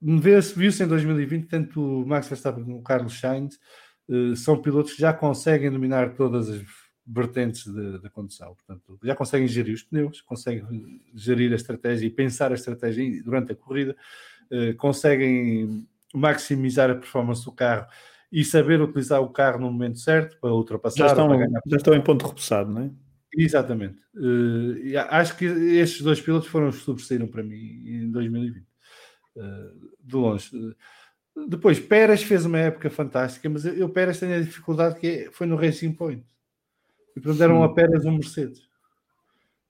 Viu-se 0.00 0.82
em 0.82 0.86
2020 0.86 1.48
tanto 1.48 2.02
o 2.02 2.06
Max 2.06 2.28
Verstappen 2.28 2.64
como 2.64 2.78
o 2.78 2.82
Carlos 2.82 3.18
Sainz 3.18 3.58
são 4.36 4.60
pilotos 4.60 4.94
que 4.94 5.00
já 5.00 5.12
conseguem 5.12 5.70
dominar 5.70 6.14
todas 6.14 6.48
as 6.48 6.62
vertentes 7.10 7.66
da 8.00 8.08
condução. 8.08 8.54
Portanto, 8.54 8.98
já 9.02 9.14
conseguem 9.16 9.48
gerir 9.48 9.74
os 9.74 9.82
pneus, 9.82 10.20
conseguem 10.20 11.02
gerir 11.14 11.52
a 11.52 11.56
estratégia 11.56 12.06
e 12.06 12.10
pensar 12.10 12.52
a 12.52 12.54
estratégia 12.54 13.22
durante 13.22 13.52
a 13.52 13.56
corrida, 13.56 13.96
eh, 14.50 14.72
conseguem 14.74 15.86
maximizar 16.14 16.90
a 16.90 16.94
performance 16.94 17.44
do 17.44 17.52
carro 17.52 17.86
e 18.30 18.44
saber 18.44 18.80
utilizar 18.80 19.20
o 19.20 19.28
carro 19.28 19.60
no 19.60 19.70
momento 19.70 19.98
certo 19.98 20.38
para 20.40 20.52
ultrapassar. 20.52 20.98
Já 20.98 21.06
estão, 21.06 21.28
para 21.28 21.46
já 21.66 21.76
estão 21.76 21.94
em 21.94 22.02
ponto 22.02 22.26
repousado, 22.26 22.70
não 22.72 22.82
é? 22.82 22.90
Exatamente. 23.36 23.98
Uh, 24.14 24.98
acho 25.08 25.36
que 25.36 25.44
estes 25.44 26.02
dois 26.02 26.20
pilotos 26.20 26.48
foram 26.48 26.68
os 26.68 26.78
que 26.78 26.84
sobressaíram 26.84 27.28
para 27.28 27.42
mim 27.42 27.82
em 27.86 28.10
2020. 28.10 28.64
Uh, 29.36 29.90
de 30.00 30.16
longe. 30.16 30.50
Depois, 31.48 31.78
Pérez 31.78 32.22
fez 32.22 32.44
uma 32.44 32.58
época 32.58 32.90
fantástica, 32.90 33.48
mas 33.48 33.64
eu, 33.64 33.88
Pérez 33.88 34.18
tenho 34.18 34.34
a 34.34 34.40
dificuldade 34.40 34.98
que 34.98 35.06
é, 35.06 35.30
foi 35.30 35.46
no 35.46 35.56
Racing 35.56 35.92
Point. 35.92 36.24
E 37.16 37.20
portanto 37.20 37.42
eram 37.42 37.62
apenas 37.62 38.04
um 38.04 38.12
Mercedes. 38.12 38.68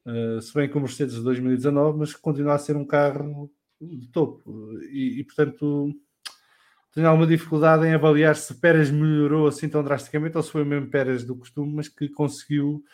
Uh, 0.04 0.40
se 0.40 0.52
bem 0.54 0.68
que 0.68 0.76
o 0.76 0.80
Mercedes 0.80 1.14
de 1.14 1.22
2019, 1.22 1.98
mas 1.98 2.14
continua 2.14 2.54
a 2.54 2.58
ser 2.58 2.76
um 2.76 2.84
carro 2.84 3.50
de 3.80 4.08
topo. 4.08 4.78
E, 4.90 5.20
e 5.20 5.24
portanto 5.24 5.94
tenho 6.92 7.06
alguma 7.06 7.26
dificuldade 7.26 7.86
em 7.86 7.94
avaliar 7.94 8.34
se 8.34 8.54
Pérez 8.54 8.90
melhorou 8.90 9.46
assim 9.46 9.68
tão 9.68 9.82
drasticamente 9.82 10.36
ou 10.36 10.42
se 10.42 10.50
foi 10.50 10.62
o 10.62 10.66
mesmo 10.66 10.90
Pérez 10.90 11.24
do 11.24 11.36
costume, 11.36 11.72
mas 11.72 11.88
que 11.88 12.08
conseguiu 12.08 12.84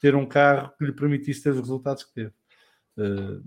ter 0.00 0.14
um 0.14 0.26
carro 0.26 0.72
que 0.76 0.84
lhe 0.84 0.92
permitisse 0.92 1.42
ter 1.42 1.50
os 1.50 1.60
resultados 1.60 2.04
que 2.04 2.12
teve. 2.12 2.32
Uh, 2.96 3.42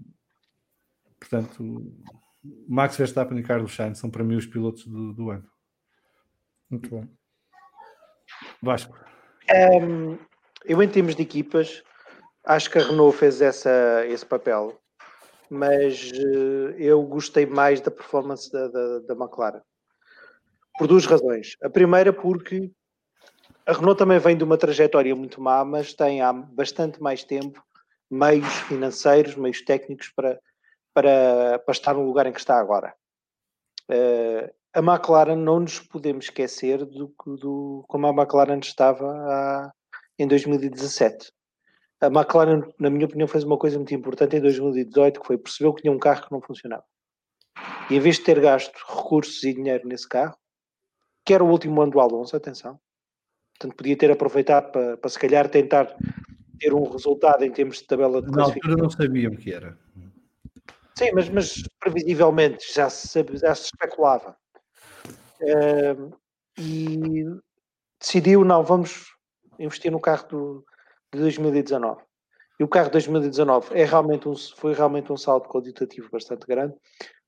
portanto, 1.20 1.94
Max 2.68 2.96
Verstappen 2.96 3.38
e 3.38 3.44
Carlos 3.44 3.76
Sainz 3.76 4.00
são 4.00 4.10
para 4.10 4.24
mim 4.24 4.36
os 4.36 4.46
pilotos 4.46 4.86
do, 4.88 5.14
do 5.14 5.30
ano. 5.30 5.48
Muito 6.70 6.90
bom. 6.90 7.08
Vasco. 8.62 8.98
Um, 9.82 10.18
eu, 10.68 10.84
em 10.84 10.90
termos 10.90 11.16
de 11.16 11.24
equipas, 11.24 11.82
acho 12.44 12.70
que 12.70 12.78
a 12.78 12.84
Renault 12.84 13.18
fez 13.18 13.42
essa, 13.42 14.06
esse 14.08 14.26
papel, 14.26 14.78
mas 15.50 16.12
uh, 16.12 16.72
eu 16.78 17.02
gostei 17.04 17.46
mais 17.46 17.80
da 17.82 17.90
performance 17.90 18.52
da, 18.52 18.68
da, 18.68 19.00
da, 19.00 19.14
McLaren. 19.14 19.62
Por 20.78 20.88
duas 20.88 21.06
razões. 21.06 21.56
A 21.64 21.70
primeira, 21.70 22.12
porque 22.12 22.70
a 23.66 23.74
Renault 23.74 23.98
também 23.98 24.20
vem 24.20 24.38
de 24.38 24.44
uma 24.44 24.58
trajetória 24.58 25.16
muito 25.16 25.42
má, 25.42 25.64
mas 25.64 25.94
tem 25.94 26.22
há 26.22 26.32
bastante 26.32 27.02
mais 27.02 27.24
tempo 27.24 27.64
meios 28.10 28.54
financeiros, 28.62 29.36
meios 29.36 29.62
técnicos 29.62 30.10
para, 30.10 30.40
para, 30.94 31.60
para 31.60 31.72
estar 31.72 31.94
no 31.94 32.06
lugar 32.06 32.26
em 32.26 32.32
que 32.32 32.40
está 32.40 32.60
agora. 32.60 32.94
Uh, 33.90 34.54
a 34.74 34.80
McLaren 34.80 35.36
não 35.36 35.62
nos 35.62 35.80
podemos 35.80 36.26
esquecer 36.26 36.86
do, 36.86 37.14
do 37.26 37.84
como 37.88 38.08
a 38.08 38.12
McLaren 38.12 38.60
estava 38.60 39.12
há, 39.12 39.74
em 40.18 40.28
2017. 40.28 41.32
A 42.00 42.08
McLaren, 42.08 42.62
na 42.80 42.90
minha 42.90 43.06
opinião, 43.06 43.28
fez 43.28 43.44
uma 43.44 43.58
coisa 43.58 43.78
muito 43.78 43.94
importante 43.94 44.36
em 44.36 44.42
2018, 44.42 45.20
que 45.20 45.28
foi 45.28 45.38
perceber 45.38 45.74
que 45.74 45.82
tinha 45.82 45.92
um 45.92 46.00
carro 46.00 46.26
que 46.26 46.32
não 46.32 46.42
funcionava. 46.42 46.84
E 47.90 47.96
em 47.96 48.00
vez 48.00 48.18
de 48.18 48.24
ter 48.24 48.40
gasto 48.40 48.78
recursos 48.88 49.44
e 49.44 49.54
dinheiro 49.54 49.88
nesse 49.88 50.08
carro, 50.08 50.38
que 51.26 51.34
era 51.34 51.44
o 51.44 51.50
último 51.50 51.82
ano 51.82 51.92
do 51.92 52.00
Alonso, 52.00 52.36
atenção, 52.36 52.80
portanto 53.58 53.76
podia 53.76 53.98
ter 53.98 54.12
aproveitado 54.12 54.72
para, 54.72 54.98
para 54.98 55.10
se 55.10 55.18
calhar 55.18 55.50
tentar 55.50 55.96
ter 56.60 56.74
um 56.74 56.90
resultado 56.90 57.44
em 57.44 57.52
termos 57.52 57.78
de 57.78 57.88
tabela 57.88 58.22
de 58.22 58.32
classificação. 58.32 58.78
Na 58.78 58.84
altura 58.84 58.84
não 58.84 58.90
sabiam 58.90 59.34
o 59.34 59.38
que 59.38 59.52
era. 59.52 59.78
Sim, 60.96 61.12
mas, 61.14 61.30
mas 61.30 61.64
previsivelmente 61.80 62.74
já 62.74 62.90
se, 62.90 63.24
já 63.34 63.56
se 63.56 63.66
especulava. 63.66 64.36
Uh, 65.42 66.12
e 66.58 67.24
decidiu, 68.00 68.44
não, 68.44 68.64
vamos 68.64 69.17
investir 69.60 69.92
no 69.92 70.00
carro 70.00 70.28
do, 70.28 70.66
de 71.14 71.20
2019. 71.20 72.02
E 72.60 72.64
o 72.64 72.68
carro 72.68 72.88
de 72.88 72.94
2019 72.94 73.70
é 73.74 73.86
realmente 73.86 74.28
um, 74.28 74.36
foi 74.36 74.74
realmente 74.74 75.12
um 75.12 75.18
salto 75.18 75.48
qualitativo 75.48 76.10
bastante 76.12 76.46
grande. 76.48 76.74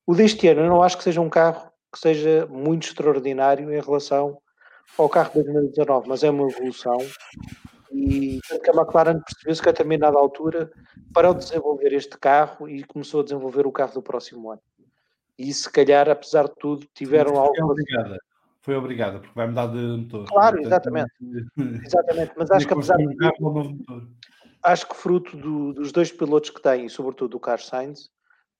O 0.06 0.16
deste 0.16 0.48
ano 0.48 0.62
eu 0.62 0.70
não 0.70 0.82
acho 0.82 0.98
que 0.98 1.04
seja 1.04 1.22
um 1.22 1.30
carro 1.30 1.72
que 1.94 2.00
seja 2.00 2.48
muito 2.48 2.88
extraordinário 2.88 3.72
em 3.72 3.82
relação 3.82 4.40
ao 4.98 5.08
carro 5.08 5.30
de 5.30 5.44
2019, 5.44 6.08
mas 6.08 6.24
é 6.24 6.30
uma 6.30 6.50
evolução 6.50 6.98
e 7.92 8.40
que 8.64 8.70
a 8.70 8.74
McLaren 8.74 9.20
percebeu-se 9.20 9.62
que 9.62 9.70
a 9.70 9.72
determinada 9.72 10.18
altura 10.18 10.72
parou 11.14 11.34
de 11.34 11.46
desenvolver 11.46 11.94
este 11.94 12.18
carro 12.18 12.68
e 12.70 12.84
começou 12.84 13.22
a 13.22 13.24
desenvolver 13.24 13.66
o 13.66 13.72
carro 13.72 13.94
do 13.94 14.02
próximo 14.02 14.52
ano. 14.52 14.62
E 15.38 15.54
se 15.54 15.72
calhar, 15.72 16.10
apesar 16.10 16.48
de 16.48 16.56
tudo, 16.60 16.88
tiveram 16.94 17.38
algo. 17.38 17.54
Obrigada. 17.64 18.18
Foi 18.62 18.76
obrigada, 18.76 19.20
porque 19.20 19.34
vai 19.36 19.48
mudar 19.48 19.68
de 19.68 19.78
motor. 19.78 20.26
Claro, 20.28 20.60
exatamente. 20.60 21.12
exatamente. 21.86 22.34
Mas 22.38 22.52
acho 22.52 22.68
que 22.68 22.74
apesar 22.74 22.98
de 22.98 23.16
acho 24.64 24.88
que 24.88 24.96
fruto 24.96 25.38
do, 25.38 25.74
dos 25.74 25.92
dois 25.92 26.12
pilotos 26.12 26.50
que 26.50 26.62
têm, 26.62 26.90
sobretudo 26.90 27.32
do 27.32 27.40
Carlos 27.40 27.68
Sainz, 27.68 28.10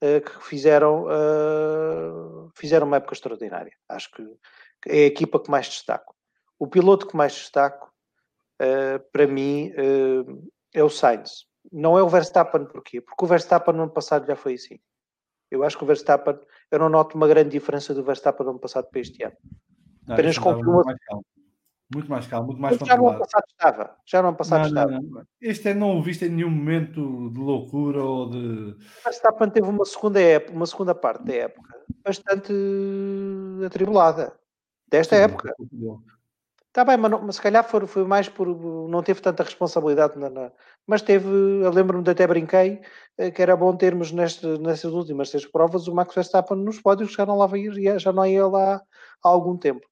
uh, 0.04 0.22
que 0.22 0.46
fizeram, 0.46 1.06
uh, 1.06 2.52
fizeram 2.56 2.88
uma 2.88 2.98
época 2.98 3.14
extraordinária. 3.14 3.74
Acho 3.88 4.12
que 4.12 4.24
é 4.88 5.04
a 5.04 5.08
equipa 5.08 5.40
que 5.40 5.52
mais 5.52 5.68
destaco. 5.68 6.16
O 6.58 6.68
piloto 6.68 7.08
que 7.08 7.16
mais 7.16 7.34
destaco 7.34 7.92
uh, 8.62 9.00
para 9.12 9.28
mim, 9.28 9.72
é 10.74 10.84
o 10.84 10.90
Sainz. 10.90 11.46
Não 11.72 11.98
é 11.98 12.04
o 12.04 12.10
Verstappen, 12.10 12.66
porquê? 12.66 13.02
Porque 13.02 13.24
o 13.24 13.28
Verstappen 13.28 13.74
no 13.74 13.84
ano 13.84 13.92
passado 13.92 14.26
já 14.26 14.36
foi 14.36 14.54
assim. 14.54 14.80
Eu 15.52 15.64
acho 15.64 15.78
que 15.78 15.84
o 15.84 15.88
Verstappen, 15.88 16.40
eu 16.72 16.80
não 16.80 16.90
noto 16.90 17.16
uma 17.18 17.28
grande 17.28 17.50
diferença 17.50 17.94
do 17.94 18.04
Verstappen 18.04 18.46
do 18.46 18.52
ano 18.52 18.60
passado 18.60 18.88
para 18.90 19.02
este 19.02 19.24
ano. 19.24 19.36
Não, 20.10 20.16
Apenas 20.16 20.38
confirma. 20.40 20.84
Muito 21.94 22.10
mais 22.10 22.28
calmo, 22.28 22.48
muito 22.48 22.62
mais 22.62 22.78
Já 22.78 22.98
no 22.98 23.10
ano 23.10 23.20
passado 23.20 23.44
estava. 23.48 23.96
Já 24.06 24.22
no 24.22 24.28
ano 24.30 24.38
passado 24.38 24.60
não, 24.60 24.68
estava. 24.68 24.92
Não, 24.92 25.02
não. 25.02 25.24
Este 25.40 25.70
é 25.70 25.74
não 25.74 25.98
o 25.98 26.04
viste 26.04 26.26
em 26.26 26.30
nenhum 26.30 26.50
momento 26.50 27.30
de 27.32 27.40
loucura 27.40 28.04
ou 28.04 28.30
de. 28.30 28.38
O 28.38 29.04
Verstappen 29.04 29.50
teve 29.50 29.68
uma 29.68 29.86
segunda, 29.86 30.20
época, 30.20 30.54
uma 30.54 30.66
segunda 30.66 30.96
parte 30.96 31.24
da 31.24 31.34
época 31.34 31.80
bastante 32.04 32.54
atribulada. 33.66 34.34
Desta 34.88 35.16
Sim, 35.16 35.22
época. 35.24 35.54
Está 36.68 36.86
bem, 36.86 36.98
mas, 36.98 37.12
não, 37.12 37.22
mas 37.24 37.36
se 37.36 37.42
calhar 37.42 37.64
foi, 37.64 37.88
foi, 37.88 38.04
mais 38.04 38.30
por. 38.30 38.48
Não 38.88 39.02
teve 39.02 39.22
tanta 39.22 39.44
responsabilidade, 39.44 40.18
na, 40.18 40.30
na 40.30 40.52
mas 40.86 41.02
teve. 41.02 41.28
Eu 41.28 41.72
lembro-me 41.72 42.04
de 42.04 42.12
até 42.12 42.28
brinquei 42.28 42.82
eh, 43.18 43.32
que 43.32 43.42
era 43.42 43.58
bom 43.58 43.76
termos 43.76 44.12
neste, 44.12 44.46
nestas 44.60 44.94
últimas 44.94 45.30
seis 45.30 45.46
provas 45.46 45.88
o 45.88 45.96
Max 45.96 46.14
Verstappen 46.14 46.58
nos 46.58 46.80
pódios, 46.80 47.14
já 47.14 47.26
não 47.26 47.38
lá 47.38 47.50
ia, 47.58 47.98
já 47.98 48.14
não 48.14 48.26
ia 48.26 48.46
lá 48.46 48.76
há 49.24 49.28
algum 49.28 49.58
tempo. 49.58 49.89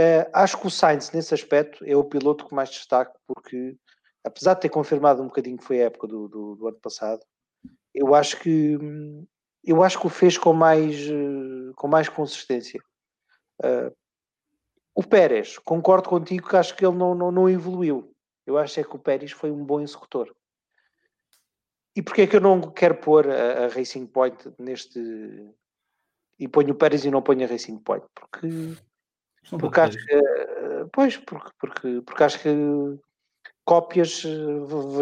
Uh, 0.00 0.24
acho 0.32 0.56
que 0.58 0.66
o 0.66 0.70
Sainz, 0.70 1.10
nesse 1.10 1.34
aspecto, 1.34 1.84
é 1.84 1.94
o 1.94 2.04
piloto 2.04 2.46
que 2.46 2.54
mais 2.54 2.70
destaco, 2.70 3.18
porque 3.26 3.76
apesar 4.24 4.54
de 4.54 4.60
ter 4.60 4.70
confirmado 4.70 5.20
um 5.20 5.26
bocadinho 5.26 5.58
que 5.58 5.64
foi 5.64 5.82
a 5.82 5.86
época 5.86 6.06
do, 6.06 6.26
do, 6.26 6.54
do 6.54 6.68
ano 6.68 6.78
passado, 6.80 7.20
eu 7.92 8.14
acho 8.14 8.38
que 8.38 8.78
eu 9.62 9.82
acho 9.82 10.00
que 10.00 10.06
o 10.06 10.10
fez 10.10 10.38
com 10.38 10.54
mais, 10.54 10.96
eh, 11.06 11.72
com 11.76 11.86
mais 11.86 12.08
consistência. 12.08 12.82
Uh, 13.62 13.94
o 14.94 15.02
Pérez, 15.02 15.58
concordo 15.58 16.08
contigo 16.08 16.48
que 16.48 16.56
acho 16.56 16.74
que 16.74 16.86
ele 16.86 16.96
não, 16.96 17.14
não, 17.14 17.30
não 17.30 17.48
evoluiu. 17.48 18.10
Eu 18.46 18.56
acho 18.56 18.80
é 18.80 18.84
que 18.84 18.96
o 18.96 18.98
Pérez 18.98 19.32
foi 19.32 19.50
um 19.50 19.62
bom 19.62 19.82
executor. 19.82 20.34
E 21.94 22.00
porquê 22.00 22.22
é 22.22 22.26
que 22.26 22.36
eu 22.36 22.40
não 22.40 22.58
quero 22.72 22.94
pôr 22.94 23.28
a, 23.28 23.64
a 23.64 23.68
Racing 23.68 24.06
Point 24.06 24.50
neste. 24.58 24.98
E 26.38 26.48
ponho 26.48 26.72
o 26.72 26.74
Pérez 26.74 27.04
e 27.04 27.10
não 27.10 27.20
ponho 27.20 27.44
a 27.44 27.48
Racing 27.48 27.78
Point? 27.80 28.06
Porque. 28.14 28.48
Porque 29.58 29.80
acho 29.80 29.98
que. 29.98 30.20
Pois, 30.92 31.16
porque, 31.16 31.50
porque, 31.58 32.02
porque 32.02 32.24
acho 32.24 32.40
que 32.40 32.50
cópias. 33.64 34.22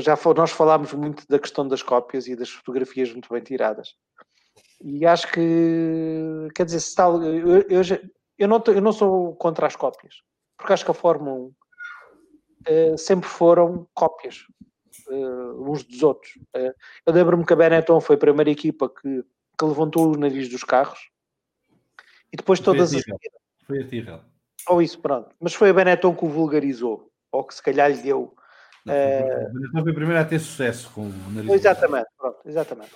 Já 0.00 0.18
nós 0.36 0.50
falámos 0.50 0.92
muito 0.92 1.26
da 1.28 1.38
questão 1.38 1.66
das 1.66 1.82
cópias 1.82 2.26
e 2.26 2.36
das 2.36 2.50
fotografias 2.50 3.10
muito 3.10 3.28
bem 3.32 3.42
tiradas. 3.42 3.94
E 4.82 5.06
acho 5.06 5.30
que. 5.32 6.48
Quer 6.54 6.66
dizer, 6.66 6.80
se 6.80 6.94
tal. 6.94 7.22
Eu, 7.22 7.62
eu, 7.68 7.82
eu 8.38 8.46
não, 8.48 8.62
eu 8.66 8.80
não 8.80 8.92
sou 8.92 9.34
contra 9.36 9.66
as 9.66 9.74
cópias, 9.74 10.22
porque 10.56 10.72
acho 10.72 10.84
que 10.84 10.90
a 10.90 10.94
Fórmula 10.94 11.36
1 11.36 11.44
uh, 11.44 11.54
eh, 12.66 12.96
sempre 12.96 13.28
foram 13.28 13.88
cópias 13.92 14.44
uh, 15.08 15.70
uns 15.70 15.82
dos 15.82 16.02
outros. 16.02 16.36
Uh, 16.56 16.72
eu 17.04 17.12
lembro-me 17.12 17.44
que 17.44 17.52
a 17.52 17.56
Benetton 17.56 18.00
foi 18.00 18.14
a 18.14 18.18
primeira 18.18 18.50
equipa 18.50 18.88
que, 18.88 19.24
que 19.58 19.64
levantou 19.64 20.10
os 20.10 20.16
navios 20.16 20.48
dos 20.48 20.62
carros 20.62 21.10
e 22.32 22.36
depois 22.36 22.60
todas 22.60 22.94
as. 22.94 23.02
Foi 23.68 23.82
a 23.82 23.86
Tyrrell. 23.86 24.20
Ou 24.68 24.82
isso, 24.82 24.98
pronto. 24.98 25.28
Mas 25.38 25.54
foi 25.54 25.70
a 25.70 25.74
Benetton 25.74 26.14
que 26.14 26.24
o 26.24 26.28
vulgarizou, 26.28 27.10
ou 27.30 27.44
que 27.44 27.54
se 27.54 27.62
calhar 27.62 27.90
lhe 27.90 28.02
deu. 28.02 28.34
Não, 28.84 28.94
a 28.94 28.96
Benetton 28.96 29.82
foi 29.82 29.92
a 29.92 29.94
primeira 29.94 30.20
a 30.22 30.24
ter 30.24 30.38
sucesso 30.38 30.90
com 30.94 31.02
o 31.02 31.30
nariz. 31.30 31.50
Exatamente, 31.50 32.08
pronto, 32.16 32.38
exatamente. 32.46 32.92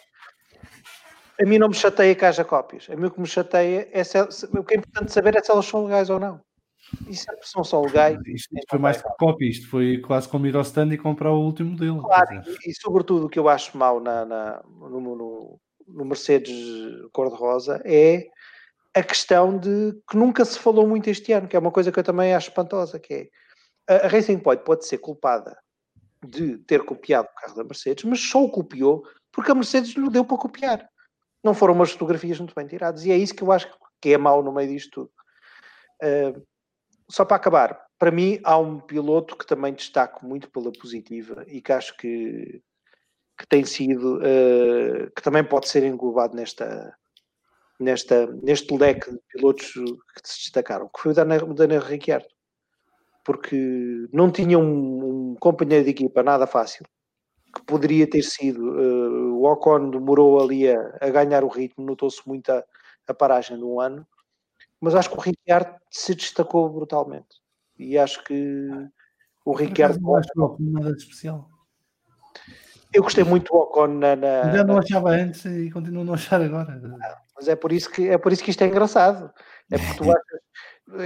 A 1.41 1.45
mim 1.45 1.59
não 1.59 1.69
me 1.69 1.75
chateia 1.75 2.15
que 2.15 2.25
haja 2.25 2.45
cópias. 2.45 2.89
A 2.91 2.97
mim 2.97 3.07
o 3.07 3.11
que 3.11 3.21
me 3.21 3.27
chateia 3.27 3.89
é 3.93 4.03
se, 4.05 4.19
o 4.21 4.65
que 4.65 4.75
é 4.75 4.77
importante 4.79 5.13
saber 5.13 5.37
é 5.37 5.43
se 5.43 5.51
elas 5.51 5.67
são 5.67 5.85
legais 5.85 6.09
ou 6.09 6.19
não. 6.19 6.41
E 7.09 7.15
se 7.15 7.27
são 7.43 7.65
só 7.65 7.81
legais. 7.81 8.19
Isto, 8.27 8.57
isto 8.57 8.67
foi 8.69 8.79
mais 8.79 9.01
que 9.01 9.09
cópia, 9.19 9.49
isto 9.49 9.69
foi 9.69 9.99
quase 9.99 10.29
como 10.29 10.47
ir 10.47 10.55
ao 10.55 10.63
stand 10.63 10.93
e 10.93 10.99
comprar 10.99 11.33
o 11.33 11.41
último 11.41 11.71
modelo. 11.71 12.03
Claro, 12.03 12.43
e, 12.65 12.71
e, 12.71 12.75
sobretudo 12.75 13.27
o 13.27 13.29
que 13.29 13.39
eu 13.39 13.49
acho 13.49 13.77
mal 13.77 13.99
na, 13.99 14.25
na 14.25 14.63
no, 14.65 15.01
no, 15.01 15.61
no, 15.89 16.05
Mercedes 16.05 16.55
cor-de-rosa 17.13 17.81
é 17.85 18.29
a 18.95 19.03
questão 19.03 19.59
de 19.59 19.99
que 20.09 20.17
nunca 20.17 20.45
se 20.45 20.59
falou 20.59 20.87
muito 20.87 21.09
este 21.09 21.33
ano, 21.33 21.49
que 21.49 21.57
é 21.57 21.59
uma 21.59 21.73
coisa 21.73 21.91
que 21.91 21.99
eu 21.99 22.05
também 22.05 22.35
acho 22.35 22.49
espantosa, 22.49 22.99
que 22.99 23.31
é 23.89 24.05
a, 24.05 24.09
Racing 24.09 24.39
Point 24.39 24.65
pode 24.65 24.87
ser 24.87 24.99
culpada 24.99 25.57
de 26.25 26.59
ter 26.59 26.85
copiado 26.85 27.29
o 27.29 27.41
carro 27.41 27.57
da 27.57 27.65
Mercedes, 27.65 28.05
mas 28.05 28.21
só 28.21 28.43
o 28.43 28.51
copiou 28.51 29.03
porque 29.33 29.51
a 29.51 29.55
Mercedes 29.55 29.95
lhe 29.95 30.11
deu 30.11 30.25
para 30.25 30.37
copiar 30.37 30.93
não 31.43 31.55
foram 31.55 31.75
umas 31.75 31.91
fotografias 31.91 32.39
muito 32.39 32.55
bem 32.55 32.67
tiradas. 32.67 33.05
E 33.05 33.11
é 33.11 33.17
isso 33.17 33.35
que 33.35 33.43
eu 33.43 33.51
acho 33.51 33.69
que 34.01 34.13
é 34.13 34.19
mau 34.19 34.43
no 34.43 34.53
meio 34.53 34.69
disto 34.69 34.91
tudo. 34.91 35.11
Uh, 36.03 36.47
só 37.11 37.25
para 37.25 37.37
acabar, 37.37 37.87
para 37.99 38.11
mim 38.11 38.41
há 38.45 38.57
um 38.59 38.81
piloto 38.81 39.37
que 39.37 39.47
também 39.47 39.75
destaco 39.75 40.25
muito 40.25 40.51
pela 40.51 40.73
positiva 40.73 41.45
e 41.47 41.61
que 41.61 41.73
acho 41.73 41.97
que, 41.97 42.63
que 43.39 43.47
tem 43.49 43.65
sido, 43.65 44.19
uh, 44.19 45.11
que 45.15 45.23
também 45.23 45.45
pode 45.45 45.69
ser 45.69 45.85
englobado 45.85 46.35
nesta, 46.35 46.97
nesta, 47.83 48.27
neste 48.43 48.77
leque 48.77 49.11
de 49.11 49.21
pilotos 49.29 49.73
que 49.73 50.29
se 50.29 50.39
destacaram, 50.41 50.89
que 50.89 51.01
foi 51.01 51.13
o 51.13 51.15
Daniel, 51.15 51.53
Daniel 51.55 51.83
Ricciardo. 51.83 52.27
Porque 53.25 54.09
não 54.13 54.31
tinha 54.31 54.59
um, 54.59 55.33
um 55.33 55.37
companheiro 55.39 55.85
de 55.85 55.91
equipa 55.91 56.23
nada 56.23 56.47
fácil 56.47 56.85
que 57.55 57.63
poderia 57.63 58.09
ter 58.09 58.23
sido. 58.23 58.63
Uh, 58.63 59.39
o 59.39 59.45
Ocon 59.45 59.91
demorou 59.91 60.43
ali 60.43 60.69
a, 60.71 60.99
a 61.01 61.11
ganhar 61.11 61.45
o 61.45 61.49
ritmo, 61.49 61.85
notou-se 61.85 62.27
muito 62.27 62.51
a, 62.51 62.65
a, 63.07 63.15
paragem 63.15 63.59
de 63.59 63.65
um 63.65 63.81
ano, 63.81 64.07
mas 64.81 64.95
acho 64.95 65.11
que 65.11 65.17
o 65.17 65.21
Ricciardo 65.21 65.77
se 65.91 66.15
destacou 66.15 66.69
brutalmente. 66.71 67.43
E 67.79 67.99
acho 67.99 68.25
que 68.25 68.69
o 69.45 69.53
Ricciardo. 69.53 70.01
Não 70.01 70.17
acho 70.17 70.29
o 70.37 70.43
Ocon 70.43 70.57
nada 70.61 70.93
de 70.93 71.03
especial. 71.03 71.49
Eu 72.93 73.03
gostei 73.03 73.25
muito 73.25 73.53
do 73.53 73.59
Ocon 73.59 73.89
na. 73.89 74.17
na 74.17 74.53
Já 74.53 74.65
não 74.65 74.79
achava 74.79 75.11
antes 75.11 75.45
e 75.45 75.71
continuo 75.71 76.03
a 76.03 76.05
não 76.05 76.15
achar 76.15 76.41
agora. 76.41 76.81
Mas 77.43 77.49
é 77.49 77.57
por 77.57 77.73
isso 77.73 77.91
que 77.91 78.09
é 78.09 78.17
por 78.17 78.33
isso 78.33 78.43
que 78.45 78.51
isto 78.51 78.63
é 78.63 78.69
engraçado. 78.69 79.33
É 79.71 79.77
porque 79.77 79.97
tu 79.97 80.05
achas. 80.11 80.41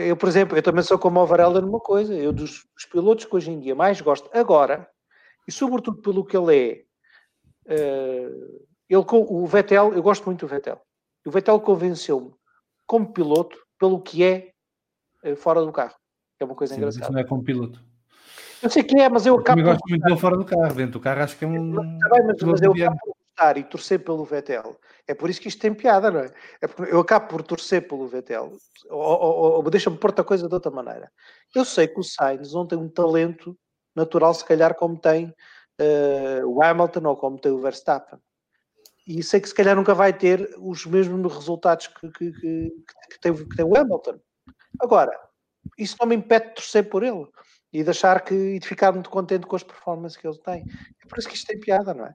Eu, 0.06 0.16
por 0.16 0.28
exemplo, 0.28 0.56
eu 0.56 0.62
também 0.62 0.82
sou 0.82 0.98
como 0.98 1.20
o 1.20 1.26
Varela 1.26 1.60
numa 1.60 1.80
coisa. 1.80 2.14
Eu, 2.14 2.32
dos, 2.32 2.66
dos 2.74 2.84
pilotos 2.90 3.24
que 3.24 3.34
hoje 3.34 3.50
em 3.50 3.60
dia 3.60 3.74
mais 3.74 4.00
gosto 4.00 4.28
agora, 4.36 4.88
e 5.48 5.52
sobretudo 5.52 6.02
pelo 6.02 6.24
que 6.24 6.36
ele 6.36 6.56
é. 6.56 6.82
Uh, 7.68 8.66
ele, 8.88 9.04
o 9.10 9.46
Vettel, 9.46 9.94
eu 9.94 10.02
gosto 10.02 10.24
muito 10.26 10.40
do 10.40 10.48
Vettel. 10.48 10.80
O 11.26 11.30
Vettel 11.30 11.58
convenceu-me 11.60 12.32
como 12.86 13.12
piloto 13.12 13.56
pelo 13.78 14.00
que 14.00 14.22
é 14.22 14.52
uh, 15.24 15.36
fora 15.36 15.64
do 15.64 15.72
carro. 15.72 15.94
É 16.38 16.44
uma 16.44 16.54
coisa 16.54 16.74
Sim, 16.74 16.80
engraçada. 16.80 17.10
Não 17.10 17.18
é 17.18 17.24
como 17.24 17.42
piloto. 17.42 17.82
Eu 18.62 18.70
sei 18.70 18.82
que 18.82 18.98
é, 19.00 19.08
mas 19.08 19.24
eu 19.24 19.36
acabo. 19.36 19.60
Eu 19.60 19.64
gosto 19.64 19.88
muito 19.88 20.02
dele 20.02 20.18
fora 20.18 20.36
do 20.36 20.44
carro, 20.44 20.74
dentro 20.74 20.92
do 20.92 21.00
carro 21.00 21.22
acho 21.22 21.36
que 21.38 21.44
é 21.44 21.48
um. 21.48 21.70
Está 21.94 22.08
bem, 22.10 22.26
mas, 22.26 22.42
mas 22.42 22.62
eu 22.62 22.72
acabo 22.72 23.15
gostar 23.36 23.58
e 23.58 23.64
torcer 23.64 24.02
pelo 24.02 24.24
Vettel. 24.24 24.78
É 25.06 25.14
por 25.14 25.28
isso 25.28 25.40
que 25.40 25.48
isto 25.48 25.60
tem 25.60 25.74
piada, 25.74 26.10
não 26.10 26.20
é? 26.20 26.32
é 26.60 26.66
porque 26.66 26.92
eu 26.92 27.00
acabo 27.00 27.28
por 27.28 27.42
torcer 27.42 27.86
pelo 27.86 28.08
Vettel. 28.08 28.52
Ou, 28.88 29.00
ou, 29.00 29.52
ou 29.56 29.70
deixa-me 29.70 29.98
pôr 29.98 30.14
a 30.16 30.24
coisa 30.24 30.48
de 30.48 30.54
outra 30.54 30.70
maneira. 30.70 31.12
Eu 31.54 31.64
sei 31.64 31.86
que 31.86 32.00
o 32.00 32.02
Sainz 32.02 32.52
não 32.52 32.66
tem 32.66 32.78
um 32.78 32.88
talento 32.88 33.56
natural, 33.94 34.34
se 34.34 34.44
calhar, 34.44 34.74
como 34.74 34.98
tem 34.98 35.26
uh, 35.80 36.46
o 36.46 36.62
Hamilton 36.62 37.08
ou 37.08 37.16
como 37.16 37.38
tem 37.38 37.52
o 37.52 37.60
Verstappen. 37.60 38.18
E 39.06 39.22
sei 39.22 39.40
que 39.40 39.48
se 39.48 39.54
calhar 39.54 39.76
nunca 39.76 39.94
vai 39.94 40.12
ter 40.12 40.50
os 40.58 40.84
mesmos 40.84 41.32
resultados 41.32 41.86
que, 41.86 42.10
que, 42.10 42.32
que, 42.32 42.70
que 43.10 43.20
tem, 43.20 43.34
que 43.34 43.56
tem 43.56 43.64
o 43.64 43.76
Hamilton. 43.76 44.18
Agora, 44.80 45.12
isso 45.78 45.96
não 46.00 46.08
me 46.08 46.16
impede 46.16 46.48
de 46.48 46.54
torcer 46.54 46.88
por 46.88 47.04
ele 47.04 47.26
e 47.72 47.84
de 47.84 47.90
achar 47.90 48.22
que 48.24 48.34
e 48.34 48.58
de 48.58 48.66
ficar 48.66 48.92
muito 48.92 49.08
contente 49.08 49.46
com 49.46 49.54
as 49.54 49.62
performances 49.62 50.18
que 50.18 50.26
ele 50.26 50.38
tem. 50.38 50.64
É 51.02 51.08
por 51.08 51.18
isso 51.18 51.28
que 51.28 51.36
isto 51.36 51.46
tem 51.46 51.60
piada, 51.60 51.94
não 51.94 52.06
é? 52.06 52.14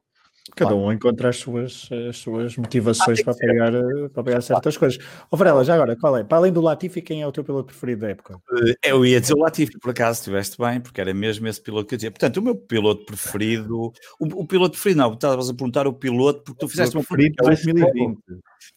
Cada 0.55 0.75
um 0.75 0.91
encontra 0.91 1.29
as 1.29 1.37
suas, 1.37 1.89
as 2.09 2.17
suas 2.17 2.57
motivações 2.57 3.19
ah, 3.19 3.23
para, 3.23 3.33
pegar, 3.35 3.71
para 4.13 4.23
pegar 4.23 4.41
certas 4.41 4.77
coisas. 4.77 5.03
Ó 5.23 5.27
oh, 5.31 5.37
Varela, 5.37 5.63
já 5.63 5.75
agora, 5.75 5.95
qual 5.95 6.17
é? 6.17 6.23
Para 6.23 6.37
além 6.37 6.51
do 6.51 6.61
Latifi, 6.61 7.01
quem 7.01 7.21
é 7.21 7.27
o 7.27 7.31
teu 7.31 7.43
piloto 7.43 7.67
preferido 7.67 8.01
da 8.01 8.09
época? 8.09 8.39
Eh, 8.83 8.89
eu 8.91 9.05
ia 9.05 9.19
dizer 9.21 9.33
o 9.33 9.39
Latifi, 9.39 9.79
por 9.79 9.91
acaso 9.91 10.19
estiveste 10.19 10.57
bem, 10.57 10.79
porque 10.79 10.99
era 10.99 11.13
mesmo 11.13 11.47
esse 11.47 11.61
piloto 11.61 11.87
que 11.87 11.95
eu 11.95 11.99
tinha. 11.99 12.11
Portanto, 12.11 12.37
o 12.37 12.41
meu 12.41 12.55
piloto 12.55 13.05
preferido, 13.05 13.91
o, 14.19 14.41
o 14.41 14.45
piloto 14.45 14.71
preferido, 14.71 14.99
não, 14.99 15.13
estavas 15.13 15.49
a 15.49 15.53
perguntar 15.53 15.87
o 15.87 15.93
piloto, 15.93 16.43
porque 16.43 16.59
tu 16.59 16.67
fizeste 16.67 16.95
uma 16.95 17.03
preferido 17.03 17.35
de 17.39 17.47
2020. 17.47 18.19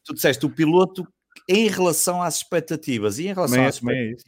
Tu 0.05 0.15
disseste 0.15 0.47
o 0.47 0.51
piloto 0.51 1.07
em 1.49 1.69
relação 1.69 2.23
às 2.23 2.37
expectativas 2.37 3.19
e 3.19 3.29
em 3.29 3.35
relação 3.35 3.67
às 3.67 3.75
expectativas. 3.77 4.25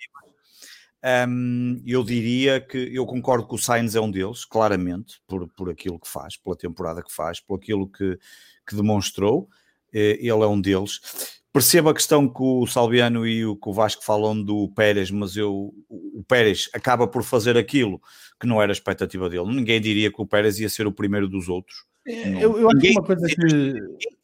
Um, 1.29 1.81
eu 1.87 2.03
diria 2.03 2.61
que 2.61 2.77
eu 2.93 3.07
concordo 3.07 3.47
que 3.47 3.55
o 3.55 3.59
Sainz 3.59 3.95
é 3.95 4.01
um 4.01 4.11
deles, 4.11 4.45
claramente, 4.45 5.21
por, 5.29 5.47
por 5.49 5.71
aquilo 5.71 6.01
que 6.01 6.09
faz, 6.09 6.37
pela 6.37 6.57
temporada 6.57 7.01
que 7.01 7.13
faz, 7.13 7.39
por 7.39 7.59
aquilo 7.59 7.89
que, 7.89 8.19
que 8.67 8.75
demonstrou. 8.75 9.49
Eh, 9.93 10.19
ele 10.21 10.43
é 10.43 10.47
um 10.47 10.61
deles. 10.61 11.01
Percebo 11.53 11.91
a 11.91 11.95
questão 11.95 12.29
que 12.29 12.43
o 12.43 12.67
Salviano 12.67 13.27
e 13.27 13.47
o, 13.47 13.57
que 13.57 13.69
o 13.69 13.73
Vasco 13.73 14.05
falam 14.05 14.43
do 14.43 14.69
Pérez, 14.75 15.11
mas 15.11 15.37
eu, 15.37 15.73
o 15.89 16.25
Pérez 16.27 16.69
acaba 16.75 17.07
por 17.07 17.23
fazer 17.23 17.57
aquilo 17.57 18.01
que 18.39 18.47
não 18.47 18.61
era 18.61 18.73
a 18.73 18.75
expectativa 18.75 19.31
dele. 19.31 19.47
Ninguém 19.47 19.81
diria 19.81 20.13
que 20.13 20.21
o 20.21 20.27
Pérez 20.27 20.59
ia 20.59 20.69
ser 20.69 20.89
o 20.89 20.93
primeiro 20.93 21.29
dos 21.29 21.49
outros. 21.49 21.85
É, 22.07 22.45
eu, 22.45 22.59
eu 22.59 22.69
acho 22.69 22.81
que 22.81 22.91
uma 22.91 23.03
coisa 23.03 23.27
que. 23.27 23.75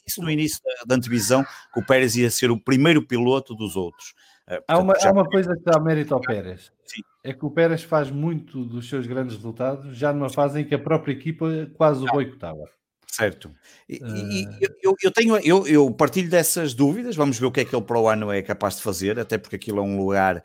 Isso 0.06 0.20
no 0.20 0.30
início 0.30 0.60
da, 0.64 0.84
da 0.88 0.94
antevisão, 0.96 1.44
que 1.72 1.80
o 1.80 1.86
Pérez 1.86 2.16
ia 2.16 2.28
ser 2.28 2.50
o 2.50 2.58
primeiro 2.58 3.06
piloto 3.06 3.54
dos 3.54 3.76
outros. 3.76 4.14
É, 4.46 4.56
portanto, 4.56 4.64
há, 4.68 4.78
uma, 4.78 4.94
há 4.94 5.12
uma 5.12 5.24
coisa 5.24 5.56
que 5.56 5.62
dá 5.64 5.80
mérito 5.80 6.14
ao 6.14 6.20
Pérez. 6.20 6.72
Sim. 6.84 7.02
É 7.24 7.32
que 7.32 7.44
o 7.44 7.50
Pérez 7.50 7.82
faz 7.82 8.10
muito 8.10 8.64
dos 8.64 8.88
seus 8.88 9.06
grandes 9.06 9.36
resultados 9.36 9.96
já 9.96 10.12
numa 10.12 10.28
fase 10.28 10.60
em 10.60 10.64
que 10.64 10.74
a 10.74 10.78
própria 10.78 11.12
equipa 11.12 11.46
quase 11.74 12.02
o 12.02 12.06
boicotava. 12.06 12.64
Certo. 13.06 13.54
E, 13.88 14.02
uh... 14.02 14.06
e 14.06 14.48
eu, 14.82 14.94
eu, 15.02 15.10
tenho, 15.10 15.36
eu, 15.38 15.66
eu 15.66 15.90
partilho 15.92 16.30
dessas 16.30 16.74
dúvidas. 16.74 17.14
Vamos 17.14 17.38
ver 17.38 17.46
o 17.46 17.52
que 17.52 17.60
é 17.60 17.64
que 17.64 17.74
ele 17.74 17.84
para 17.84 18.00
o 18.00 18.08
ano 18.08 18.32
é 18.32 18.42
capaz 18.42 18.76
de 18.76 18.82
fazer, 18.82 19.18
até 19.18 19.38
porque 19.38 19.56
aquilo 19.56 19.78
é 19.78 19.82
um 19.82 19.98
lugar 19.98 20.42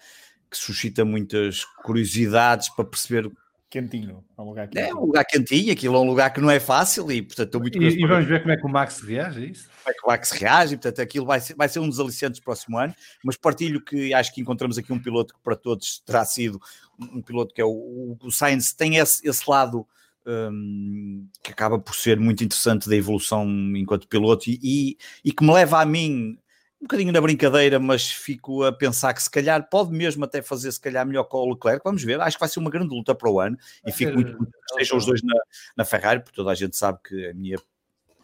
que 0.50 0.58
suscita 0.58 1.04
muitas 1.04 1.66
curiosidades 1.84 2.70
para 2.70 2.86
perceber 2.86 3.32
quentinho. 3.70 4.24
É 4.38 4.42
um 4.42 4.46
lugar 4.46 4.68
quentinho. 4.68 4.90
É 4.90 4.96
um 4.96 5.06
lugar 5.06 5.26
quentinho, 5.26 5.72
aquilo 5.72 5.96
é 5.96 6.00
um 6.00 6.08
lugar 6.08 6.34
que 6.34 6.42
não 6.42 6.50
é 6.50 6.60
fácil 6.60 7.12
e, 7.12 7.22
portanto, 7.22 7.48
estou 7.48 7.62
muito 7.62 7.82
E, 7.82 8.02
e 8.02 8.06
vamos 8.06 8.26
ver 8.26 8.42
como 8.42 8.52
é 8.54 8.58
que 8.58 8.66
o 8.66 8.70
Max 8.70 9.02
reage 9.02 9.44
a 9.44 9.46
isso. 9.46 9.70
Como 9.84 9.90
é 9.90 9.94
que 9.94 10.06
o 10.06 10.08
Max 10.08 10.32
reage, 10.32 10.74
e, 10.74 10.78
portanto, 10.78 11.02
aquilo 11.02 11.26
vai 11.26 11.40
ser, 11.40 11.56
vai 11.56 11.70
ser 11.70 11.80
um 11.80 11.90
dos 11.90 12.00
aliciantes 12.00 12.40
do 12.40 12.44
próximo 12.44 12.78
ano, 12.78 12.94
mas 13.24 13.36
partilho 13.36 13.82
que 13.82 14.14
acho 14.14 14.34
que 14.34 14.42
encontramos 14.42 14.78
aqui 14.78 14.92
um 14.94 15.02
piloto 15.02 15.34
que 15.34 15.40
para 15.42 15.56
todos 15.56 16.00
terá 16.06 16.26
sido 16.26 16.60
um 17.00 17.22
piloto 17.22 17.54
que 17.54 17.62
é 17.62 17.66
o, 17.66 18.18
o 18.22 18.32
Sainz, 18.32 18.74
tem 18.74 18.98
esse, 18.98 19.28
esse 19.28 19.50
lado 19.50 19.86
um, 20.26 21.28
que 21.42 21.52
acaba 21.52 21.80
por 21.80 21.96
ser 21.96 22.20
muito 22.20 22.44
interessante 22.44 22.90
da 22.90 22.96
evolução 22.96 23.46
enquanto 23.76 24.08
piloto 24.08 24.50
e, 24.50 24.60
e, 24.62 24.98
e 25.24 25.32
que 25.32 25.44
me 25.44 25.54
leva 25.54 25.82
a 25.82 25.86
mim 25.86 26.38
um 26.82 26.86
bocadinho 26.86 27.12
na 27.12 27.20
brincadeira, 27.20 27.80
mas 27.80 28.10
fico 28.10 28.64
a 28.64 28.72
pensar 28.72 29.14
que 29.14 29.22
se 29.22 29.30
calhar 29.30 29.68
pode 29.68 29.92
mesmo 29.92 30.24
até 30.24 30.42
fazer 30.42 30.72
se 30.72 30.80
calhar 30.80 31.06
melhor 31.06 31.24
com 31.24 31.38
o 31.38 31.54
Leclerc. 31.54 31.82
Vamos 31.84 32.04
ver, 32.04 32.22
acho 32.22 32.38
que 32.38 32.40
vai 32.40 32.50
ser 32.50 32.60
uma 32.60 32.70
grande 32.70 32.94
luta 32.94 33.16
para 33.16 33.30
o 33.30 33.40
ano 33.40 33.58
e 33.86 33.92
fico 33.92 34.14
muito 34.14 34.38
que 34.38 34.52
estejam 34.72 34.98
os 34.98 35.06
dois 35.06 35.22
na, 35.24 35.36
na 35.76 35.86
Ferrari, 35.86 36.20
porque 36.20 36.36
toda 36.36 36.52
a 36.52 36.56
gente 36.56 36.78
sabe 36.78 37.00
que 37.04 37.30
a 37.30 37.34
minha 37.34 37.58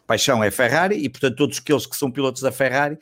paixão 0.06 0.42
é 0.42 0.50
Ferrari 0.50 0.96
e 0.96 1.08
portanto 1.08 1.36
todos 1.36 1.58
aqueles 1.58 1.86
que 1.86 1.96
são 1.96 2.10
pilotos 2.10 2.42
da 2.42 2.52
Ferrari 2.52 2.98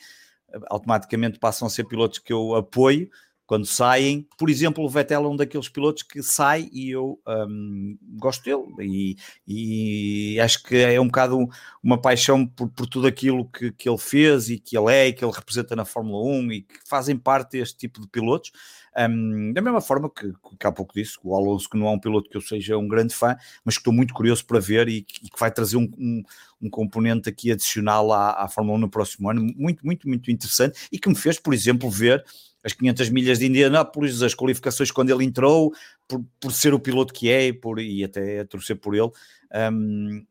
automaticamente 0.68 1.38
passam 1.38 1.66
a 1.66 1.70
ser 1.70 1.84
pilotos 1.84 2.18
que 2.18 2.32
eu 2.32 2.54
apoio 2.54 3.10
quando 3.52 3.66
saem, 3.66 4.26
por 4.38 4.48
exemplo, 4.48 4.82
o 4.82 4.88
Vettel 4.88 5.26
é 5.26 5.28
um 5.28 5.36
daqueles 5.36 5.68
pilotos 5.68 6.02
que 6.02 6.22
sai 6.22 6.70
e 6.72 6.88
eu 6.88 7.20
um, 7.28 7.98
gosto 8.14 8.42
dele. 8.42 8.64
E, 8.80 9.16
e, 9.46 10.40
acho 10.40 10.62
que 10.62 10.74
é 10.74 10.98
um 10.98 11.04
bocado 11.04 11.46
uma 11.82 12.00
paixão 12.00 12.46
por, 12.46 12.70
por 12.70 12.86
tudo 12.86 13.06
aquilo 13.06 13.44
que, 13.50 13.70
que, 13.70 13.86
ele 13.86 13.98
fez 13.98 14.48
e 14.48 14.58
que 14.58 14.74
ele 14.74 14.90
é 14.90 15.08
e 15.08 15.12
que 15.12 15.22
ele 15.22 15.34
representa 15.34 15.76
na 15.76 15.84
Fórmula 15.84 16.24
1 16.24 16.52
e 16.52 16.62
que 16.62 16.76
fazem 16.86 17.14
parte 17.14 17.58
deste 17.58 17.76
tipo 17.76 18.00
de 18.00 18.08
pilotos. 18.08 18.52
Um, 18.96 19.52
da 19.52 19.60
mesma 19.60 19.82
forma 19.82 20.08
que, 20.08 20.32
que 20.58 20.66
há 20.66 20.72
pouco 20.72 20.94
disse, 20.94 21.18
o 21.22 21.36
Alonso, 21.36 21.68
que 21.68 21.76
não 21.76 21.88
é 21.88 21.90
um 21.90 22.00
piloto 22.00 22.30
que 22.30 22.36
eu 22.38 22.40
seja 22.40 22.78
um 22.78 22.88
grande 22.88 23.14
fã, 23.14 23.36
mas 23.62 23.74
que 23.74 23.80
estou 23.80 23.92
muito 23.92 24.14
curioso 24.14 24.46
para 24.46 24.60
ver 24.60 24.88
e 24.88 25.02
que, 25.02 25.26
e 25.26 25.28
que 25.28 25.38
vai 25.38 25.50
trazer 25.50 25.76
um, 25.76 25.90
um, 25.98 26.22
um, 26.62 26.70
componente 26.70 27.28
aqui 27.28 27.52
adicional 27.52 28.14
à, 28.14 28.44
à 28.44 28.48
Fórmula 28.48 28.78
1 28.78 28.80
no 28.80 28.88
próximo 28.88 29.28
ano, 29.28 29.42
muito, 29.42 29.84
muito, 29.84 30.08
muito 30.08 30.30
interessante 30.30 30.88
e 30.90 30.98
que 30.98 31.08
me 31.10 31.14
fez, 31.14 31.38
por 31.38 31.52
exemplo, 31.52 31.90
ver 31.90 32.24
as 32.64 32.72
500 32.72 33.10
milhas 33.10 33.38
de 33.38 33.46
Indianápolis, 33.46 34.22
as 34.22 34.34
qualificações 34.34 34.90
quando 34.90 35.10
ele 35.10 35.24
entrou, 35.24 35.72
por, 36.06 36.24
por 36.40 36.52
ser 36.52 36.74
o 36.74 36.80
piloto 36.80 37.12
que 37.12 37.30
é 37.30 37.52
por, 37.52 37.78
e 37.80 38.04
até 38.04 38.40
a 38.40 38.46
torcer 38.46 38.76
por 38.76 38.94
ele, 38.94 39.10
um, 39.72 40.24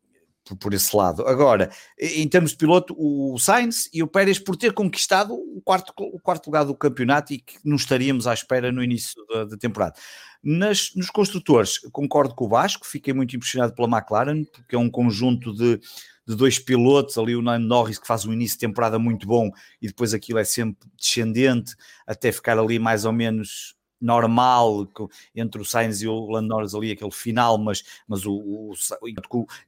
por, 0.46 0.58
por, 0.58 0.74
esse 0.74 0.96
lado. 0.96 1.28
Agora, 1.28 1.70
em 2.00 2.28
termos 2.28 2.52
de 2.52 2.58
piloto, 2.58 2.96
o 2.98 3.38
Sainz 3.38 3.90
e 3.94 4.02
o 4.02 4.08
Pérez 4.08 4.40
por 4.40 4.56
ter 4.56 4.74
conquistado 4.74 5.34
o 5.34 5.62
quarto, 5.62 5.94
o 5.98 6.20
quarto 6.20 6.48
lugar 6.48 6.66
do 6.66 6.76
campeonato 6.76 7.34
e 7.34 7.40
que 7.40 7.58
não 7.64 7.76
estaríamos 7.76 8.28
à 8.28 8.34
espera 8.34 8.72
no 8.72 8.84
início 8.84 9.24
da, 9.28 9.46
da 9.46 9.58
temporada. 9.58 9.96
Nas, 10.44 10.92
nos 10.96 11.12
construtores, 11.12 11.78
concordo 11.92 12.34
com 12.34 12.46
o 12.46 12.50
Vasco, 12.50 12.88
fiquei 12.88 13.14
muito 13.14 13.36
impressionado 13.36 13.76
pela 13.76 13.88
McLaren, 13.88 14.44
porque 14.46 14.76
é 14.76 14.80
um 14.80 14.90
conjunto 14.90 15.54
de 15.54 15.80
de 16.28 16.36
dois 16.36 16.60
pilotos, 16.60 17.18
ali 17.18 17.36
o 17.36 17.42
Nando 17.42 17.68
Norris 17.68 17.98
que 17.98 18.08
faz 18.08 18.26
um 18.26 18.34
início 18.34 18.58
de 18.58 18.68
temporada 18.68 19.00
muito 19.00 19.28
bom 19.28 19.50
e 19.82 19.88
depois 19.88 20.14
aquilo 20.14 20.40
é 20.40 20.44
sempre 20.44 20.88
descendente 20.96 21.76
até 22.06 22.32
ficar 22.32 22.58
ali 22.58 22.78
mais 22.80 23.06
ou 23.06 23.12
menos 23.12 23.76
normal 24.02 24.88
entre 25.36 25.62
o 25.62 25.66
Sainz 25.66 26.02
e 26.02 26.08
o 26.08 26.28
Lando 26.28 26.48
Norris 26.48 26.74
ali, 26.74 26.92
aquele 26.92 27.12
final, 27.12 27.58
mas, 27.58 27.84
mas 28.08 28.26
o, 28.26 28.34
o, 28.34 28.74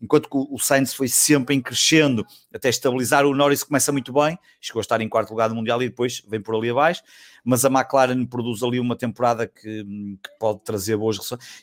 enquanto 0.02 0.28
que 0.28 0.36
o 0.38 0.58
Sainz 0.58 0.94
foi 0.94 1.08
sempre 1.08 1.56
em 1.56 1.62
crescendo 1.62 2.26
até 2.52 2.70
estabilizar, 2.70 3.26
o 3.26 3.36
Norris 3.36 3.64
começa 3.64 3.92
muito 3.92 4.12
bem, 4.12 4.38
chegou 4.60 4.80
a 4.80 4.82
estar 4.82 5.00
em 5.00 5.08
quarto 5.08 5.30
lugar 5.30 5.50
do 5.50 5.56
Mundial 5.56 5.82
e 5.84 5.90
depois 5.90 6.24
vem 6.28 6.42
por 6.42 6.56
ali 6.56 6.72
abaixo, 6.72 7.04
mas 7.44 7.66
a 7.66 7.70
McLaren 7.70 8.26
produz 8.26 8.64
ali 8.64 8.80
uma 8.80 8.96
temporada 8.96 9.46
que, 9.48 9.84
que 9.84 10.30
pode 10.40 10.64
trazer 10.64 10.96
boas. 10.96 11.18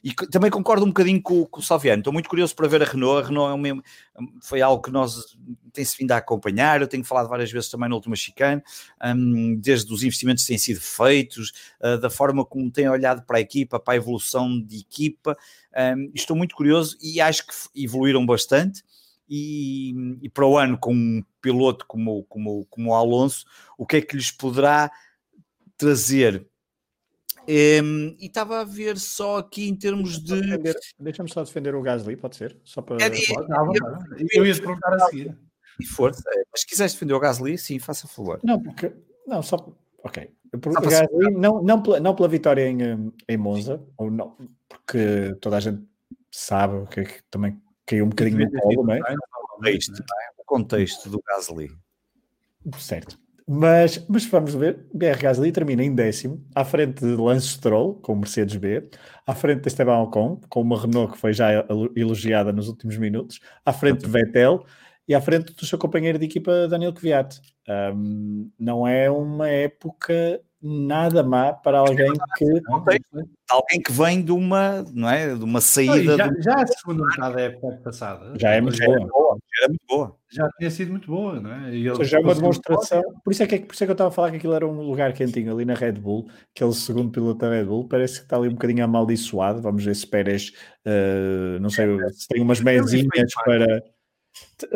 E 0.04 0.12
também 0.30 0.50
concordo 0.50 0.84
um 0.84 0.88
bocadinho 0.88 1.22
com, 1.22 1.46
com 1.46 1.60
o 1.60 1.62
Salviano, 1.62 2.00
estou 2.00 2.12
muito 2.12 2.28
curioso 2.28 2.54
para 2.54 2.68
ver 2.68 2.82
a 2.82 2.84
Renault, 2.84 3.24
a 3.24 3.28
Renault 3.28 3.50
é 3.50 3.54
um 3.54 3.58
mesmo, 3.58 3.82
foi 4.42 4.60
algo 4.60 4.82
que 4.82 4.90
nós 4.90 5.36
tem-se 5.72 5.96
vindo 5.96 6.12
a 6.12 6.16
acompanhar, 6.16 6.80
eu 6.80 6.88
tenho 6.88 7.04
falado 7.04 7.28
várias 7.28 7.50
vezes 7.50 7.70
também 7.70 7.88
no 7.88 7.94
último 7.94 8.16
chicane, 8.16 8.62
um, 9.02 9.56
desde 9.56 9.92
os 9.92 10.02
investimentos 10.02 10.44
que 10.44 10.48
têm 10.48 10.58
sido 10.58 10.80
feitos, 10.80 11.52
uh, 11.80 11.98
da 11.98 12.10
forma 12.10 12.44
como 12.44 12.70
têm 12.70 12.88
olhado 12.88 13.22
para 13.22 13.38
a 13.38 13.40
equipa, 13.40 13.78
para 13.78 13.94
a 13.94 13.96
evolução 13.96 14.60
de 14.60 14.80
equipa, 14.80 15.36
um, 15.96 16.10
estou 16.14 16.36
muito 16.36 16.54
curioso 16.54 16.96
e 17.02 17.20
acho 17.20 17.46
que 17.46 17.54
evoluíram 17.82 18.26
bastante, 18.26 18.82
e, 19.32 19.94
e, 20.22 20.28
para 20.28 20.44
o 20.44 20.58
ano 20.58 20.76
com 20.76 20.92
um 20.92 21.22
piloto 21.40 21.86
como, 21.86 22.24
como, 22.24 22.66
como 22.68 22.90
o 22.90 22.94
Alonso, 22.94 23.46
o 23.78 23.86
que 23.86 23.98
é 23.98 24.00
que 24.00 24.16
lhes 24.16 24.32
poderá 24.32 24.90
trazer. 25.80 26.46
Um, 27.48 28.14
e 28.18 28.26
estava 28.26 28.60
a 28.60 28.64
ver 28.64 28.98
só 28.98 29.38
aqui 29.38 29.68
em 29.68 29.74
termos 29.74 30.22
de. 30.22 30.40
Deixa-me 30.98 31.28
só 31.28 31.42
defender 31.42 31.74
o 31.74 31.82
Gasly, 31.82 32.16
pode 32.16 32.36
ser? 32.36 32.56
Só 32.62 32.82
para. 32.82 33.02
É, 33.02 33.08
é, 33.08 33.10
eu, 33.10 34.28
eu 34.34 34.46
ia 34.46 34.54
te 34.54 34.60
perguntar 34.60 34.94
a 34.94 35.00
seguir. 35.06 35.36
E 35.80 35.86
força, 35.86 36.22
é, 36.28 36.42
mas 36.52 36.60
se 36.60 36.66
quiseres 36.66 36.92
defender 36.92 37.14
o 37.14 37.20
Gasly, 37.20 37.56
sim, 37.56 37.78
faça 37.78 38.06
favor. 38.06 38.38
Não, 38.44 38.62
porque. 38.62 38.92
Não, 39.26 39.42
só. 39.42 39.56
Ok. 40.04 40.30
Por, 40.60 40.78
o 40.78 40.82
Gasly, 40.82 41.30
não, 41.32 41.62
não, 41.62 41.82
pela, 41.82 41.98
não 41.98 42.14
pela 42.14 42.28
vitória 42.28 42.68
em, 42.68 43.12
em 43.26 43.36
Monza, 43.36 43.82
ou 43.96 44.10
não, 44.10 44.36
porque 44.68 45.34
toda 45.40 45.56
a 45.56 45.60
gente 45.60 45.82
sabe 46.30 46.86
que, 46.88 47.04
que 47.04 47.22
também 47.30 47.60
caiu 47.86 48.04
um 48.04 48.10
bocadinho 48.10 48.38
no 48.38 48.60
colo, 48.60 48.86
não 48.86 48.94
é? 48.94 49.00
O 49.00 49.56
contexto, 49.56 50.04
o 50.38 50.44
contexto 50.44 51.08
do 51.08 51.22
Gasly. 51.26 51.70
Certo. 52.78 53.18
Mas, 53.52 54.06
mas 54.08 54.24
vamos 54.26 54.54
ver, 54.54 54.86
BR 54.94 55.18
Gasly 55.20 55.50
termina 55.50 55.82
em 55.82 55.92
décimo, 55.92 56.40
à 56.54 56.64
frente 56.64 57.04
de 57.04 57.16
Lance 57.16 57.48
Stroll, 57.48 57.96
com 57.96 58.12
o 58.12 58.16
Mercedes 58.16 58.54
B, 58.54 58.88
à 59.26 59.34
frente 59.34 59.62
de 59.62 59.66
Esteban 59.66 59.98
Ocon, 60.02 60.40
com 60.48 60.60
uma 60.60 60.80
Renault 60.80 61.14
que 61.14 61.18
foi 61.18 61.32
já 61.32 61.66
elogiada 61.96 62.52
nos 62.52 62.68
últimos 62.68 62.96
minutos, 62.96 63.40
à 63.66 63.72
frente 63.72 64.02
de 64.04 64.08
Vettel 64.08 64.64
e 65.08 65.16
à 65.16 65.20
frente 65.20 65.52
do 65.52 65.66
seu 65.66 65.76
companheiro 65.76 66.16
de 66.16 66.26
equipa 66.26 66.68
Daniel 66.68 66.92
Kvyat. 66.92 67.40
Um, 67.92 68.52
não 68.56 68.86
é 68.86 69.10
uma 69.10 69.48
época 69.48 70.40
nada 70.62 71.22
má 71.22 71.52
para 71.52 71.78
alguém 71.78 72.12
que. 72.36 72.44
Alguém 73.48 73.82
que 73.82 73.90
vem 73.90 74.22
de 74.22 74.30
uma, 74.30 74.84
não 74.92 75.08
é? 75.08 75.34
De 75.34 75.42
uma 75.42 75.60
saída. 75.60 76.16
já, 76.16 76.26
do... 76.28 76.42
já 76.42 76.54
a 76.54 76.66
segunda 76.66 77.04
metade 77.06 77.34
da 77.34 77.40
época 77.40 77.80
passada. 77.82 78.32
Já 78.38 78.50
é 78.50 78.60
muito 78.60 78.78
boa. 78.78 79.38
Já 79.58 79.64
é 79.64 79.68
muito 79.68 79.86
boa. 79.88 80.16
Já 80.30 80.48
tinha 80.58 80.70
sido 80.70 80.90
muito 80.90 81.10
boa, 81.10 81.40
não 81.40 81.52
é? 81.52 81.74
E 81.74 81.88
ele 81.88 82.04
já 82.04 82.18
é 82.18 82.20
uma 82.20 82.34
demonstração. 82.34 83.02
Por 83.24 83.32
isso, 83.32 83.42
é 83.42 83.46
que, 83.46 83.58
por 83.60 83.74
isso 83.74 83.82
é 83.82 83.86
que 83.86 83.90
eu 83.90 83.94
estava 83.94 84.10
a 84.10 84.12
falar 84.12 84.30
que 84.30 84.36
aquilo 84.36 84.54
era 84.54 84.66
um 84.66 84.82
lugar 84.82 85.12
quentinho 85.12 85.52
ali 85.52 85.64
na 85.64 85.74
Red 85.74 85.92
Bull. 85.92 86.28
Aquele 86.54 86.72
segundo 86.74 87.10
piloto 87.10 87.40
da 87.40 87.50
Red 87.50 87.64
Bull 87.64 87.88
parece 87.88 88.18
que 88.18 88.24
está 88.24 88.36
ali 88.36 88.48
um 88.48 88.52
bocadinho 88.52 88.84
amaldiçoado. 88.84 89.60
Vamos 89.60 89.84
ver 89.84 89.96
se 89.96 90.06
Pérez, 90.06 90.52
uh, 90.86 91.58
não 91.60 91.70
sei, 91.70 91.86
se 92.10 92.28
tem 92.28 92.42
umas 92.42 92.60
mesinhas 92.60 93.32
para. 93.44 93.82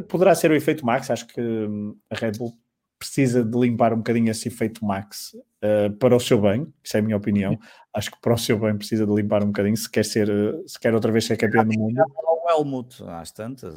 Poderá 0.08 0.34
ser 0.34 0.50
o 0.50 0.54
efeito 0.54 0.84
Max. 0.84 1.10
Acho 1.10 1.26
que 1.28 1.40
hum, 1.40 1.96
a 2.10 2.16
Red 2.16 2.32
Bull 2.32 2.52
precisa 2.98 3.44
de 3.44 3.58
limpar 3.58 3.92
um 3.92 3.98
bocadinho 3.98 4.30
esse 4.30 4.48
efeito 4.48 4.84
Max 4.84 5.36
uh, 5.64 5.90
para 5.96 6.14
o 6.14 6.20
seu 6.20 6.40
bem, 6.40 6.66
isso 6.82 6.96
é 6.96 7.00
a 7.00 7.02
minha 7.02 7.16
opinião. 7.16 7.58
Acho 7.92 8.10
que 8.10 8.20
para 8.20 8.34
o 8.34 8.38
seu 8.38 8.58
bem 8.58 8.76
precisa 8.76 9.06
de 9.06 9.14
limpar 9.14 9.42
um 9.42 9.46
bocadinho 9.46 9.76
se 9.76 9.90
quer 9.90 10.04
ser, 10.04 10.28
se 10.66 10.78
quer 10.78 10.94
outra 10.94 11.10
vez 11.10 11.24
ser 11.24 11.36
campeão 11.36 11.64
do 11.64 11.78
mundo. 11.78 12.02
O 12.44 12.50
Helmut, 12.50 13.02
às 13.08 13.30
tantas, 13.30 13.74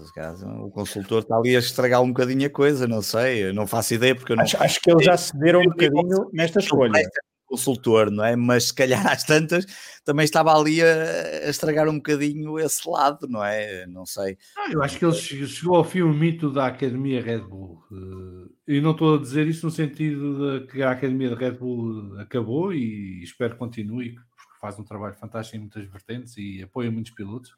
o 0.60 0.70
consultor 0.70 1.22
está 1.22 1.38
ali 1.38 1.56
a 1.56 1.60
estragar 1.60 2.02
um 2.02 2.10
bocadinho 2.10 2.48
a 2.48 2.50
coisa, 2.50 2.88
não 2.88 3.02
sei, 3.02 3.54
não 3.54 3.66
faço 3.66 3.94
ideia 3.94 4.14
porque 4.14 4.34
eu 4.34 4.36
não. 4.36 4.44
Acho, 4.44 4.62
acho 4.62 4.82
que 4.82 4.92
eles 4.92 5.06
já 5.06 5.16
cederam 5.16 5.62
um 5.62 5.70
bocadinho 5.70 6.30
nesta 6.34 6.60
escolha 6.60 7.02
consultor, 7.48 8.12
não 8.12 8.24
é? 8.24 8.36
Mas 8.36 8.66
se 8.66 8.76
calhar 8.76 9.06
às 9.08 9.24
tantas 9.24 9.66
também 10.04 10.26
estava 10.26 10.56
ali 10.56 10.82
a, 10.82 11.46
a 11.46 11.50
estragar 11.50 11.88
um 11.90 11.96
bocadinho 11.96 12.60
esse 12.60 12.88
lado, 12.88 13.28
não 13.28 13.44
é? 13.44 13.88
Não 13.88 14.06
sei. 14.06 14.38
Ah, 14.58 14.72
eu 14.72 14.84
acho 14.84 15.00
que 15.00 15.06
ele 15.06 15.16
chegou 15.16 15.78
ao 15.78 15.84
fim 15.84 16.02
o 16.02 16.14
mito 16.14 16.52
da 16.52 16.68
Academia 16.68 17.22
Red 17.22 17.40
Bull. 17.40 17.82
Eh, 17.92 18.76
e 18.76 18.82
não 18.82 18.92
estou 18.92 19.16
a 19.16 19.20
dizer 19.20 19.48
isso 19.48 19.66
no 19.66 19.72
sentido 19.72 20.60
de 20.60 20.68
que 20.68 20.84
a 20.84 20.92
Academia 20.92 21.30
de 21.30 21.36
Red 21.36 21.52
Bull 21.52 22.20
acabou 22.20 22.74
e 22.74 23.24
espero 23.24 23.54
que 23.54 23.60
continue, 23.60 24.12
porque 24.12 24.60
faz 24.62 24.78
um 24.78 24.84
trabalho 24.84 25.16
fantástico 25.16 25.58
em 25.58 25.62
muitas 25.62 25.86
vertentes 25.90 26.38
e 26.38 26.62
apoia 26.62 26.92
muitos 26.92 27.14
pilotos. 27.14 27.52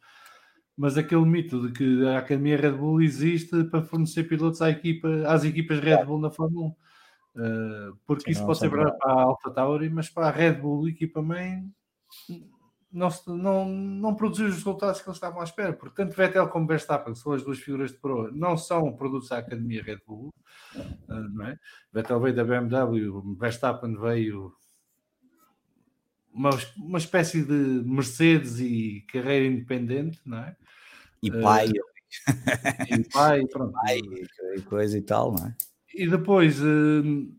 Mas 0.78 0.98
aquele 0.98 1.26
mito 1.26 1.68
de 1.68 1.74
que 1.74 2.08
a 2.08 2.20
Academia 2.20 2.56
Red 2.56 2.72
Bull 2.72 3.02
existe 3.02 3.66
para 3.66 3.82
fornecer 3.82 4.24
pilotos 4.24 4.62
à 4.62 4.70
equipa, 4.70 5.10
às 5.28 5.44
equipas 5.44 5.80
Red 5.80 6.06
Bull 6.06 6.20
na 6.20 6.32
Fórmula 6.32 6.68
1 6.68 6.70
Uh, 6.70 6.74
porque 8.06 8.26
Sim, 8.26 8.32
isso 8.32 8.46
pode 8.46 8.60
ser 8.60 8.70
verdade 8.70 8.98
para 8.98 9.14
a 9.14 9.22
Alpha 9.22 9.52
Tauri, 9.52 9.90
mas 9.90 10.10
para 10.10 10.28
a 10.28 10.32
Red 10.32 10.54
Bull 10.54 10.90
equipa 10.90 11.22
main 11.22 11.72
não, 12.92 13.10
não, 13.28 13.66
não 13.70 14.16
produziu 14.16 14.48
os 14.48 14.56
resultados 14.56 15.02
que 15.02 15.08
eles 15.08 15.18
estavam 15.18 15.42
à 15.42 15.44
espera. 15.44 15.74
Porque 15.74 15.96
tanto 15.96 16.16
Vettel 16.16 16.48
como 16.50 16.68
Verstappen, 16.68 17.14
que 17.14 17.20
são 17.20 17.34
as 17.34 17.44
duas 17.44 17.60
figuras 17.60 17.92
de 17.92 17.98
pro, 17.98 18.32
não 18.36 18.58
são 18.58 18.92
produtos 18.96 19.30
da 19.30 19.38
Academia 19.38 19.84
Red 19.84 20.00
Bull. 20.06 20.34
Uh, 20.76 21.30
não 21.34 21.46
é? 21.46 21.58
Vettel 21.94 22.20
veio 22.20 22.36
da 22.36 22.44
BMW, 22.44 23.36
Verstappen 23.38 23.96
veio 23.96 24.54
uma, 26.34 26.50
uma 26.78 26.98
espécie 26.98 27.44
de 27.44 27.84
Mercedes 27.86 28.60
e 28.60 29.06
carreira 29.12 29.46
independente, 29.46 30.20
não 30.26 30.40
é? 30.40 30.56
E 31.22 31.32
pai. 31.32 31.68
Uh, 31.68 32.96
e 32.98 33.10
pai, 33.10 33.46
pronto. 33.52 33.74
Pai, 33.74 34.00
e 34.56 34.62
coisa 34.64 34.98
e 34.98 35.02
tal, 35.02 35.34
não 35.34 35.46
é? 35.46 35.56
E 36.00 36.08
depois 36.08 36.62
uh, 36.62 37.30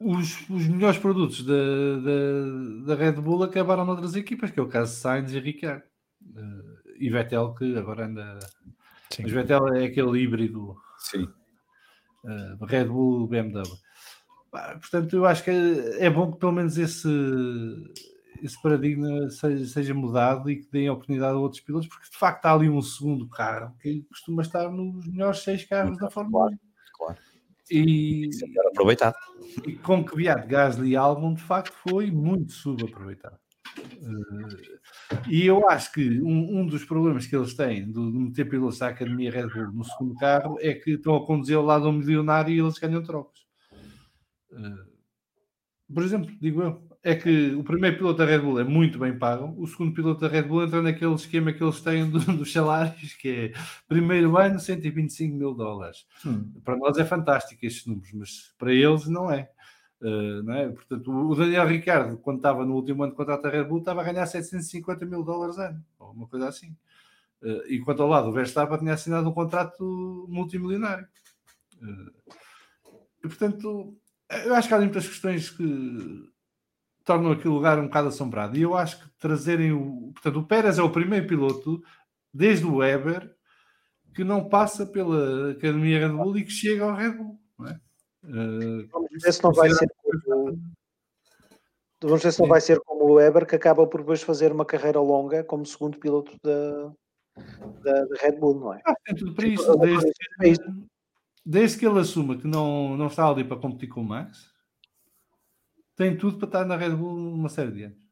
os, 0.00 0.50
os 0.50 0.66
melhores 0.66 0.98
produtos 0.98 1.44
da, 1.44 1.54
da, 1.54 2.86
da, 2.86 3.00
Red 3.00 3.20
Bull 3.20 3.44
acabaram 3.44 3.84
noutras 3.84 4.16
equipas, 4.16 4.50
que 4.50 4.58
é 4.58 4.62
o 4.62 4.68
caso 4.68 4.92
de 4.92 4.98
Sainz 4.98 5.32
e 5.32 5.38
Ricciardo. 5.38 5.84
Uh, 6.20 6.74
e 6.98 7.08
Vettel, 7.10 7.54
que 7.54 7.78
agora 7.78 8.06
anda. 8.06 8.40
Sim. 9.08 9.22
Mas 9.22 9.30
Vettel 9.30 9.68
é 9.68 9.84
aquele 9.84 10.20
híbrido. 10.20 10.76
Sim. 10.98 11.28
Uh, 12.24 12.64
Red 12.64 12.86
Bull 12.86 13.28
BMW. 13.28 13.62
Portanto, 14.50 15.14
eu 15.14 15.26
acho 15.26 15.44
que 15.44 15.50
é, 15.50 16.10
bom 16.10 16.32
que 16.32 16.40
pelo 16.40 16.52
menos 16.52 16.76
esse, 16.76 17.08
esse 18.42 18.60
paradigma 18.60 19.30
seja, 19.30 19.66
seja, 19.66 19.94
mudado 19.94 20.50
e 20.50 20.56
que 20.56 20.70
deem 20.72 20.90
oportunidade 20.90 21.34
a 21.34 21.38
outros 21.38 21.60
pilotos, 21.60 21.88
porque 21.88 22.10
de 22.10 22.16
facto 22.16 22.46
há 22.46 22.52
ali 22.52 22.68
um 22.68 22.82
segundo 22.82 23.28
carro 23.28 23.76
que 23.80 24.02
costuma 24.08 24.42
estar 24.42 24.70
nos 24.70 25.06
melhores 25.06 25.38
seis 25.38 25.64
carros 25.64 25.98
da 25.98 26.10
Fórmula 26.10 26.50
1. 26.50 26.63
Claro. 27.04 27.18
E, 27.70 28.28
aproveitado. 28.70 29.16
E 29.66 29.74
com 29.76 30.04
que 30.04 30.16
Viado, 30.16 30.46
Gasly 30.46 30.90
e 30.90 30.96
Albon 30.96 31.34
de 31.34 31.42
facto 31.42 31.74
foi 31.88 32.10
muito 32.10 32.52
subaproveitado. 32.52 33.38
Uh, 33.78 35.28
e 35.28 35.46
eu 35.46 35.68
acho 35.68 35.92
que 35.92 36.20
um, 36.20 36.60
um, 36.60 36.66
dos 36.66 36.84
problemas 36.84 37.26
que 37.26 37.34
eles 37.34 37.54
têm 37.54 37.86
de, 37.86 37.92
de 37.92 38.18
meter 38.18 38.48
pilotos 38.48 38.78
da 38.78 38.88
Academia 38.88 39.30
Red 39.30 39.48
Bull 39.48 39.72
no 39.72 39.84
segundo 39.84 40.14
carro 40.16 40.58
é 40.60 40.74
que 40.74 40.92
estão 40.92 41.16
a 41.16 41.26
conduzir 41.26 41.56
ao 41.56 41.64
lado 41.64 41.88
um 41.88 41.92
milionário 41.92 42.54
e 42.54 42.60
eles 42.60 42.78
ganham 42.78 43.02
trocos. 43.02 43.46
Uh, 44.52 44.94
por 45.92 46.02
exemplo, 46.02 46.30
digo 46.40 46.62
eu, 46.62 46.93
é 47.04 47.14
que 47.14 47.54
o 47.54 47.62
primeiro 47.62 47.98
piloto 47.98 48.16
da 48.16 48.24
Red 48.24 48.38
Bull 48.38 48.58
é 48.58 48.64
muito 48.64 48.98
bem 48.98 49.16
pago, 49.18 49.54
o 49.58 49.66
segundo 49.66 49.92
piloto 49.92 50.22
da 50.22 50.28
Red 50.28 50.44
Bull 50.44 50.64
entra 50.64 50.80
naquele 50.80 51.12
esquema 51.12 51.52
que 51.52 51.62
eles 51.62 51.82
têm 51.82 52.08
do, 52.08 52.18
dos 52.18 52.50
salários, 52.50 53.12
que 53.12 53.28
é 53.28 53.52
primeiro 53.86 54.34
ano 54.38 54.58
125 54.58 55.36
mil 55.36 55.52
dólares. 55.52 56.06
Hum. 56.24 56.50
Para 56.64 56.78
nós 56.78 56.96
é 56.96 57.04
fantástico 57.04 57.64
estes 57.66 57.84
números, 57.86 58.10
mas 58.14 58.54
para 58.56 58.72
eles 58.72 59.06
não 59.06 59.30
é. 59.30 59.50
Uh, 60.00 60.42
não 60.44 60.54
é? 60.54 60.68
Portanto, 60.70 61.10
o 61.10 61.34
Daniel 61.34 61.66
Ricardo, 61.66 62.16
quando 62.16 62.38
estava 62.38 62.64
no 62.64 62.74
último 62.74 63.02
ano 63.02 63.12
de 63.12 63.16
contrato 63.18 63.42
da 63.42 63.50
Red 63.50 63.64
Bull, 63.64 63.80
estava 63.80 64.00
a 64.00 64.04
ganhar 64.04 64.24
750 64.24 65.04
mil 65.04 65.22
dólares 65.22 65.58
ano, 65.58 65.84
ou 65.98 66.10
uma 66.10 66.26
coisa 66.26 66.48
assim. 66.48 66.74
Uh, 67.42 67.60
enquanto 67.68 68.00
ao 68.00 68.08
lado 68.08 68.28
o 68.28 68.32
Verstappen 68.32 68.78
tinha 68.78 68.94
assinado 68.94 69.28
um 69.28 69.34
contrato 69.34 70.26
multimilionário. 70.30 71.06
Uh, 71.82 72.32
e 73.22 73.28
portanto, 73.28 73.94
eu 74.46 74.54
acho 74.54 74.68
que 74.68 74.74
há 74.74 74.78
muitas 74.78 75.06
questões 75.06 75.50
que 75.50 76.32
tornam 77.04 77.32
aquele 77.32 77.54
lugar 77.54 77.78
um 77.78 77.84
bocado 77.84 78.08
assombrado. 78.08 78.56
E 78.56 78.62
eu 78.62 78.74
acho 78.74 78.98
que 78.98 79.10
trazerem 79.18 79.72
o. 79.72 80.12
Portanto, 80.14 80.38
o 80.38 80.46
Pérez 80.46 80.78
é 80.78 80.82
o 80.82 80.90
primeiro 80.90 81.26
piloto, 81.26 81.82
desde 82.32 82.64
o 82.64 82.76
Weber, 82.76 83.30
que 84.14 84.24
não 84.24 84.48
passa 84.48 84.86
pela 84.86 85.50
Academia 85.50 86.06
Red 86.06 86.14
Bull 86.14 86.38
e 86.38 86.44
que 86.44 86.50
chega 86.50 86.84
ao 86.84 86.94
Red 86.94 87.12
Bull. 87.12 87.38
Não 87.58 87.68
é? 87.68 87.80
Uh, 88.24 88.88
Vamos 88.90 89.10
ver 89.22 89.32
se 89.32 89.44
não 89.44 89.52
vai 89.52 89.70
ser. 89.70 89.88
Como... 90.02 90.74
Vamos 92.02 92.22
ver 92.22 92.32
se 92.32 92.40
não 92.40 92.48
vai 92.48 92.60
ser 92.60 92.80
como 92.80 93.04
o 93.04 93.14
Weber, 93.14 93.46
que 93.46 93.56
acaba 93.56 93.86
por 93.86 94.00
depois 94.00 94.22
fazer 94.22 94.52
uma 94.52 94.64
carreira 94.64 95.00
longa 95.00 95.44
como 95.44 95.64
segundo 95.64 95.98
piloto 95.98 96.36
da, 96.42 96.92
da, 97.82 98.04
da 98.04 98.16
Red 98.20 98.38
Bull, 98.38 98.60
não 98.60 98.74
é? 98.74 98.80
Ah, 98.84 98.94
tem 99.04 99.14
tudo 99.14 99.34
para 99.34 99.46
isso. 99.46 99.76
Desde, 99.78 100.12
que, 100.12 100.72
desde 101.44 101.78
que 101.78 101.86
ele 101.86 101.98
assuma 101.98 102.36
que 102.36 102.46
não, 102.46 102.96
não 102.96 103.06
está 103.06 103.28
ali 103.28 103.44
para 103.44 103.56
competir 103.56 103.88
com 103.88 104.00
o 104.00 104.04
Max, 104.04 104.53
tem 105.96 106.16
tudo 106.16 106.38
para 106.38 106.46
estar 106.46 106.64
na 106.64 106.76
Red 106.76 106.90
Bull 106.90 107.16
uma 107.16 107.48
série 107.48 107.72
de 107.72 107.84
anos. 107.84 108.04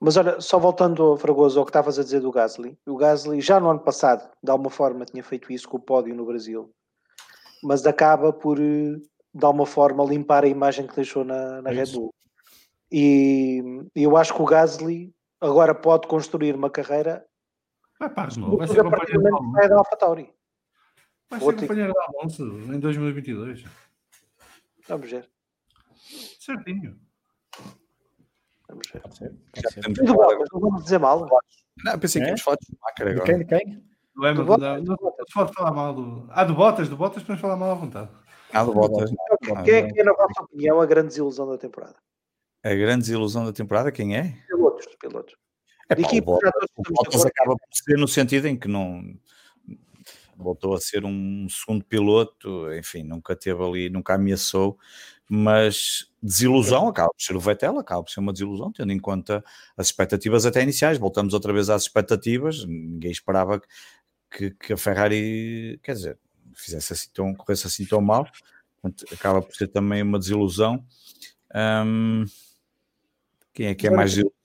Mas 0.00 0.16
olha, 0.16 0.40
só 0.40 0.58
voltando, 0.58 1.16
Fragoso, 1.16 1.58
ao 1.58 1.64
que 1.64 1.70
estavas 1.70 1.98
a 1.98 2.02
dizer 2.02 2.20
do 2.20 2.30
Gasly, 2.30 2.78
o 2.86 2.96
Gasly 2.96 3.40
já 3.40 3.58
no 3.58 3.70
ano 3.70 3.80
passado, 3.80 4.30
de 4.42 4.50
alguma 4.50 4.70
forma, 4.70 5.06
tinha 5.06 5.24
feito 5.24 5.50
isso 5.52 5.68
com 5.68 5.78
o 5.78 5.82
pódio 5.82 6.14
no 6.14 6.26
Brasil, 6.26 6.70
mas 7.62 7.86
acaba 7.86 8.32
por, 8.32 8.58
de 8.58 9.00
alguma 9.42 9.64
forma, 9.64 10.04
limpar 10.04 10.44
a 10.44 10.48
imagem 10.48 10.86
que 10.86 10.94
deixou 10.94 11.24
na, 11.24 11.62
na 11.62 11.70
Red 11.70 11.92
Bull. 11.92 12.14
E, 12.92 13.62
e 13.94 14.02
eu 14.02 14.16
acho 14.16 14.34
que 14.34 14.42
o 14.42 14.46
Gasly 14.46 15.14
agora 15.40 15.74
pode 15.74 16.06
construir 16.06 16.54
uma 16.54 16.70
carreira. 16.70 17.26
Vai 17.98 18.10
para 18.10 18.36
novo, 18.36 18.58
vai 18.58 18.68
ser 18.68 18.82
companheiro 18.82 19.22
da 19.70 19.76
AlphaTauri. 19.76 20.30
Vai 21.30 21.40
ser 21.40 21.60
companheiro 21.60 21.94
da 21.94 22.04
Alonso 22.04 22.44
em 22.44 22.78
2022. 22.78 23.64
Vamos 24.86 25.10
ver. 25.10 25.28
Certinho. 26.38 27.05
Vamos 28.68 28.88
ver. 28.92 29.00
Pode 29.00 29.16
ser. 29.16 29.34
Pode 29.52 29.72
ser. 29.72 29.80
Tudo 29.94 30.14
bom, 30.14 30.38
mas 30.38 30.48
não 30.52 30.60
vamos 30.60 30.84
dizer 30.84 30.98
mal. 30.98 31.28
Não, 31.84 31.98
pensei 31.98 32.22
que 32.22 32.30
é? 32.30 32.36
falar 32.36 32.56
de 32.56 32.66
Schumacher 32.66 33.08
agora. 33.08 33.38
De 33.38 33.44
quem? 33.44 33.60
De 33.60 33.64
quem? 33.64 33.86
Do 34.14 34.26
Hamilton, 34.26 34.56
não, 34.56 34.82
não, 34.82 34.96
pode 35.34 35.52
falar 35.52 35.72
mal 35.72 35.94
do. 35.94 36.26
Ah, 36.30 36.44
do 36.44 36.54
Bottas, 36.54 36.88
do 36.88 36.96
Bottas 36.96 37.22
podemos 37.22 37.40
falar 37.40 37.56
mal 37.56 37.72
à 37.72 37.74
vontade. 37.74 38.08
Ah, 38.52 38.64
do 38.64 38.72
Bottas. 38.72 39.10
Quem 39.64 39.74
é 39.74 39.92
que 39.92 40.00
é, 40.00 40.04
na 40.04 40.14
vossa 40.14 40.42
opinião, 40.42 40.80
a 40.80 40.86
grande 40.86 41.08
desilusão 41.08 41.46
da 41.46 41.58
temporada? 41.58 41.96
A 42.64 42.74
grande 42.74 43.00
desilusão 43.00 43.44
da 43.44 43.52
temporada, 43.52 43.92
quem 43.92 44.16
é? 44.16 44.34
Pilotos, 44.48 44.86
pilotos. 44.98 45.36
É, 45.90 45.94
pá, 45.94 46.08
o 46.10 46.22
Bottas, 46.22 46.52
o 46.76 46.82
Bottas 46.82 47.26
acaba 47.26 47.56
por 47.56 47.68
ser 47.72 47.98
no 47.98 48.08
sentido 48.08 48.48
em 48.48 48.58
que 48.58 48.66
não 48.66 49.02
voltou 50.36 50.74
a 50.74 50.80
ser 50.80 51.04
um 51.04 51.46
segundo 51.48 51.84
piloto, 51.84 52.72
enfim, 52.74 53.02
nunca 53.02 53.34
teve 53.34 53.62
ali, 53.62 53.90
nunca 53.90 54.14
ameaçou, 54.14 54.78
mas 55.28 56.06
desilusão 56.22 56.88
acaba 56.88 57.08
por 57.08 57.22
ser 57.22 57.36
o 57.36 57.40
Vettel, 57.40 57.78
acaba 57.78 58.02
por 58.02 58.10
ser 58.10 58.20
uma 58.20 58.32
desilusão, 58.32 58.72
tendo 58.72 58.92
em 58.92 58.98
conta 58.98 59.44
as 59.76 59.86
expectativas 59.86 60.46
até 60.46 60.62
iniciais. 60.62 60.98
Voltamos 60.98 61.34
outra 61.34 61.52
vez 61.52 61.68
às 61.68 61.82
expectativas, 61.82 62.64
ninguém 62.64 63.10
esperava 63.10 63.60
que, 64.30 64.50
que 64.50 64.72
a 64.72 64.76
Ferrari, 64.76 65.80
quer 65.82 65.94
dizer, 65.94 66.18
fizesse 66.54 66.92
assim 66.92 67.08
tão, 67.12 67.34
corresse 67.34 67.66
assim 67.66 67.84
tão 67.84 68.00
mal, 68.00 68.26
Portanto, 68.80 69.06
acaba 69.12 69.42
por 69.42 69.54
ser 69.54 69.68
também 69.68 70.02
uma 70.02 70.18
desilusão. 70.18 70.84
Hum, 71.84 72.24
quem 73.52 73.66
é 73.68 73.74
que 73.74 73.86
é 73.86 73.90
mais 73.90 74.10
desilusão? 74.10 74.36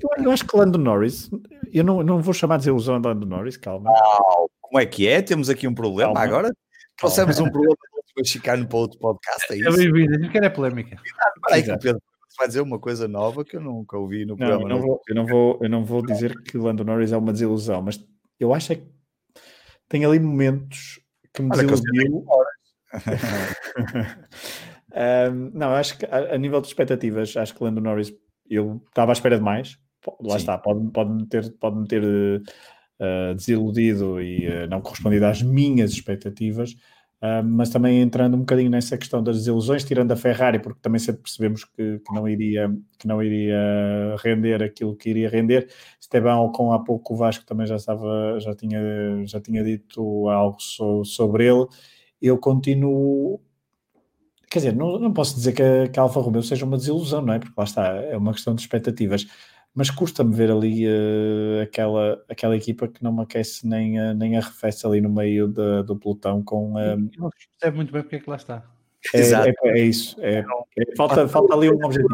Eu, 0.00 0.24
eu, 0.24 0.30
acho 0.30 0.44
que 0.46 0.56
Lando 0.56 0.78
Norris, 0.78 1.30
eu 1.72 1.84
não, 1.84 2.02
não 2.02 2.20
vou 2.20 2.34
chamar 2.34 2.56
de 2.56 2.62
desilusão 2.62 3.00
de 3.00 3.08
Lando 3.08 3.26
Norris, 3.26 3.56
calma. 3.56 3.90
Não, 3.90 4.48
como 4.60 4.80
é 4.80 4.86
que 4.86 5.06
é? 5.08 5.22
Temos 5.22 5.48
aqui 5.48 5.66
um 5.66 5.74
problema 5.74 6.12
calma. 6.12 6.28
agora. 6.28 6.56
Trouxemos 6.96 7.38
um 7.40 7.50
problema 7.50 7.76
mexicano 8.16 8.66
para 8.66 8.78
outro 8.78 8.98
podcast. 8.98 9.52
É, 9.52 9.58
é 9.58 9.70
bem-vindo, 9.70 10.14
a 10.14 10.18
gente 10.18 10.30
quer 10.30 10.44
é 10.44 10.48
polémica. 10.48 11.00
Aí 11.50 11.62
que 11.62 11.70
o 11.70 11.78
Pedro 11.78 12.02
vai 12.38 12.48
dizer 12.48 12.60
uma 12.60 12.78
coisa 12.78 13.06
nova 13.06 13.44
que 13.44 13.56
eu 13.56 13.60
nunca 13.60 13.96
ouvi 13.96 14.24
no 14.24 14.36
programa. 14.36 14.62
Eu 14.62 14.68
não, 14.68 14.80
vou, 14.80 15.02
eu, 15.08 15.14
não 15.14 15.26
vou, 15.26 15.58
eu 15.62 15.68
não 15.68 15.84
vou 15.84 16.04
dizer 16.04 16.34
que 16.42 16.58
o 16.58 16.62
Lando 16.62 16.84
Norris 16.84 17.12
é 17.12 17.16
uma 17.16 17.32
desilusão, 17.32 17.82
mas 17.82 18.04
eu 18.38 18.52
acho 18.52 18.72
é 18.72 18.76
que 18.76 18.86
tem 19.88 20.04
ali 20.04 20.18
momentos 20.18 21.00
que 21.32 21.42
me 21.42 21.50
desiludiu. 21.50 22.24
um, 25.32 25.50
não, 25.54 25.74
acho 25.74 25.98
que 25.98 26.06
a, 26.06 26.34
a, 26.34 26.38
nível 26.38 26.60
de 26.60 26.68
expectativas, 26.68 27.36
acho 27.36 27.54
que 27.54 27.62
Lando 27.62 27.80
Norris 27.80 28.12
eu 28.48 28.82
estava 28.88 29.12
à 29.12 29.14
espera 29.14 29.36
de 29.36 29.42
mais. 29.42 29.78
Lá 30.20 30.32
Sim. 30.32 30.36
está, 30.36 30.58
pode-me 30.58 30.90
pode 30.90 31.26
ter, 31.28 31.50
pode 31.58 31.88
ter 31.88 32.02
uh, 32.04 33.34
desiludido 33.34 34.20
e 34.20 34.46
uh, 34.48 34.66
não 34.68 34.82
correspondido 34.82 35.24
às 35.26 35.42
minhas 35.42 35.92
expectativas, 35.92 36.76
uh, 37.22 37.44
mas 37.44 37.70
também 37.70 38.00
entrando 38.00 38.34
um 38.34 38.40
bocadinho 38.40 38.70
nessa 38.70 38.96
questão 38.96 39.22
das 39.22 39.36
desilusões, 39.38 39.84
tirando 39.84 40.12
a 40.12 40.16
Ferrari, 40.16 40.58
porque 40.58 40.80
também 40.80 40.98
sempre 40.98 41.22
percebemos 41.22 41.64
que, 41.64 41.98
que 41.98 42.14
não, 42.14 42.28
iria, 42.28 42.74
que 42.98 43.06
não 43.06 43.22
iria 43.22 43.56
render 44.22 44.62
aquilo 44.62 44.96
que 44.96 45.10
iria 45.10 45.28
render. 45.28 45.68
Esteban 46.00 46.50
com 46.52 46.72
há 46.72 46.78
pouco 46.78 47.14
o 47.14 47.16
Vasco 47.16 47.44
também 47.46 47.66
já 47.66 47.76
estava, 47.76 48.38
já 48.40 48.54
tinha, 48.54 48.80
já 49.26 49.40
tinha 49.40 49.62
dito 49.62 50.28
algo 50.28 50.60
so, 50.60 51.04
sobre 51.04 51.46
ele. 51.46 51.66
Eu 52.20 52.38
continuo 52.38 53.40
quer 54.54 54.60
dizer, 54.60 54.76
não, 54.76 55.00
não 55.00 55.12
posso 55.12 55.34
dizer 55.34 55.52
que 55.52 55.62
a, 55.62 55.88
que 55.88 55.98
a 55.98 56.02
Alfa 56.02 56.20
Romeo 56.20 56.42
seja 56.42 56.64
uma 56.64 56.76
desilusão, 56.76 57.20
não 57.20 57.34
é? 57.34 57.40
Porque 57.40 57.54
lá 57.56 57.64
está, 57.64 57.88
é 57.88 58.16
uma 58.16 58.32
questão 58.32 58.54
de 58.54 58.60
expectativas. 58.60 59.26
Mas 59.74 59.90
custa-me 59.90 60.34
ver 60.34 60.50
ali 60.50 60.86
uh, 60.86 61.62
aquela, 61.62 62.22
aquela 62.28 62.56
equipa 62.56 62.86
que 62.86 63.02
não 63.02 63.12
me 63.12 63.22
aquece 63.22 63.66
nem, 63.66 63.98
uh, 63.98 64.14
nem 64.14 64.36
arrefece 64.36 64.86
ali 64.86 65.00
no 65.00 65.10
meio 65.10 65.48
de, 65.48 65.82
do 65.82 65.96
pelotão 65.96 66.42
com. 66.42 66.74
Uh, 66.74 67.10
não 67.18 67.30
percebe 67.30 67.76
muito 67.76 67.92
bem 67.92 68.02
porque 68.02 68.16
é 68.16 68.20
que 68.20 68.30
lá 68.30 68.36
está. 68.36 68.64
É, 69.12 69.18
Exato. 69.18 69.48
É, 69.48 69.80
é 69.80 69.80
isso. 69.80 70.16
É, 70.20 70.44
é, 70.78 70.96
falta, 70.96 71.28
falta 71.28 71.54
ali 71.54 71.68
um 71.68 71.84
objetivo. 71.84 72.08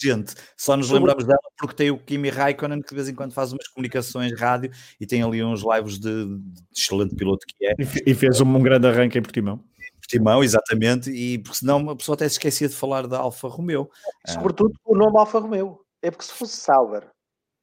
Gente, 0.00 0.34
só 0.56 0.76
nos 0.76 0.90
lembramos 0.90 1.24
dela 1.24 1.38
porque 1.58 1.74
tem 1.74 1.90
o 1.90 1.98
Kimi 1.98 2.30
Raikkonen 2.30 2.80
que 2.80 2.88
de 2.88 2.94
vez 2.94 3.08
em 3.08 3.14
quando 3.14 3.32
faz 3.32 3.52
umas 3.52 3.66
comunicações 3.68 4.38
rádio 4.38 4.70
e 5.00 5.06
tem 5.06 5.22
ali 5.22 5.42
uns 5.42 5.62
lives 5.62 5.98
de, 5.98 6.24
de 6.24 6.62
excelente 6.74 7.14
piloto 7.14 7.44
que 7.46 7.66
é. 7.66 7.74
E, 8.06 8.14
fez 8.14 8.40
um, 8.40 8.56
um 8.56 8.62
grande 8.62 8.86
arranque 8.86 9.18
em 9.18 9.22
Portimão. 9.22 9.62
Timão, 10.06 10.42
exatamente, 10.42 11.10
e 11.10 11.38
porque 11.38 11.58
senão 11.58 11.90
a 11.90 11.94
pessoa 11.94 12.14
até 12.14 12.26
se 12.26 12.36
esquecia 12.36 12.66
de 12.66 12.74
falar 12.74 13.06
da 13.06 13.18
Alfa 13.18 13.46
Romeo. 13.46 13.90
Sobretudo 14.26 14.72
ah. 14.76 14.80
o 14.86 14.96
nome 14.96 15.18
Alfa 15.18 15.38
Romeo. 15.38 15.80
É 16.02 16.10
porque 16.10 16.24
se 16.24 16.32
fosse 16.32 16.56
Sauber 16.56 17.10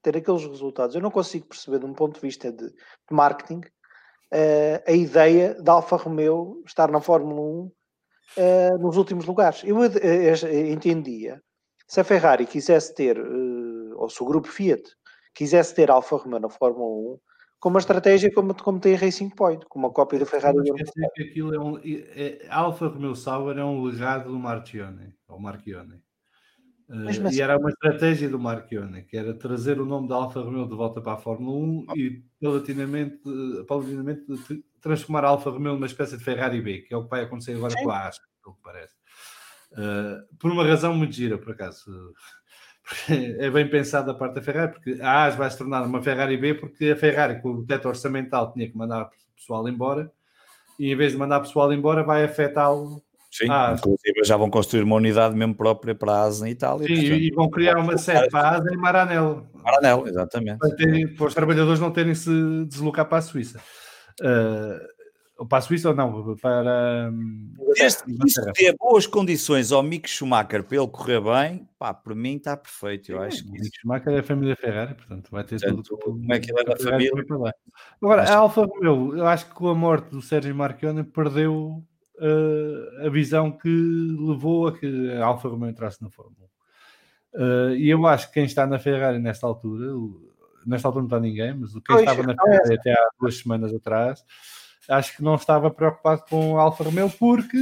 ter 0.02 0.18
aqueles 0.18 0.46
resultados, 0.46 0.96
eu 0.96 1.02
não 1.02 1.10
consigo 1.10 1.48
perceber 1.48 1.80
de 1.80 1.86
um 1.86 1.94
ponto 1.94 2.16
de 2.16 2.22
vista 2.22 2.52
de, 2.52 2.68
de 2.68 2.76
marketing 3.12 3.60
uh, 3.60 4.84
a 4.86 4.92
ideia 4.92 5.56
da 5.56 5.74
Alfa 5.74 5.96
Romeo 5.96 6.62
estar 6.66 6.92
na 6.92 7.02
Fórmula 7.02 7.42
1 7.42 7.44
uh, 7.44 7.72
eh, 8.38 8.78
nos 8.78 8.98
últimos 8.98 9.26
lugares. 9.26 9.64
Eu 9.64 9.78
uh, 9.78 10.72
entendia 10.72 11.42
se 11.88 12.00
a 12.00 12.04
Ferrari 12.04 12.46
quisesse 12.46 12.94
ter, 12.94 13.20
ou 13.96 14.10
se 14.10 14.22
o 14.22 14.26
grupo 14.26 14.48
Fiat 14.48 14.84
quisesse 15.34 15.74
ter 15.74 15.90
Alfa 15.90 16.18
Romeo 16.18 16.40
na 16.40 16.50
Fórmula 16.50 17.16
1, 17.16 17.20
com 17.60 17.70
uma 17.70 17.80
estratégia 17.80 18.32
como, 18.34 18.54
como 18.56 18.80
tem 18.80 18.96
a 18.96 18.98
Racing 18.98 19.30
Point, 19.30 19.66
com 19.66 19.80
uma 19.80 19.92
cópia 19.92 20.20
do 20.20 20.26
Ferrari. 20.26 20.58
Não 20.58 20.76
que 21.16 21.24
aquilo 21.24 21.54
é 21.56 21.60
um, 21.60 21.80
é, 21.84 22.46
Alfa 22.50 22.88
Romeo 22.88 23.16
Sauber 23.16 23.58
é 23.58 23.64
um 23.64 23.84
legado 23.84 24.32
do 24.32 24.38
Marchione, 24.38 25.16
ou 25.28 25.40
Marchione. 25.40 26.05
Mas, 26.88 27.18
mas... 27.18 27.36
E 27.36 27.42
era 27.42 27.58
uma 27.58 27.70
estratégia 27.70 28.30
do 28.30 28.40
Marchione, 28.40 29.04
que 29.04 29.18
era 29.18 29.34
trazer 29.34 29.80
o 29.82 29.86
nome 29.86 30.08
da 30.08 30.16
Alfa 30.16 30.40
Romeo 30.40 30.68
de 30.68 30.76
volta 30.76 31.02
para 31.02 31.14
a 31.14 31.18
Fórmula 31.18 31.58
1 31.58 31.86
e 31.96 32.24
paulatinamente, 32.40 33.20
paulatinamente 33.68 34.24
transformar 34.82 35.26
a 35.26 35.30
Alfa 35.30 35.50
Romeo 35.50 35.74
numa 35.74 35.88
espécie 35.88 36.18
de 36.18 36.24
Ferrari 36.24 36.62
B, 36.62 36.82
que 36.82 36.94
é 36.94 36.98
o 36.98 37.04
que 37.04 37.10
vai 37.10 37.24
acontecer 37.24 37.56
agora 37.56 37.74
Sim. 37.74 37.84
com 37.84 37.90
a 37.90 38.08
Asca, 38.08 38.26
pelo 38.44 38.56
que 38.56 38.62
parece. 38.62 38.94
Uh, 39.72 40.38
por 40.38 40.52
uma 40.52 40.64
razão 40.64 40.94
muito 40.94 41.16
gira, 41.16 41.38
por 41.38 41.54
acaso. 41.54 42.14
é 43.10 43.50
bem 43.50 43.68
pensado 43.68 44.08
da 44.08 44.14
parte 44.14 44.36
da 44.36 44.42
Ferrari, 44.44 44.74
porque 44.74 45.02
a 45.02 45.26
AS 45.26 45.36
vai 45.36 45.50
se 45.50 45.58
tornar 45.58 45.84
uma 45.84 46.04
Ferrari 46.04 46.38
B, 46.38 46.54
porque 46.54 46.92
a 46.92 46.96
Ferrari, 46.96 47.42
com 47.42 47.50
o 47.50 47.66
teto 47.66 47.88
orçamental, 47.88 48.54
tinha 48.54 48.70
que 48.70 48.78
mandar 48.78 49.06
o 49.06 49.36
pessoal 49.36 49.68
embora, 49.68 50.12
e 50.78 50.92
em 50.92 50.96
vez 50.96 51.14
de 51.14 51.18
mandar 51.18 51.40
o 51.40 51.42
pessoal 51.42 51.74
embora, 51.74 52.04
vai 52.04 52.24
afetá-lo 52.24 53.02
Sim, 53.36 53.48
ah, 53.50 53.76
inclusive 53.78 54.24
já 54.24 54.38
vão 54.38 54.50
construir 54.50 54.84
uma 54.84 54.96
unidade 54.96 55.36
mesmo 55.36 55.54
própria 55.54 55.94
para 55.94 56.14
a 56.14 56.24
ASA 56.24 56.46
na 56.46 56.50
Itália. 56.50 56.88
Sim, 56.88 56.96
portanto, 56.96 57.22
e 57.22 57.32
vão 57.32 57.50
criar 57.50 57.78
uma 57.78 57.98
sede 57.98 58.30
para 58.30 58.48
a 58.48 58.52
ASA 58.56 58.74
em 58.74 58.78
Maranello. 58.78 59.46
Maranello, 59.62 60.08
exatamente. 60.08 60.60
Para, 60.60 60.76
terem, 60.78 61.14
para, 61.14 61.26
os 61.28 61.34
trabalhadores 61.34 61.80
não 61.82 61.92
terem 61.92 62.16
se 62.16 62.32
deslocar 62.66 63.06
para 63.10 63.18
a 63.18 63.22
Suíça. 63.22 63.60
Uh, 64.22 64.80
ou 65.38 65.46
para 65.46 65.58
a 65.58 65.62
Suíça 65.62 65.90
ou 65.90 65.96
não, 65.96 66.34
para. 66.38 67.12
Desde 67.74 68.06
que 68.06 68.54
ter 68.54 68.74
boas 68.80 69.06
condições 69.06 69.70
ao 69.74 69.84
Mick 69.84 70.10
Schumacher 70.10 70.64
para 70.64 70.78
ele 70.78 70.88
correr 70.88 71.20
bem, 71.20 71.68
pá, 71.78 71.94
por 71.94 72.16
mim 72.16 72.38
está 72.38 72.56
perfeito. 72.56 73.12
Eu 73.12 73.22
acho 73.22 73.44
que 73.44 73.52
Mick 73.52 73.70
Schumacher 73.82 74.14
é 74.14 74.20
a 74.20 74.24
família 74.24 74.56
Ferrari, 74.56 74.94
portanto 74.94 75.30
vai 75.30 75.44
ter 75.44 75.60
portanto, 75.60 75.84
tudo. 75.84 76.04
Como 76.04 76.34
é 76.34 76.40
que 76.40 76.54
ele 76.54 76.62
é 76.62 76.64
da 76.64 76.78
família? 76.78 77.12
Agora, 78.02 78.22
acho 78.22 78.32
a 78.32 78.38
Alfa 78.38 78.62
Romeo, 78.62 79.18
eu 79.18 79.28
acho 79.28 79.46
que 79.48 79.54
com 79.54 79.68
a 79.68 79.76
morte 79.76 80.10
do 80.10 80.22
Sérgio 80.22 80.56
Marchione 80.56 81.04
perdeu 81.04 81.84
uh, 82.20 83.06
a 83.06 83.10
visão 83.10 83.52
que 83.52 83.70
levou 83.70 84.68
a 84.68 84.78
que 84.78 85.12
a 85.12 85.26
Alfa 85.26 85.48
Romeo 85.50 85.70
entrasse 85.70 86.02
na 86.02 86.10
Fórmula 86.10 86.48
1. 87.34 87.42
Uh, 87.42 87.76
e 87.76 87.90
eu 87.90 88.06
acho 88.08 88.28
que 88.28 88.36
quem 88.36 88.46
está 88.46 88.66
na 88.66 88.80
Ferrari 88.80 89.20
nesta 89.20 89.46
altura, 89.46 89.94
nesta 90.66 90.88
altura 90.88 91.04
não 91.04 91.08
está 91.08 91.20
ninguém, 91.20 91.54
mas 91.54 91.74
quem 91.74 91.82
pois, 91.86 92.02
estava 92.02 92.24
na 92.24 92.36
Ferrari 92.36 92.74
é. 92.74 92.76
até 92.76 92.94
há 92.94 93.10
duas 93.20 93.38
semanas 93.38 93.74
atrás 93.74 94.24
acho 94.90 95.16
que 95.16 95.24
não 95.24 95.36
estava 95.36 95.70
preocupado 95.72 96.24
com 96.30 96.58
a 96.58 96.64
Alfa 96.64 96.84
Romeo 96.84 97.10
porque 97.10 97.58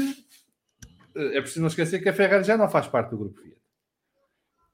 eh, 1.16 1.38
é 1.38 1.42
preciso 1.42 1.62
não 1.62 1.68
esquecer 1.68 2.02
que 2.02 2.10
a 2.10 2.14
Ferrari 2.14 2.44
já 2.44 2.58
não 2.58 2.70
faz 2.70 2.88
parte 2.88 3.12
do 3.12 3.18
grupo 3.18 3.40
Fiat. 3.40 3.62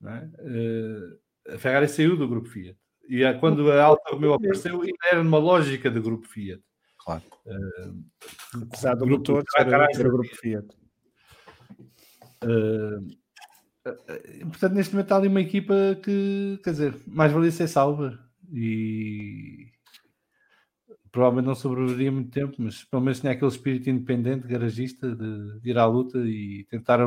É? 0.06 0.30
Eh, 0.40 1.56
a 1.56 1.58
Ferrari 1.58 1.88
saiu 1.88 2.18
do 2.18 2.28
grupo 2.28 2.48
Fiat. 2.48 2.78
E 3.08 3.22
quando 3.40 3.72
a 3.72 3.84
Alfa 3.84 4.12
Romeo 4.12 4.34
apareceu, 4.34 4.82
ainda 4.82 5.08
era 5.12 5.24
numa 5.24 5.40
lógica 5.40 5.90
de 5.90 6.00
grupo 6.00 6.28
Fiat. 6.28 6.62
Claro. 7.10 7.24
Uh, 7.48 8.62
Apesar 8.62 8.94
do 8.94 9.08
motor 9.08 9.44
ser 9.94 10.06
o 10.06 10.12
grupo 10.12 10.36
Fiat. 10.36 10.68
Uh, 12.44 13.08
portanto, 14.48 14.74
neste 14.74 14.94
momento 14.94 15.06
está 15.06 15.18
ali 15.18 15.28
uma 15.28 15.42
equipa 15.42 15.74
que, 16.04 16.60
quer 16.64 16.70
dizer, 16.70 16.96
mais 17.08 17.32
valia 17.32 17.52
ser 17.52 17.68
salva. 17.68 18.20
E 18.54 19.72
provavelmente 21.12 21.48
não 21.48 21.56
sobreviveria 21.56 22.12
muito 22.12 22.30
tempo, 22.30 22.56
mas 22.60 22.84
pelo 22.84 23.02
menos 23.02 23.20
tinha 23.20 23.32
aquele 23.32 23.50
espírito 23.50 23.90
independente, 23.90 24.48
garagista, 24.48 25.16
de, 25.16 25.60
de 25.62 25.70
ir 25.70 25.80
à 25.80 25.88
luta 25.88 26.20
e 26.20 26.68
tentar, 26.70 27.00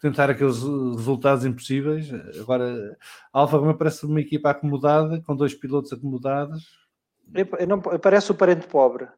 tentar 0.00 0.30
aqueles 0.30 0.62
resultados 0.62 1.44
impossíveis. 1.44 2.08
Agora, 2.40 2.96
a 3.32 3.40
Alfa 3.40 3.56
Romeo 3.56 3.76
parece 3.76 4.06
uma 4.06 4.20
equipa 4.20 4.50
acomodada, 4.50 5.20
com 5.22 5.34
dois 5.34 5.54
pilotos 5.54 5.92
acomodados. 5.92 6.77
Não, 7.66 7.80
parece 7.80 8.30
o 8.30 8.34
parente 8.34 8.66
pobre. 8.66 9.08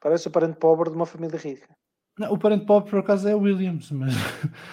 Parece 0.00 0.28
o 0.28 0.30
parente 0.30 0.56
pobre 0.56 0.90
de 0.90 0.96
uma 0.96 1.06
família 1.06 1.38
rica. 1.38 1.68
Não, 2.18 2.32
o 2.32 2.38
parente 2.38 2.66
pobre, 2.66 2.90
por 2.90 2.98
acaso, 2.98 3.28
é 3.28 3.34
o 3.34 3.40
Williams. 3.40 3.90
Mas... 3.92 4.14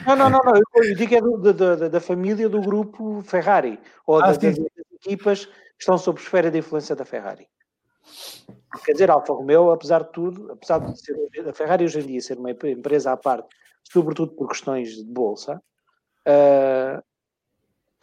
Não, 0.06 0.15
não, 0.15 0.30
não, 0.30 0.39
não. 0.43 0.53
Eu 0.76 0.95
digo 0.95 1.10
que 1.10 1.15
é 1.15 1.22
do, 1.22 1.53
da, 1.53 1.89
da, 1.89 2.02
família 2.02 2.49
do 2.49 2.60
grupo 2.60 3.22
Ferrari, 3.22 3.80
ou 4.06 4.18
ah, 4.18 4.27
das, 4.27 4.38
das 4.39 4.57
equipas 4.93 5.45
que 5.45 5.52
estão 5.80 5.97
sob 5.97 6.19
esfera 6.19 6.49
de 6.49 6.60
influência 6.60 6.95
da 6.95 7.06
Ferrari. 7.06 7.47
Quer 8.84 8.93
dizer, 8.93 9.11
Alfa 9.11 9.34
Romeo, 9.34 9.72
apesar 9.72 10.03
de 10.03 10.11
tudo, 10.11 10.52
apesar 10.52 10.80
de 10.80 10.99
ser 10.99 11.15
a 11.47 11.53
Ferrari 11.53 11.85
hoje 11.85 11.99
em 11.99 12.07
dia 12.07 12.22
ser 12.22 12.38
uma 12.38 12.52
empresa 12.52 13.11
à 13.11 13.18
parte, 13.18 13.47
sobretudo 13.84 14.34
por 14.34 14.47
questões 14.47 14.89
de 14.89 15.06
bolsa, 15.06 15.61
uh, 16.27 17.03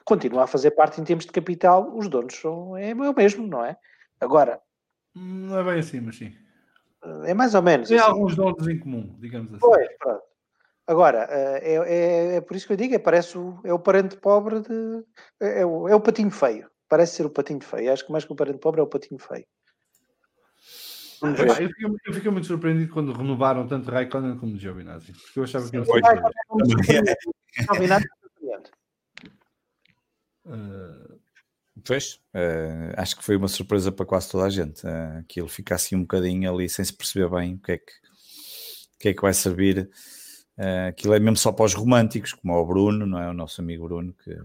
continua 0.04 0.44
a 0.44 0.46
fazer 0.46 0.72
parte 0.72 1.00
em 1.00 1.04
termos 1.04 1.24
de 1.24 1.32
capital. 1.32 1.94
Os 1.96 2.08
donos 2.08 2.34
são 2.34 2.76
é 2.76 2.92
o 2.94 3.14
mesmo, 3.14 3.46
não 3.46 3.64
é? 3.64 3.76
Agora, 4.22 4.60
não 5.14 5.58
é 5.58 5.64
bem 5.64 5.80
assim, 5.80 6.00
mas 6.00 6.16
sim. 6.16 6.32
É 7.24 7.34
mais 7.34 7.54
ou 7.54 7.62
menos. 7.62 7.88
Tem 7.88 7.98
assim. 7.98 8.08
alguns 8.08 8.36
donos 8.36 8.66
em 8.68 8.78
comum, 8.78 9.16
digamos 9.18 9.52
assim. 9.52 9.60
Pois, 9.60 9.88
pronto. 9.98 10.22
Agora, 10.86 11.26
ah, 11.28 11.58
é, 11.58 11.74
é, 11.74 12.36
é, 12.36 12.40
por 12.40 12.56
isso 12.56 12.66
que 12.66 12.72
eu 12.72 12.76
digo, 12.76 12.94
é, 12.94 12.98
parece 12.98 13.36
o, 13.36 13.60
é 13.64 13.72
o 13.72 13.78
parente 13.78 14.16
pobre 14.16 14.60
de. 14.60 15.04
É, 15.40 15.60
é, 15.60 15.66
o, 15.66 15.88
é 15.88 15.94
o 15.94 16.00
patinho 16.00 16.30
feio. 16.30 16.70
Parece 16.88 17.16
ser 17.16 17.26
o 17.26 17.30
patinho 17.30 17.60
feio. 17.60 17.92
Acho 17.92 18.06
que 18.06 18.12
mais 18.12 18.24
que 18.24 18.32
o 18.32 18.36
parente 18.36 18.58
pobre 18.58 18.80
é 18.80 18.84
o 18.84 18.88
patinho 18.88 19.18
feio. 19.18 19.46
Eu 21.22 21.36
fiquei, 21.36 21.86
eu 22.06 22.14
fiquei, 22.14 22.30
muito 22.30 22.46
surpreendido 22.48 22.92
quando 22.92 23.12
renovaram 23.12 23.66
tanto 23.66 23.90
Raikkonen 23.90 24.36
como 24.38 24.58
Giovinazzi, 24.58 25.12
porque 25.12 25.38
eu 25.38 25.44
achava 25.44 25.70
que 25.70 25.76
ele 25.76 25.86
uh... 30.44 31.21
Pois, 31.84 32.20
uh, 32.34 32.94
acho 32.96 33.16
que 33.16 33.24
foi 33.24 33.36
uma 33.36 33.48
surpresa 33.48 33.90
para 33.90 34.06
quase 34.06 34.30
toda 34.30 34.44
a 34.44 34.50
gente. 34.50 34.86
Uh, 34.86 35.24
que 35.28 35.40
ele 35.40 35.48
fica 35.48 35.74
assim 35.74 35.96
um 35.96 36.02
bocadinho 36.02 36.52
ali 36.52 36.68
sem 36.68 36.84
se 36.84 36.92
perceber 36.92 37.28
bem 37.28 37.54
o 37.54 37.58
que 37.58 37.72
é 37.72 37.78
que, 37.78 37.92
o 37.92 38.98
que, 38.98 39.08
é 39.08 39.14
que 39.14 39.22
vai 39.22 39.34
servir. 39.34 39.90
Uh, 40.58 40.88
aquilo 40.88 41.14
é 41.14 41.18
mesmo 41.18 41.36
só 41.36 41.50
para 41.50 41.64
os 41.64 41.74
românticos, 41.74 42.32
como 42.32 42.52
é 42.54 42.56
o 42.56 42.66
Bruno, 42.66 43.06
não 43.06 43.18
é? 43.18 43.28
O 43.28 43.34
nosso 43.34 43.60
amigo 43.60 43.86
Bruno, 43.86 44.14
que 44.22 44.36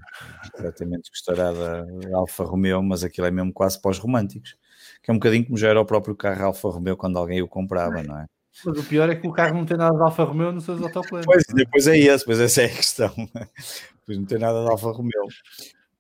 certamente 0.56 1.10
gostará 1.10 1.52
da 1.52 1.86
Alfa 2.16 2.44
Romeo, 2.44 2.82
mas 2.82 3.04
aquilo 3.04 3.28
é 3.28 3.32
mesmo 3.32 3.54
quase 3.54 3.82
para 3.82 3.92
os 3.92 4.00
românticos 4.00 4.56
que 5.02 5.12
é 5.12 5.14
um 5.14 5.18
bocadinho 5.18 5.46
como 5.46 5.58
já 5.58 5.70
era 5.70 5.80
o 5.80 5.86
próprio 5.86 6.16
carro 6.16 6.46
Alfa 6.46 6.70
Romeo 6.70 6.98
quando 6.98 7.18
alguém 7.18 7.42
o 7.42 7.48
comprava, 7.48 8.04
não 8.04 8.20
é? 8.20 8.26
Mas 8.66 8.78
o 8.78 8.84
pior 8.84 9.10
é 9.10 9.16
que 9.16 9.28
o 9.28 9.32
carro 9.32 9.56
não 9.56 9.66
tem 9.66 9.78
nada 9.78 9.96
de 9.96 10.04
Alfa 10.04 10.24
Romeo 10.24 10.52
nos 10.52 10.66
seus 10.66 10.82
autoplanos. 10.82 11.26
Pois, 11.26 11.44
depois 11.54 11.88
é 11.88 11.98
esse, 11.98 12.26
pois 12.26 12.40
essa 12.40 12.64
é 12.64 12.66
a 12.66 12.76
questão. 12.76 13.14
Pois 14.06 14.18
não 14.18 14.26
tem 14.26 14.40
nada 14.40 14.64
de 14.64 14.70
Alfa 14.72 14.90
Romeo. 14.92 15.28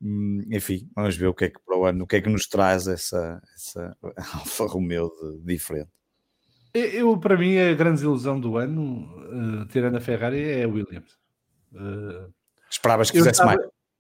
Hum, 0.02 0.44
enfim, 0.52 0.90
vamos 0.96 1.16
ver 1.18 1.28
o 1.28 1.34
que 1.34 1.46
é 1.46 1.50
que 1.50 1.60
para 1.66 1.78
o 1.78 1.86
ano, 1.86 2.04
o 2.04 2.08
que 2.08 2.18
é 2.18 2.22
que 2.22 2.30
nos 2.30 2.48
traz 2.48 2.88
essa, 2.88 3.42
essa 3.56 3.98
Alfa 4.36 4.66
Romeo 4.66 5.10
de, 5.10 5.56
diferente. 5.56 5.90
Eu, 6.74 7.18
para 7.18 7.38
mim, 7.38 7.58
a 7.58 7.74
grande 7.74 8.04
ilusão 8.04 8.40
do 8.40 8.58
ano, 8.58 9.10
uh, 9.62 9.66
tirando 9.68 9.96
a 9.96 10.02
Ferrari, 10.02 10.44
é 10.44 10.64
a 10.64 10.68
Williams. 10.68 11.18
Uh, 11.74 12.32
Esperavas 12.70 13.10
que 13.10 13.18
fizesse 13.18 13.44
mais? 13.44 13.60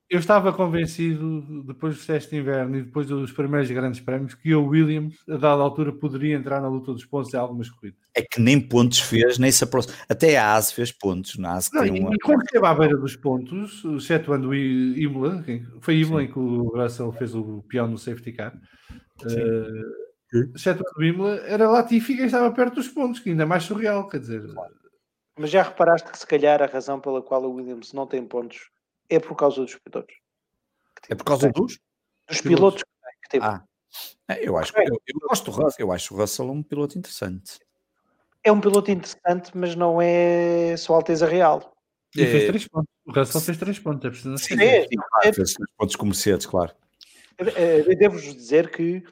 Eu 0.09 0.19
estava 0.19 0.53
convencido, 0.53 1.63
depois 1.63 2.05
do 2.05 2.19
de 2.19 2.37
inverno 2.37 2.77
e 2.77 2.83
depois 2.83 3.07
dos 3.07 3.31
primeiros 3.33 3.69
grandes 3.69 3.99
prémios, 3.99 4.33
que 4.33 4.55
o 4.55 4.65
Williams, 4.65 5.15
a 5.27 5.35
dada 5.35 5.61
altura, 5.61 5.91
poderia 5.91 6.35
entrar 6.35 6.61
na 6.61 6.69
luta 6.69 6.93
dos 6.93 7.05
pontos 7.05 7.33
em 7.33 7.37
algumas 7.37 7.69
corridas. 7.69 7.99
É 8.15 8.21
que 8.21 8.39
nem 8.39 8.59
pontos 8.59 8.99
fez, 8.99 9.37
nem 9.37 9.51
se 9.51 9.65
aproxima. 9.65 9.97
Até 10.07 10.37
a 10.37 10.53
ASE 10.55 10.73
fez 10.73 10.93
pontos. 10.93 11.37
Na 11.37 11.55
ASE 11.55 11.69
Não, 11.73 11.85
e, 11.85 11.99
uma... 11.99 12.13
e 12.13 12.17
quando 12.19 12.41
esteve 12.43 12.65
à 12.65 12.73
beira 12.73 12.95
dos 12.95 13.17
pontos, 13.17 13.83
excetuando 13.83 14.49
o 14.49 14.55
Imola, 14.55 15.43
foi 15.81 15.97
Imola 15.97 16.23
em 16.23 16.31
que 16.31 16.39
o 16.39 16.69
Russell 16.69 17.11
fez 17.11 17.35
o 17.35 17.63
peão 17.67 17.87
no 17.87 17.97
safety 17.97 18.31
car, 18.31 18.55
uh, 19.23 20.45
excetuando 20.55 20.99
o 20.99 21.03
Imola, 21.03 21.35
era 21.47 21.69
Latifi 21.69 22.15
quem 22.15 22.27
estava 22.27 22.49
perto 22.51 22.75
dos 22.75 22.87
pontos, 22.87 23.19
que 23.19 23.31
ainda 23.31 23.43
é 23.43 23.45
mais 23.45 23.63
surreal, 23.63 24.07
quer 24.07 24.21
dizer... 24.21 24.43
Mas 25.37 25.51
já 25.51 25.63
reparaste 25.63 26.09
que 26.09 26.17
se 26.17 26.25
calhar 26.25 26.63
a 26.63 26.65
razão 26.65 26.99
pela 26.99 27.21
qual 27.21 27.43
o 27.43 27.53
Williams 27.53 27.93
não 27.93 28.07
tem 28.07 28.25
pontos 28.25 28.69
é 29.09 29.19
por 29.19 29.35
causa 29.35 29.61
dos 29.61 29.75
pilotos. 29.75 30.15
É 31.09 31.15
por 31.15 31.23
causa 31.23 31.49
dos? 31.49 31.79
Dos 32.27 32.41
pilotos 32.41 32.83
que 32.83 33.29
teve. 33.29 33.45
Ah. 33.45 33.63
É, 34.27 34.47
eu 34.47 34.57
acho, 34.57 34.73
eu, 34.77 35.01
eu 35.07 35.19
gosto 35.27 35.45
do 35.45 35.51
Russell, 35.51 35.85
eu 35.85 35.91
acho 35.91 36.13
o 36.13 36.17
Russell 36.17 36.51
um 36.51 36.61
piloto 36.61 36.97
interessante. 36.97 37.59
É 38.43 38.51
um 38.51 38.59
piloto 38.59 38.91
interessante, 38.91 39.51
mas 39.55 39.75
não 39.75 40.01
é 40.01 40.75
só 40.77 40.95
Alteza 40.95 41.25
Real. 41.25 41.73
E 42.15 42.21
é... 42.21 42.25
fez 42.25 42.47
três 42.47 42.67
pontos. 42.67 42.89
O 43.05 43.11
Russell 43.11 43.41
fez 43.41 43.57
três 43.57 43.79
pontos, 43.79 44.05
é 44.05 44.09
preciso 44.09 44.37
Sim, 44.37 44.61
é, 44.61 44.87
é, 45.23 45.33
fez 45.33 45.53
três 45.53 45.71
pontos 45.77 45.95
como 45.95 46.11
Mercedes, 46.11 46.45
claro. 46.45 46.73
Eu 47.37 47.95
devo-vos 47.97 48.33
dizer 48.33 48.71
que 48.71 49.03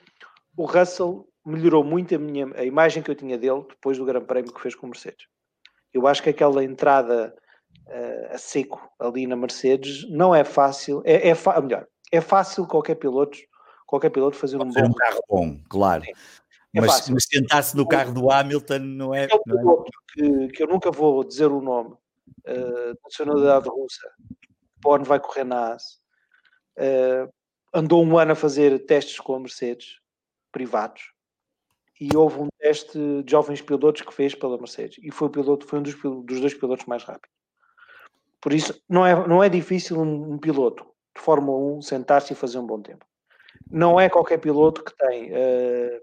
o 0.58 0.66
Russell 0.66 1.28
melhorou 1.46 1.84
muito 1.84 2.16
a, 2.16 2.18
minha, 2.18 2.48
a 2.56 2.66
imagem 2.66 3.04
que 3.04 3.12
eu 3.12 3.16
tinha 3.16 3.38
dele 3.38 3.64
depois 3.70 3.98
do 3.98 4.06
Grande 4.06 4.26
Prémio 4.26 4.54
que 4.54 4.62
fez 4.62 4.74
com 4.74 4.88
o 4.88 4.90
Mercedes. 4.90 5.28
Eu 5.94 6.08
acho 6.08 6.24
que 6.24 6.30
aquela 6.30 6.64
entrada 6.64 7.36
uh, 7.88 8.34
a 8.34 8.38
seco 8.38 8.82
ali 9.00 9.28
na 9.28 9.36
Mercedes, 9.36 10.10
não 10.10 10.34
é 10.34 10.44
fácil, 10.44 11.02
é, 11.06 11.30
é 11.30 11.62
melhor, 11.62 11.88
é 12.12 12.22
fácil 12.22 12.68
qualquer 12.68 12.96
piloto, 12.96 13.38
qualquer 13.86 14.10
piloto 14.10 14.38
fazer 14.38 14.58
um, 14.58 14.70
bom 14.70 14.86
um 14.86 14.94
carro 14.94 15.22
bom, 15.30 15.60
claro. 15.70 16.04
É 16.76 16.82
mas, 16.82 17.10
mas 17.10 17.26
sentar-se 17.32 17.76
no 17.78 17.88
carro 17.88 18.14
do 18.14 18.30
Hamilton 18.30 18.80
não 18.80 19.16
é. 19.16 19.28
É 19.32 19.36
um 19.36 19.44
piloto 19.44 19.92
que, 20.14 20.48
que 20.50 20.64
eu 20.64 20.68
nunca 20.68 20.92
vou 20.92 21.24
dizer 21.24 21.48
o 21.48 21.62
nome, 21.62 21.94
uh, 21.94 23.00
nacionalidade 23.04 23.70
russa, 23.70 24.08
Born 24.82 25.06
vai 25.06 25.20
correr 25.20 25.46
na 25.46 25.74
AS, 25.74 26.00
uh, 26.78 27.32
andou 27.74 28.04
um 28.04 28.18
ano 28.18 28.34
a 28.34 28.36
fazer 28.36 28.86
testes 28.86 29.20
com 29.20 29.36
a 29.36 29.40
Mercedes, 29.40 30.00
privados, 30.52 31.14
e 32.00 32.16
houve 32.16 32.42
um 32.42 32.48
teste 32.60 32.98
de 33.24 33.32
jovens 33.32 33.62
pilotos 33.62 34.02
que 34.02 34.14
fez 34.14 34.36
pela 34.36 34.58
Mercedes, 34.58 34.98
e 35.02 35.12
foi, 35.12 35.30
o 35.30 35.32
piloto, 35.32 35.66
foi 35.66 35.80
um 35.80 35.84
dos, 35.84 35.96
dos 35.96 36.42
dois 36.42 36.54
pilotos 36.54 36.86
mais 36.86 37.04
rápidos. 37.04 37.34
Por 38.46 38.54
isso, 38.54 38.80
não 38.88 39.04
é, 39.04 39.28
não 39.28 39.44
é 39.44 39.50
difícil 39.50 40.00
um, 40.00 40.34
um 40.34 40.38
piloto 40.38 40.86
de 41.16 41.20
Fórmula 41.20 41.78
1 41.78 41.82
sentar-se 41.82 42.34
e 42.34 42.36
fazer 42.36 42.60
um 42.60 42.68
bom 42.68 42.80
tempo. 42.80 43.04
Não 43.72 44.00
é 44.00 44.08
qualquer 44.08 44.38
piloto 44.38 44.84
que 44.84 44.96
tem 44.96 45.32
uh, 45.32 46.02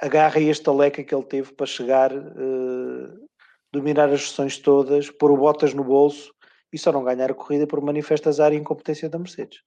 a 0.00 0.08
garra 0.08 0.40
e 0.40 0.48
esta 0.48 0.72
leca 0.72 1.04
que 1.04 1.14
ele 1.14 1.24
teve 1.26 1.52
para 1.52 1.66
chegar, 1.66 2.16
uh, 2.16 3.28
dominar 3.70 4.08
as 4.08 4.22
sessões 4.22 4.56
todas, 4.56 5.10
pôr 5.10 5.30
o 5.30 5.36
botas 5.36 5.74
no 5.74 5.84
bolso 5.84 6.32
e 6.72 6.78
só 6.78 6.90
não 6.90 7.04
ganhar 7.04 7.30
a 7.30 7.34
corrida 7.34 7.66
por 7.66 7.82
manifestar 7.82 8.50
a 8.50 8.54
incompetência 8.54 9.06
da 9.10 9.18
Mercedes. 9.18 9.60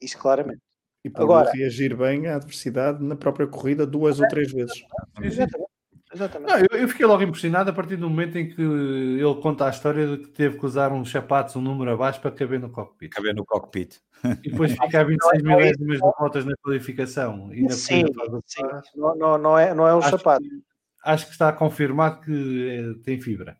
Isso 0.00 0.16
claramente. 0.16 0.62
E 1.04 1.10
por 1.10 1.22
Agora, 1.22 1.50
reagir 1.50 1.96
bem 1.96 2.28
à 2.28 2.36
adversidade 2.36 3.02
na 3.02 3.16
própria 3.16 3.48
corrida 3.48 3.84
duas 3.84 4.20
ou 4.20 4.28
três 4.28 4.52
vezes. 4.52 4.80
Exatamente. 5.20 5.65
Exatamente. 6.16 6.50
Não, 6.50 6.58
eu, 6.58 6.80
eu, 6.80 6.88
fiquei 6.88 7.04
logo 7.04 7.22
impressionado 7.22 7.70
a 7.70 7.72
partir 7.72 7.96
do 7.96 8.08
momento 8.08 8.38
em 8.38 8.48
que 8.48 8.60
ele 8.60 9.34
conta 9.42 9.66
a 9.66 9.70
história 9.70 10.16
de 10.16 10.18
que 10.24 10.28
teve 10.28 10.58
que 10.58 10.64
usar 10.64 10.90
uns 10.90 11.10
sapatos, 11.10 11.54
um 11.56 11.60
número 11.60 11.92
abaixo 11.92 12.20
para 12.20 12.30
caber 12.30 12.58
no 12.58 12.70
cockpit. 12.70 13.10
Caber 13.10 13.34
no 13.34 13.44
cockpit. 13.44 13.98
E 14.42 14.50
depois 14.50 14.72
fica 14.72 15.00
a 15.00 15.04
26 15.04 15.42
milésimas 15.42 15.98
de 15.98 16.10
voltas 16.18 16.44
na 16.46 16.56
qualificação. 16.56 17.52
E 17.52 17.62
na 17.62 17.70
sim, 17.70 18.04
sim. 18.46 18.62
Não, 18.94 19.14
não, 19.14 19.38
não, 19.38 19.58
é, 19.58 19.74
não 19.74 19.86
é 19.86 19.94
um 19.94 19.98
acho 19.98 20.10
sapato. 20.10 20.42
Que, 20.42 20.62
acho 21.04 21.26
que 21.26 21.32
está 21.32 21.52
confirmado 21.52 22.22
que 22.22 22.68
é, 22.70 23.04
tem 23.04 23.20
fibra. 23.20 23.58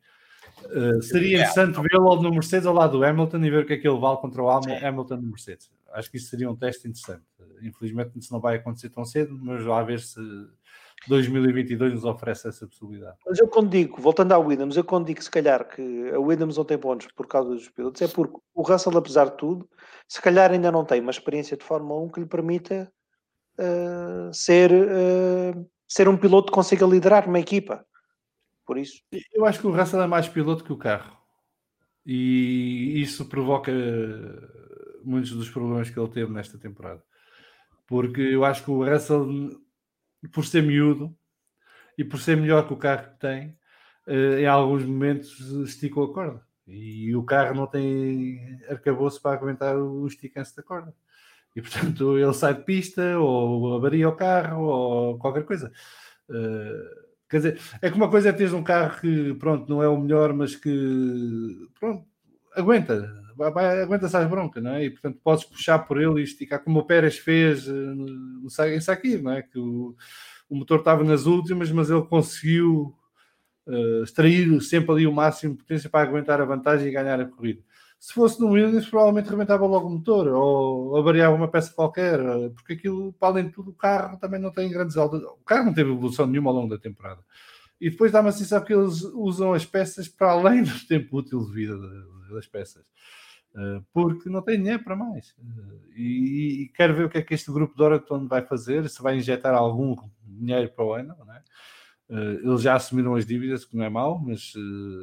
Uh, 0.65 1.03
seria 1.03 1.37
interessante 1.37 1.79
vê-lo 1.81 2.23
no 2.23 2.31
Mercedes 2.31 2.67
ao 2.67 2.73
lado 2.73 2.99
do 2.99 3.05
Hamilton 3.05 3.45
e 3.45 3.51
ver 3.51 3.65
o 3.65 3.67
que 3.67 3.75
é 3.75 3.77
que 3.77 3.87
ele 3.87 4.01
vale 4.01 4.17
contra 4.17 4.43
o 4.43 4.49
Hamilton 4.49 5.17
no 5.17 5.29
Mercedes. 5.29 5.71
Acho 5.93 6.11
que 6.11 6.17
isso 6.17 6.31
seria 6.31 6.51
um 6.51 6.57
teste 6.57 6.89
interessante. 6.89 7.23
Infelizmente 7.63 8.19
isso 8.19 8.33
não 8.33 8.41
vai 8.41 8.57
acontecer 8.57 8.89
tão 8.89 9.05
cedo, 9.05 9.39
mas 9.41 9.65
lá 9.65 9.81
a 9.81 9.85
ver 9.85 10.01
se 10.01 10.19
2022 11.09 11.95
nos 11.95 12.05
oferece 12.05 12.49
essa 12.49 12.67
possibilidade. 12.67 13.17
Mas 13.27 13.39
eu 13.39 13.49
quando 13.49 13.71
digo, 13.71 14.01
voltando 14.01 14.33
à 14.33 14.39
Williams, 14.39 14.77
eu 14.77 14.85
quando 14.85 15.07
digo 15.07 15.23
se 15.23 15.31
calhar 15.31 15.67
que 15.69 16.11
a 16.11 16.19
Williams 16.19 16.57
não 16.57 16.65
tem 16.65 16.79
pontos 16.79 17.09
por 17.15 17.27
causa 17.27 17.51
dos 17.51 17.69
pilotos, 17.69 18.03
é 18.03 18.09
porque 18.09 18.37
o 18.55 18.63
Russell, 18.63 18.97
apesar 18.97 19.27
de 19.27 19.37
tudo, 19.37 19.69
se 20.09 20.21
calhar 20.21 20.51
ainda 20.51 20.73
não 20.73 20.85
tem 20.85 21.01
uma 21.01 21.11
experiência 21.11 21.57
de 21.57 21.65
Fórmula 21.65 22.01
1 22.03 22.09
que 22.11 22.21
lhe 22.21 22.27
permita 22.27 22.93
uh, 23.59 24.33
ser, 24.33 24.73
uh, 24.73 25.71
ser 25.87 26.09
um 26.09 26.17
piloto 26.17 26.47
que 26.47 26.55
consiga 26.55 26.87
liderar 26.87 27.29
uma 27.29 27.39
equipa. 27.39 27.85
Por 28.67 28.79
isso. 28.79 29.01
Eu 29.33 29.45
acho 29.47 29.61
que 29.61 29.67
o 29.67 29.71
Russell 29.71 30.03
é 30.03 30.07
mais 30.09 30.29
piloto 30.29 30.65
que 30.65 30.73
o 30.73 30.79
carro. 30.79 31.17
E 32.05 33.01
isso 33.01 33.29
provoca 33.29 33.73
muitos 35.05 35.31
dos 35.31 35.49
problemas 35.49 35.89
que 35.89 35.99
ele 35.99 36.11
teve 36.11 36.33
nesta 36.33 36.59
temporada. 36.59 37.03
Porque 37.87 38.21
eu 38.21 38.45
acho 38.45 38.65
que 38.65 38.71
o 38.71 38.85
Russell 38.85 39.27
por 40.29 40.45
ser 40.45 40.63
miúdo 40.63 41.15
e 41.97 42.05
por 42.05 42.19
ser 42.19 42.37
melhor 42.37 42.67
que 42.67 42.73
o 42.73 42.77
carro 42.77 43.11
que 43.11 43.21
tem, 43.21 43.57
uh, 44.07 44.39
em 44.39 44.47
alguns 44.47 44.85
momentos 44.85 45.39
esticou 45.69 46.05
a 46.05 46.15
corda. 46.15 46.47
E 46.67 47.15
o 47.15 47.23
carro 47.23 47.55
não 47.55 47.67
tem 47.67 48.61
arcabouço 48.69 49.23
para 49.23 49.37
aguentar 49.37 49.77
o 49.77 50.07
esticance 50.07 50.55
da 50.57 50.63
corda. 50.63 50.93
E 51.55 51.63
portanto 51.63 52.19
ele 52.19 52.35
sai 52.35 52.55
de 52.55 52.65
pista, 52.65 53.19
ou 53.19 53.75
avaria 53.77 54.09
o 54.09 54.17
carro, 54.17 54.63
ou 54.65 55.19
qualquer 55.19 55.45
coisa. 55.45 55.73
Uh, 56.29 57.07
quer 57.29 57.37
dizer, 57.39 57.61
é 57.81 57.91
que 57.91 57.97
uma 57.97 58.11
coisa 58.11 58.31
é 58.31 58.33
teres 58.33 58.53
um 58.53 58.63
carro 58.65 59.01
que, 59.01 59.35
pronto, 59.35 59.69
não 59.69 59.83
é 59.83 59.89
o 59.89 60.01
melhor, 60.01 60.33
mas 60.33 60.57
que, 60.57 61.69
pronto, 61.79 62.07
aguenta, 62.55 63.26
vai, 63.37 63.83
aguenta-se 63.83 64.17
as 64.17 64.29
broncas, 64.29 64.63
não 64.63 64.73
é? 64.73 64.85
E 64.85 64.91
portanto 64.91 65.21
podes 65.23 65.45
puxar 65.45 65.81
por 65.81 66.01
ele 66.01 66.21
e 66.21 66.25
esticar, 66.25 66.63
como 66.63 66.81
o 66.81 66.85
Pérez 66.85 67.19
fez 67.19 67.69
eh, 67.69 67.71
no, 67.71 68.49
em 68.69 68.81
Sakir, 68.81 69.23
não 69.23 69.33
é? 69.33 69.43
Que 69.43 69.59
o, 69.59 69.95
o 70.49 70.57
motor 70.57 70.79
estava 70.79 71.05
nas 71.05 71.27
últimas, 71.27 71.71
mas 71.71 71.91
ele 71.91 72.03
conseguiu 72.03 72.95
uh, 73.67 74.03
extrair 74.03 74.61
sempre 74.63 74.93
ali 74.93 75.07
o 75.07 75.13
máximo 75.13 75.55
de 75.55 75.59
potência 75.59 75.91
para 75.91 76.09
aguentar 76.09 76.41
a 76.41 76.45
vantagem 76.45 76.89
e 76.89 76.93
ganhar 76.93 77.21
a 77.21 77.27
corrida. 77.27 77.63
Se 77.99 78.13
fosse 78.13 78.41
no 78.41 78.51
Williams, 78.51 78.89
provavelmente 78.89 79.31
rebentava 79.31 79.67
logo 79.67 79.89
o 79.89 79.91
motor 79.91 80.29
ou 80.29 80.97
avariava 80.97 81.35
uma 81.35 81.49
peça 81.49 81.73
qualquer, 81.73 82.21
eh, 82.21 82.51
porque 82.51 82.75
aquilo, 82.75 83.13
para 83.15 83.29
além 83.29 83.47
de 83.47 83.53
tudo, 83.53 83.71
o 83.71 83.75
carro 83.75 84.19
também 84.19 84.41
não 84.41 84.53
tem 84.53 84.71
grandes 84.71 84.97
altas. 84.97 85.23
O 85.23 85.45
carro 85.45 85.67
não 85.67 85.75
teve 85.75 85.91
evolução 85.91 86.27
nenhuma 86.27 86.51
ao 86.51 86.57
longo 86.57 86.71
da 86.71 86.79
temporada. 86.79 87.21
E 87.81 87.91
depois 87.91 88.13
dá-me 88.13 88.29
a 88.29 88.33
sensação 88.33 88.65
que 88.65 88.73
eles 88.73 89.03
usam 89.03 89.53
as 89.53 89.65
peças 89.65 90.09
para 90.09 90.31
além 90.31 90.63
do 90.63 90.87
tempo 90.87 91.19
útil 91.19 91.45
de 91.45 91.53
vida 91.53 91.77
das 92.31 92.47
peças. 92.47 92.85
Eh, 93.57 93.81
porque 93.93 94.29
não 94.29 94.43
tem 94.43 94.59
dinheiro 94.59 94.85
para 94.85 94.95
mais. 94.95 95.35
Eh, 95.39 95.89
e, 95.97 96.63
e, 96.65 96.69
quero 96.69 96.95
ver 96.95 97.07
o 97.07 97.09
que 97.09 97.19
é 97.19 97.23
que 97.23 97.35
este 97.35 97.51
grupo 97.51 97.75
de 97.75 97.83
Oraton 97.83 98.27
vai 98.29 98.43
fazer, 98.43 98.89
se 98.89 99.03
vai 99.03 99.17
injetar 99.17 99.55
algum 99.55 99.97
dinheiro 100.23 100.71
para 100.73 100.85
o 100.85 100.93
ano, 100.93 101.17
não 101.19 101.35
é? 101.35 101.43
Eh, 102.11 102.41
eles 102.45 102.63
já 102.63 102.75
assumiram 102.75 103.15
as 103.15 103.25
dívidas, 103.27 103.65
que 103.65 103.77
não 103.77 103.85
é 103.85 103.89
mau, 103.89 104.19
mas 104.19 104.53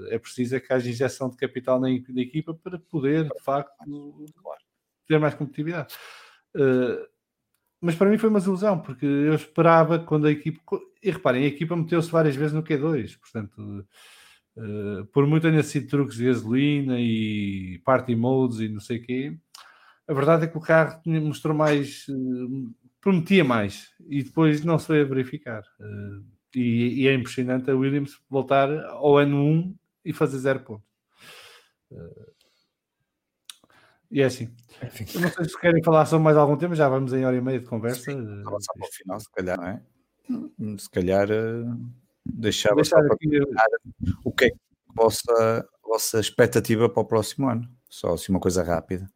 é 0.10 0.20
preciso 0.20 0.56
é 0.56 0.60
que 0.60 0.72
haja 0.72 0.90
injeção 0.90 1.30
de 1.30 1.38
capital 1.38 1.80
na, 1.80 1.88
na 1.90 2.22
equipa 2.22 2.54
para 2.54 2.78
poder, 2.80 3.26
de 3.26 3.44
facto, 3.44 3.74
ter 5.08 5.20
mais 5.20 5.34
competitividade. 5.36 5.96
mas 7.82 7.96
para 7.96 8.10
mim 8.10 8.18
foi 8.18 8.30
uma 8.30 8.40
ilusão, 8.40 8.80
porque 8.80 9.06
eu 9.06 9.34
esperava 9.36 10.00
quando 10.00 10.28
a 10.28 10.32
equipa. 10.32 10.62
E 11.02 11.12
reparem, 11.12 11.44
a 11.44 11.48
equipa 11.48 11.76
meteu-se 11.76 12.10
várias 12.12 12.36
vezes 12.36 12.54
no 12.54 12.64
Q2, 12.64 13.20
portanto 13.20 13.86
Uh, 14.56 15.06
por 15.08 15.26
muito 15.26 15.50
tenha 15.50 15.64
sido 15.64 15.88
truques 15.88 16.18
de 16.18 16.26
gasolina 16.26 17.00
e 17.00 17.82
party 17.84 18.16
modes 18.16 18.60
e 18.60 18.70
não 18.70 18.80
sei 18.80 18.98
o 19.00 19.02
quê, 19.02 19.38
a 20.08 20.14
verdade 20.14 20.46
é 20.46 20.48
que 20.48 20.58
o 20.58 20.62
carro 20.62 21.02
mostrou 21.06 21.56
mais, 21.56 22.08
uh, 22.08 22.72
prometia 23.02 23.44
mais 23.44 23.92
e 24.08 24.22
depois 24.24 24.64
não 24.64 24.78
se 24.78 24.90
veio 24.90 25.06
a 25.06 25.10
verificar. 25.10 25.64
Uh, 25.80 26.24
e, 26.56 27.02
e, 27.02 27.08
é 27.08 27.14
impressionante 27.16 27.72
a 27.72 27.76
Williams 27.76 28.22
voltar 28.30 28.70
ao 28.86 29.18
ano 29.18 29.44
1 29.44 29.76
e 30.06 30.14
fazer 30.14 30.38
zero 30.38 30.60
ponto. 30.60 30.84
e 34.12 34.22
é 34.22 34.26
assim. 34.26 34.54
Enfim. 34.84 35.20
não 35.20 35.30
sei 35.30 35.46
se 35.46 35.60
querem 35.60 35.84
falar 35.84 36.06
sobre 36.06 36.26
mais 36.26 36.38
algum 36.38 36.56
tema, 36.56 36.76
já 36.76 36.88
vamos 36.88 37.12
em 37.12 37.26
hora 37.26 37.36
e 37.36 37.42
meia 37.42 37.60
de 37.60 37.66
conversa. 37.66 38.12
Sim, 38.12 38.44
para 38.44 38.56
o 38.56 38.92
final, 38.92 39.20
se 39.20 39.32
calhar, 39.32 39.58
não 39.58 39.68
é? 39.68 39.82
Se 40.78 40.90
calhar 40.92 41.28
deixava 42.26 42.84
só 42.84 42.96
para 42.98 43.18
comentar 43.18 43.68
o 44.24 44.32
que 44.32 44.46
é 44.46 44.50
que 44.50 44.56
a 44.90 44.94
vossa, 45.02 45.68
vossa 45.84 46.20
expectativa 46.20 46.90
para 46.90 47.02
o 47.02 47.06
próximo 47.06 47.50
ano. 47.50 47.68
Só 47.90 48.14
assim 48.14 48.32
uma 48.32 48.40
coisa 48.40 48.64
rápida. 48.64 49.10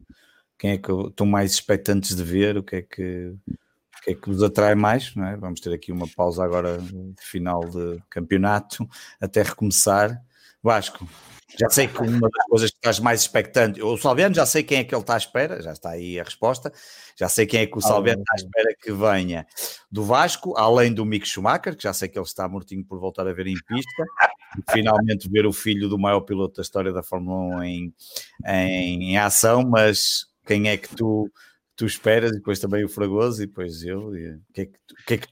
Quem 0.58 0.72
é 0.72 0.78
que 0.78 0.90
estão 0.92 1.26
mais 1.26 1.52
expectantes 1.52 2.16
de 2.16 2.22
ver? 2.22 2.56
O 2.56 2.62
que 2.62 2.76
é 2.76 2.82
que, 2.82 3.34
o 3.46 4.02
que, 4.02 4.10
é 4.10 4.14
que 4.14 4.28
vos 4.28 4.42
atrai 4.42 4.74
mais? 4.74 5.14
Não 5.14 5.26
é? 5.26 5.36
Vamos 5.36 5.60
ter 5.60 5.72
aqui 5.72 5.92
uma 5.92 6.08
pausa 6.16 6.44
agora 6.44 6.78
de 6.78 7.14
final 7.22 7.60
de 7.60 8.02
campeonato 8.10 8.88
até 9.20 9.42
recomeçar. 9.42 10.20
Vasco, 10.62 11.06
já 11.58 11.70
sei 11.70 11.88
que 11.88 12.02
uma 12.02 12.28
das 12.28 12.44
coisas 12.48 12.70
que 12.70 12.76
estás 12.76 13.00
mais 13.00 13.22
expectante, 13.22 13.82
o 13.82 13.96
Salviano 13.96 14.34
já 14.34 14.44
sei 14.44 14.62
quem 14.62 14.78
é 14.78 14.84
que 14.84 14.94
ele 14.94 15.00
está 15.00 15.14
à 15.14 15.16
espera, 15.16 15.62
já 15.62 15.72
está 15.72 15.90
aí 15.90 16.20
a 16.20 16.22
resposta. 16.22 16.72
Já 17.16 17.28
sei 17.28 17.46
quem 17.46 17.60
é 17.60 17.66
que 17.66 17.76
o 17.76 17.80
Salviano 17.80 18.20
está 18.20 18.34
à 18.34 18.36
espera 18.36 18.76
que 18.80 18.92
venha 18.92 19.46
do 19.90 20.04
Vasco, 20.04 20.56
além 20.56 20.92
do 20.92 21.06
Mick 21.06 21.26
Schumacher, 21.26 21.74
que 21.74 21.82
já 21.82 21.92
sei 21.92 22.08
que 22.08 22.18
ele 22.18 22.26
está 22.26 22.46
mortinho 22.48 22.84
por 22.84 23.00
voltar 23.00 23.26
a 23.26 23.32
ver 23.32 23.46
em 23.46 23.56
pista, 23.66 24.04
e 24.58 24.72
finalmente 24.72 25.28
ver 25.28 25.46
o 25.46 25.52
filho 25.52 25.88
do 25.88 25.98
maior 25.98 26.20
piloto 26.20 26.56
da 26.56 26.62
história 26.62 26.92
da 26.92 27.02
Fórmula 27.02 27.56
1 27.56 27.64
em, 27.64 27.94
em, 28.46 29.10
em 29.12 29.18
ação. 29.18 29.62
Mas 29.62 30.26
quem 30.46 30.68
é 30.68 30.76
que 30.76 30.94
tu, 30.94 31.30
tu 31.74 31.86
esperas? 31.86 32.30
E 32.30 32.34
depois 32.34 32.60
também 32.60 32.84
o 32.84 32.88
Fragoso, 32.90 33.42
e 33.42 33.46
depois 33.46 33.82
eu. 33.82 34.14
E, 34.14 34.34
o 34.34 34.40
que 34.52 34.60
é 34.60 34.66
que, 34.66 34.78
que, 35.06 35.14
é 35.14 35.18
que 35.18 35.28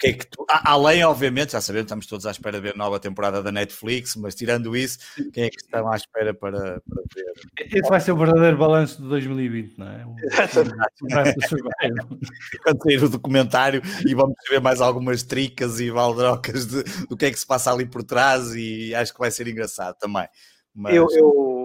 que 0.00 0.06
é 0.06 0.12
que 0.14 0.26
tu, 0.26 0.46
além, 0.48 1.04
obviamente, 1.04 1.52
já 1.52 1.60
sabemos, 1.60 1.84
estamos 1.84 2.06
todos 2.06 2.24
à 2.24 2.30
espera 2.30 2.56
de 2.56 2.62
ver 2.62 2.76
nova 2.76 2.98
temporada 2.98 3.42
da 3.42 3.52
Netflix, 3.52 4.16
mas 4.16 4.34
tirando 4.34 4.74
isso, 4.74 4.98
quem 5.32 5.44
é 5.44 5.50
que 5.50 5.60
estão 5.60 5.92
à 5.92 5.94
espera 5.94 6.32
para, 6.32 6.80
para 6.80 7.02
ver? 7.14 7.32
Esse 7.58 7.88
vai 7.88 8.00
ser 8.00 8.12
o 8.12 8.16
verdadeiro 8.16 8.56
balanço 8.56 9.02
de 9.02 9.08
2020, 9.08 9.78
não 9.78 9.88
é? 9.88 10.06
Quando 12.64 12.82
sair 12.82 13.04
o 13.04 13.10
documentário 13.10 13.82
e 14.06 14.14
vamos 14.14 14.36
ver 14.48 14.60
mais 14.60 14.80
algumas 14.80 15.22
tricas 15.22 15.80
e 15.80 15.90
valdrocas 15.90 16.66
de, 16.66 16.82
do 17.06 17.16
que 17.16 17.26
é 17.26 17.30
que 17.30 17.38
se 17.38 17.46
passa 17.46 17.70
ali 17.70 17.84
por 17.84 18.02
trás 18.02 18.54
e 18.54 18.94
acho 18.94 19.12
que 19.12 19.20
vai 19.20 19.30
ser 19.30 19.46
engraçado 19.46 19.98
também. 19.98 20.26
Mas... 20.74 20.94
Eu, 20.94 21.06
eu 21.12 21.60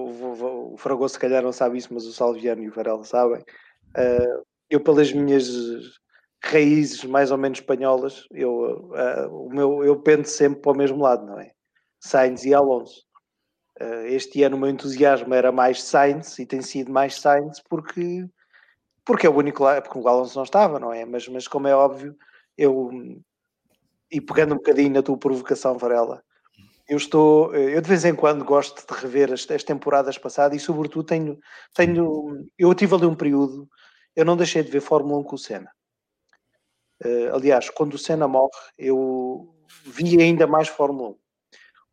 o 0.76 0.78
Fragoso 0.78 1.14
se 1.14 1.20
calhar 1.20 1.42
não 1.42 1.54
sabe 1.54 1.78
isso, 1.78 1.94
mas 1.94 2.06
o 2.06 2.12
Salviano 2.12 2.62
e 2.62 2.68
o 2.68 2.74
Varela 2.74 3.04
sabem. 3.06 3.40
Uh, 3.98 4.44
eu, 4.70 4.82
pelas 4.82 5.12
minhas 5.14 5.48
raízes 6.46 7.04
mais 7.04 7.32
ou 7.32 7.38
menos 7.38 7.60
espanholas, 7.60 8.26
eu, 8.32 8.92
uh, 8.92 9.46
o 9.46 9.50
meu, 9.50 9.84
eu 9.84 10.00
pendo 10.00 10.26
sempre 10.26 10.62
para 10.62 10.72
o 10.72 10.78
mesmo 10.78 11.02
lado, 11.02 11.26
não 11.26 11.40
é? 11.40 11.52
Sainz 12.00 12.46
e 12.46 12.54
Alonso. 12.54 13.04
Uh, 13.82 14.06
este 14.08 14.44
ano 14.44 14.56
o 14.56 14.60
meu 14.60 14.70
entusiasmo 14.70 15.34
era 15.34 15.52
mais 15.52 15.84
Sainz 15.84 16.38
e 16.40 16.46
tem 16.46 16.62
sido 16.62 16.92
mais 16.92 17.20
Sainz 17.20 17.62
porque, 17.70 18.26
porque 19.04 19.28
é 19.28 19.30
o 19.30 19.36
único 19.36 19.64
lado, 19.64 19.84
porque 19.84 19.98
o 19.98 20.08
Alonso 20.08 20.38
não 20.38 20.44
estava, 20.44 20.80
não 20.80 20.94
é? 20.94 21.04
Mas, 21.04 21.28
mas 21.28 21.48
como 21.48 21.68
é 21.68 21.76
óbvio, 21.76 22.16
eu 22.58 22.90
e 24.12 24.22
pegando 24.22 24.54
um 24.54 24.58
bocadinho 24.58 24.92
na 24.92 25.02
tua 25.02 25.18
provocação, 25.18 25.78
Varela, 25.78 26.24
eu 26.88 26.98
estou, 26.98 27.54
eu 27.56 27.82
de 27.82 27.90
vez 27.90 28.06
em 28.06 28.16
quando 28.16 28.46
gosto 28.46 28.86
de 28.86 29.02
rever 29.02 29.34
as, 29.34 29.50
as 29.50 29.64
temporadas 29.64 30.18
passadas 30.18 30.62
e 30.62 30.64
sobretudo 30.64 31.04
tenho, 31.04 31.40
tenho, 31.74 32.48
eu 32.58 32.74
tive 32.76 32.94
ali 32.96 33.06
um 33.06 33.16
período, 33.16 33.68
eu 34.16 34.24
não 34.24 34.38
deixei 34.38 34.64
de 34.64 34.72
ver 34.72 34.82
Fórmula 34.82 35.20
1 35.20 35.24
com 35.24 35.36
o 35.36 35.40
Senna. 35.40 35.70
Uh, 37.06 37.36
aliás, 37.36 37.70
quando 37.70 37.94
o 37.94 38.00
Senna 38.00 38.28
morre, 38.28 38.50
eu 38.80 39.56
vi 39.86 40.20
ainda 40.20 40.48
mais 40.48 40.68
Fórmula 40.68 41.10
1. 41.10 41.16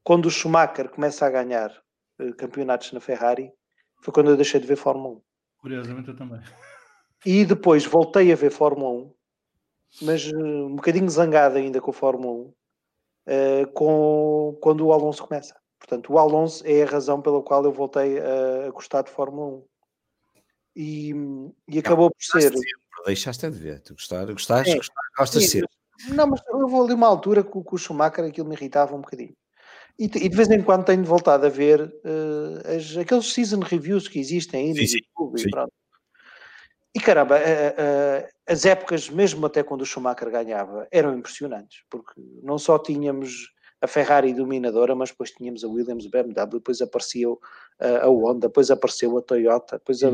Quando 0.03 0.27
o 0.27 0.31
Schumacher 0.31 0.89
começa 0.89 1.27
a 1.27 1.31
ganhar 1.31 1.71
uh, 2.19 2.35
campeonatos 2.35 2.93
na 2.93 3.01
Ferrari, 3.01 3.53
foi 4.01 4.15
quando 4.15 4.31
eu 4.31 4.37
deixei 4.37 4.59
de 4.59 4.67
ver 4.67 4.77
Fórmula 4.77 5.17
1. 5.17 5.23
Curiosamente, 5.59 6.09
eu 6.09 6.17
também. 6.17 6.41
E 7.25 7.45
depois 7.45 7.85
voltei 7.85 8.33
a 8.33 8.35
ver 8.35 8.51
Fórmula 8.51 8.91
1, 8.91 9.15
mas 10.03 10.27
uh, 10.27 10.67
um 10.67 10.75
bocadinho 10.75 11.09
zangado 11.09 11.57
ainda 11.57 11.81
com 11.81 11.93
a 11.93 11.95
Fórmula 11.95 12.51
1, 13.29 13.67
com, 13.75 14.59
quando 14.61 14.85
o 14.85 14.93
Alonso 14.93 15.25
começa. 15.25 15.55
Portanto, 15.79 16.13
o 16.13 16.19
Alonso 16.19 16.67
é 16.67 16.83
a 16.83 16.87
razão 16.87 17.23
pela 17.23 17.41
qual 17.41 17.63
eu 17.65 17.71
voltei 17.71 18.19
a, 18.19 18.67
a 18.67 18.71
gostar 18.73 19.03
de 19.03 19.13
Fórmula 19.13 19.59
1. 19.59 19.65
E, 20.75 21.13
e 21.69 21.79
acabou 21.79 22.11
por 22.11 22.23
ser 22.23 22.53
deixaste 23.05 23.51
de 23.51 23.59
ver. 23.59 23.81
Tu 23.81 23.95
gostar, 23.95 24.27
gostaste, 24.27 24.73
é, 24.73 24.81
gostas 25.17 25.43
de 25.43 25.49
ser. 25.49 25.69
Não, 26.09 26.27
mas 26.29 26.41
eu 26.49 26.69
vou 26.69 26.85
ali 26.85 26.95
uma 26.95 27.07
altura 27.07 27.43
com, 27.43 27.63
com 27.63 27.77
o 27.77 27.79
Schumacher 27.79 28.25
aquilo 28.25 28.49
me 28.49 28.55
irritava 28.55 28.95
um 28.95 29.01
bocadinho. 29.01 29.35
E, 29.99 30.05
e, 30.05 30.29
de 30.29 30.37
vez 30.37 30.51
em 30.51 30.63
quando 30.63 30.87
tenho 30.87 31.05
voltado 31.05 31.47
a 31.47 31.51
ver 31.51 31.83
uh, 31.83 32.77
as, 32.77 32.97
aqueles 32.97 33.33
season 33.33 33.61
reviews 33.61 34.09
que 34.09 34.19
existem 34.19 34.71
no 34.71 34.87
sim, 34.87 34.97
YouTube 34.97 35.39
sim. 35.39 35.49
e 35.49 35.51
pronto. 35.51 35.73
E 36.95 37.01
caramba, 37.01 37.37
uh, 37.37 37.39
uh, 37.39 38.29
as 38.47 38.65
épocas, 38.65 39.09
mesmo 39.09 39.47
até 39.47 39.63
quando 39.63 39.83
o 39.83 39.87
Schumacher 39.87 40.31
ganhava, 40.31 40.87
eram 40.91 41.17
impressionantes, 41.17 41.85
porque 41.91 42.13
não 42.43 42.59
só 42.59 42.79
tínhamos 42.79 43.53
a 43.83 43.87
Ferrari 43.89 44.33
dominadora, 44.33 44.95
mas 44.95 45.11
depois 45.11 45.33
tínhamos 45.33 45.65
a 45.65 45.69
Williams, 45.69 46.07
BMW, 46.07 46.47
depois 46.53 46.81
apareceu 46.81 47.41
a 47.81 48.09
Honda, 48.09 48.47
depois 48.47 48.71
apareceu 48.71 49.19
a 49.19 49.23
Toyota, 49.23 49.77
depois 49.79 50.01
e 50.01 50.07
a, 50.07 50.09
a 50.09 50.13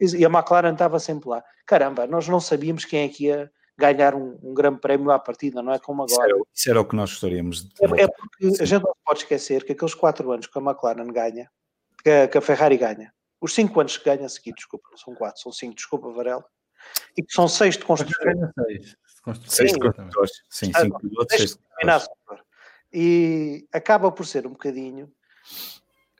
e 0.00 0.24
a 0.24 0.28
McLaren 0.28 0.72
estava 0.72 0.98
sempre 0.98 1.30
lá. 1.30 1.44
Caramba, 1.64 2.04
nós 2.08 2.26
não 2.26 2.40
sabíamos 2.40 2.84
quem 2.84 3.04
é 3.04 3.08
que 3.08 3.26
ia 3.26 3.52
ganhar 3.78 4.16
um, 4.16 4.36
um 4.42 4.52
grande 4.52 4.80
prémio 4.80 5.12
à 5.12 5.18
partida, 5.18 5.62
não 5.62 5.72
é 5.72 5.78
como 5.78 6.02
agora. 6.02 6.26
Isso 6.26 6.34
era, 6.34 6.42
isso 6.52 6.70
era 6.70 6.80
o 6.80 6.84
que 6.84 6.96
nós 6.96 7.10
gostaríamos 7.10 7.62
de 7.62 7.70
é, 7.80 8.02
é 8.02 8.08
porque 8.08 8.50
Sim. 8.50 8.62
a 8.62 8.66
gente 8.66 8.82
não 8.82 8.94
pode 9.04 9.20
esquecer 9.20 9.64
que 9.64 9.72
aqueles 9.72 9.94
quatro 9.94 10.30
anos 10.32 10.48
que 10.48 10.58
a 10.58 10.62
McLaren 10.62 11.06
ganha, 11.06 11.48
que 12.02 12.10
a, 12.10 12.26
que 12.26 12.36
a 12.36 12.40
Ferrari 12.40 12.76
ganha, 12.76 13.14
os 13.40 13.54
cinco 13.54 13.80
anos 13.80 13.96
que 13.96 14.04
ganha 14.04 14.26
a 14.26 14.28
seguir, 14.28 14.54
desculpa, 14.54 14.88
não 14.90 14.98
são 14.98 15.14
quatro, 15.14 15.40
são 15.40 15.52
cinco, 15.52 15.76
desculpa, 15.76 16.10
Varela, 16.10 16.44
e 17.16 17.22
que 17.22 17.32
são 17.32 17.48
seis 17.48 17.76
de 17.76 17.84
construção. 17.84 18.52
Seis. 18.66 18.96
Seis 19.46 19.72
de 19.72 19.78
construtores, 19.78 20.32
sim, 20.50 20.72
cinco 20.74 21.00
pilotos, 21.00 21.36
seis 21.36 21.54
de 21.54 22.08
E 22.92 23.68
acaba 23.72 24.10
por 24.10 24.26
ser 24.26 24.46
um 24.46 24.50
bocadinho. 24.50 25.12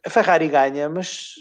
A 0.04 0.10
Ferrari 0.10 0.48
ganha, 0.48 0.88
mas, 0.88 1.34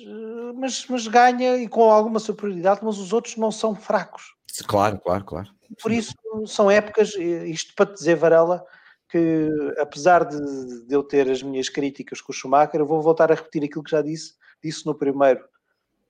mas, 0.55 0.85
mas 0.87 1.07
ganha 1.07 1.57
e 1.57 1.67
com 1.67 1.83
alguma 1.91 2.19
superioridade, 2.19 2.81
mas 2.83 2.97
os 2.97 3.13
outros 3.13 3.35
não 3.37 3.51
são 3.51 3.75
fracos. 3.75 4.35
Claro, 4.67 4.99
claro, 4.99 5.23
claro. 5.23 5.49
Por 5.81 5.91
isso 5.91 6.13
são 6.45 6.69
épocas, 6.69 7.15
isto 7.15 7.73
para 7.75 7.87
te 7.87 7.93
dizer, 7.93 8.15
Varela, 8.15 8.63
que 9.07 9.49
apesar 9.77 10.25
de, 10.25 10.85
de 10.85 10.93
eu 10.93 11.03
ter 11.03 11.29
as 11.29 11.43
minhas 11.43 11.69
críticas 11.69 12.21
com 12.21 12.31
o 12.31 12.35
Schumacher, 12.35 12.79
eu 12.79 12.87
vou 12.87 13.01
voltar 13.01 13.31
a 13.31 13.35
repetir 13.35 13.63
aquilo 13.63 13.83
que 13.83 13.91
já 13.91 14.01
disse, 14.01 14.35
disse 14.63 14.85
no 14.85 14.95
primeiro 14.95 15.43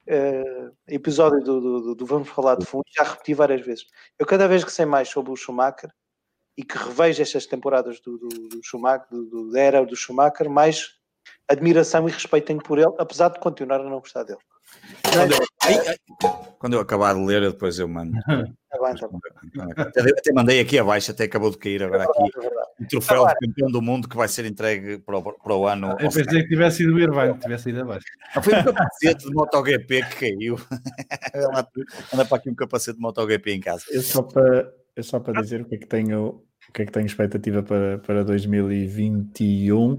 uh, 0.08 0.76
episódio 0.88 1.40
do, 1.42 1.62
do, 1.62 1.96
do, 1.96 2.06
Vamos 2.06 2.30
Falar 2.30 2.56
de 2.56 2.66
Fundo, 2.66 2.86
já 2.96 3.04
repeti 3.04 3.34
várias 3.34 3.62
vezes. 3.62 3.86
Eu 4.18 4.26
cada 4.26 4.48
vez 4.48 4.64
que 4.64 4.72
sei 4.72 4.86
mais 4.86 5.10
sobre 5.10 5.32
o 5.32 5.36
Schumacher 5.36 5.92
e 6.58 6.64
que 6.64 6.78
revejo 6.78 7.22
estas 7.22 7.46
temporadas 7.46 8.00
do, 8.00 8.18
do, 8.18 8.60
Schumacher, 8.64 9.08
do, 9.10 9.52
da 9.52 9.60
era 9.60 9.86
do 9.86 9.96
Schumacher, 9.96 10.50
mais 10.50 10.96
admiração 11.48 12.08
e 12.08 12.12
respeito 12.12 12.46
tenho 12.46 12.62
por 12.62 12.78
ele, 12.78 12.94
apesar 12.98 13.30
de 13.30 13.40
continuar 13.40 13.82
a 13.82 13.90
não 13.90 14.00
gostar 14.00 14.24
dele. 14.24 14.40
Quando 15.04 15.32
eu, 15.34 15.40
quando 16.60 16.74
eu 16.74 16.80
acabar 16.80 17.14
de 17.14 17.26
ler, 17.26 17.42
depois 17.42 17.78
eu 17.80 17.88
mando. 17.88 18.14
Tá 18.72 18.78
tá 19.76 19.82
até, 19.82 20.00
até, 20.00 20.34
mandei 20.34 20.62
aqui 20.62 20.80
abaixo, 20.80 21.12
até 21.12 21.26
acabou 21.26 21.52
de 21.52 21.58
cair 21.58 21.84
agora 21.84 22.06
aqui. 22.06 22.32
É 22.80 22.84
um 22.84 22.88
troféu 22.88 23.28
de 23.28 23.34
campeão 23.46 23.70
do 23.70 23.82
mundo 23.82 24.08
que 24.08 24.16
vai 24.16 24.30
ser 24.30 24.46
entregue 24.46 24.98
para 25.00 25.18
o, 25.18 25.34
para 25.34 25.54
o 25.54 25.68
ano. 25.68 25.90
Eu 26.00 26.10
pensei 26.10 26.24
que 26.24 26.48
tivesse 26.48 26.84
ido 26.84 26.96
o 26.96 27.00
Irvine, 27.00 27.38
tivesse 27.38 27.70
ido 27.70 27.82
abaixo. 27.82 28.06
Ah, 28.34 28.42
foi 28.42 28.56
um 28.56 28.64
capacete 28.64 29.28
de 29.28 29.34
MotoGP 29.34 30.06
que 30.06 30.16
caiu. 30.16 30.56
Anda 32.14 32.26
para 32.26 32.38
aqui 32.38 32.50
um 32.50 32.56
capacete 32.56 32.96
de 32.96 33.02
MotoGP 33.02 33.52
em 33.52 33.60
casa. 33.60 33.84
Eu 33.92 34.02
só 34.02 34.24
para, 34.24 34.74
eu 34.96 35.04
só 35.04 35.20
para 35.20 35.42
dizer 35.42 35.62
o 35.62 35.66
que 35.66 35.76
é 35.76 35.78
que 35.78 35.88
tenho, 35.88 36.42
o 36.70 36.72
que 36.74 36.84
é 36.84 36.86
que 36.86 36.94
tenho 36.94 37.06
expectativa 37.06 37.62
para, 37.62 37.98
para 37.98 38.24
2021 38.24 39.98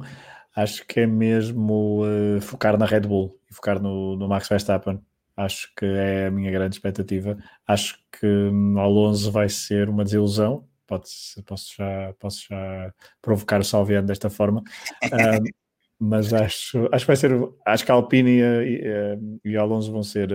acho 0.56 0.86
que 0.86 1.00
é 1.00 1.06
mesmo 1.06 2.04
uh, 2.04 2.40
focar 2.40 2.78
na 2.78 2.86
Red 2.86 3.00
Bull 3.00 3.38
e 3.52 3.54
focar 3.54 3.80
no, 3.80 4.16
no 4.16 4.26
Max 4.26 4.48
Verstappen. 4.48 5.00
Acho 5.36 5.72
que 5.76 5.84
é 5.84 6.26
a 6.26 6.30
minha 6.30 6.50
grande 6.50 6.74
expectativa. 6.74 7.36
Acho 7.66 7.98
que 8.10 8.26
um, 8.26 8.78
Alonso 8.78 9.30
vai 9.30 9.48
ser 9.48 9.88
uma 9.88 10.04
desilusão. 10.04 10.66
Pode, 10.86 11.08
posso, 11.46 11.74
já, 11.76 12.14
posso 12.18 12.46
já 12.48 12.92
provocar 13.20 13.60
o 13.60 13.64
Salviano 13.64 14.06
desta 14.06 14.28
forma. 14.28 14.62
Um, 15.04 15.44
mas 15.98 16.32
acho, 16.34 16.88
acho 16.92 17.04
que 17.04 17.06
vai 17.06 17.16
ser. 17.16 17.32
Acho 17.66 17.84
que 17.84 17.92
a 17.92 17.94
Alpine 17.94 18.30
e, 18.30 19.40
e, 19.44 19.52
e 19.52 19.56
Alonso 19.56 19.92
vão 19.92 20.02
ser, 20.02 20.28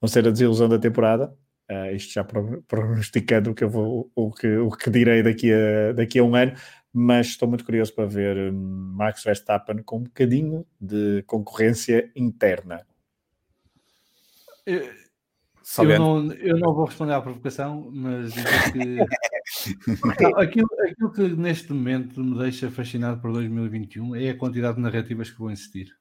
vão 0.00 0.08
ser 0.08 0.26
a 0.26 0.30
desilusão 0.30 0.68
da 0.68 0.78
temporada. 0.78 1.34
Uh, 1.70 1.94
isto 1.94 2.12
já 2.12 2.24
pronosticando 2.66 3.52
o 3.52 3.54
que 3.54 3.62
eu 3.62 3.70
vou, 3.70 4.10
o 4.14 4.32
que, 4.32 4.56
o 4.56 4.70
que 4.70 4.90
direi 4.90 5.22
daqui 5.22 5.52
a, 5.52 5.92
daqui 5.92 6.18
a 6.18 6.24
um 6.24 6.34
ano, 6.34 6.52
mas 6.92 7.28
estou 7.28 7.48
muito 7.48 7.64
curioso 7.64 7.94
para 7.94 8.06
ver 8.06 8.52
hum, 8.52 8.92
Max 8.96 9.22
Verstappen 9.22 9.82
com 9.82 9.98
um 9.98 10.02
bocadinho 10.04 10.66
de 10.80 11.22
concorrência 11.26 12.10
interna. 12.16 12.84
Eu, 14.66 14.92
eu, 15.78 15.98
não, 15.98 16.32
eu 16.32 16.58
não 16.58 16.74
vou 16.74 16.84
responder 16.84 17.12
à 17.12 17.20
provocação, 17.22 17.90
mas 17.92 18.32
que, 18.72 18.96
não, 20.20 20.38
aquilo, 20.38 20.68
aquilo 20.82 21.12
que 21.12 21.28
neste 21.28 21.72
momento 21.72 22.22
me 22.22 22.38
deixa 22.38 22.70
fascinado 22.70 23.20
por 23.20 23.32
2021 23.32 24.16
é 24.16 24.30
a 24.30 24.36
quantidade 24.36 24.76
de 24.76 24.82
narrativas 24.82 25.30
que 25.30 25.38
vão 25.38 25.50
existir. 25.50 25.96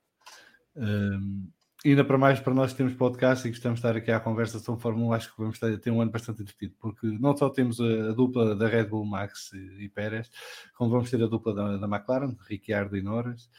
Um, 0.76 1.48
ainda 1.86 2.04
para 2.04 2.18
mais 2.18 2.40
para 2.40 2.54
nós 2.54 2.72
que 2.72 2.78
temos 2.78 2.94
podcast 2.94 3.48
e 3.48 3.52
gostamos 3.52 3.80
de 3.80 3.88
estar 3.88 3.98
aqui 3.98 4.12
à 4.12 4.20
conversa 4.20 4.60
sobre 4.60 4.82
Fórmula 4.82 5.12
1, 5.12 5.14
acho 5.14 5.32
que 5.32 5.42
vamos 5.42 5.60
ter, 5.60 5.80
ter 5.80 5.92
um 5.92 6.02
ano 6.02 6.12
bastante 6.12 6.40
divertido, 6.40 6.76
porque 6.80 7.08
não 7.08 7.36
só 7.36 7.50
temos 7.50 7.80
a, 7.80 8.10
a, 8.10 8.12
dupla 8.12 8.56
da 8.56 8.68
Red 8.68 8.86
Bull 8.86 9.06
Max 9.06 9.54
e, 9.54 9.86
e 9.86 9.90
Pérez, 9.90 10.30
como 10.76 10.92
vamos 10.92 11.10
ter 11.10 11.24
a 11.24 11.28
dupla 11.28 11.54
da, 11.54 11.78
da 11.78 11.88
McLaren, 11.88 12.36
Ricciardo 12.48 12.98
e 12.98 13.02
Norris, 13.02 13.50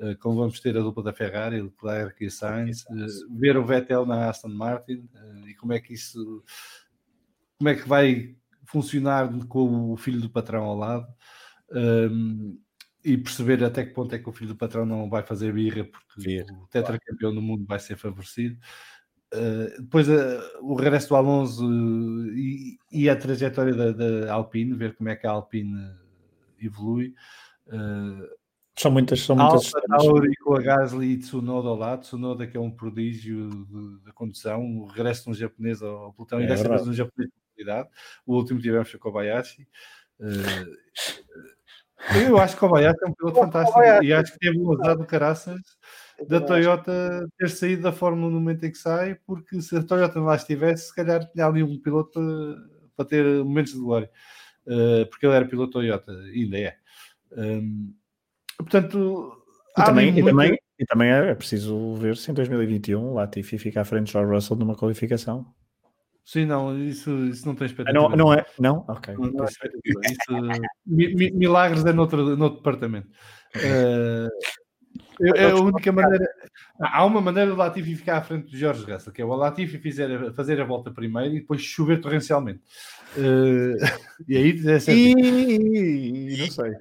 uh, 0.00 0.16
como 0.20 0.36
vamos 0.36 0.58
ter 0.60 0.76
a 0.76 0.80
dupla 0.80 1.02
da 1.02 1.12
Ferrari, 1.12 1.60
Leclerc 1.60 2.24
e 2.24 2.30
Sainz, 2.30 2.82
uh, 2.84 3.38
ver 3.38 3.56
o 3.56 3.64
Vettel 3.64 4.06
na 4.06 4.30
Aston 4.30 4.48
Martin 4.48 5.08
uh, 5.14 5.48
e 5.48 5.54
como 5.54 5.72
é 5.72 5.80
que 5.80 5.92
isso 5.92 6.42
como 7.58 7.68
é 7.70 7.74
que 7.74 7.88
vai 7.88 8.36
funcionar 8.66 9.28
com 9.46 9.92
o 9.92 9.96
filho 9.96 10.20
do 10.20 10.28
patrão 10.28 10.64
ao 10.64 10.76
lado. 10.76 11.06
Um, 11.70 12.58
e 13.06 13.16
perceber 13.16 13.62
até 13.62 13.84
que 13.84 13.94
ponto 13.94 14.12
é 14.12 14.18
que 14.18 14.28
o 14.28 14.32
filho 14.32 14.48
do 14.48 14.56
patrão 14.56 14.84
não 14.84 15.08
vai 15.08 15.22
fazer 15.22 15.52
birra 15.52 15.84
porque 15.84 16.44
o 16.50 16.66
tetracampeão 16.66 17.32
do 17.32 17.40
mundo 17.40 17.64
vai 17.64 17.78
ser 17.78 17.96
favorecido. 17.96 18.58
Uh, 19.32 19.80
depois 19.80 20.08
uh, 20.08 20.12
o 20.60 20.74
regresso 20.74 21.10
do 21.10 21.16
Alonso 21.16 21.64
uh, 21.64 22.26
e, 22.32 22.76
e, 22.90 23.08
a 23.08 23.14
trajetória 23.14 23.72
da, 23.74 23.92
da, 23.92 24.32
Alpine, 24.32 24.74
ver 24.74 24.96
como 24.96 25.08
é 25.08 25.14
que 25.14 25.24
a 25.24 25.30
Alpine 25.30 25.88
evolui. 26.60 27.14
são 28.76 28.90
muitas, 28.90 29.20
são 29.20 29.36
muitas 29.36 29.72
Alfa 29.72 29.86
Tauri 29.86 30.34
com 30.38 30.56
a 30.56 30.60
Gasly 30.60 31.12
e 31.12 31.18
Tsunoda 31.18 31.68
ao 31.68 31.76
lado. 31.76 32.00
Tsunoda 32.00 32.44
que 32.44 32.56
é 32.56 32.60
um 32.60 32.72
prodígio 32.72 34.00
da 34.04 34.12
condução, 34.12 34.64
o 34.78 34.86
regresso 34.86 35.24
de 35.24 35.30
um 35.30 35.34
japonês 35.34 35.80
ao 35.80 36.12
pelotão 36.12 36.40
é, 36.40 36.44
e 36.44 36.46
desta 36.48 36.68
vez 36.68 36.88
um 36.88 36.92
japonês 36.92 37.30
de 37.30 37.54
qualidade. 37.54 37.88
O 38.26 38.34
último 38.34 38.60
tivemos 38.60 38.90
foi 38.90 38.98
Kobayashi. 38.98 39.68
Eu 42.26 42.38
acho 42.38 42.56
que 42.56 42.64
o 42.64 42.68
Kobayashi 42.68 42.98
é 43.02 43.08
um 43.08 43.14
piloto 43.14 43.40
fantástico 43.40 43.80
e 44.02 44.12
acho 44.12 44.32
que 44.32 44.38
teve 44.38 44.58
um 44.58 44.72
azar 44.72 44.96
do 44.96 45.06
caraças 45.06 45.60
da 46.28 46.40
Toyota 46.40 47.26
ter 47.38 47.50
saído 47.50 47.82
da 47.82 47.92
Fórmula 47.92 48.30
no 48.30 48.40
momento 48.40 48.64
em 48.64 48.70
que 48.70 48.78
sai, 48.78 49.16
porque 49.26 49.60
se 49.60 49.76
a 49.76 49.82
Toyota 49.82 50.18
não 50.18 50.26
lá 50.26 50.36
estivesse, 50.36 50.88
se 50.88 50.94
calhar 50.94 51.28
tinha 51.30 51.46
ali 51.46 51.62
um 51.62 51.78
piloto 51.78 52.12
para, 52.12 52.84
para 52.96 53.04
ter 53.04 53.24
momentos 53.44 53.72
de 53.72 53.78
glória, 53.78 54.10
uh, 54.66 55.06
porque 55.06 55.26
ele 55.26 55.34
era 55.34 55.44
piloto 55.44 55.72
Toyota, 55.72 56.12
ainda 56.12 56.58
é. 56.58 56.76
Um, 57.32 57.94
portanto, 58.58 59.42
e 59.76 59.84
também, 59.84 60.12
muito... 60.12 60.26
e, 60.26 60.30
também, 60.30 60.58
e 60.78 60.86
também 60.86 61.10
é 61.10 61.34
preciso 61.34 61.94
ver 61.96 62.16
se 62.16 62.30
em 62.30 62.34
2021 62.34 62.98
o 62.98 63.14
Latifi 63.14 63.58
fica 63.58 63.82
à 63.82 63.84
frente 63.84 64.06
de 64.06 64.12
George 64.12 64.32
Russell 64.32 64.56
numa 64.56 64.76
qualificação. 64.76 65.46
Sim, 66.26 66.44
não, 66.44 66.76
isso, 66.76 67.16
isso 67.26 67.46
não 67.46 67.54
tem 67.54 67.66
expectativa. 67.66 68.08
Não, 68.08 68.16
não 68.16 68.34
é? 68.34 68.44
Não? 68.58 68.84
Ok. 68.88 69.14
Não, 69.14 69.30
não 69.30 69.44
é 69.44 69.48
isso, 69.48 71.36
milagres 71.36 71.86
é 71.86 71.92
noutro, 71.92 72.36
noutro 72.36 72.58
departamento. 72.58 73.08
Uh, 73.54 74.28
é, 75.36 75.50
a 75.52 75.54
única 75.54 75.92
maneira. 75.92 76.28
Há 76.80 77.04
uma 77.04 77.20
maneira 77.20 77.50
do 77.50 77.56
Latifi 77.56 77.94
ficar 77.94 78.16
à 78.16 78.22
frente 78.22 78.50
do 78.50 78.56
Jorge 78.56 78.84
Russell, 78.90 79.12
que 79.12 79.22
é 79.22 79.24
o 79.24 79.36
Latifi 79.36 79.78
fizer, 79.78 80.32
fazer 80.32 80.60
a 80.60 80.64
volta 80.64 80.90
primeiro 80.90 81.32
e 81.32 81.40
depois 81.40 81.62
chover 81.62 82.00
torrencialmente. 82.00 82.60
Uh, 83.16 83.76
e 84.28 84.36
aí 84.36 84.66
é 84.66 84.80
certo. 84.80 84.98
E, 84.98 86.34
e, 86.34 86.36
não 86.38 86.50
sei. 86.50 86.72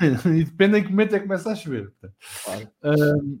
E 0.40 0.44
depende 0.44 0.78
em 0.78 0.84
que 0.84 0.90
momento 0.90 1.16
é 1.16 1.18
que 1.18 1.26
começa 1.26 1.50
a 1.50 1.56
chover. 1.56 1.92
Claro. 2.44 2.68
Uh, 2.84 3.40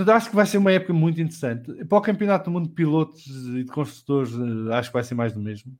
Portanto, 0.00 0.16
acho 0.16 0.30
que 0.30 0.36
vai 0.36 0.46
ser 0.46 0.56
uma 0.56 0.72
época 0.72 0.94
muito 0.94 1.20
interessante. 1.20 1.84
Para 1.84 1.98
o 1.98 2.00
Campeonato 2.00 2.46
do 2.46 2.50
Mundo 2.50 2.68
de 2.68 2.74
Pilotos 2.74 3.26
e 3.26 3.64
de 3.64 3.70
Construtores, 3.70 4.32
eh, 4.32 4.74
acho 4.74 4.88
que 4.88 4.94
vai 4.94 5.04
ser 5.04 5.14
mais 5.14 5.34
do 5.34 5.40
mesmo. 5.40 5.78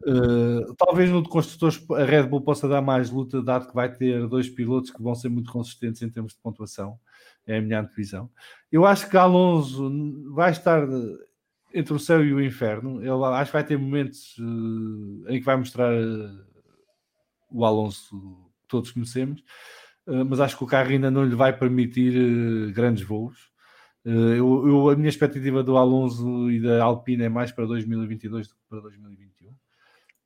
Uh, 0.00 0.74
talvez 0.76 1.10
no 1.10 1.22
de 1.22 1.28
construtores 1.28 1.80
a 1.92 2.04
Red 2.04 2.24
Bull 2.24 2.40
possa 2.40 2.66
dar 2.66 2.82
mais 2.82 3.08
luta, 3.08 3.40
dado 3.40 3.68
que 3.68 3.74
vai 3.74 3.94
ter 3.94 4.26
dois 4.26 4.48
pilotos 4.48 4.90
que 4.90 5.00
vão 5.00 5.14
ser 5.14 5.28
muito 5.28 5.52
consistentes 5.52 6.02
em 6.02 6.10
termos 6.10 6.32
de 6.32 6.40
pontuação. 6.40 6.98
É 7.46 7.58
a 7.58 7.62
minha 7.62 7.82
antevisão. 7.82 8.28
Eu 8.72 8.84
acho 8.84 9.08
que 9.08 9.16
Alonso 9.16 9.88
vai 10.32 10.50
estar 10.50 10.88
entre 11.72 11.94
o 11.94 12.00
céu 12.00 12.24
e 12.24 12.34
o 12.34 12.42
inferno. 12.42 13.00
Eu 13.00 13.24
acho 13.26 13.52
que 13.52 13.56
vai 13.56 13.64
ter 13.64 13.78
momentos 13.78 14.36
uh, 14.38 15.28
em 15.28 15.38
que 15.38 15.44
vai 15.44 15.54
mostrar 15.54 15.92
uh, 15.92 16.44
o 17.48 17.64
Alonso 17.64 18.10
que 18.62 18.66
todos 18.66 18.90
conhecemos. 18.90 19.40
Eh, 20.10 20.24
mas 20.24 20.40
acho 20.40 20.56
que 20.58 20.64
o 20.64 20.66
carro 20.66 20.90
ainda 20.90 21.10
não 21.10 21.24
lhe 21.24 21.36
vai 21.36 21.56
permitir 21.56 22.14
eh, 22.16 22.72
grandes 22.72 23.04
voos. 23.04 23.50
Eh, 24.04 24.38
eu, 24.38 24.68
eu, 24.68 24.90
a 24.90 24.96
minha 24.96 25.08
expectativa 25.08 25.62
do 25.62 25.76
Alonso 25.76 26.50
e 26.50 26.60
da 26.60 26.82
Alpine 26.82 27.24
é 27.24 27.28
mais 27.28 27.52
para 27.52 27.66
2022 27.66 28.48
do 28.48 28.54
que 28.54 28.60
para 28.68 28.80
2021. 28.80 29.52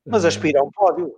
Mas 0.07 0.25
aspira 0.25 0.59
a 0.59 0.63
um 0.63 0.71
pódio. 0.71 1.13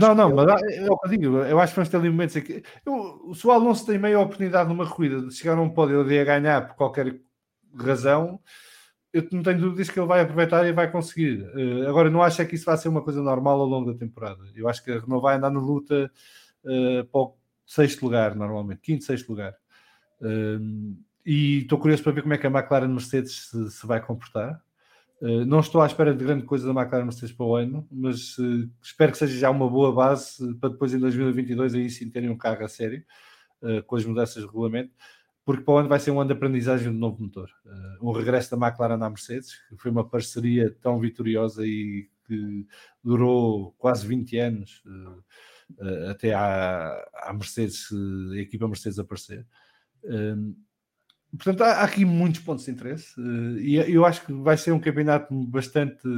Não, 0.00 0.14
não, 0.14 0.34
mas 0.34 0.62
é 0.62 0.90
o 0.90 0.96
que 0.96 1.06
eu 1.06 1.10
digo. 1.10 1.36
Eu 1.38 1.60
acho 1.60 1.72
que 1.72 1.76
vamos 1.76 1.88
ter 1.88 1.96
ali 1.98 2.08
momentos 2.08 2.36
aqui. 2.36 2.62
Eu, 2.84 3.32
se 3.34 3.46
o 3.46 3.50
Alonso 3.50 3.84
tem 3.84 3.98
meia 3.98 4.18
oportunidade 4.18 4.68
numa 4.68 4.88
corrida 4.88 5.20
de 5.20 5.34
chegar 5.34 5.58
a 5.58 5.60
um 5.60 5.68
pódio 5.68 6.02
de 6.04 6.18
a 6.18 6.24
ganhar 6.24 6.66
por 6.68 6.76
qualquer 6.76 7.20
razão, 7.76 8.40
eu 9.12 9.26
não 9.32 9.42
tenho 9.42 9.60
dúvidas 9.60 9.90
que 9.90 9.98
ele 9.98 10.06
vai 10.06 10.20
aproveitar 10.20 10.66
e 10.66 10.72
vai 10.72 10.90
conseguir. 10.90 11.42
Uh, 11.54 11.88
agora, 11.88 12.08
não 12.08 12.22
acho 12.22 12.40
é 12.40 12.44
que 12.46 12.54
isso 12.54 12.64
vai 12.64 12.76
ser 12.78 12.88
uma 12.88 13.02
coisa 13.02 13.22
normal 13.22 13.60
ao 13.60 13.66
longo 13.66 13.92
da 13.92 13.98
temporada. 13.98 14.42
Eu 14.54 14.68
acho 14.68 14.82
que 14.82 14.90
a 14.90 15.00
Renault 15.00 15.22
vai 15.22 15.36
andar 15.36 15.50
na 15.50 15.60
luta 15.60 16.10
uh, 16.64 17.04
para 17.04 17.20
o 17.20 17.35
sexto 17.66 18.02
lugar, 18.02 18.34
normalmente, 18.34 18.80
quinto, 18.80 19.04
sexto 19.04 19.28
lugar. 19.28 19.54
Um, 20.20 20.96
e 21.26 21.62
estou 21.62 21.78
curioso 21.78 22.04
para 22.04 22.12
ver 22.12 22.22
como 22.22 22.34
é 22.34 22.38
que 22.38 22.46
a 22.46 22.50
McLaren 22.50 22.88
Mercedes 22.88 23.48
se, 23.50 23.70
se 23.70 23.86
vai 23.86 24.00
comportar. 24.00 24.62
Uh, 25.20 25.44
não 25.44 25.60
estou 25.60 25.80
à 25.80 25.86
espera 25.86 26.14
de 26.14 26.24
grande 26.24 26.44
coisa 26.44 26.72
da 26.72 26.80
McLaren 26.80 27.04
Mercedes 27.04 27.32
para 27.32 27.46
o 27.46 27.56
ano, 27.56 27.86
mas 27.90 28.38
uh, 28.38 28.70
espero 28.80 29.10
que 29.10 29.18
seja 29.18 29.36
já 29.36 29.50
uma 29.50 29.68
boa 29.68 29.92
base 29.92 30.54
para 30.56 30.70
depois 30.70 30.94
em 30.94 31.00
2022 31.00 31.74
aí 31.74 31.90
sim 31.90 32.08
terem 32.08 32.30
um 32.30 32.36
carro 32.36 32.64
a 32.64 32.68
sério, 32.68 33.02
uh, 33.62 33.82
com 33.84 33.96
as 33.96 34.04
mudanças 34.04 34.42
de 34.42 34.46
regulamento, 34.46 34.92
porque 35.44 35.64
para 35.64 35.74
o 35.74 35.78
ano 35.78 35.88
vai 35.88 35.98
ser 35.98 36.12
um 36.12 36.20
ano 36.20 36.28
de 36.28 36.34
aprendizagem 36.34 36.92
do 36.92 36.98
novo 36.98 37.22
motor. 37.22 37.50
um 38.00 38.12
regresso 38.12 38.56
da 38.56 38.66
McLaren 38.66 39.02
à 39.02 39.08
Mercedes, 39.08 39.54
que 39.68 39.76
foi 39.76 39.90
uma 39.90 40.08
parceria 40.08 40.76
tão 40.80 41.00
vitoriosa 41.00 41.66
e 41.66 42.08
que 42.26 42.66
durou 43.02 43.72
quase 43.78 44.06
20 44.06 44.38
anos 44.38 44.82
até 46.10 46.32
à, 46.32 46.96
à 47.14 47.32
Mercedes, 47.32 47.88
a 48.32 48.38
equipa 48.38 48.68
Mercedes 48.68 48.98
aparecer. 48.98 49.46
Um, 50.04 50.54
portanto, 51.32 51.62
há, 51.62 51.82
aqui 51.82 52.04
muitos 52.04 52.40
pontos 52.40 52.64
de 52.64 52.70
interesse 52.70 53.20
uh, 53.20 53.58
e 53.58 53.76
eu 53.76 54.04
acho 54.04 54.24
que 54.24 54.32
vai 54.32 54.56
ser 54.56 54.72
um 54.72 54.80
campeonato 54.80 55.34
bastante 55.46 56.08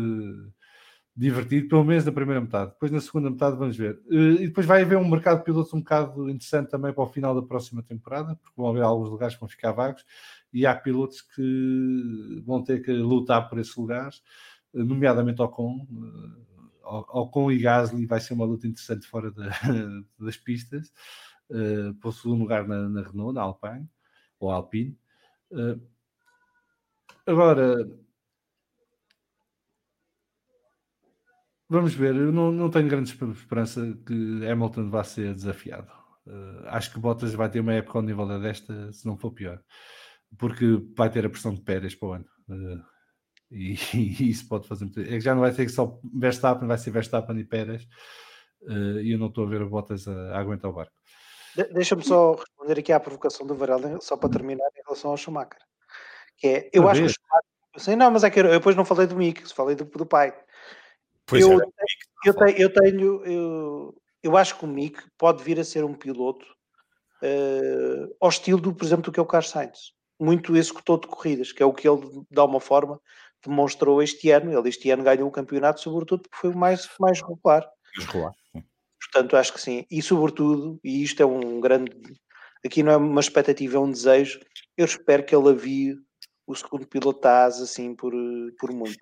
divertido, 1.17 1.69
pelo 1.69 1.85
menos 1.85 2.05
na 2.05 2.13
primeira 2.13 2.41
metade. 2.41 2.71
Depois, 2.73 2.93
na 2.93 3.01
segunda 3.01 3.31
metade, 3.31 3.57
vamos 3.57 3.77
ver. 3.77 4.01
Uh, 4.07 4.35
e 4.35 4.47
depois 4.49 4.67
vai 4.67 4.83
haver 4.83 4.99
um 4.99 5.09
mercado 5.09 5.39
de 5.39 5.45
pilotos 5.45 5.73
um 5.73 5.81
bocado 5.81 6.31
interessante 6.31 6.71
também 6.71 6.93
para 6.93 7.05
o 7.05 7.09
final 7.09 7.35
da 7.35 7.43
próxima 7.43 7.83
temporada, 7.83 8.37
porque 8.37 8.55
vão 8.57 8.69
haver 8.69 8.83
alguns 8.83 9.09
lugares 9.09 9.35
que 9.35 9.41
vão 9.41 9.49
ficar 9.49 9.73
vagos 9.73 10.05
e 10.53 10.67
há 10.67 10.75
pilotos 10.75 11.23
que 11.23 12.43
vão 12.45 12.63
ter 12.63 12.83
que 12.83 12.93
lutar 12.93 13.49
por 13.49 13.59
esses 13.59 13.75
lugares, 13.77 14.23
nomeadamente 14.73 15.41
ao 15.41 15.49
Com 15.49 15.87
Ocon 16.89 17.51
e 17.53 17.59
Gasly 17.59 18.07
vai 18.07 18.21
ser 18.21 18.35
uma 18.35 18.45
luta 18.45 18.67
interessante 18.67 19.07
fora 19.07 19.31
da, 19.31 19.51
das 20.19 20.37
pistas, 20.37 20.93
uh, 21.51 21.95
para 21.95 22.09
o 22.09 22.13
segundo 22.13 22.41
lugar 22.41 22.67
na, 22.67 22.89
na, 22.89 23.03
Renault, 23.03 23.35
na 23.35 23.43
Alpine, 23.43 23.89
ou 24.41 24.51
Alpine. 24.51 24.99
Uh, 25.51 25.81
agora, 27.27 27.89
vamos 31.69 31.95
ver, 31.95 32.15
eu 32.17 32.33
não, 32.33 32.51
não 32.51 32.71
tenho 32.71 32.89
grande 32.89 33.11
esperança 33.11 33.81
que 34.07 34.47
Hamilton 34.47 34.91
vá 34.91 35.05
ser 35.05 35.35
desafiado. 35.35 35.91
Uh, 36.27 36.67
acho 36.67 36.93
que 36.93 37.01
Bottas 37.01 37.35
vai 37.35 37.51
ter 37.51 37.61
uma 37.61 37.73
época 37.75 37.99
ao 37.99 38.03
nível 38.03 38.27
da 38.27 38.39
desta, 38.39 38.93
se 38.93 39.07
não 39.07 39.17
for 39.17 39.33
pior, 39.33 39.63
porque 40.39 40.83
vai 40.97 41.11
ter 41.11 41.25
a 41.25 41.31
pressão 41.31 41.55
de 41.55 41.63
Pérez 41.63 41.95
para 41.95 42.09
o 42.09 42.13
ano. 42.13 42.27
Uh, 42.49 42.98
e, 43.51 43.75
e, 43.95 44.31
isso 44.31 44.49
pode 44.49 44.67
fazer 44.67 44.85
muito. 44.85 45.01
É 45.01 45.05
que 45.05 45.21
já 45.21 45.35
não 45.35 45.43
vai 45.43 45.53
ser 45.53 45.69
só 45.69 45.99
Verstappen, 46.15 46.69
vai 46.69 46.79
ser 46.79 46.91
Verstappen 46.91 47.39
e 47.39 47.45
Pérez. 47.45 47.87
Uh, 48.63 49.01
e 49.01 49.13
eu 49.13 49.19
não 49.19 49.29
estou 49.29 49.47
a 49.47 49.49
ver 49.49 49.63
o 49.63 49.69
Bottas 49.69 50.09
a, 50.09 50.13
a 50.33 50.41
aguentar 50.41 50.71
o 50.71 50.75
barco. 50.75 50.93
De 51.57 51.65
Deixa-me 51.65 52.05
só 52.05 52.35
responder 52.35 52.79
aqui 52.79 52.93
à 52.93 53.01
provocação 53.01 53.47
do 53.47 53.55
Varela, 53.55 54.01
só 54.01 54.17
para 54.17 54.31
terminar 54.31 54.69
em 54.77 54.83
relação 54.85 55.11
ao 55.11 55.17
Schumacher. 55.17 55.61
Que 56.37 56.47
é, 56.49 56.71
eu 56.73 56.89
a 56.89 56.93
acho 56.93 57.03
ver. 57.03 57.07
que 57.07 57.13
o 57.13 57.81
Schumacher. 57.81 57.97
Não, 57.97 58.11
mas 58.11 58.25
é 58.25 58.31
que 58.31 58.41
eu, 58.41 58.45
eu 58.47 58.59
depois 58.59 58.77
não 58.77 58.85
falei 58.85 59.07
do 59.07 59.17
Mick, 59.17 59.47
falei 59.55 59.77
do, 59.77 59.85
do 59.85 60.07
pai. 60.07 60.35
Pois 61.27 61.43
eu, 61.43 61.61
é, 61.61 61.65
eu, 62.25 62.35
tenho, 62.35 62.59
eu 62.59 62.73
tenho, 62.73 63.25
eu, 63.25 64.03
eu 64.23 64.37
acho 64.37 64.59
que 64.59 64.65
o 64.65 64.69
Mick 64.69 64.99
pode 65.17 65.43
vir 65.43 65.61
a 65.61 65.65
ser 65.65 65.85
um 65.85 65.95
piloto 65.95 66.47
uh, 67.23 68.17
ao 68.21 68.29
estilo, 68.29 68.61
do, 68.61 68.75
por 68.75 68.85
exemplo, 68.85 69.05
do 69.05 69.13
que 69.13 69.21
é 69.21 69.23
o 69.23 69.27
Carlos 69.27 69.51
Sainz. 69.51 69.93
Muito 70.19 70.57
executor 70.57 71.01
de 71.01 71.07
corridas, 71.07 71.53
que 71.53 71.63
é 71.63 71.67
o 71.67 71.73
que 71.73 71.89
ele, 71.89 72.25
de 72.31 72.41
alguma 72.41 72.61
forma, 72.61 73.01
demonstrou 73.45 74.03
este 74.03 74.31
ano. 74.31 74.57
Ele 74.57 74.69
este 74.69 74.91
ano 74.91 75.03
ganhou 75.03 75.29
o 75.29 75.33
campeonato, 75.33 75.81
sobretudo 75.81 76.23
porque 76.23 76.37
foi 76.37 76.51
o 76.51 76.57
mais, 76.57 76.89
mais 76.99 77.21
regular. 77.21 77.67
regular. 77.97 78.33
Portanto, 79.01 79.37
acho 79.37 79.53
que 79.53 79.61
sim. 79.61 79.87
E 79.91 80.03
sobretudo, 80.03 80.79
e 80.83 81.03
isto 81.03 81.23
é 81.23 81.27
um 81.27 81.61
grande. 81.61 81.93
Aqui 82.65 82.83
não 82.83 82.93
é 82.93 82.97
uma 82.97 83.21
expectativa, 83.21 83.77
é 83.77 83.81
um 83.81 83.91
desejo. 83.91 84.41
Eu 84.77 84.85
espero 84.85 85.25
que 85.25 85.35
ele 85.35 85.49
avie 85.49 85.97
o 86.49 86.55
segundo 86.55 86.87
piloto 86.87 87.21
da 87.21 87.45
ASA 87.45 87.65
assim 87.65 87.95
por, 87.95 88.13
por 88.59 88.73
muito. 88.73 88.97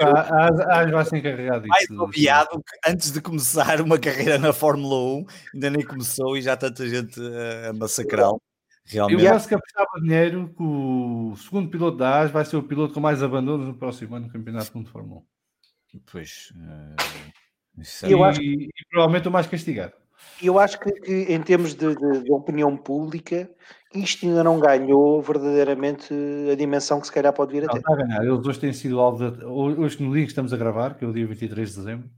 a 0.00 0.46
ASA 0.46 0.90
vai 0.92 1.04
se 1.04 1.16
encarregar 1.16 1.60
disso. 1.60 1.68
Mais 1.68 1.90
obviado 1.90 2.62
que 2.62 2.90
antes 2.90 3.10
de 3.10 3.20
começar 3.20 3.80
uma 3.80 3.98
carreira 4.00 4.38
na 4.38 4.52
Fórmula 4.52 4.96
1, 5.20 5.26
ainda 5.54 5.70
nem 5.70 5.84
começou 5.84 6.36
e 6.36 6.42
já 6.42 6.56
tanta 6.56 6.88
gente 6.88 7.20
a 7.68 7.72
massacrá-lo. 7.72 8.40
Realmente. 8.86 9.24
Eu 9.24 9.34
acho 9.34 9.48
que 9.48 9.54
apostava 9.54 10.00
dinheiro 10.00 10.48
que 10.56 10.62
o 10.62 11.34
segundo 11.36 11.68
piloto 11.68 11.96
da 11.96 12.20
AS 12.20 12.30
vai 12.30 12.44
ser 12.44 12.56
o 12.56 12.62
piloto 12.62 12.94
com 12.94 13.00
mais 13.00 13.22
abandonos 13.22 13.66
no 13.66 13.74
próximo 13.74 14.14
ano 14.14 14.26
no 14.26 14.32
Campeonato 14.32 14.70
Mundo 14.74 14.86
de 14.86 14.92
Fórmula 14.92 15.22
1. 15.94 16.00
Pois. 16.10 16.52
Uh, 16.54 18.06
e, 18.06 18.12
eu 18.12 18.22
acho 18.22 18.40
que... 18.40 18.46
e, 18.46 18.70
provavelmente 18.90 19.28
o 19.28 19.30
mais 19.30 19.46
castigado. 19.46 19.92
Eu 20.42 20.58
acho 20.58 20.78
que, 20.78 20.90
que 20.92 21.12
em 21.32 21.42
termos 21.42 21.74
de, 21.74 21.94
de, 21.94 22.24
de, 22.24 22.32
opinião 22.32 22.76
pública, 22.76 23.50
isto 23.94 24.24
ainda 24.26 24.42
não 24.42 24.58
ganhou 24.58 25.20
verdadeiramente 25.20 26.14
a 26.50 26.54
dimensão 26.54 27.00
que 27.00 27.06
se 27.06 27.12
calhar 27.12 27.32
pode 27.32 27.52
vir 27.52 27.64
a 27.64 27.68
ter. 27.68 27.74
Não, 27.74 27.78
está 27.78 27.92
a 27.92 27.96
ganhar. 27.96 28.24
Eles 28.24 28.46
hoje 28.46 28.60
têm 28.60 28.72
sido 28.72 29.00
alvo 29.00 29.30
de, 29.30 29.44
hoje 29.44 30.02
no 30.02 30.12
dia 30.12 30.22
que 30.22 30.30
estamos 30.30 30.52
a 30.52 30.56
gravar, 30.56 30.94
que 30.94 31.04
é 31.04 31.08
o 31.08 31.12
dia 31.12 31.26
23 31.26 31.70
de 31.70 31.76
dezembro, 31.76 32.10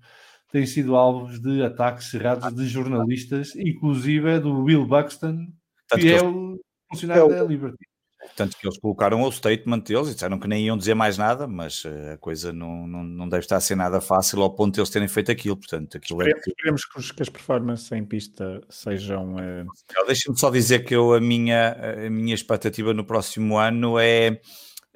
têm 0.53 0.67
sido 0.67 0.97
alvos 0.97 1.41
de 1.41 1.63
ataques 1.63 2.11
cerrados 2.11 2.55
de 2.55 2.67
jornalistas, 2.67 3.55
inclusive 3.57 4.39
do 4.39 4.65
Will 4.65 4.87
Buxton, 4.87 5.47
Tanto 5.89 6.03
que, 6.03 6.09
que 6.09 6.15
é 6.15 6.23
o 6.23 6.59
funcionário 6.91 7.23
é 7.23 7.25
o... 7.25 7.29
da 7.29 7.45
Liberty. 7.45 7.89
Tanto 8.37 8.57
que 8.57 8.67
eles 8.67 8.79
colocaram 8.79 9.23
o 9.23 9.33
statement 9.33 9.81
deles 9.81 10.09
e 10.09 10.15
disseram 10.15 10.39
que 10.39 10.49
nem 10.49 10.67
iam 10.67 10.77
dizer 10.77 10.95
mais 10.95 11.17
nada, 11.17 11.47
mas 11.47 11.85
eh, 11.85 12.13
a 12.15 12.19
coisa 12.19 12.53
não, 12.53 12.87
não, 12.87 13.03
não 13.03 13.29
deve 13.29 13.45
estar 13.45 13.57
a 13.57 13.61
ser 13.61 13.77
nada 13.77 14.01
fácil 14.01 14.43
ao 14.43 14.55
ponto 14.55 14.75
de 14.75 14.81
eles 14.81 14.91
terem 14.91 15.09
feito 15.09 15.31
aquilo. 15.31 15.57
Portanto, 15.57 15.97
aquilo 15.97 16.23
é... 16.23 16.31
Esperemos 16.31 16.85
que 16.85 17.23
as 17.23 17.29
performances 17.29 17.91
em 17.93 18.05
pista 18.05 18.61
sejam. 18.69 19.37
Uh... 19.37 19.67
Deixa-me 20.07 20.39
só 20.39 20.51
dizer 20.51 20.85
que 20.85 20.95
eu, 20.95 21.15
a, 21.15 21.21
minha, 21.21 22.07
a 22.07 22.11
minha 22.11 22.35
expectativa 22.35 22.93
no 22.93 23.05
próximo 23.05 23.57
ano 23.57 23.99
é, 23.99 24.41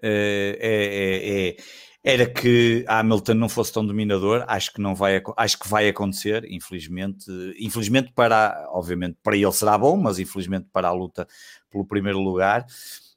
eh, 0.03 0.59
é, 0.61 0.61
é, 0.61 1.49
é 1.49 1.57
era 2.05 2.27
que 2.27 2.85
a 2.89 2.99
Hamilton 2.99 3.35
não 3.35 3.49
fosse 3.49 3.73
tão 3.73 3.87
dominador, 3.87 4.45
acho 4.49 4.73
que 4.73 4.81
não 4.81 4.95
vai, 4.95 5.23
acho 5.37 5.59
que 5.59 5.69
vai 5.69 5.89
acontecer, 5.89 6.45
infelizmente, 6.51 7.27
infelizmente 7.59 8.13
para, 8.13 8.67
obviamente, 8.71 9.19
para 9.23 9.37
ele 9.37 9.53
será 9.53 9.79
bom, 9.79 9.97
mas 9.97 10.19
infelizmente 10.19 10.67
para 10.73 10.89
a 10.89 10.93
luta 10.93 11.29
pelo 11.71 11.87
primeiro 11.87 12.19
lugar. 12.19 12.67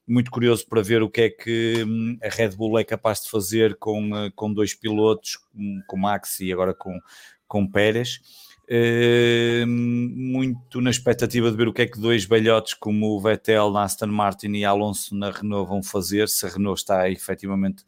Muito 0.07 0.29
curioso 0.29 0.67
para 0.67 0.83
ver 0.83 1.01
o 1.01 1.09
que 1.09 1.21
é 1.21 1.29
que 1.31 1.83
hum, 1.83 2.15
a 2.23 2.29
Red 2.29 2.49
Bull 2.49 2.77
é 2.77 2.83
capaz 2.83 3.21
de 3.21 3.29
fazer 3.31 3.75
com, 3.77 4.15
eh, 4.15 4.31
com 4.35 4.53
dois 4.53 4.75
pilotos, 4.75 5.39
com 5.87 5.97
Max 5.97 6.39
e 6.39 6.53
agora 6.53 6.75
com, 6.75 6.99
com 7.47 7.67
Pérez. 7.67 8.19
Uh, 8.67 9.65
muito 9.67 10.81
na 10.81 10.89
expectativa 10.89 11.51
de 11.51 11.57
ver 11.57 11.67
o 11.67 11.73
que 11.73 11.83
é 11.83 11.85
que 11.85 11.99
dois 11.99 12.25
velhotes 12.25 12.73
como 12.73 13.15
o 13.15 13.21
Vettel 13.21 13.69
na 13.69 13.83
Aston 13.83 14.07
Martin 14.07 14.53
e 14.53 14.65
Alonso 14.65 15.15
na 15.15 15.29
Renault 15.29 15.69
vão 15.69 15.83
fazer, 15.83 16.27
se 16.27 16.47
a 16.47 16.49
Renault 16.49 16.81
está 16.81 17.07
efetivamente 17.07 17.83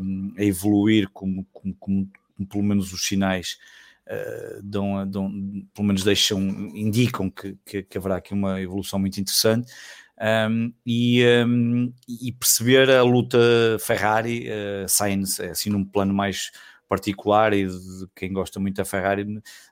um, 0.00 0.32
a 0.36 0.42
evoluir 0.42 1.08
como, 1.12 1.44
como, 1.52 1.74
como, 1.74 2.10
como, 2.36 2.48
pelo 2.48 2.64
menos 2.64 2.92
os 2.92 3.06
sinais 3.06 3.58
uh, 4.06 4.62
dão, 4.62 5.08
dão, 5.08 5.30
pelo 5.74 5.86
menos 5.86 6.02
deixam, 6.02 6.40
indicam 6.74 7.30
que, 7.30 7.56
que, 7.64 7.82
que, 7.82 7.98
haverá 7.98 8.16
aqui 8.16 8.32
uma 8.32 8.60
evolução 8.60 8.98
muito 8.98 9.20
interessante. 9.20 9.72
Um, 10.18 10.72
e, 10.86 11.22
um, 11.46 11.92
e, 12.08 12.32
perceber 12.32 12.90
a 12.90 13.02
luta 13.02 13.38
Ferrari, 13.80 14.48
uh, 14.48 14.88
Sainz, 14.88 15.38
é 15.40 15.50
assim 15.50 15.68
num 15.68 15.84
plano 15.84 16.14
mais 16.14 16.50
particular 16.88 17.52
e 17.52 17.66
de 17.66 18.06
quem 18.14 18.32
gosta 18.32 18.58
muito 18.58 18.76
da 18.76 18.84
Ferrari, 18.84 19.26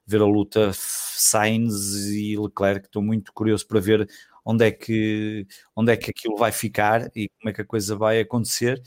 ver 0.07 0.21
a 0.21 0.27
luta 0.27 0.71
Sainz 0.75 2.07
e 2.11 2.37
Leclerc, 2.37 2.87
estou 2.87 3.03
muito 3.03 3.33
curioso 3.33 3.67
para 3.67 3.81
ver 3.81 4.09
onde 4.45 4.67
é 4.67 4.71
que 4.71 5.47
onde 5.75 5.93
é 5.93 5.97
que 5.97 6.11
aquilo 6.11 6.37
vai 6.37 6.53
ficar 6.53 7.11
e 7.17 7.29
como 7.29 7.51
é 7.51 7.53
que 7.53 7.63
a 7.63 7.65
coisa 7.65 7.97
vai 7.97 8.21
acontecer 8.21 8.83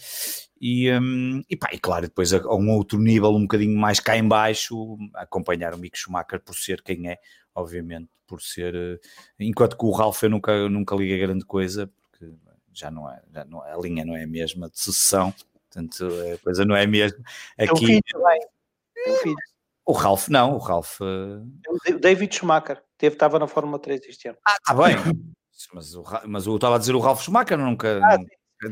e, 0.59 0.91
um, 0.91 1.41
e, 1.49 1.55
pá, 1.55 1.69
e 1.71 1.79
claro, 1.79 2.07
depois 2.07 2.33
a, 2.33 2.37
a, 2.37 2.55
um 2.55 2.71
outro 2.71 2.99
nível 2.99 3.29
um 3.29 3.41
bocadinho 3.41 3.77
mais 3.77 3.99
cá 3.99 4.17
em 4.17 4.27
baixo, 4.27 4.97
acompanhar 5.13 5.73
o 5.73 5.77
Mick 5.77 5.97
Schumacher 5.97 6.41
por 6.41 6.55
ser 6.55 6.81
quem 6.81 7.09
é, 7.09 7.17
obviamente, 7.53 8.09
por 8.25 8.41
ser, 8.41 8.75
uh, 8.75 8.99
enquanto 9.39 9.77
que 9.77 9.85
o 9.85 9.91
Ralf 9.91 10.21
eu 10.23 10.29
nunca, 10.29 10.67
nunca 10.69 10.95
liga 10.95 11.17
grande 11.17 11.45
coisa, 11.45 11.87
porque 11.87 12.33
já 12.73 12.89
não 12.89 13.09
é, 13.09 13.21
já 13.31 13.45
não, 13.45 13.65
é, 13.65 13.73
a 13.73 13.77
linha 13.77 14.03
não 14.03 14.15
é 14.15 14.23
a 14.23 14.27
mesma 14.27 14.69
de 14.69 14.79
sucessão, 14.79 15.33
portanto 15.69 16.07
a 16.33 16.37
coisa 16.39 16.65
não 16.65 16.75
é 16.75 16.83
a 16.83 16.87
mesma. 16.87 17.19
Aqui, 17.57 17.69
é 17.69 17.73
o 17.73 17.77
filho, 17.77 18.01
é 19.05 19.11
o 19.11 19.15
filho. 19.17 19.37
O 19.85 19.93
Ralf 19.93 20.27
não, 20.27 20.55
o 20.55 20.57
Ralf... 20.57 20.99
Uh... 20.99 21.47
O 21.69 21.99
David 21.99 22.35
Schumacher, 22.35 22.83
teve, 22.97 23.15
estava 23.15 23.39
na 23.39 23.47
Fórmula 23.47 23.79
3 23.79 24.01
este 24.05 24.27
ano. 24.27 24.37
Ah, 24.45 24.57
está 24.59 24.73
bem, 24.73 24.97
mas, 25.73 25.95
o, 25.95 26.03
mas 26.27 26.45
eu 26.45 26.55
estava 26.55 26.75
a 26.75 26.79
dizer 26.79 26.95
o 26.95 26.99
Ralf 26.99 27.21
Schumacher, 27.21 27.57
nunca... 27.57 27.99
Ah, 28.03 28.17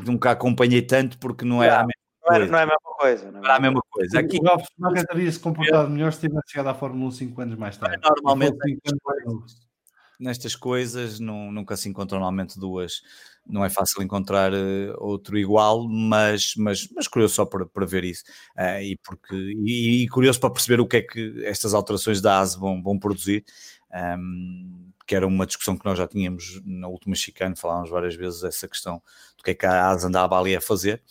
nunca 0.04 0.32
acompanhei 0.32 0.82
tanto 0.82 1.18
porque 1.20 1.46
não 1.46 1.62
era 1.62 1.82
a 1.82 1.86
mesma 1.86 2.06
não, 2.28 2.36
era, 2.36 2.46
não 2.48 2.58
é 2.58 2.64
a 2.64 2.66
mesma 2.66 2.92
coisa. 2.98 3.32
Não 3.32 3.40
é 3.40 3.44
era 3.46 3.56
a 3.56 3.60
mesma 3.60 3.82
coisa. 3.90 4.20
Aqui, 4.20 4.40
o 4.40 4.44
Ralf 4.44 4.64
Schumacher 4.74 5.06
teria 5.06 5.32
se 5.32 5.40
comportado 5.40 5.90
melhor 5.90 6.12
se 6.12 6.22
tivesse 6.22 6.50
chegado 6.50 6.68
à 6.68 6.74
Fórmula 6.74 7.08
1 7.10 7.12
5 7.12 7.42
anos 7.42 7.58
mais 7.58 7.78
tarde. 7.78 8.00
Normalmente, 8.04 8.58
nestas 10.20 10.56
coisas, 10.56 11.20
não, 11.20 11.52
nunca 11.52 11.78
se 11.78 11.88
encontram 11.88 12.20
normalmente 12.20 12.60
duas. 12.60 13.02
Não 13.46 13.64
é 13.64 13.70
fácil 13.70 14.02
encontrar 14.02 14.52
uh, 14.54 14.96
outro 14.98 15.38
igual, 15.38 15.88
mas, 15.88 16.54
mas, 16.58 16.90
mas 16.96 17.08
curioso 17.08 17.36
só 17.36 17.46
para, 17.46 17.64
para 17.66 17.86
ver 17.86 18.04
isso. 18.04 18.24
Uh, 18.58 18.82
e, 18.82 19.00
porque, 19.04 19.36
e, 19.36 20.04
e, 20.04 20.08
curioso 20.10 20.40
para 20.40 20.50
perceber 20.50 20.80
o 20.82 20.88
que 20.88 20.98
é 20.98 21.02
que 21.04 21.46
estas 21.46 21.76
alterações 21.76 22.22
da 22.22 22.40
ASE 22.40 22.58
vão, 22.58 22.82
vão 22.82 22.98
produzir. 22.98 23.46
Um, 24.18 24.92
que 25.06 25.16
era 25.16 25.28
uma 25.28 25.46
discussão 25.46 25.78
que 25.78 25.86
nós 25.86 25.98
já 25.98 26.08
tínhamos 26.08 26.62
na 26.66 26.88
última 26.88 27.16
chicane, 27.16 27.56
falávamos 27.56 27.90
várias 27.90 28.16
vezes 28.16 28.44
essa 28.44 28.68
questão 28.68 29.02
do 29.38 29.44
que 29.44 29.52
é 29.52 29.54
que 29.54 29.66
a 29.66 29.88
ASA 29.90 30.08
andava 30.08 30.40
ali 30.40 30.56
a 30.56 30.62
fazer. 30.62 31.02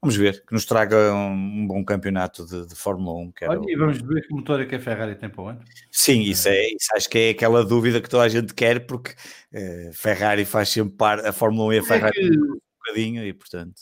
Vamos 0.00 0.16
ver, 0.16 0.44
que 0.46 0.52
nos 0.52 0.64
traga 0.64 1.12
um, 1.14 1.66
bom 1.66 1.84
campeonato 1.84 2.46
de, 2.46 2.66
de 2.66 2.74
Fórmula 2.74 3.18
1. 3.18 3.32
Olha, 3.48 3.60
o... 3.60 3.70
E 3.70 3.76
vamos 3.76 3.98
ver 3.98 4.26
que 4.26 4.34
motor 4.34 4.60
é 4.60 4.66
que 4.66 4.74
a 4.74 4.80
Ferrari 4.80 5.16
tem 5.16 5.28
para 5.28 5.42
o 5.42 5.48
ano. 5.48 5.60
Sim, 5.90 6.20
isso, 6.20 6.48
é, 6.48 6.66
isso 6.66 6.88
acho 6.94 7.08
que 7.08 7.18
é 7.18 7.30
aquela 7.30 7.64
dúvida 7.64 8.00
que 8.00 8.08
toda 8.08 8.22
a 8.22 8.28
gente 8.28 8.54
quer, 8.54 8.86
porque 8.86 9.12
uh, 9.52 9.92
Ferrari 9.94 10.44
faz 10.44 10.68
sempre 10.68 10.94
par, 10.94 11.24
a 11.26 11.32
Fórmula 11.32 11.68
1 11.68 11.72
e 11.72 11.76
a 11.76 11.80
é 11.80 11.82
Ferrari 11.82 12.18
é 12.18 12.28
que... 12.28 12.38
um 12.38 12.58
bocadinho, 12.78 13.24
e 13.24 13.32
portanto. 13.32 13.80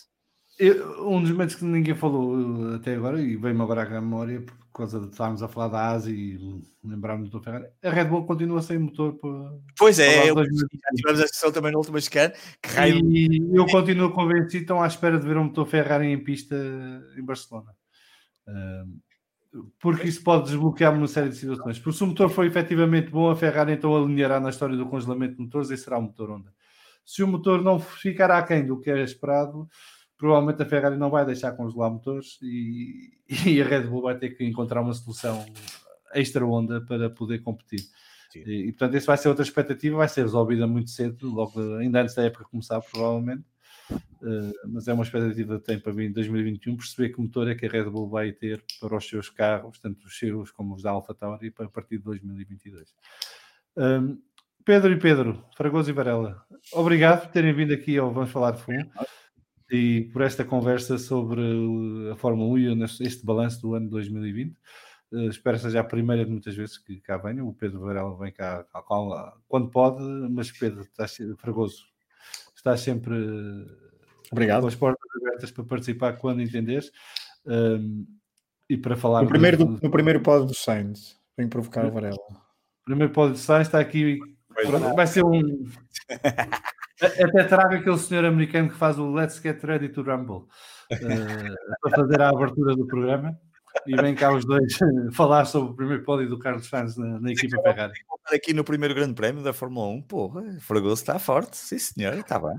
Eu, 0.59 1.11
um 1.11 1.21
dos 1.21 1.31
momentos 1.31 1.57
que 1.57 1.65
ninguém 1.65 1.95
falou 1.95 2.75
até 2.75 2.95
agora, 2.95 3.21
e 3.21 3.37
veio-me 3.37 3.63
agora 3.63 3.83
à 3.83 4.01
memória, 4.01 4.41
por 4.41 4.64
causa 4.79 5.01
de 5.01 5.07
estarmos 5.07 5.43
a 5.43 5.49
falar 5.49 5.69
da 5.69 5.89
Ásia 5.91 6.13
e 6.13 6.39
lembrarmos 6.83 7.31
do 7.31 7.41
Ferrari, 7.41 7.67
a 7.83 7.91
Red 7.91 8.07
Bull 8.07 8.27
continua 8.27 8.61
sem 8.61 8.79
motor 8.79 9.15
para. 9.15 9.31
Pois 9.79 9.99
é, 9.99 10.29
eu, 10.29 10.35
tivemos 10.95 11.21
a 11.21 11.25
discussão 11.25 11.53
também 11.53 11.73
no 11.73 11.79
último 11.79 12.01
scan. 12.01 12.33
E 12.87 13.57
eu 13.57 13.67
continuo 13.67 14.13
convencido, 14.13 14.63
estão 14.63 14.83
à 14.83 14.87
espera 14.87 15.19
de 15.19 15.27
ver 15.27 15.37
um 15.37 15.45
motor 15.45 15.67
Ferrari 15.67 16.09
em 16.09 16.23
pista 16.23 16.57
em 17.17 17.25
Barcelona. 17.25 17.73
porque 19.79 20.09
isso 20.09 20.23
pode 20.23 20.47
desbloquear 20.47 20.93
uma 20.93 21.07
série 21.07 21.29
de 21.29 21.37
situações. 21.37 21.79
Porque 21.79 21.97
se 21.97 22.05
o 22.05 22.09
motor 22.09 22.29
for 22.29 22.45
efetivamente 22.45 23.11
bom, 23.11 23.31
a 23.31 23.37
Ferrari 23.37 23.73
então 23.73 23.95
alinhará 23.95 24.41
na 24.41 24.51
história 24.51 24.77
do 24.77 24.87
congelamento 24.87 25.37
de 25.37 25.43
motores 25.43 25.71
e 25.71 25.77
será 25.77 25.99
o 25.99 26.03
motor 26.03 26.31
Honda. 26.31 26.53
Se 27.05 27.23
o 27.23 27.29
motor 27.29 27.63
não 27.63 27.79
ficar 27.79 28.31
aquém 28.31 28.67
do 28.67 28.81
que 28.81 28.91
é 28.91 29.03
esperado, 29.03 29.69
provavelmente 30.25 30.63
a 30.63 30.65
Ferrari 30.65 30.97
não 30.97 31.11
vai 31.11 31.27
deixar 31.27 31.53
congelar 31.53 31.91
motores 31.91 32.39
e, 32.41 33.13
e, 33.47 33.61
a 33.61 33.67
Red 33.67 33.83
Bull 33.83 34.01
vai 34.01 34.17
ter 34.17 34.31
que 34.31 34.43
encontrar 34.43 34.81
uma 34.81 34.95
solução 34.95 35.45
extra 36.15 36.47
onda 36.47 36.81
para 36.81 37.11
poder 37.11 37.43
competir. 37.43 37.81
E, 38.35 38.69
e, 38.69 38.73
portanto, 38.73 38.97
isso 38.97 39.07
vai 39.07 39.19
ser 39.19 39.29
outra 39.29 39.45
expectativa, 39.45 39.99
vai 39.99 40.09
ser 40.09 40.23
resolvida 40.23 40.67
muito 40.67 40.89
cedo, 40.89 41.31
logo 41.31 41.61
ainda 41.77 42.01
antes 42.01 42.15
da 42.15 42.23
época 42.23 42.47
começar, 42.51 42.81
provavelmente. 42.81 43.45
Uh, 43.91 44.55
mas 44.67 44.89
é 44.89 44.95
uma 44.95 45.05
expectativa 45.05 45.61
que 45.61 45.67
tem 45.67 45.79
para 45.79 45.93
vir 45.93 46.09
em 46.09 46.13
2021 46.13 46.75
perceber 46.75 47.11
que 47.11 47.21
motor 47.21 47.47
é 47.51 47.55
que 47.55 47.67
a 47.67 47.69
Red 47.69 47.91
Bull 47.91 48.09
vai 48.09 48.33
ter 48.33 48.65
para 48.81 48.97
os 48.97 49.07
seus 49.07 49.29
carros, 49.29 49.79
tanto 49.79 50.07
os 50.07 50.19
seus 50.19 50.51
como 50.51 50.75
os 50.75 50.83
da 50.83 50.91
AlphaTauri, 50.93 51.51
para 51.51 51.67
a 51.67 51.69
partir 51.69 51.99
de 51.99 52.05
2022. 52.05 52.95
Um, 53.77 54.19
Pedro 54.65 54.91
e 54.91 54.99
Pedro, 54.99 55.45
Fragoso 55.55 55.91
e 55.91 55.93
Varela, 55.93 56.43
obrigado 56.73 57.27
por 57.27 57.31
terem 57.31 57.53
vindo 57.53 57.75
aqui 57.75 57.99
ao 57.99 58.11
Vamos 58.11 58.31
Falar 58.31 58.53
de 58.53 58.63
Fundo 58.63 58.89
e 59.71 60.11
por 60.13 60.23
esta 60.23 60.45
conversa 60.45 60.99
sobre 60.99 61.41
a 62.13 62.17
Fórmula 62.17 62.49
1 62.55 62.59
e 62.59 62.85
este 63.01 63.25
balanço 63.25 63.61
do 63.63 63.75
ano 63.75 63.89
2020. 63.89 64.51
Uh, 64.51 65.19
eh, 65.19 65.27
espero 65.27 65.57
que 65.57 65.63
seja 65.63 65.81
a 65.81 65.85
primeira 65.85 66.25
de 66.25 66.31
muitas 66.31 66.55
vezes 66.55 66.79
que 66.79 67.01
cá 67.01 67.17
venha. 67.17 67.45
O 67.45 67.55
Pedro 67.55 67.81
Varela 67.81 68.17
vem 68.17 68.33
cá 68.33 68.67
quando 69.49 69.71
pode, 69.71 70.03
mas 70.31 70.51
Pedro, 70.51 70.83
estás, 70.83 71.17
Fragoso, 71.39 71.85
estás 72.55 72.81
sempre 72.81 73.15
Obrigado. 74.31 74.63
com 74.63 74.69
as 74.69 74.75
portas 74.75 75.11
abertas 75.23 75.51
para 75.51 75.65
participar 75.65 76.13
quando 76.15 76.43
entenderes 76.43 76.91
um, 77.47 77.53
ehm, 77.53 78.05
e 78.69 78.77
para 78.77 78.97
falar. 78.97 79.23
No 79.23 79.29
primeiro, 79.29 79.59
do, 79.59 79.81
no 79.83 79.91
primeiro 79.91 80.21
pódio 80.21 80.47
do 80.47 80.55
Sainz, 80.55 81.19
venho 81.37 81.49
provocar 81.49 81.87
o 81.87 81.91
Varela. 81.91 82.17
O 82.17 82.85
primeiro 82.85 83.13
pódio 83.13 83.35
do 83.35 83.39
Sainz 83.39 83.69
está 83.69 83.81
aqui. 83.81 84.19
Vai 84.95 85.07
ser 85.07 85.25
um. 85.25 85.41
Até 87.01 87.45
trago 87.45 87.75
aquele 87.75 87.99
senhor 87.99 88.25
americano 88.25 88.71
que 88.71 88.77
faz 88.77 88.99
o 88.99 89.13
Let's 89.13 89.41
Get 89.41 89.63
Ready 89.65 89.89
to 89.89 90.03
Rumble 90.03 90.47
uh, 90.93 91.81
para 91.83 91.97
fazer 91.97 92.23
a 92.23 92.29
abertura 92.29 92.77
do 92.77 92.87
programa 92.87 93.37
e 93.87 93.97
vem 93.97 94.15
cá 94.15 94.33
os 94.33 94.45
dois 94.45 94.79
falar 95.13 95.45
sobre 95.45 95.73
o 95.73 95.75
primeiro 95.75 96.05
pódio 96.05 96.29
do 96.29 96.39
Carlos 96.39 96.69
Sainz 96.69 96.97
na, 96.97 97.21
na 97.21 97.33
equipa 97.33 97.61
Ferrari. 97.63 97.93
Aqui 98.33 98.53
no 98.53 98.65
primeiro 98.65 98.95
grande 98.95 99.15
prémio 99.15 99.43
da 99.43 99.53
Fórmula 99.53 99.89
1, 99.89 100.03
porra, 100.03 100.41
o 100.43 100.61
Fragoso 100.61 101.03
está 101.03 101.19
forte, 101.19 101.57
sim 101.57 101.79
senhor, 101.79 102.15
está 102.15 102.39
bem. 102.39 102.57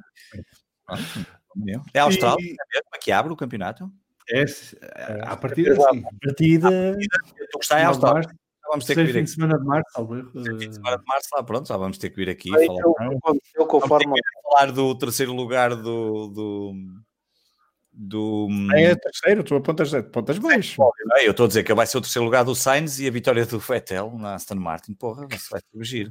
É 1.94 1.99
a 1.99 2.03
Austrália 2.03 2.44
e... 2.44 2.56
é 2.94 2.98
que 2.99 3.12
abre 3.12 3.32
o 3.32 3.38
campeonato? 3.38 3.90
É, 4.30 4.44
a 5.22 5.38
partida 5.38 5.76
sim. 5.76 5.82
A 5.82 6.26
partida, 6.26 6.98
tu 7.52 7.60
está 7.62 7.80
é 7.80 7.84
a 7.84 7.88
Austrália. 7.88 8.30
Vamos 8.69 8.85
ter 8.85 8.95
que 8.95 9.03
vir 9.03 9.11
fim 9.13 9.17
aqui. 9.19 9.25
de 9.25 9.31
semana 9.31 9.57
de 9.59 9.65
março, 9.65 9.87
erro. 9.99 10.31
Fim 10.31 10.57
de 10.69 10.75
semana 10.75 10.97
de 10.97 11.05
março, 11.05 11.29
lá 11.33 11.43
pronto, 11.43 11.67
já 11.67 11.77
vamos 11.77 11.97
ter 11.97 12.09
que 12.09 12.15
vir 12.15 12.29
aqui 12.29 12.49
Foi 12.49 12.65
falar, 12.65 12.81
ter 12.81 13.87
Fórmula 13.87 14.15
que 14.15 14.41
falar 14.43 14.71
do 14.71 14.95
terceiro 14.97 15.33
lugar 15.33 15.75
do. 15.75 16.27
do, 16.27 16.73
do 17.93 18.47
É 18.75 18.95
terceiro, 18.95 19.43
tu 19.43 19.55
apontas, 19.55 19.93
apontas 19.93 20.37
baixo. 20.39 20.81
eu 21.23 21.31
estou 21.31 21.45
a 21.45 21.47
dizer 21.47 21.63
que 21.63 21.73
vai 21.73 21.87
ser 21.87 21.97
o 21.97 22.01
terceiro 22.01 22.25
lugar 22.25 22.43
do 22.43 22.53
Sainz 22.55 22.99
e 22.99 23.07
a 23.07 23.11
vitória 23.11 23.45
do 23.45 23.57
Vettel 23.59 24.11
na 24.17 24.35
Aston 24.35 24.55
Martin. 24.55 24.93
Porra, 24.93 25.27
isso 25.31 25.47
vai 25.51 25.61
ser 25.61 25.83
giro. 25.83 26.09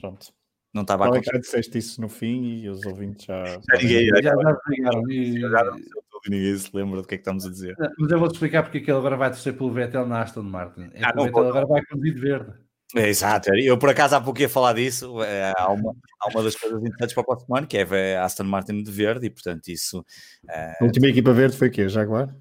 Pronto. 0.00 0.26
Não 0.74 0.82
estava 0.82 1.04
a 1.04 1.16
é 1.16 1.20
que 1.20 1.30
já 1.30 1.38
disseste 1.38 1.76
isso 1.78 2.00
no 2.00 2.08
fim 2.08 2.62
e 2.62 2.68
os 2.70 2.84
ouvintes 2.86 3.26
já. 3.26 3.44
Ninguém, 3.80 4.08
Já, 4.22 4.22
já 4.22 4.58
brigaram. 4.66 5.10
E- 5.10 5.38
já 5.40 5.64
não 5.64 5.74
sei 5.78 5.84
tudo, 5.84 6.11
ninguém 6.30 6.56
se 6.56 6.70
lembra 6.74 7.00
do 7.00 7.06
que 7.06 7.14
é 7.14 7.18
que 7.18 7.22
estamos 7.22 7.46
a 7.46 7.50
dizer. 7.50 7.74
Mas 7.98 8.10
eu 8.10 8.18
vou-te 8.18 8.34
explicar 8.34 8.62
porque 8.62 8.78
é 8.78 8.80
que 8.80 8.90
ele 8.90 8.98
agora 8.98 9.16
vai 9.16 9.30
torcer 9.30 9.56
pelo 9.56 9.72
Vettel 9.72 10.06
na 10.06 10.22
Aston 10.22 10.42
Martin. 10.42 10.90
É 10.94 10.98
que 10.98 11.04
Ah, 11.04 11.12
o 11.16 11.24
Vettel 11.24 11.48
agora 11.48 11.66
vai 11.66 11.84
conduzir 11.84 12.14
de 12.14 12.20
verde. 12.20 12.52
É, 12.94 13.08
exato, 13.08 13.48
eu 13.54 13.78
por 13.78 13.88
acaso 13.88 14.16
há 14.16 14.20
pouco 14.20 14.38
ia 14.40 14.48
falar 14.50 14.74
disso. 14.74 15.22
é, 15.22 15.50
há, 15.56 15.72
uma, 15.72 15.94
há 16.20 16.28
uma 16.28 16.42
das 16.42 16.54
coisas 16.54 16.78
interessantes 16.80 17.14
para 17.14 17.22
o 17.22 17.24
próximo 17.24 17.56
ano 17.56 17.66
que 17.66 17.78
é 17.78 18.16
a 18.18 18.24
Aston 18.24 18.44
Martin 18.44 18.82
de 18.82 18.90
verde, 18.90 19.26
e 19.26 19.30
portanto 19.30 19.68
isso 19.68 20.04
A 20.46 20.84
última 20.84 21.06
equipa 21.06 21.32
verde 21.32 21.56
foi 21.56 21.68
o 21.68 21.70
quê? 21.70 21.88
Jaguar? 21.88 22.34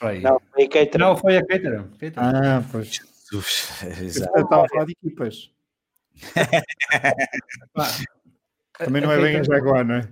Aí. 0.00 0.22
Não, 0.22 0.40
foi 0.54 0.64
a 0.64 0.68
Caterham. 0.68 1.08
Não, 1.10 1.16
foi 1.16 1.36
a 1.36 1.46
Caterham. 1.46 1.90
Ah, 2.16 2.62
pois. 2.72 3.00
Eu 3.30 3.38
exato. 4.04 4.40
estava 4.40 4.64
a 4.64 4.68
falar 4.68 4.86
de 4.86 4.92
equipas. 4.92 5.50
Também 8.78 9.02
não 9.02 9.12
é 9.12 9.20
bem 9.20 9.36
a 9.36 9.42
Jaguar, 9.42 9.84
não 9.84 9.96
é? 9.96 10.08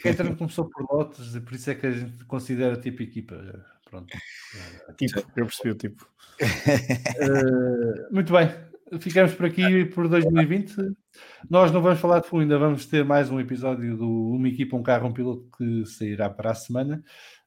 Caterham 0.00 0.34
começou 0.34 0.68
por 0.68 0.86
lotes, 0.90 1.38
por 1.38 1.52
isso 1.52 1.70
é 1.70 1.74
que 1.74 1.86
a 1.86 1.90
gente 1.90 2.24
considera 2.24 2.76
tipo 2.76 3.02
equipa. 3.02 3.64
Pronto. 3.84 4.08
Tipo, 4.96 5.20
eu 5.36 5.46
percebi 5.46 5.70
o 5.70 5.74
tipo. 5.74 6.06
Eh, 6.40 8.08
muito 8.10 8.32
bem, 8.32 8.50
ficamos 8.98 9.34
por 9.34 9.46
aqui 9.46 9.84
por 9.86 10.08
2020. 10.08 10.74
Nós 11.48 11.70
não 11.70 11.82
vamos 11.82 12.00
falar 12.00 12.20
de 12.20 12.28
fundo, 12.28 12.42
ainda 12.42 12.58
vamos 12.58 12.86
ter 12.86 13.04
mais 13.04 13.30
um 13.30 13.38
episódio 13.38 13.96
do 13.96 14.30
Uma 14.30 14.48
Equipa, 14.48 14.76
um 14.76 14.82
Carro, 14.82 15.08
um 15.08 15.12
Piloto 15.12 15.46
que 15.56 15.84
sairá 15.86 16.30
para 16.30 16.50
a 16.50 16.54
semana, 16.54 17.02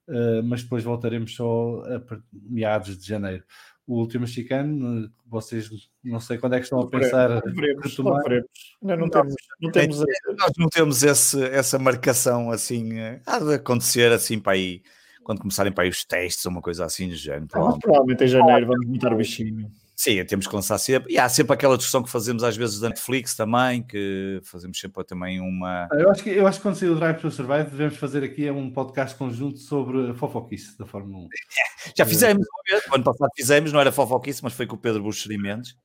eh, 0.08 0.42
mas 0.44 0.64
depois 0.64 0.84
voltaremos 0.84 1.36
só 1.36 1.84
a 1.86 2.02
meados 2.32 2.98
de 2.98 3.08
janeiro. 3.08 3.44
O 3.88 4.00
último 4.00 4.22
mexicano, 4.22 5.10
vocês 5.28 5.70
não 6.04 6.20
sei 6.20 6.38
quando 6.40 6.54
é 6.56 6.58
que 6.58 6.64
estão 6.64 6.80
a 6.80 6.88
pensar 6.90 7.30
Veremos, 7.54 7.96
veremos. 8.24 8.50
Ainda 8.82 8.98
não 8.98 9.10
temos, 9.10 9.36
não 9.62 9.72
temos 9.72 10.02
a- 10.02 10.06
Nós 10.40 10.52
não 10.58 10.68
temos 10.70 11.04
esse, 11.04 11.44
essa 11.44 11.78
marcação 11.78 12.50
assim, 12.50 12.98
eh, 12.98 13.22
há 13.28 13.38
de 13.40 13.54
acontecer 13.54 14.12
assim 14.12 14.40
para 14.40 14.54
aí, 14.54 14.82
quando 15.24 15.40
começarem 15.42 15.72
para 15.72 15.84
aí 15.84 15.90
os 15.92 16.04
testes 16.04 16.44
ou 16.48 16.52
uma 16.52 16.62
coisa 16.62 16.84
assim 16.84 17.08
do 17.10 17.16
género. 17.16 17.48
Ah, 17.54 17.78
provavelmente 17.80 18.24
em 18.24 18.28
janeiro 18.28 18.66
vamos 18.68 18.88
montar 18.88 19.14
o 19.14 19.18
bichinho. 19.18 19.70
Sim, 19.96 20.24
temos 20.26 20.46
que 20.46 20.54
lançar 20.54 20.78
sempre. 20.78 21.14
E 21.14 21.18
há 21.18 21.30
sempre 21.30 21.54
aquela 21.54 21.78
discussão 21.78 22.04
que 22.04 22.10
fazemos 22.10 22.44
às 22.44 22.58
vezes 22.58 22.80
da 22.80 22.90
Netflix 22.90 23.34
também, 23.36 23.82
que 23.82 24.42
fazemos 24.44 24.78
sempre 24.78 25.04
também 25.06 25.40
uma. 25.40 25.88
Eu 25.94 26.12
acho 26.12 26.22
que, 26.22 26.30
eu 26.30 26.46
acho 26.46 26.60
que 26.60 26.64
quando 26.64 26.76
sair 26.76 26.90
o 26.90 26.96
Drive 26.96 27.20
to 27.20 27.32
Survive, 27.32 27.70
devemos 27.70 27.96
fazer 27.98 28.24
aqui 28.24 28.50
um 28.52 28.70
podcast 28.70 29.16
conjunto 29.16 29.58
sobre 29.58 30.12
a 30.12 30.14
fofoquice 30.14 30.78
da 30.78 30.86
Fórmula 30.86 31.26
1. 31.26 31.30
Já 31.98 32.06
fizemos 32.06 32.46
uma 32.46 32.62
vez, 32.70 32.92
o 32.92 32.96
ano 32.96 33.04
passado 33.06 33.30
fizemos, 33.36 33.72
não 33.72 33.80
era 33.80 33.92
fofoquice, 33.92 34.44
mas 34.44 34.54
foi 34.54 34.68
com 34.68 34.76
o 34.76 34.80
Pedro 34.80 35.02
Buxeri 35.02 35.38
Mendes. 35.38 35.72
É 35.72 35.76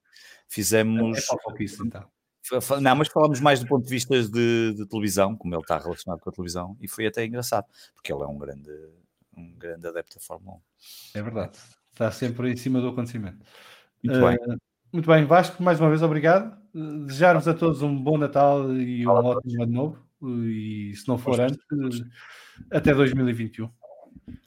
Fizemos. 0.48 1.24
fofoquice, 1.26 1.80
então. 1.80 2.04
Não, 2.80 2.96
mas 2.96 3.06
falámos 3.08 3.38
mais 3.38 3.60
do 3.60 3.66
ponto 3.66 3.84
de 3.84 3.90
vista 3.90 4.20
de, 4.20 4.74
de 4.74 4.86
televisão, 4.86 5.36
como 5.36 5.54
ele 5.54 5.62
está 5.62 5.78
relacionado 5.78 6.18
com 6.18 6.30
a 6.30 6.32
televisão, 6.32 6.76
e 6.80 6.88
foi 6.88 7.06
até 7.06 7.24
engraçado, 7.24 7.66
porque 7.94 8.12
ele 8.12 8.22
é 8.22 8.26
um 8.26 8.36
grande, 8.36 8.70
um 9.36 9.56
grande 9.56 9.86
adepto 9.86 10.16
da 10.16 10.20
Fórmula 10.20 10.56
1. 10.56 10.60
É 11.18 11.22
verdade. 11.22 11.58
Está 11.92 12.10
sempre 12.10 12.50
em 12.50 12.56
cima 12.56 12.80
do 12.80 12.88
acontecimento. 12.88 13.44
Muito 14.02 14.18
Eh, 14.26 14.36
bem. 14.38 14.58
Muito 14.92 15.06
bem, 15.06 15.24
Vasco, 15.24 15.62
mais 15.62 15.78
uma 15.80 15.88
vez 15.88 16.02
obrigado. 16.02 16.56
Eh, 16.74 17.04
Desejar-vos 17.06 17.46
a 17.48 17.54
todos 17.54 17.82
um 17.82 17.96
bom 18.02 18.18
Natal 18.18 18.72
e 18.74 19.06
um 19.06 19.10
ótimo 19.10 19.62
ano 19.62 19.72
novo. 19.72 20.06
E 20.48 20.92
se 20.96 21.08
não 21.08 21.16
for 21.16 21.40
antes, 21.40 21.58
eh, 22.70 22.76
até 22.76 22.94
2021. 22.94 23.70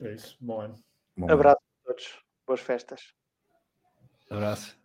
É 0.02 0.14
isso. 0.14 0.38
Bom 0.40 0.62
ano. 0.62 0.76
Bom, 1.18 1.32
Abraço 1.32 1.58
a 1.84 1.88
todos. 1.88 2.20
Boas 2.46 2.60
festas. 2.62 3.14
Abraço. 4.30 4.78